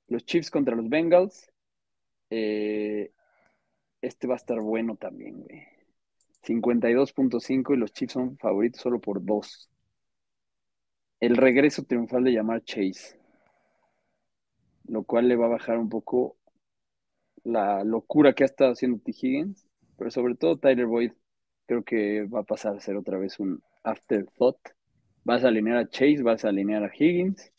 Los 0.08 0.24
Chiefs 0.24 0.50
contra 0.50 0.74
los 0.74 0.88
Bengals. 0.88 1.50
Eh, 2.30 3.12
este 4.02 4.26
va 4.26 4.34
a 4.34 4.36
estar 4.36 4.60
bueno 4.60 4.96
también, 4.96 5.42
güey. 5.42 5.62
52.5 6.42 7.74
y 7.74 7.76
los 7.76 7.92
Chiefs 7.92 8.14
son 8.14 8.38
favoritos 8.38 8.80
solo 8.80 9.00
por 9.00 9.24
2. 9.24 9.70
El 11.20 11.36
regreso 11.36 11.84
triunfal 11.84 12.24
de 12.24 12.32
llamar 12.32 12.64
Chase. 12.64 13.20
Lo 14.86 15.04
cual 15.04 15.28
le 15.28 15.36
va 15.36 15.46
a 15.46 15.50
bajar 15.50 15.78
un 15.78 15.88
poco 15.88 16.36
la 17.44 17.84
locura 17.84 18.32
que 18.34 18.44
ha 18.44 18.46
estado 18.46 18.72
haciendo 18.72 18.98
T. 19.00 19.12
Higgins. 19.12 19.66
Pero 19.96 20.10
sobre 20.10 20.34
todo 20.36 20.58
Tyler 20.58 20.86
Boyd 20.86 21.12
creo 21.66 21.84
que 21.84 22.24
va 22.26 22.40
a 22.40 22.44
pasar 22.44 22.76
a 22.76 22.80
ser 22.80 22.96
otra 22.96 23.18
vez 23.18 23.38
un 23.40 23.62
afterthought. 23.84 24.58
Vas 25.24 25.44
a 25.44 25.48
alinear 25.48 25.78
a 25.78 25.88
Chase, 25.88 26.22
vas 26.22 26.44
a 26.44 26.48
alinear 26.48 26.84
a 26.84 26.90
Higgins, 26.94 27.52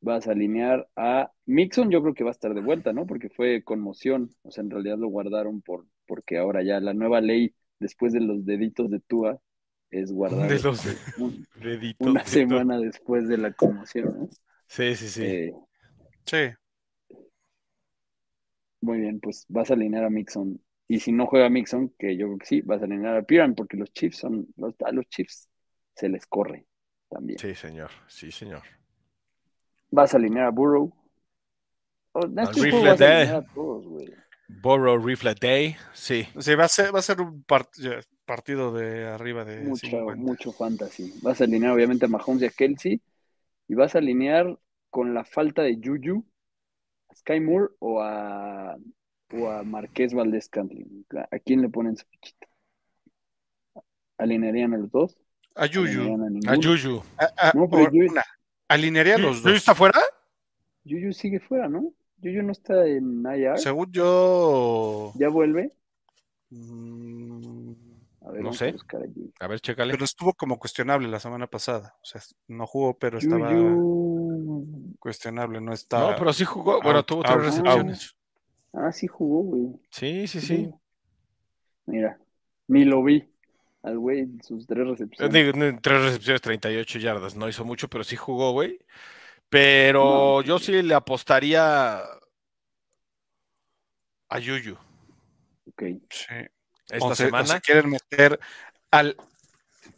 vas 0.00 0.26
a 0.28 0.32
alinear 0.32 0.88
a 0.96 1.32
Mixon, 1.46 1.90
yo 1.90 2.02
creo 2.02 2.14
que 2.14 2.24
va 2.24 2.30
a 2.30 2.32
estar 2.32 2.54
de 2.54 2.60
vuelta, 2.60 2.92
¿no? 2.92 3.06
Porque 3.06 3.28
fue 3.30 3.62
conmoción, 3.64 4.30
o 4.42 4.50
sea, 4.50 4.62
en 4.62 4.70
realidad 4.70 4.98
lo 4.98 5.08
guardaron 5.08 5.60
por, 5.62 5.86
porque 6.06 6.38
ahora 6.38 6.62
ya 6.62 6.80
la 6.80 6.94
nueva 6.94 7.20
ley, 7.20 7.54
después 7.80 8.12
de 8.12 8.20
los 8.20 8.44
deditos 8.44 8.90
de 8.90 9.00
Tua, 9.00 9.40
es 9.90 10.12
guardar 10.12 10.50
De 10.50 10.58
los 10.60 10.84
este, 10.84 10.98
un- 11.16 11.46
deditos 11.54 12.14
una 12.14 12.24
de 12.24 12.24
semana 12.26 12.78
después 12.78 13.28
de 13.28 13.38
la 13.38 13.52
conmoción, 13.52 14.18
¿no? 14.18 14.28
Sí, 14.66 14.94
sí, 14.96 15.08
sí. 15.08 15.26
Eh, 15.26 15.52
Sí, 16.26 16.38
muy 18.80 18.98
bien, 19.00 19.20
pues 19.20 19.44
vas 19.48 19.70
a 19.70 19.74
alinear 19.74 20.04
a 20.04 20.10
Mixon. 20.10 20.60
Y 20.88 21.00
si 21.00 21.12
no 21.12 21.26
juega 21.26 21.50
Mixon, 21.50 21.90
que 21.98 22.16
yo 22.16 22.26
creo 22.26 22.38
que 22.38 22.46
sí, 22.46 22.60
vas 22.62 22.80
a 22.80 22.84
alinear 22.86 23.16
a 23.16 23.22
Piran, 23.22 23.54
porque 23.54 23.76
los 23.76 23.92
Chiefs 23.92 24.18
son, 24.18 24.46
los, 24.56 24.74
a 24.84 24.92
los 24.92 25.06
Chiefs 25.08 25.48
se 25.94 26.08
les 26.08 26.26
corre 26.26 26.66
también. 27.10 27.38
Sí, 27.38 27.54
señor. 27.54 27.90
Sí, 28.06 28.30
señor. 28.32 28.62
Vas 29.90 30.14
a 30.14 30.16
alinear 30.18 30.46
a 30.46 30.50
Burrow. 30.50 30.92
Oh, 32.12 32.20
Rifle 32.26 32.70
juego 32.70 32.82
vas 32.86 33.00
a 33.00 33.04
Day. 33.04 33.16
alinear 33.22 33.36
a 33.44 33.54
todos, 33.54 33.86
güey. 33.86 34.12
Borrow 34.48 34.98
Rifle 34.98 35.34
Day. 35.34 35.76
Sí. 35.92 36.26
sí, 36.38 36.54
va 36.54 36.64
a 36.64 36.68
ser, 36.68 36.94
va 36.94 37.00
a 37.00 37.02
ser 37.02 37.20
un 37.20 37.44
part- 37.44 38.04
partido 38.24 38.72
de 38.72 39.06
arriba 39.06 39.44
de 39.44 39.60
Mucho, 39.60 39.86
50. 39.86 40.16
mucho 40.16 40.52
fantasy. 40.52 41.12
Vas 41.22 41.40
a 41.40 41.44
alinear 41.44 41.72
obviamente 41.72 42.06
a 42.06 42.08
Mahomes 42.08 42.42
y 42.42 42.46
a 42.46 42.50
Kelsey. 42.50 43.00
Y 43.68 43.74
vas 43.74 43.94
a 43.94 43.98
alinear 43.98 44.58
con 44.90 45.12
la 45.12 45.24
falta 45.24 45.62
de 45.62 45.78
Juju, 45.82 46.24
Sky 47.14 47.40
Moore 47.40 47.72
o 47.78 48.00
a, 48.00 48.76
o 49.32 49.48
a 49.50 49.62
Marqués 49.62 50.14
Valdés 50.14 50.48
Cantlin. 50.48 51.06
¿A 51.30 51.38
quién 51.38 51.62
le 51.62 51.68
ponen 51.68 51.96
su 51.96 52.06
fichita? 52.06 52.46
¿Alinearían 54.18 54.74
a 54.74 54.78
los 54.78 54.90
dos? 54.90 55.16
A 55.54 55.66
Yuyu. 55.66 56.02
¿Alinearían 56.02 56.22
a 57.18 57.48
a- 57.48 57.52
No, 57.54 57.68
pero 57.68 57.90
Yuyu- 57.90 58.10
una. 58.10 58.24
Alinearía 58.68 59.14
a 59.16 59.18
los 59.18 59.38
¿Juju 59.38 59.48
dos. 59.48 59.56
está 59.56 59.74
fuera? 59.74 60.00
Juju 60.84 61.12
sigue 61.12 61.40
fuera, 61.40 61.68
¿no? 61.68 61.92
Juju 62.22 62.42
no 62.42 62.52
está 62.52 62.86
en 62.86 63.22
IR. 63.24 63.58
Según 63.58 63.90
yo. 63.92 65.12
¿Ya 65.16 65.28
vuelve? 65.28 65.72
mm, 66.50 67.72
A 68.22 68.30
ver, 68.30 68.42
No 68.42 68.52
sé. 68.52 68.74
A 69.40 69.46
ver, 69.46 69.60
chécale. 69.60 69.92
Pero 69.92 70.04
estuvo 70.04 70.34
como 70.34 70.58
cuestionable 70.58 71.08
la 71.08 71.20
semana 71.20 71.46
pasada. 71.46 71.94
O 72.02 72.04
sea, 72.04 72.20
no 72.48 72.66
jugó, 72.66 72.98
pero 72.98 73.18
estaba 73.18 73.48
Cuestionable. 74.98 75.60
No 75.60 75.72
está. 75.72 75.98
No, 76.10 76.16
pero 76.16 76.32
sí 76.32 76.44
jugó. 76.44 76.80
Bueno, 76.82 77.04
tuvo 77.04 77.18
out, 77.18 77.26
tres 77.26 77.36
out. 77.38 77.44
recepciones. 77.66 78.16
Ah, 78.72 78.92
sí 78.92 79.06
jugó, 79.06 79.42
güey. 79.42 79.72
Sí, 79.90 80.26
sí, 80.28 80.40
sí. 80.40 80.70
Mira, 81.86 82.18
Ni 82.66 82.84
lo 82.84 83.02
vi 83.02 83.26
al 83.82 83.98
güey 83.98 84.28
sus 84.42 84.66
tres 84.66 84.86
recepciones. 84.86 85.32
Digo, 85.32 85.52
tres 85.80 86.02
recepciones, 86.02 86.42
38 86.42 86.98
yardas. 86.98 87.34
No 87.34 87.48
hizo 87.48 87.64
mucho, 87.64 87.88
pero 87.88 88.04
sí 88.04 88.16
jugó, 88.16 88.52
güey. 88.52 88.78
Pero 89.48 90.04
No. 90.04 90.42
yo 90.42 90.58
sí 90.58 90.82
le 90.82 90.94
apostaría 90.94 92.00
a 94.28 94.38
Yuyu 94.38 94.76
Ok. 95.68 95.82
Sí. 96.10 96.34
esta 96.90 97.06
o, 97.06 97.14
se, 97.14 97.24
o 97.24 97.26
semana. 97.26 97.46
se 97.46 97.60
quieren 97.60 97.90
meter 97.90 98.38
al 98.90 99.16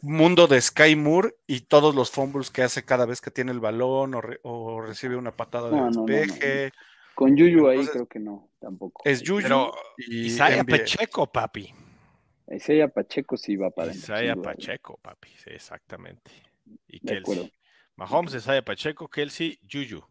mundo 0.01 0.47
de 0.47 0.59
Sky 0.61 0.95
Moore 0.95 1.35
y 1.47 1.61
todos 1.61 1.93
los 1.95 2.11
fumbles 2.11 2.49
que 2.51 2.63
hace 2.63 2.83
cada 2.83 3.05
vez 3.05 3.21
que 3.21 3.31
tiene 3.31 3.51
el 3.51 3.59
balón 3.59 4.13
o, 4.15 4.21
re- 4.21 4.39
o 4.43 4.81
recibe 4.81 5.15
una 5.15 5.35
patada 5.35 5.69
de 5.69 5.75
No, 5.75 5.85
no, 5.85 5.89
no, 5.91 5.99
no. 6.01 6.05
despeje. 6.05 6.71
Con 7.15 7.35
Yuyu 7.35 7.67
ahí 7.67 7.85
creo 7.85 8.07
que 8.07 8.19
no, 8.19 8.49
tampoco. 8.59 9.01
Es 9.05 9.21
Yuyu 9.21 9.43
Pero 9.43 9.71
y 9.97 10.27
Isaiah 10.27 10.63
NBA. 10.63 10.77
Pacheco, 10.77 11.31
papi. 11.31 11.73
Isaiah 12.49 12.87
Pacheco 12.87 13.37
sí 13.37 13.55
va 13.55 13.69
para 13.69 13.91
adentro. 13.91 14.13
Isaiah 14.15 14.33
güey. 14.33 14.43
Pacheco, 14.45 14.97
papi. 15.01 15.29
Sí, 15.37 15.49
exactamente. 15.51 16.31
Y 16.87 16.99
De 17.05 17.17
acuerdo. 17.17 17.43
Kelsey. 17.43 17.59
Mahomes, 17.95 18.33
Isaiah 18.33 18.63
Pacheco, 18.63 19.07
Kelsey, 19.07 19.59
Yuyu. 19.61 20.01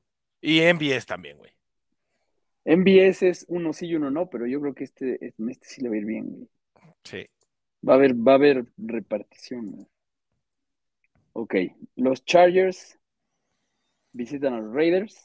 Y 0.40 0.60
MBS 0.72 1.04
también, 1.06 1.38
güey. 1.38 1.52
MBS 2.64 3.22
es 3.22 3.44
uno 3.48 3.72
sí 3.72 3.86
y 3.86 3.94
uno 3.96 4.10
no, 4.10 4.28
pero 4.30 4.46
yo 4.46 4.60
creo 4.60 4.74
que 4.74 4.84
este, 4.84 5.18
este 5.26 5.66
sí 5.66 5.80
le 5.82 5.88
va 5.88 5.94
a 5.94 5.98
ir 5.98 6.04
bien, 6.04 6.26
güey. 6.28 6.48
Sí. 7.04 7.26
Va 7.88 7.92
a 7.94 7.96
haber, 7.98 8.14
va 8.28 8.32
a 8.32 8.38
haber 8.40 8.64
repartición. 8.94 9.70
Ok, 11.32 11.56
los 11.96 12.24
Chargers 12.24 12.96
visitan 14.12 14.54
a 14.54 14.60
los 14.60 14.72
Raiders. 14.72 15.16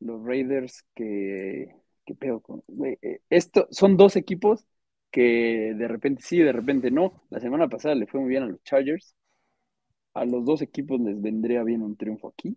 Los 0.00 0.22
Raiders 0.24 0.84
que, 0.94 1.74
¿qué 2.04 2.14
pedo 2.14 2.40
con? 2.40 2.62
eh, 3.02 3.20
esto 3.30 3.66
son 3.70 3.96
dos 3.96 4.16
equipos 4.16 4.66
que 5.10 5.74
de 5.76 5.88
repente 5.88 6.22
sí, 6.22 6.38
de 6.38 6.52
repente 6.52 6.90
no. 6.90 7.22
La 7.30 7.40
semana 7.40 7.68
pasada 7.68 7.94
le 7.94 8.06
fue 8.06 8.20
muy 8.20 8.28
bien 8.30 8.42
a 8.44 8.46
los 8.48 8.62
Chargers. 8.62 9.14
A 10.14 10.24
los 10.24 10.44
dos 10.44 10.62
equipos 10.62 11.00
les 11.00 11.20
vendría 11.22 11.62
bien 11.62 11.82
un 11.82 11.96
triunfo 11.96 12.28
aquí. 12.28 12.56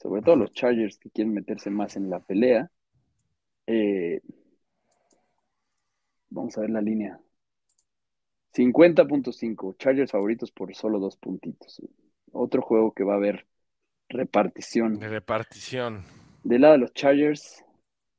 Sobre 0.00 0.22
todo 0.22 0.36
los 0.36 0.52
Chargers 0.52 0.98
que 0.98 1.10
quieren 1.10 1.34
meterse 1.34 1.70
más 1.70 1.96
en 1.96 2.10
la 2.10 2.20
pelea. 2.20 2.70
Eh, 3.66 4.20
vamos 6.30 6.56
a 6.58 6.62
ver 6.62 6.70
la 6.70 6.80
línea. 6.80 7.20
50.5. 8.54 9.76
Chargers 9.78 10.10
favoritos 10.10 10.50
por 10.50 10.74
solo 10.74 10.98
dos 10.98 11.16
puntitos. 11.16 11.80
Otro 12.32 12.62
juego 12.62 12.92
que 12.92 13.04
va 13.04 13.14
a 13.14 13.16
haber 13.16 13.46
repartición. 14.08 14.98
De 14.98 15.08
repartición. 15.08 16.04
Del 16.42 16.62
lado 16.62 16.72
de 16.74 16.78
los 16.78 16.92
Chargers, 16.94 17.64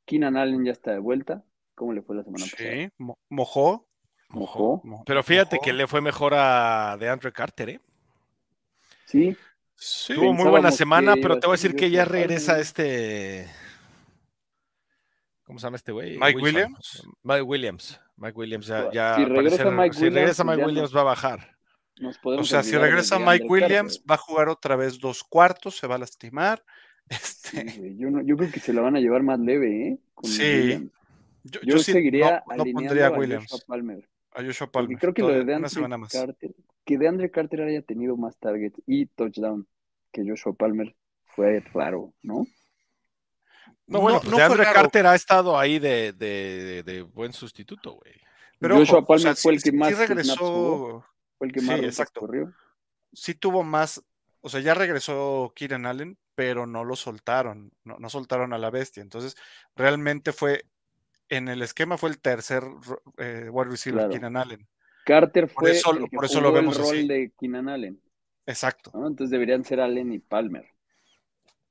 Keenan 0.06 0.38
Allen 0.38 0.64
ya 0.66 0.72
está 0.72 0.92
de 0.92 1.00
vuelta. 1.00 1.44
¿Cómo 1.76 1.94
le 1.94 2.02
fue 2.02 2.16
la 2.16 2.24
semana 2.24 2.46
pasada? 2.46 2.72
Sí, 2.72 2.90
mo- 2.98 3.18
mojó. 3.30 3.88
Mojó. 4.30 4.82
mo- 4.84 5.04
Pero 5.06 5.24
fíjate 5.24 5.56
mojó. 5.58 5.66
que 5.66 5.74
le 5.74 5.88
fue 5.88 6.02
mejor 6.02 6.34
a 6.36 6.96
DeAndre 7.00 7.32
Carter, 7.34 7.70
¿eh? 7.70 7.82
Sí, 9.06 9.36
Sí, 9.84 10.14
Tuvo 10.14 10.32
muy 10.32 10.48
buena 10.48 10.70
semana, 10.70 11.16
pero 11.20 11.40
te 11.40 11.48
voy 11.48 11.56
a 11.56 11.58
decir 11.58 11.76
que 11.76 11.90
ya 11.90 12.06
regresa 12.06 12.60
este. 12.60 13.48
¿Cómo 15.52 15.60
se 15.60 15.68
llama 15.68 15.76
este 15.76 15.92
güey? 15.92 16.18
Mike 16.18 16.38
Wilson. 16.40 16.44
Williams. 16.44 17.04
Mike 17.24 17.42
Williams. 17.42 18.00
Mike 18.16 18.38
Williams 18.40 18.68
ya. 18.68 18.90
Si 18.90 18.96
ya 18.96 19.16
regresa 19.18 19.58
parecer- 19.66 19.72
Mike 19.74 19.94
si 19.94 20.00
Williams, 20.04 20.16
regresa 20.16 20.44
pues 20.46 20.56
Mike 20.58 20.66
Williams 20.68 20.92
no. 20.92 20.96
va 20.96 21.02
a 21.02 21.04
bajar. 21.04 21.58
nos 22.00 22.20
O 22.24 22.44
sea, 22.46 22.64
si 22.64 22.72
de 22.72 22.80
regresa 22.80 23.20
Mike 23.20 23.46
Williams, 23.50 23.98
Carter. 23.98 24.10
va 24.12 24.16
a 24.16 24.18
jugar 24.18 24.48
otra 24.48 24.76
vez 24.78 24.98
dos 24.98 25.26
cuartos, 25.26 25.76
se 25.76 25.88
va 25.88 25.96
a 25.96 25.98
lastimar. 25.98 26.64
Este, 27.10 27.98
yo, 27.98 28.10
no- 28.10 28.22
yo 28.22 28.38
creo 28.38 28.50
que 28.50 28.62
se 28.62 28.72
la 28.72 28.80
van 28.82 28.96
a 28.96 29.02
llevar 29.02 29.24
más 29.24 29.38
leve, 29.42 29.88
¿eh? 29.90 30.00
Con 30.14 30.30
Sí, 30.32 30.90
yo, 31.44 31.60
Yo, 31.60 31.60
yo 31.64 31.80
sí 31.80 31.92
seguiría 31.92 32.42
no, 32.48 32.56
no 32.56 32.64
alineando 32.64 32.80
pondría 32.88 33.04
a 33.04 33.10
a 33.10 33.12
Williams, 33.20 33.52
Joshua 33.52 33.66
Palmer. 33.68 34.10
a 34.32 34.44
Joshua 34.46 34.72
Palmer. 34.72 34.98
creo 34.98 35.14
que 35.14 35.22
lo 35.22 35.28
de 35.44 35.70
semana 35.70 35.98
más. 35.98 36.14
Carter, 36.14 36.52
que 36.86 36.98
DeAndre 36.98 37.30
Carter 37.30 37.64
haya 37.64 37.82
tenido 37.82 38.16
más 38.16 38.38
targets 38.38 38.82
y 38.88 39.08
touchdown 39.08 39.68
que 40.14 40.24
Joshua 40.26 40.54
Palmer 40.54 40.96
fue 41.26 41.60
raro, 41.74 42.14
¿no? 42.22 42.46
No, 43.88 44.00
bueno, 44.02 44.18
No- 44.18 44.22
pues 44.22 44.32
no 44.32 44.48
fue 44.48 44.58
raro. 44.58 44.74
Carter 44.74 45.08
ha 45.08 45.16
estado 45.16 45.58
ahí 45.60 45.80
de, 45.80 46.14
de- 46.14 46.84
de 46.86 47.02
buen 47.02 47.34
sustituto, 47.34 47.94
güey. 47.94 48.14
Pero 48.60 48.78
Joshua 48.78 49.00
ojo, 49.00 49.04
o 49.04 49.08
Palmer 49.08 49.22
sea, 49.22 49.36
fue 49.36 49.54
sí- 49.54 49.58
el 49.58 49.64
que 49.64 49.70
sí 49.72 49.76
más 49.78 49.90
snaps 49.94 50.08
regresó, 50.10 50.36
jugó, 50.38 51.06
fue 51.38 51.48
el 51.48 51.54
que 51.54 51.60
sí, 51.62 51.66
más 51.68 51.80
exacto. 51.82 52.20
corrió. 52.22 52.54
sí 53.14 53.34
tuvo 53.36 53.64
más, 53.64 54.04
o 54.42 54.50
sea, 54.50 54.60
ya 54.62 54.74
regresó 54.74 55.52
Kieran 55.56 55.86
Allen, 55.86 56.18
pero 56.36 56.66
no 56.68 56.84
lo 56.86 56.96
soltaron, 56.96 57.72
no, 57.84 57.98
no 58.00 58.10
soltaron 58.10 58.54
a 58.54 58.58
la 58.58 58.70
bestia. 58.70 59.02
Entonces, 59.02 59.36
realmente 59.76 60.32
fue, 60.32 60.64
en 61.30 61.48
el 61.50 61.62
esquema 61.62 61.98
fue 61.98 62.10
el 62.12 62.20
tercer 62.20 62.64
eh, 63.18 63.50
wide 63.52 63.70
receiver, 63.72 64.00
Claro. 64.02 64.12
Keenan 64.12 64.38
Allen. 64.38 64.68
Carter 65.06 65.48
Por 65.48 65.64
fue 65.64 65.72
eso- 65.72 65.92
el 65.98 66.10
que 66.10 66.16
por 66.16 66.26
eso 66.26 66.36
jugó 66.40 66.50
lo 66.50 66.54
vemos 66.56 66.78
el 66.78 66.84
rol 66.84 66.96
así. 66.98 67.08
de 67.08 67.32
Keenan 67.40 67.68
Allen, 67.68 68.02
Exacto. 68.46 68.92
¿no? 68.94 69.08
Entonces 69.08 69.32
deberían 69.32 69.66
ser 69.66 69.82
Allen 69.82 70.14
y 70.14 70.20
Palmer. 70.20 70.68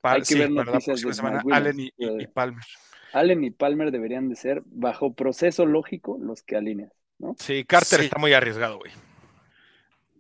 Hay 0.03 0.21
que 0.21 0.25
sí, 0.27 0.39
ver 0.39 0.49
para 0.55 0.65
la 0.67 0.73
noticias 0.73 1.01
próxima 1.03 1.31
de 1.31 1.39
semana, 1.41 1.57
Allen 1.57 1.81
y, 1.81 1.93
Williams, 1.99 2.19
y- 2.19 2.23
y 2.23 2.25
eh, 2.25 2.29
Palmer. 2.33 2.65
Allen 3.13 3.45
y 3.45 3.51
Palmer 3.51 3.91
deberían 3.91 4.29
de 4.29 4.37
ser 4.37 4.63
bajo 4.67 5.13
proceso 5.15 5.67
lógico 5.67 6.17
los 6.21 6.43
que 6.43 6.57
alineas, 6.57 6.93
¿no? 7.19 7.35
Sí, 7.39 7.65
Carter 7.65 7.99
Sí. 8.01 8.05
está 8.07 8.19
muy 8.19 8.33
arriesgado, 8.33 8.79
güey. 8.79 8.93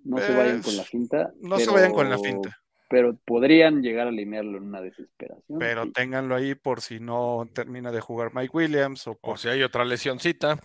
No 0.04 0.18
se 0.18 0.34
vayan 0.34 0.62
con 0.62 0.76
la 0.76 0.82
finta. 0.84 1.30
No 1.40 1.56
se 1.58 1.64
pero- 1.66 1.74
vayan 1.74 1.92
con 1.92 2.08
la 2.10 2.18
finta, 2.18 2.56
Pero 2.88 3.16
podrían 3.24 3.82
llegar 3.82 4.06
a 4.06 4.10
alinearlo 4.10 4.58
en 4.58 4.64
una 4.64 4.80
desesperación. 4.80 5.58
pero 5.60 5.84
sí. 5.84 5.92
ténganlo 5.92 6.34
ahí 6.34 6.54
por 6.56 6.80
si 6.80 6.98
no 7.00 7.48
termina 7.52 7.92
de 7.92 8.00
jugar 8.00 8.34
Mike 8.34 8.50
Williams 8.52 9.06
o 9.06 9.12
O 9.12 9.14
por... 9.18 9.38
si 9.38 9.48
hay 9.48 9.62
otra 9.62 9.84
lesioncita, 9.84 10.58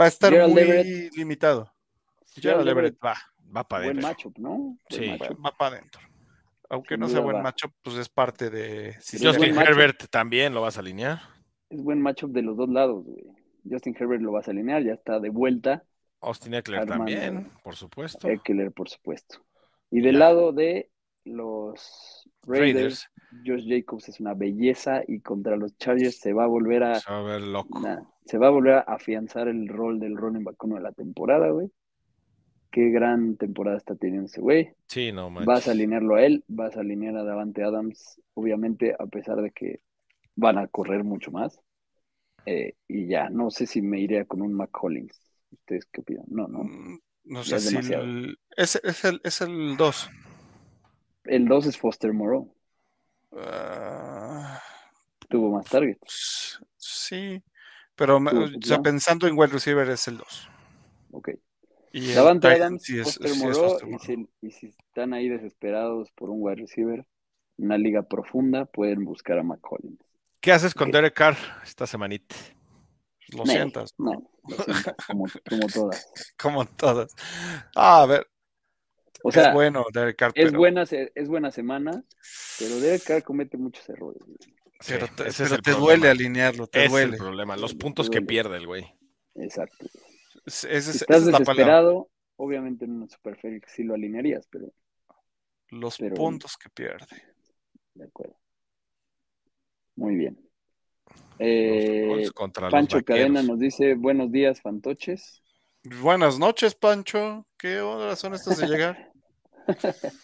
Va 0.00 0.04
a 0.04 0.08
estar 0.08 0.32
Gerald 0.32 0.52
muy 0.52 0.62
Everett. 0.62 1.14
limitado. 1.16 1.72
Gerald 2.34 2.62
Gerald 2.62 2.68
Everett 2.68 2.96
va, 3.04 3.14
va 3.54 3.64
para 3.64 3.84
Buen 3.86 3.98
adentro. 3.98 4.08
matchup, 4.30 4.38
¿no? 4.38 4.50
Buen 4.56 4.78
Sí. 4.90 5.06
matchup. 5.18 5.44
va, 5.44 5.50
para 5.52 5.76
adentro. 5.76 6.00
Aunque 6.72 6.96
no 6.96 7.06
sea 7.06 7.18
duda 7.20 7.24
buen 7.24 7.36
va. 7.36 7.42
matchup, 7.42 7.70
pues 7.82 7.96
es 7.96 8.08
parte 8.08 8.48
de... 8.48 8.94
si 9.00 9.24
Justin. 9.24 9.54
Herbert 9.58 10.08
también 10.10 10.54
lo 10.54 10.62
vas 10.62 10.78
a 10.78 10.80
alinear. 10.80 11.20
Es 11.68 11.82
buen 11.82 12.00
matchup 12.00 12.32
de 12.32 12.40
los 12.40 12.56
dos 12.56 12.70
lados, 12.70 13.04
güey. 13.04 13.24
Justin 13.70 13.94
Herbert 13.98 14.22
lo 14.22 14.32
vas 14.32 14.48
a 14.48 14.52
alinear, 14.52 14.82
ya 14.82 14.94
está 14.94 15.20
de 15.20 15.28
vuelta. 15.28 15.84
Austin 16.22 16.54
Eckler 16.54 16.80
Armando. 16.80 17.04
también, 17.04 17.50
por 17.62 17.76
supuesto. 17.76 18.26
Eckler, 18.28 18.72
por 18.72 18.88
supuesto. 18.88 19.44
Y 19.90 20.00
del 20.00 20.18
lado 20.18 20.52
de 20.52 20.90
los 21.24 22.28
Raiders. 22.44 22.72
Raiders, 22.74 23.10
Josh 23.46 23.68
Jacobs 23.68 24.08
es 24.08 24.20
una 24.20 24.34
belleza 24.34 25.02
y 25.06 25.20
contra 25.20 25.56
los 25.56 25.76
Chargers 25.76 26.18
se 26.18 26.32
va 26.32 26.44
a 26.44 26.48
volver 26.48 26.84
a, 26.84 26.94
Se 26.96 27.12
va 27.12 27.18
a 27.18 27.22
ver 27.22 27.42
loco. 27.42 27.80
nah, 27.80 28.00
se 28.24 28.38
va 28.38 28.46
a 28.46 28.50
volver 28.50 28.74
a 28.74 28.80
afianzar 28.80 29.48
el 29.48 29.68
rol 29.68 30.00
del 30.00 30.16
running 30.16 30.42
back 30.44 30.62
uno 30.64 30.76
de 30.76 30.82
la 30.82 30.92
temporada, 30.92 31.50
güey. 31.50 31.70
Qué 32.72 32.90
gran 32.90 33.36
temporada 33.38 33.78
está 33.78 33.96
teniendo 33.96 34.26
ese 34.26 34.42
güey. 34.42 34.74
Sí, 34.88 35.10
no 35.12 35.28
manches. 35.30 35.64
Vas 35.64 35.68
a 35.68 35.72
alinearlo 35.72 36.16
a 36.16 36.24
él, 36.24 36.44
vas 36.48 36.76
a 36.76 36.80
alinear 36.80 37.16
a 37.16 37.24
Davante 37.24 37.64
Adams, 37.64 38.20
obviamente, 38.34 38.96
a 38.98 39.06
pesar 39.06 39.42
de 39.42 39.52
que 39.52 39.82
van 40.36 40.58
a 40.58 40.68
correr 40.68 41.04
mucho 41.04 41.32
más. 41.32 41.60
Eh, 42.46 42.74
y 42.88 43.08
ya, 43.08 43.30
no 43.30 43.50
sé 43.50 43.66
si 43.66 43.82
me 43.82 44.00
iría 44.00 44.26
con 44.26 44.42
un 44.42 44.54
McCollins. 44.54 45.20
¿Ustedes 45.52 45.86
qué 45.92 46.02
opinan? 46.02 46.26
No, 46.28 46.48
no. 46.48 46.72
Mm, 46.72 46.96
No 47.24 47.44
sé 47.44 47.58
es 47.58 47.66
si 47.66 47.76
el- 47.76 48.38
es, 48.56 48.76
es 48.82 49.04
el 49.04 49.20
es 49.24 49.40
el 49.42 49.76
2. 49.76 50.08
El 51.24 51.48
2 51.48 51.66
es 51.66 51.76
Foster 51.78 52.12
Moreau. 52.12 52.54
Ah, 53.36 54.62
Tuvo 55.28 55.50
más 55.50 55.68
targets. 55.68 56.12
sí, 56.76 57.42
pero 57.96 58.18
o 58.18 58.50
sea, 58.62 58.78
pensando 58.80 59.26
en 59.26 59.38
wide 59.38 59.52
receiver 59.52 59.88
es 59.90 60.08
el 60.08 60.18
2. 60.18 60.48
Ok. 61.10 61.28
Y 61.92 62.12
Davante 62.12 62.48
Adams, 62.48 62.82
sí 62.82 62.98
es- 62.98 63.04
Foster 63.04 63.28
sí 63.28 63.34
es 63.34 63.42
Moreau, 63.44 63.68
Foster 63.70 63.88
y, 63.88 63.98
si, 63.98 64.28
y 64.40 64.50
si 64.50 64.66
están 64.68 65.12
ahí 65.14 65.28
desesperados 65.28 66.10
por 66.12 66.30
un 66.30 66.38
wide 66.40 66.56
receiver, 66.56 67.04
una 67.58 67.76
liga 67.78 68.02
profunda, 68.02 68.64
pueden 68.64 69.04
buscar 69.04 69.38
a 69.38 69.42
McCollins. 69.42 70.00
¿Qué 70.40 70.52
haces 70.52 70.74
con 70.74 70.88
Ok. 70.88 70.94
Derek 70.94 71.14
Carr 71.14 71.36
esta 71.62 71.86
semanita? 71.86 72.34
Lo 73.36 73.44
Meh, 73.44 73.52
sientas, 73.54 73.94
No, 73.98 74.30
lo 74.48 74.56
sientas, 74.56 74.94
como, 75.06 75.24
como 75.48 75.66
todas. 75.68 76.12
como 76.38 76.64
todas. 76.66 77.12
Ah, 77.76 78.02
a 78.02 78.06
ver, 78.06 78.26
O 79.22 79.30
sea, 79.30 79.48
es 79.48 79.54
bueno 79.54 79.84
Derek 79.92 80.16
Carr, 80.16 80.32
es, 80.34 80.46
pero, 80.46 80.58
buena, 80.58 80.82
es 80.82 81.28
buena 81.28 81.50
semana, 81.50 82.04
pero 82.58 82.80
Derek 82.80 83.04
Carr 83.04 83.22
comete 83.22 83.56
muchos 83.56 83.88
errores. 83.88 84.22
Sí, 84.80 84.94
pero 84.94 85.06
te, 85.06 85.60
pero 85.62 85.76
duele 85.78 86.08
alinearlo, 86.08 86.66
te 86.66 86.84
es 86.84 86.90
duele. 86.90 87.12
el 87.12 87.18
problema. 87.18 87.56
Los 87.56 87.74
puntos 87.74 88.10
que 88.10 88.20
pierde 88.20 88.56
el 88.56 88.66
güey. 88.66 88.92
Exacto. 89.36 89.86
Es- 90.44 90.54
Si 90.54 90.66
es- 90.68 90.88
estás 90.88 91.18
es 91.18 91.26
desesperado, 91.26 92.08
obviamente 92.36 92.84
en 92.84 92.92
una 92.92 93.08
Superfélix 93.08 93.72
sí 93.72 93.82
lo 93.84 93.94
alinearías, 93.94 94.46
pero 94.50 94.72
Los 95.70 95.98
pero- 95.98 96.14
puntos 96.14 96.56
que 96.56 96.68
pierde. 96.70 97.06
de 97.94 98.04
acuerdo. 98.04 98.36
Muy 99.96 100.16
bien. 100.16 100.38
Eh, 101.38 102.26
Pancho. 102.70 103.02
Cadena 103.04 103.42
nos 103.42 103.58
dice, 103.58 103.94
buenos 103.94 104.30
días, 104.32 104.60
fantoches. 104.62 105.42
Buenas 106.00 106.38
noches, 106.38 106.74
Pancho. 106.74 107.46
¿Qué 107.58 107.80
horas 107.80 108.18
son 108.18 108.34
estas 108.34 108.58
de 108.58 108.66
llegar? 108.68 109.12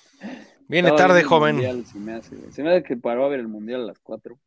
Viene 0.69 0.89
Estaba 0.89 1.09
tarde, 1.09 1.24
joven. 1.24 1.57
mundial, 1.57 1.85
se, 1.86 1.99
me 1.99 2.12
hace, 2.15 2.36
güey. 2.36 2.53
Se 2.53 2.62
me 2.62 2.70
hace 2.70 2.82
que 2.82 2.97
paró 2.97 3.24
a 3.24 3.28
ver 3.28 3.40
el 3.40 3.49
mundial 3.49 3.82
a 3.82 3.86
las 3.86 3.99
4. 4.01 4.39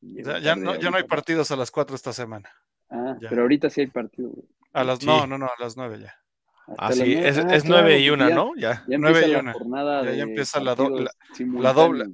Ya, 0.00 0.38
ya 0.38 0.54
no, 0.56 0.76
ya 0.76 0.90
no 0.90 0.96
hay 0.96 1.04
partidos 1.04 1.50
a 1.50 1.56
las 1.56 1.70
4 1.70 1.96
esta 1.96 2.12
semana. 2.12 2.50
Ah, 2.90 3.16
ya. 3.20 3.28
pero 3.28 3.42
ahorita 3.42 3.68
sí 3.68 3.80
hay 3.82 3.86
partido, 3.88 4.30
güey. 4.30 4.46
A 4.72 4.84
las, 4.84 4.98
Sí. 4.98 5.06
No, 5.06 5.26
no, 5.26 5.38
no, 5.38 5.46
a 5.46 5.54
las 5.58 5.76
9 5.76 5.98
ya. 6.00 6.14
Ah, 6.76 6.88
las 6.88 6.96
sí, 6.96 7.14
nueve. 7.14 7.28
es, 7.28 7.38
Ah, 7.38 7.54
es 7.54 7.62
claro, 7.64 7.82
9 7.82 7.98
y 7.98 8.08
pues 8.08 8.12
1, 8.20 8.28
ya- 8.28 8.34
¿no? 8.34 8.52
Ya. 8.56 8.84
Ya 8.88 8.98
Nueve 8.98 9.20
empieza 9.20 9.28
y 9.28 9.32
la 9.32 9.40
una. 9.40 10.04
Ya- 10.04 10.12
ya 10.16 10.22
empieza 10.24 10.60
la 10.60 10.74
do- 10.74 10.90
la- 11.00 11.72
doble- 11.72 12.06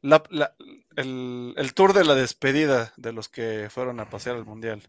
La- 0.00 0.22
la- 0.30 0.54
el, 0.96 1.54
el 1.56 1.74
tour 1.74 1.92
de 1.92 2.04
la 2.04 2.16
despedida 2.16 2.92
de 2.96 3.12
los 3.12 3.28
que 3.28 3.68
fueron 3.70 4.00
a 4.00 4.10
pasear 4.10 4.34
al 4.34 4.44
mundial. 4.44 4.82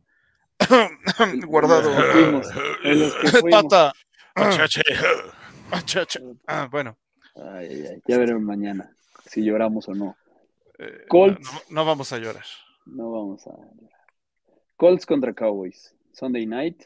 Guardado. 1.45 1.89
Los 1.93 2.03
que 2.05 2.11
fuimos, 2.11 2.47
en 2.83 2.99
los 2.99 3.15
que. 3.15 3.41
Pata. 3.51 3.93
Ochache. 4.35 4.81
Acha, 5.71 6.01
acha. 6.01 6.19
Ah, 6.47 6.67
bueno. 6.71 6.97
Ay, 7.35 7.67
ay, 7.67 7.85
ay, 7.91 8.01
Ya 8.07 8.17
veremos 8.17 8.41
mañana 8.43 8.91
si 9.27 9.43
lloramos 9.43 9.87
o 9.87 9.93
no. 9.93 10.15
eh, 10.79 11.05
Colts. 11.07 11.41
No, 11.53 11.61
no 11.69 11.85
vamos 11.85 12.11
a 12.13 12.17
llorar. 12.17 12.45
No 12.85 13.11
vamos 13.11 13.45
a 13.47 13.51
llorar. 13.51 13.91
Colts 14.75 15.05
contra 15.05 15.33
Cowboys. 15.33 15.95
Sunday 16.13 16.45
night. 16.47 16.83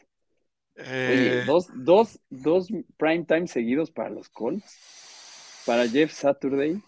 Oye, 0.78 1.40
Eh, 1.40 1.44
dos, 1.44 1.66
dos, 1.74 2.20
dos 2.30 2.68
prime 2.96 3.24
time 3.24 3.46
seguidos 3.48 3.90
para 3.90 4.10
los 4.10 4.28
Colts. 4.28 5.62
Para 5.66 5.86
Jeff 5.88 6.12
Saturday, 6.12 6.80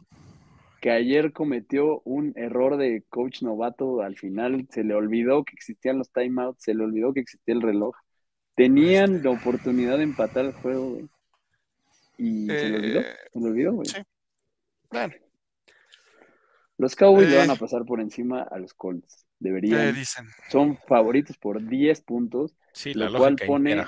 que 0.81 0.91
ayer 0.91 1.33
cometió 1.33 2.01
un 2.05 2.33
error 2.37 2.77
de 2.79 3.05
coach 3.11 3.43
novato. 3.43 4.01
Al 4.01 4.17
final 4.17 4.67
se 4.71 4.85
le 4.85 4.95
olvidó 4.95 5.45
que 5.45 5.55
existían 5.55 5.99
los 5.99 6.11
timeouts, 6.13 6.63
se 6.63 6.73
le 6.75 6.85
olvidó 6.85 7.13
que 7.13 7.21
existía 7.21 7.55
el 7.55 7.63
reloj. 7.63 7.95
Tenían 8.55 9.23
la 9.23 9.31
oportunidad 9.31 9.99
de 9.99 10.05
empatar 10.05 10.45
el 10.47 10.53
juego, 10.53 10.91
güey. 10.91 11.09
Y 12.17 12.47
se 12.47 12.69
le 12.69 12.77
olvidó. 12.77 13.01
eh, 13.01 13.07
Se 13.33 13.41
le 13.41 13.47
olvidó, 13.47 13.73
güey. 13.73 13.87
sí. 13.89 14.03
bueno, 14.91 15.15
Los 16.79 16.97
Cowboys 16.97 17.29
le 17.29 17.35
Eh. 17.35 17.39
van 17.39 17.51
a 17.51 17.57
pasar 17.57 17.85
por 17.85 18.01
encima 18.01 18.43
a 18.43 18.59
los 18.59 18.73
Colts. 18.75 19.27
¿qué 19.39 19.49
Deberían. 19.49 19.95
dicen? 19.95 20.27
Son 20.51 20.79
favoritos 20.89 21.37
por 21.39 21.63
10 21.67 22.01
puntos. 22.03 22.55
Sí, 22.73 22.95
la 22.95 23.11
lo 23.11 23.19
cual 23.19 23.37
pone 23.47 23.85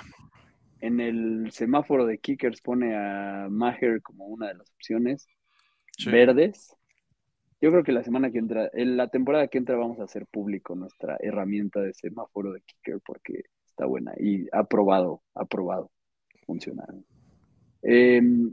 en 0.81 1.01
el 1.01 1.51
semáforo 1.53 2.07
de 2.07 2.19
kickers 2.19 2.61
pone 2.61 2.97
a 2.97 3.47
Maher 3.51 4.03
como 4.03 4.27
una 4.27 4.49
de 4.49 4.55
las 4.55 4.71
opciones 4.73 5.29
Sí. 5.97 6.11
verdes. 6.11 6.75
Yo 7.61 7.71
creo 7.71 7.85
que 7.85 7.93
la 7.93 8.03
semana 8.03 8.31
que 8.33 8.39
entra, 8.39 8.69
en 8.73 8.97
la 8.97 9.09
temporada 9.09 9.47
que 9.47 9.59
entra 9.59 9.77
vamos 9.77 10.01
a 10.01 10.05
hacer 10.05 10.27
público 10.27 10.75
nuestra 10.75 11.17
herramienta 11.21 11.81
de 11.81 11.95
semáforo 11.95 12.53
de 12.53 12.63
kicker 12.63 13.01
porque 13.07 13.45
está 13.67 13.87
buena 13.87 14.13
y 14.19 14.49
ha 14.53 14.65
probado, 14.65 15.23
ha 15.35 15.45
probado 15.45 15.93
funcionar. 16.45 16.89
Em, 17.83 18.53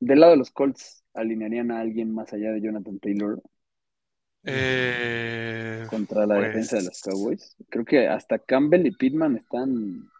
del 0.00 0.20
lado 0.20 0.32
de 0.32 0.38
los 0.38 0.50
Colts, 0.50 1.04
¿alinearían 1.14 1.70
a 1.70 1.80
alguien 1.80 2.12
más 2.12 2.32
allá 2.32 2.52
de 2.52 2.60
Jonathan 2.60 2.98
Taylor 2.98 3.40
Eh, 4.44 5.86
contra 5.88 6.26
la 6.26 6.34
Pues- 6.36 6.48
defensa 6.48 6.76
de 6.76 6.84
los 6.84 7.00
Cowboys? 7.00 7.56
Creo 7.68 7.84
que 7.84 8.08
hasta 8.08 8.38
Campbell 8.38 8.86
y 8.86 8.90
Pittman 8.90 9.36
están 9.36 10.10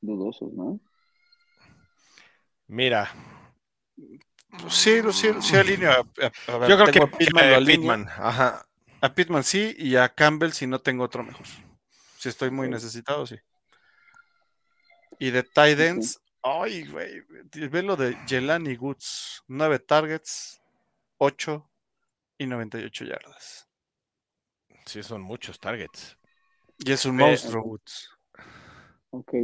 dudosos, 0.00 0.52
¿no? 0.52 0.80
Mira, 2.66 3.10
sí, 4.68 5.00
sí, 5.12 5.28
sí 5.40 5.56
alineo. 5.56 5.90
A, 5.90 5.96
a- 5.96 6.54
a 6.54 6.58
ver, 6.58 6.70
yo 6.70 6.76
creo 6.78 6.92
que 6.92 6.98
a 7.02 7.60
Pittman, 7.60 8.02
eh, 8.02 8.06
ajá. 8.16 8.66
A 9.00 9.14
Pittman 9.14 9.44
sí 9.44 9.74
y 9.78 9.96
a 9.96 10.08
Campbell 10.08 10.52
si 10.52 10.66
no 10.66 10.78
tengo 10.80 11.04
otro 11.04 11.22
mejor. 11.24 11.46
Si 12.18 12.28
estoy 12.28 12.50
muy 12.50 12.68
necesitado, 12.68 13.26
sí. 13.26 13.36
Y 15.18 15.30
de 15.30 15.42
tight 15.42 15.78
ends, 15.78 16.20
ay, 16.42 16.86
güey, 16.86 17.20
ve 17.68 17.82
lo 17.82 17.96
de 17.96 18.16
Jelani 18.26 18.76
Goods, 18.76 19.42
9 19.46 19.78
targets, 19.78 20.60
8 21.18 21.70
y 22.38 22.46
98 22.46 23.04
yardas. 23.04 23.68
Sí, 24.86 25.02
son 25.02 25.22
muchos 25.22 25.58
targets. 25.58 26.16
Y 26.78 26.92
es 26.92 27.04
un 27.06 27.16
monstruo 27.16 27.62
Woods. 27.62 28.10
Ok. 29.10 29.34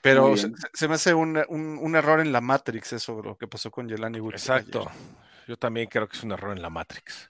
Pero 0.00 0.34
se, 0.36 0.88
me 0.88 0.94
hace 0.94 1.12
un, 1.14 1.36
un- 1.48 1.78
un 1.78 1.96
error 1.96 2.20
en 2.20 2.32
la 2.32 2.40
Matrix 2.40 2.94
eso, 2.94 3.22
lo 3.22 3.36
que 3.36 3.46
pasó 3.48 3.70
con 3.70 3.88
Jelani 3.88 4.18
Woods. 4.20 4.36
Exacto. 4.36 4.88
ayer. 4.88 4.92
Yo 5.46 5.56
también 5.58 5.88
creo 5.88 6.08
que 6.08 6.16
es 6.16 6.22
un 6.22 6.32
error 6.32 6.56
en 6.56 6.62
la 6.62 6.70
Matrix. 6.70 7.28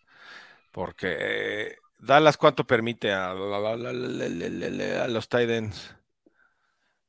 Porque 0.73 1.17
eh, 1.21 1.77
Dallas, 1.99 2.37
¿cuánto 2.37 2.67
permite 2.67 3.13
a, 3.13 3.31
a 3.33 5.09
los 5.09 5.29
tight 5.29 5.51
ends? 5.51 5.97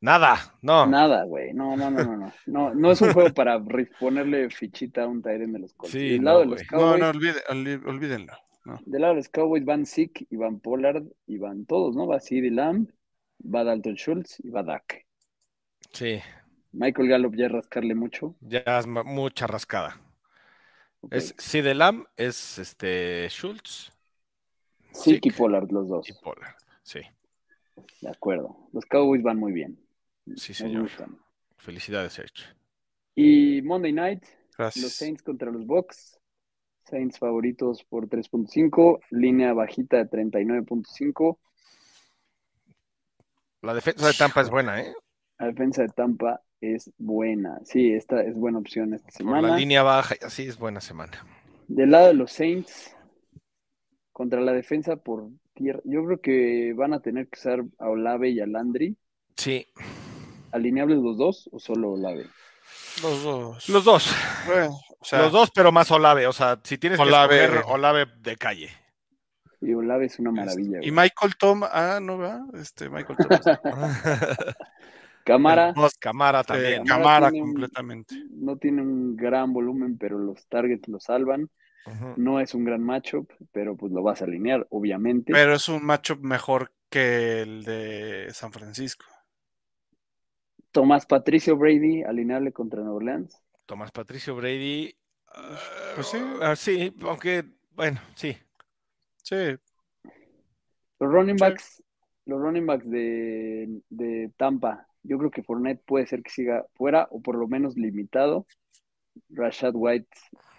Nada, 0.02 0.56
no. 0.64 0.88
Nada, 0.88 1.24
güey. 1.26 1.54
No, 1.54 1.78
no, 1.78 1.92
no, 1.92 2.04
no, 2.04 2.18
no. 2.18 2.34
No, 2.48 2.74
no 2.74 2.92
es 2.92 3.02
un 3.02 3.14
juego 3.14 3.32
para 3.34 3.64
ponerle 4.00 4.50
fichita 4.50 5.04
a 5.04 5.08
un 5.08 5.22
Tyrant 5.22 5.54
de 5.54 5.60
los 5.60 5.74
Colts. 5.76 5.92
Sí, 5.94 6.10
del 6.14 6.24
lado 6.24 6.44
no, 6.46 6.52
de 6.56 6.58
los 6.62 6.68
güey. 6.70 6.82
No, 6.82 6.98
no, 6.98 7.06
olvide- 7.12 7.86
olvídenlo. 7.86 8.34
no. 8.66 8.80
del 8.86 9.02
lado 9.02 9.14
de 9.14 9.20
los 9.20 9.30
Cowboys 9.30 9.64
van 9.64 9.86
Sick 9.86 10.26
y 10.30 10.36
van 10.38 10.60
Pollard 10.60 11.04
y 11.28 11.38
van 11.38 11.66
todos, 11.68 11.96
¿no? 11.96 12.08
Va 12.08 12.20
CeeDee 12.20 12.50
Lamb, 12.52 12.90
va 13.44 13.64
Dalton 13.64 13.94
Schultz 13.96 14.40
y 14.44 14.50
va 14.50 14.64
Dak. 14.64 15.06
Sí, 15.94 16.20
Michael 16.72 17.08
Gallup 17.08 17.36
ya 17.36 17.48
rascarle 17.50 17.94
mucho. 17.94 18.36
ya 18.42 18.60
es 18.80 18.88
mucha 18.88 19.46
rascada. 19.46 20.02
Ok. 21.02 21.14
Es 21.14 21.36
Sidelam, 21.38 22.06
es 22.18 22.58
este 22.60 23.28
Schultz 23.30 23.92
Sick 24.94 25.26
y. 25.28 25.32
Pollard, 25.32 25.72
los 25.72 25.88
dos. 25.88 26.10
y 26.10 26.14
Pollard. 26.24 26.56
Sí, 26.84 27.02
De 28.02 28.10
acuerdo. 28.10 28.58
Los 28.74 28.86
Cowboys 28.86 29.22
van 29.22 29.38
muy 29.38 29.52
bien. 29.52 29.78
Sí, 30.38 30.52
Me 30.52 30.56
señor. 30.56 30.82
gustan. 30.84 31.18
Felicidades, 31.58 32.14
Serge. 32.14 32.44
Y 33.16 33.62
Monday 33.62 33.92
Night, 33.94 34.24
Gracias. 34.58 34.84
los 34.84 34.94
Saints 34.94 35.22
contra 35.24 35.52
los 35.52 35.66
Bucks. 35.66 36.18
Saints 36.86 37.20
favoritos 37.20 37.84
por 37.84 38.08
3.5, 38.10 39.00
línea 39.12 39.54
bajita 39.54 39.98
de 39.98 40.06
39.5. 40.10 41.38
La 43.62 43.74
defensa 43.74 44.08
de 44.08 44.14
Tampa 44.14 44.42
es 44.42 44.50
buena, 44.50 44.82
¿eh? 44.82 44.94
La 45.40 45.48
defensa 45.48 45.84
de 45.84 45.90
Tampa 45.90 46.42
es 46.60 46.92
buena. 46.98 47.60
Sí, 47.64 47.92
esta 47.94 48.22
es 48.24 48.36
buena 48.36 48.58
opción 48.60 48.94
esta 48.94 49.06
Por 49.08 49.14
semana. 49.14 49.48
la 49.50 49.58
línea 49.58 49.84
baja 49.84 50.16
así 50.26 50.48
es 50.48 50.58
buena 50.58 50.82
semana. 50.82 51.26
Del 51.68 51.92
lado 51.92 52.08
de 52.08 52.14
los 52.16 52.32
Saints, 52.32 52.96
contra 54.12 54.42
la 54.42 54.52
defensa 54.52 54.96
por 54.98 55.30
tierra, 55.54 55.80
yo 55.86 56.04
creo 56.06 56.20
que 56.22 56.74
van 56.76 56.94
a 56.94 57.02
tener 57.02 57.28
que 57.28 57.40
usar 57.40 57.64
a 57.78 57.90
Olave 57.90 58.30
y 58.32 58.40
a 58.40 58.48
Landry. 58.48 58.98
Sí, 59.38 59.66
¿Alineables 60.52 61.00
los 61.00 61.18
dos 61.18 61.50
o 61.52 61.60
solo 61.60 61.92
Olave? 61.94 62.28
Los 63.02 63.24
dos. 63.24 63.70
los 63.70 63.84
dos. 63.84 64.16
Bueno, 64.46 64.80
o 65.00 65.06
sea, 65.06 65.20
los 65.24 65.32
dos, 65.32 65.52
pero 65.54 65.72
más 65.72 65.90
Olave. 65.92 66.28
O 66.28 66.34
sea, 66.34 66.60
si 66.64 66.78
tienes 66.78 67.00
Olave. 67.00 67.38
que 67.38 67.44
escoger 67.46 67.66
Olave 67.68 68.06
de 68.20 68.38
calle. 68.38 68.70
Y 69.62 69.74
Olave 69.74 70.06
es 70.06 70.20
una 70.20 70.32
maravilla. 70.32 70.80
Y. 70.82 70.92
Michael 70.92 71.36
Tom, 71.38 71.64
ah, 71.64 72.00
no 72.02 72.18
va, 72.18 72.44
este 72.54 72.90
Michael 72.90 73.18
Thomas. 73.18 73.42
Cámara 75.24 75.72
boss 75.74 75.94
Camara 76.00 76.40
de 76.40 76.82
también. 76.84 77.44
Un- 77.44 77.52
completamente. 77.52 78.16
no 78.32 78.58
tiene 78.58 78.82
un 78.82 79.16
gran 79.16 79.54
volumen, 79.54 79.98
pero 80.00 80.18
los 80.18 80.48
targets 80.48 80.88
lo 80.88 81.00
salvan. 81.00 81.50
No 82.16 82.40
es 82.40 82.54
un 82.54 82.64
gran 82.64 82.84
matchup, 82.84 83.32
pero 83.52 83.76
pues 83.76 83.92
lo 83.92 84.04
vas 84.04 84.22
a 84.22 84.26
alinear, 84.26 84.68
obviamente. 84.70 85.34
Pero 85.34 85.56
es 85.56 85.68
un 85.68 85.84
matchup 85.84 86.20
mejor 86.22 86.72
que 86.90 87.42
el 87.42 87.64
de 87.64 88.28
San 88.34 88.52
Francisco. 88.54 89.06
Tomás 90.72 91.06
Patricio 91.06 91.58
Brady, 91.58 92.04
alineable 92.04 92.52
contra 92.52 92.82
Nueva 92.82 92.96
Orleans. 92.96 93.42
Tomás 93.66 93.92
Patricio 93.92 94.36
Brady. 94.36 94.94
Pues 95.96 96.08
sí. 96.08 96.18
ah, 96.42 96.56
sí, 96.56 96.94
aunque, 97.04 97.46
bueno, 97.72 98.02
sí. 98.16 98.38
Sí, 99.24 99.36
Los 101.00 101.12
running 101.12 101.38
Sí. 101.38 101.40
backs, 101.40 101.84
los 102.26 102.40
running 102.42 102.66
backs 102.66 102.90
de, 102.90 103.82
de 103.90 104.32
Tampa, 104.38 104.88
yo 105.04 105.18
creo 105.18 105.32
que 105.32 105.44
Fournette 105.44 105.82
puede 105.86 106.06
ser 106.08 106.22
que 106.24 106.30
siga 106.30 106.66
fuera 106.76 107.08
o 107.12 107.22
por 107.22 107.36
lo 107.38 107.48
menos 107.48 107.76
limitado. 107.78 108.46
Rashad 109.30 109.74
White, 109.76 110.10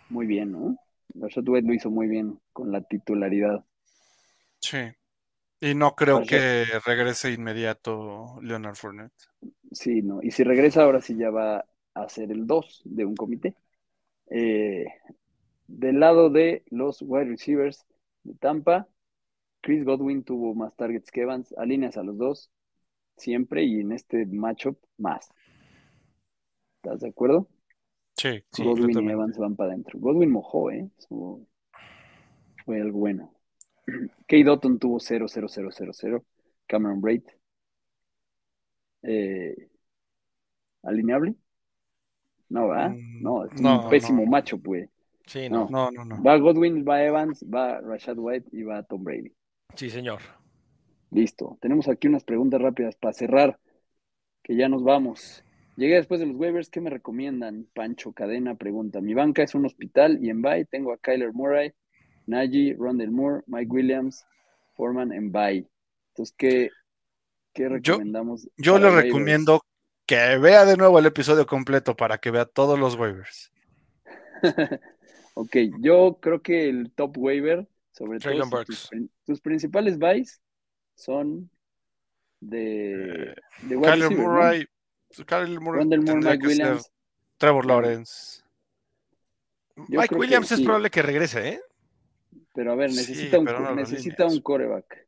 muy 0.08 0.26
bien, 0.26 0.52
¿no? 0.52 0.76
Rashad 1.14 1.48
White 1.48 1.66
lo 1.68 1.74
hizo 1.74 1.90
muy 1.90 2.08
bien 2.08 2.40
con 2.52 2.72
la 2.72 2.82
titularidad. 2.82 3.64
sí. 4.60 4.78
Y 5.60 5.76
no 5.76 5.94
creo 5.94 6.22
que 6.26 6.64
regrese 6.84 7.30
inmediato 7.30 8.36
Leonard 8.42 8.74
Fournette. 8.74 9.14
Sí, 9.72 10.02
¿no? 10.02 10.20
Y 10.22 10.30
si 10.30 10.44
regresa 10.44 10.82
ahora 10.82 11.00
sí 11.00 11.16
ya 11.16 11.30
va 11.30 11.64
a 11.94 12.08
ser 12.08 12.30
el 12.30 12.46
2 12.46 12.82
de 12.84 13.04
un 13.04 13.14
comité. 13.14 13.54
Eh, 14.30 14.86
del 15.66 16.00
lado 16.00 16.30
de 16.30 16.64
los 16.70 17.02
wide 17.02 17.24
receivers 17.24 17.86
de 18.24 18.34
Tampa, 18.34 18.88
Chris 19.60 19.84
Godwin 19.84 20.24
tuvo 20.24 20.54
más 20.54 20.74
targets 20.76 21.10
que 21.10 21.22
Evans, 21.22 21.54
alineas 21.56 21.96
a 21.96 22.02
los 22.02 22.18
dos 22.18 22.50
siempre 23.16 23.64
y 23.64 23.80
en 23.80 23.92
este 23.92 24.26
matchup 24.26 24.78
más. 24.98 25.30
¿Estás 26.76 27.00
de 27.00 27.08
acuerdo? 27.08 27.48
Sí, 28.16 28.42
Godwin 28.58 29.08
y. 29.08 29.10
Evans 29.10 29.38
van 29.38 29.56
para 29.56 29.70
adentro. 29.70 29.98
Godwin 29.98 30.30
mojó, 30.30 30.70
¿eh? 30.70 30.90
Eso 30.98 31.46
fue 32.64 32.80
algo 32.80 32.98
bueno. 32.98 33.32
Kay 34.26 34.42
Dotton 34.42 34.78
tuvo 34.78 34.98
0, 35.00 35.26
0, 35.28 35.46
0, 35.48 35.70
0, 35.72 35.92
0. 35.94 36.24
Cameron 36.66 37.00
Braid. 37.00 37.22
Eh, 39.02 39.68
¿Alineable? 40.82 41.34
No, 42.48 42.68
¿va? 42.68 42.88
Mm, 42.88 43.22
No, 43.22 43.44
es 43.46 43.50
no, 43.60 43.70
un 43.72 43.88
pésimo 43.88 44.24
no. 44.24 44.30
macho, 44.30 44.58
pues. 44.58 44.88
Sí, 45.26 45.48
No. 45.48 45.66
no. 45.70 45.90
No, 45.90 46.04
no. 46.04 46.22
Va 46.26 46.36
Godwin, 46.38 46.84
va 46.88 47.02
Evans, 47.04 47.44
va 47.44 47.80
Rashad 47.80 48.18
White 48.18 48.50
y 48.52 48.62
va 48.62 48.82
Tom 48.84 49.02
Brady. 49.04 49.32
Sí, 49.76 49.90
señor. 49.90 50.20
Listo. 51.10 51.58
Tenemos 51.60 51.88
aquí 51.88 52.08
unas 52.08 52.24
preguntas 52.24 52.60
rápidas 52.60 52.96
para 52.96 53.12
cerrar, 53.12 53.58
que 54.42 54.56
ya 54.56 54.68
nos 54.68 54.84
vamos. 54.84 55.44
Llegué 55.76 55.96
después 55.96 56.20
de 56.20 56.26
los 56.26 56.36
waivers, 56.36 56.70
¿qué 56.70 56.80
me 56.80 56.90
recomiendan? 56.90 57.66
Pancho 57.74 58.12
Cadena 58.12 58.56
pregunta. 58.56 59.00
Mi 59.00 59.14
banca 59.14 59.42
es 59.42 59.54
un 59.54 59.66
hospital 59.66 60.18
y 60.22 60.30
en 60.30 60.42
bye 60.42 60.64
tengo 60.66 60.92
a 60.92 60.98
Kyler 60.98 61.32
Murray, 61.32 61.72
Najee, 62.26 62.76
Rondell 62.78 63.10
Moore, 63.10 63.42
Mike 63.46 63.70
Williams, 63.70 64.26
Foreman 64.76 65.12
en 65.12 65.32
bye. 65.32 65.66
Entonces, 66.10 66.34
¿qué, 66.36 66.70
qué 67.52 67.68
recomendamos? 67.68 68.48
Yo 68.56 68.78
le 68.78 68.90
recomiendo 68.90 69.64
que 70.06 70.38
vea 70.38 70.64
de 70.64 70.76
nuevo 70.76 70.98
el 70.98 71.06
episodio 71.06 71.46
completo 71.46 71.96
para 71.96 72.18
que 72.18 72.30
vea 72.30 72.44
todos 72.44 72.78
los 72.78 72.96
waivers. 72.96 73.52
ok, 75.34 75.56
yo 75.80 76.18
creo 76.20 76.42
que 76.42 76.68
el 76.68 76.92
top 76.92 77.16
waiver, 77.18 77.68
sobre 77.92 78.18
todo 78.18 78.64
tus, 79.24 79.40
principales 79.40 79.98
buys 79.98 80.40
son 80.94 81.50
de, 82.40 83.30
eh, 83.30 83.34
de 83.62 83.80
Kyler 83.80 84.10
Murray, 84.10 84.66
Kyler 85.26 85.60
Murray, 85.60 85.86
Mike 85.86 86.46
Williams, 86.46 86.90
Trevor 87.38 87.66
Lawrence. 87.66 88.42
Mike 89.88 90.14
Williams 90.14 90.52
es 90.52 90.60
probable 90.60 90.90
que 90.90 91.02
regrese, 91.02 91.48
¿eh? 91.48 91.60
Pero 92.54 92.72
a 92.72 92.74
ver, 92.74 92.90
necesita, 92.90 93.38
un, 93.38 93.76
necesita 93.76 94.26
un 94.26 94.40
coreback. 94.40 95.06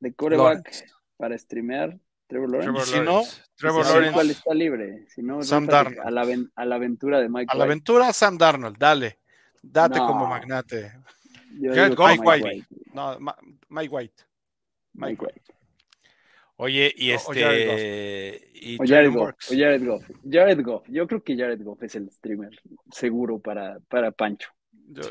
De 0.00 0.14
coreback 0.14 0.86
para 1.16 1.36
streamear, 1.38 1.98
Trevor 2.26 2.50
Lawrence. 2.50 2.92
si 2.92 3.00
no, 3.00 3.22
Trevor 3.56 3.86
Lawrence. 3.86 4.32
está 4.32 4.54
libre. 4.54 5.06
Si 5.08 5.22
no, 5.22 5.42
Sam 5.42 5.66
Darnold. 5.66 6.00
A 6.00 6.10
la, 6.10 6.22
a 6.54 6.64
la, 6.64 6.74
aventura 6.74 7.20
de 7.20 7.28
Mike 7.28 7.50
A 7.52 7.56
la 7.56 7.64
aventura 7.64 8.12
Sam 8.12 8.36
Darnold, 8.36 8.76
dale. 8.78 9.18
Date 9.62 9.98
como 9.98 10.26
magnate. 10.26 10.92
Mike, 11.50 12.20
White. 12.22 12.66
No, 12.92 13.18
Mike 13.68 13.94
White. 13.94 14.24
Mike 14.94 15.24
White. 15.24 15.42
Oye, 16.56 16.92
y 16.96 17.10
este. 17.10 18.50
Y 18.54 18.78
Jared, 18.78 19.12
Goff, 19.12 19.34
o 19.50 19.54
Jared 19.54 19.84
Goff. 19.86 20.10
Jared 20.28 20.62
Goff. 20.64 20.88
Yo 20.88 21.06
creo 21.06 21.22
que 21.22 21.36
Jared 21.36 21.62
Goff 21.62 21.82
es 21.82 21.94
el 21.96 22.10
streamer 22.10 22.58
seguro 22.90 23.38
para, 23.38 23.78
para 23.88 24.10
Pancho. 24.10 24.48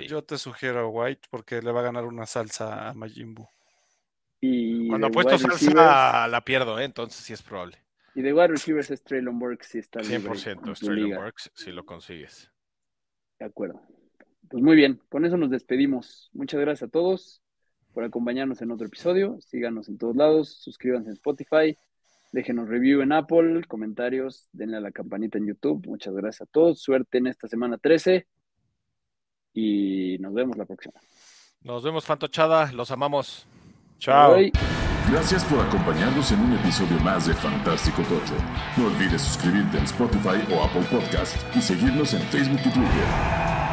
Yo, 0.07 0.23
te 0.23 0.37
sugiero 0.37 0.79
a 0.79 0.87
White 0.87 1.27
porque 1.29 1.61
le 1.61 1.71
va 1.71 1.81
a 1.81 1.83
ganar 1.83 2.05
una 2.05 2.25
salsa 2.25 2.89
a 2.89 2.93
Majimbu. 2.93 3.47
Y 4.41 4.87
Cuando 4.87 5.07
apuesto 5.07 5.37
salsa 5.37 6.27
la 6.27 6.41
pierdo, 6.43 6.79
¿eh? 6.79 6.85
entonces 6.85 7.23
sí 7.23 7.33
es 7.33 7.41
probable. 7.41 7.77
Y 8.15 8.21
de 8.21 8.33
wide 8.33 8.47
receivers 8.47 8.91
es 8.91 9.03
Traylon 9.03 9.37
Burks 9.39 9.67
si 9.67 9.79
está 9.79 9.99
100% 9.99 10.71
es 10.71 10.79
Traylon 10.79 11.15
Burks 11.15 11.51
si 11.53 11.71
lo 11.71 11.85
consigues. 11.85 12.49
De 13.39 13.45
acuerdo. 13.45 13.81
Pues 14.49 14.63
muy 14.63 14.75
bien, 14.75 15.01
con 15.09 15.25
eso 15.25 15.37
nos 15.37 15.49
despedimos. 15.49 16.29
Muchas 16.33 16.61
gracias 16.61 16.87
a 16.87 16.91
todos 16.91 17.41
por 17.93 18.03
acompañarnos 18.03 18.61
en 18.61 18.71
otro 18.71 18.87
episodio. 18.87 19.37
Síganos 19.41 19.89
en 19.89 19.97
todos 19.97 20.15
lados, 20.15 20.49
suscríbanse 20.61 21.09
en 21.09 21.15
Spotify, 21.15 21.77
déjenos 22.31 22.69
review 22.69 23.01
en 23.01 23.11
Apple, 23.11 23.63
comentarios, 23.67 24.47
denle 24.51 24.77
a 24.77 24.81
la 24.81 24.91
campanita 24.91 25.37
en 25.37 25.47
YouTube. 25.47 25.85
Muchas 25.87 26.13
gracias 26.13 26.47
a 26.47 26.51
todos. 26.51 26.81
Suerte 26.81 27.17
en 27.17 27.27
esta 27.27 27.47
semana 27.47 27.77
13 27.77 28.27
y 29.53 30.17
nos 30.19 30.33
vemos 30.33 30.57
la 30.57 30.65
próxima. 30.65 30.99
Nos 31.61 31.83
vemos, 31.83 32.05
Fantochada. 32.05 32.71
Los 32.71 32.91
amamos. 32.91 33.47
Chao. 33.99 34.35
Gracias 35.11 35.43
por 35.45 35.59
acompañarnos 35.59 36.31
en 36.31 36.39
un 36.39 36.53
episodio 36.53 36.99
más 37.01 37.27
de 37.27 37.33
Fantástico 37.33 38.01
Tocho. 38.03 38.33
No 38.75 38.87
olvides 38.87 39.21
suscribirte 39.21 39.77
en 39.77 39.83
Spotify 39.83 40.41
o 40.51 40.63
Apple 40.63 40.81
Podcast 40.89 41.37
y 41.55 41.61
seguirnos 41.61 42.13
en 42.13 42.21
Facebook 42.23 42.61
y 42.65 42.69
Twitter. 42.69 43.64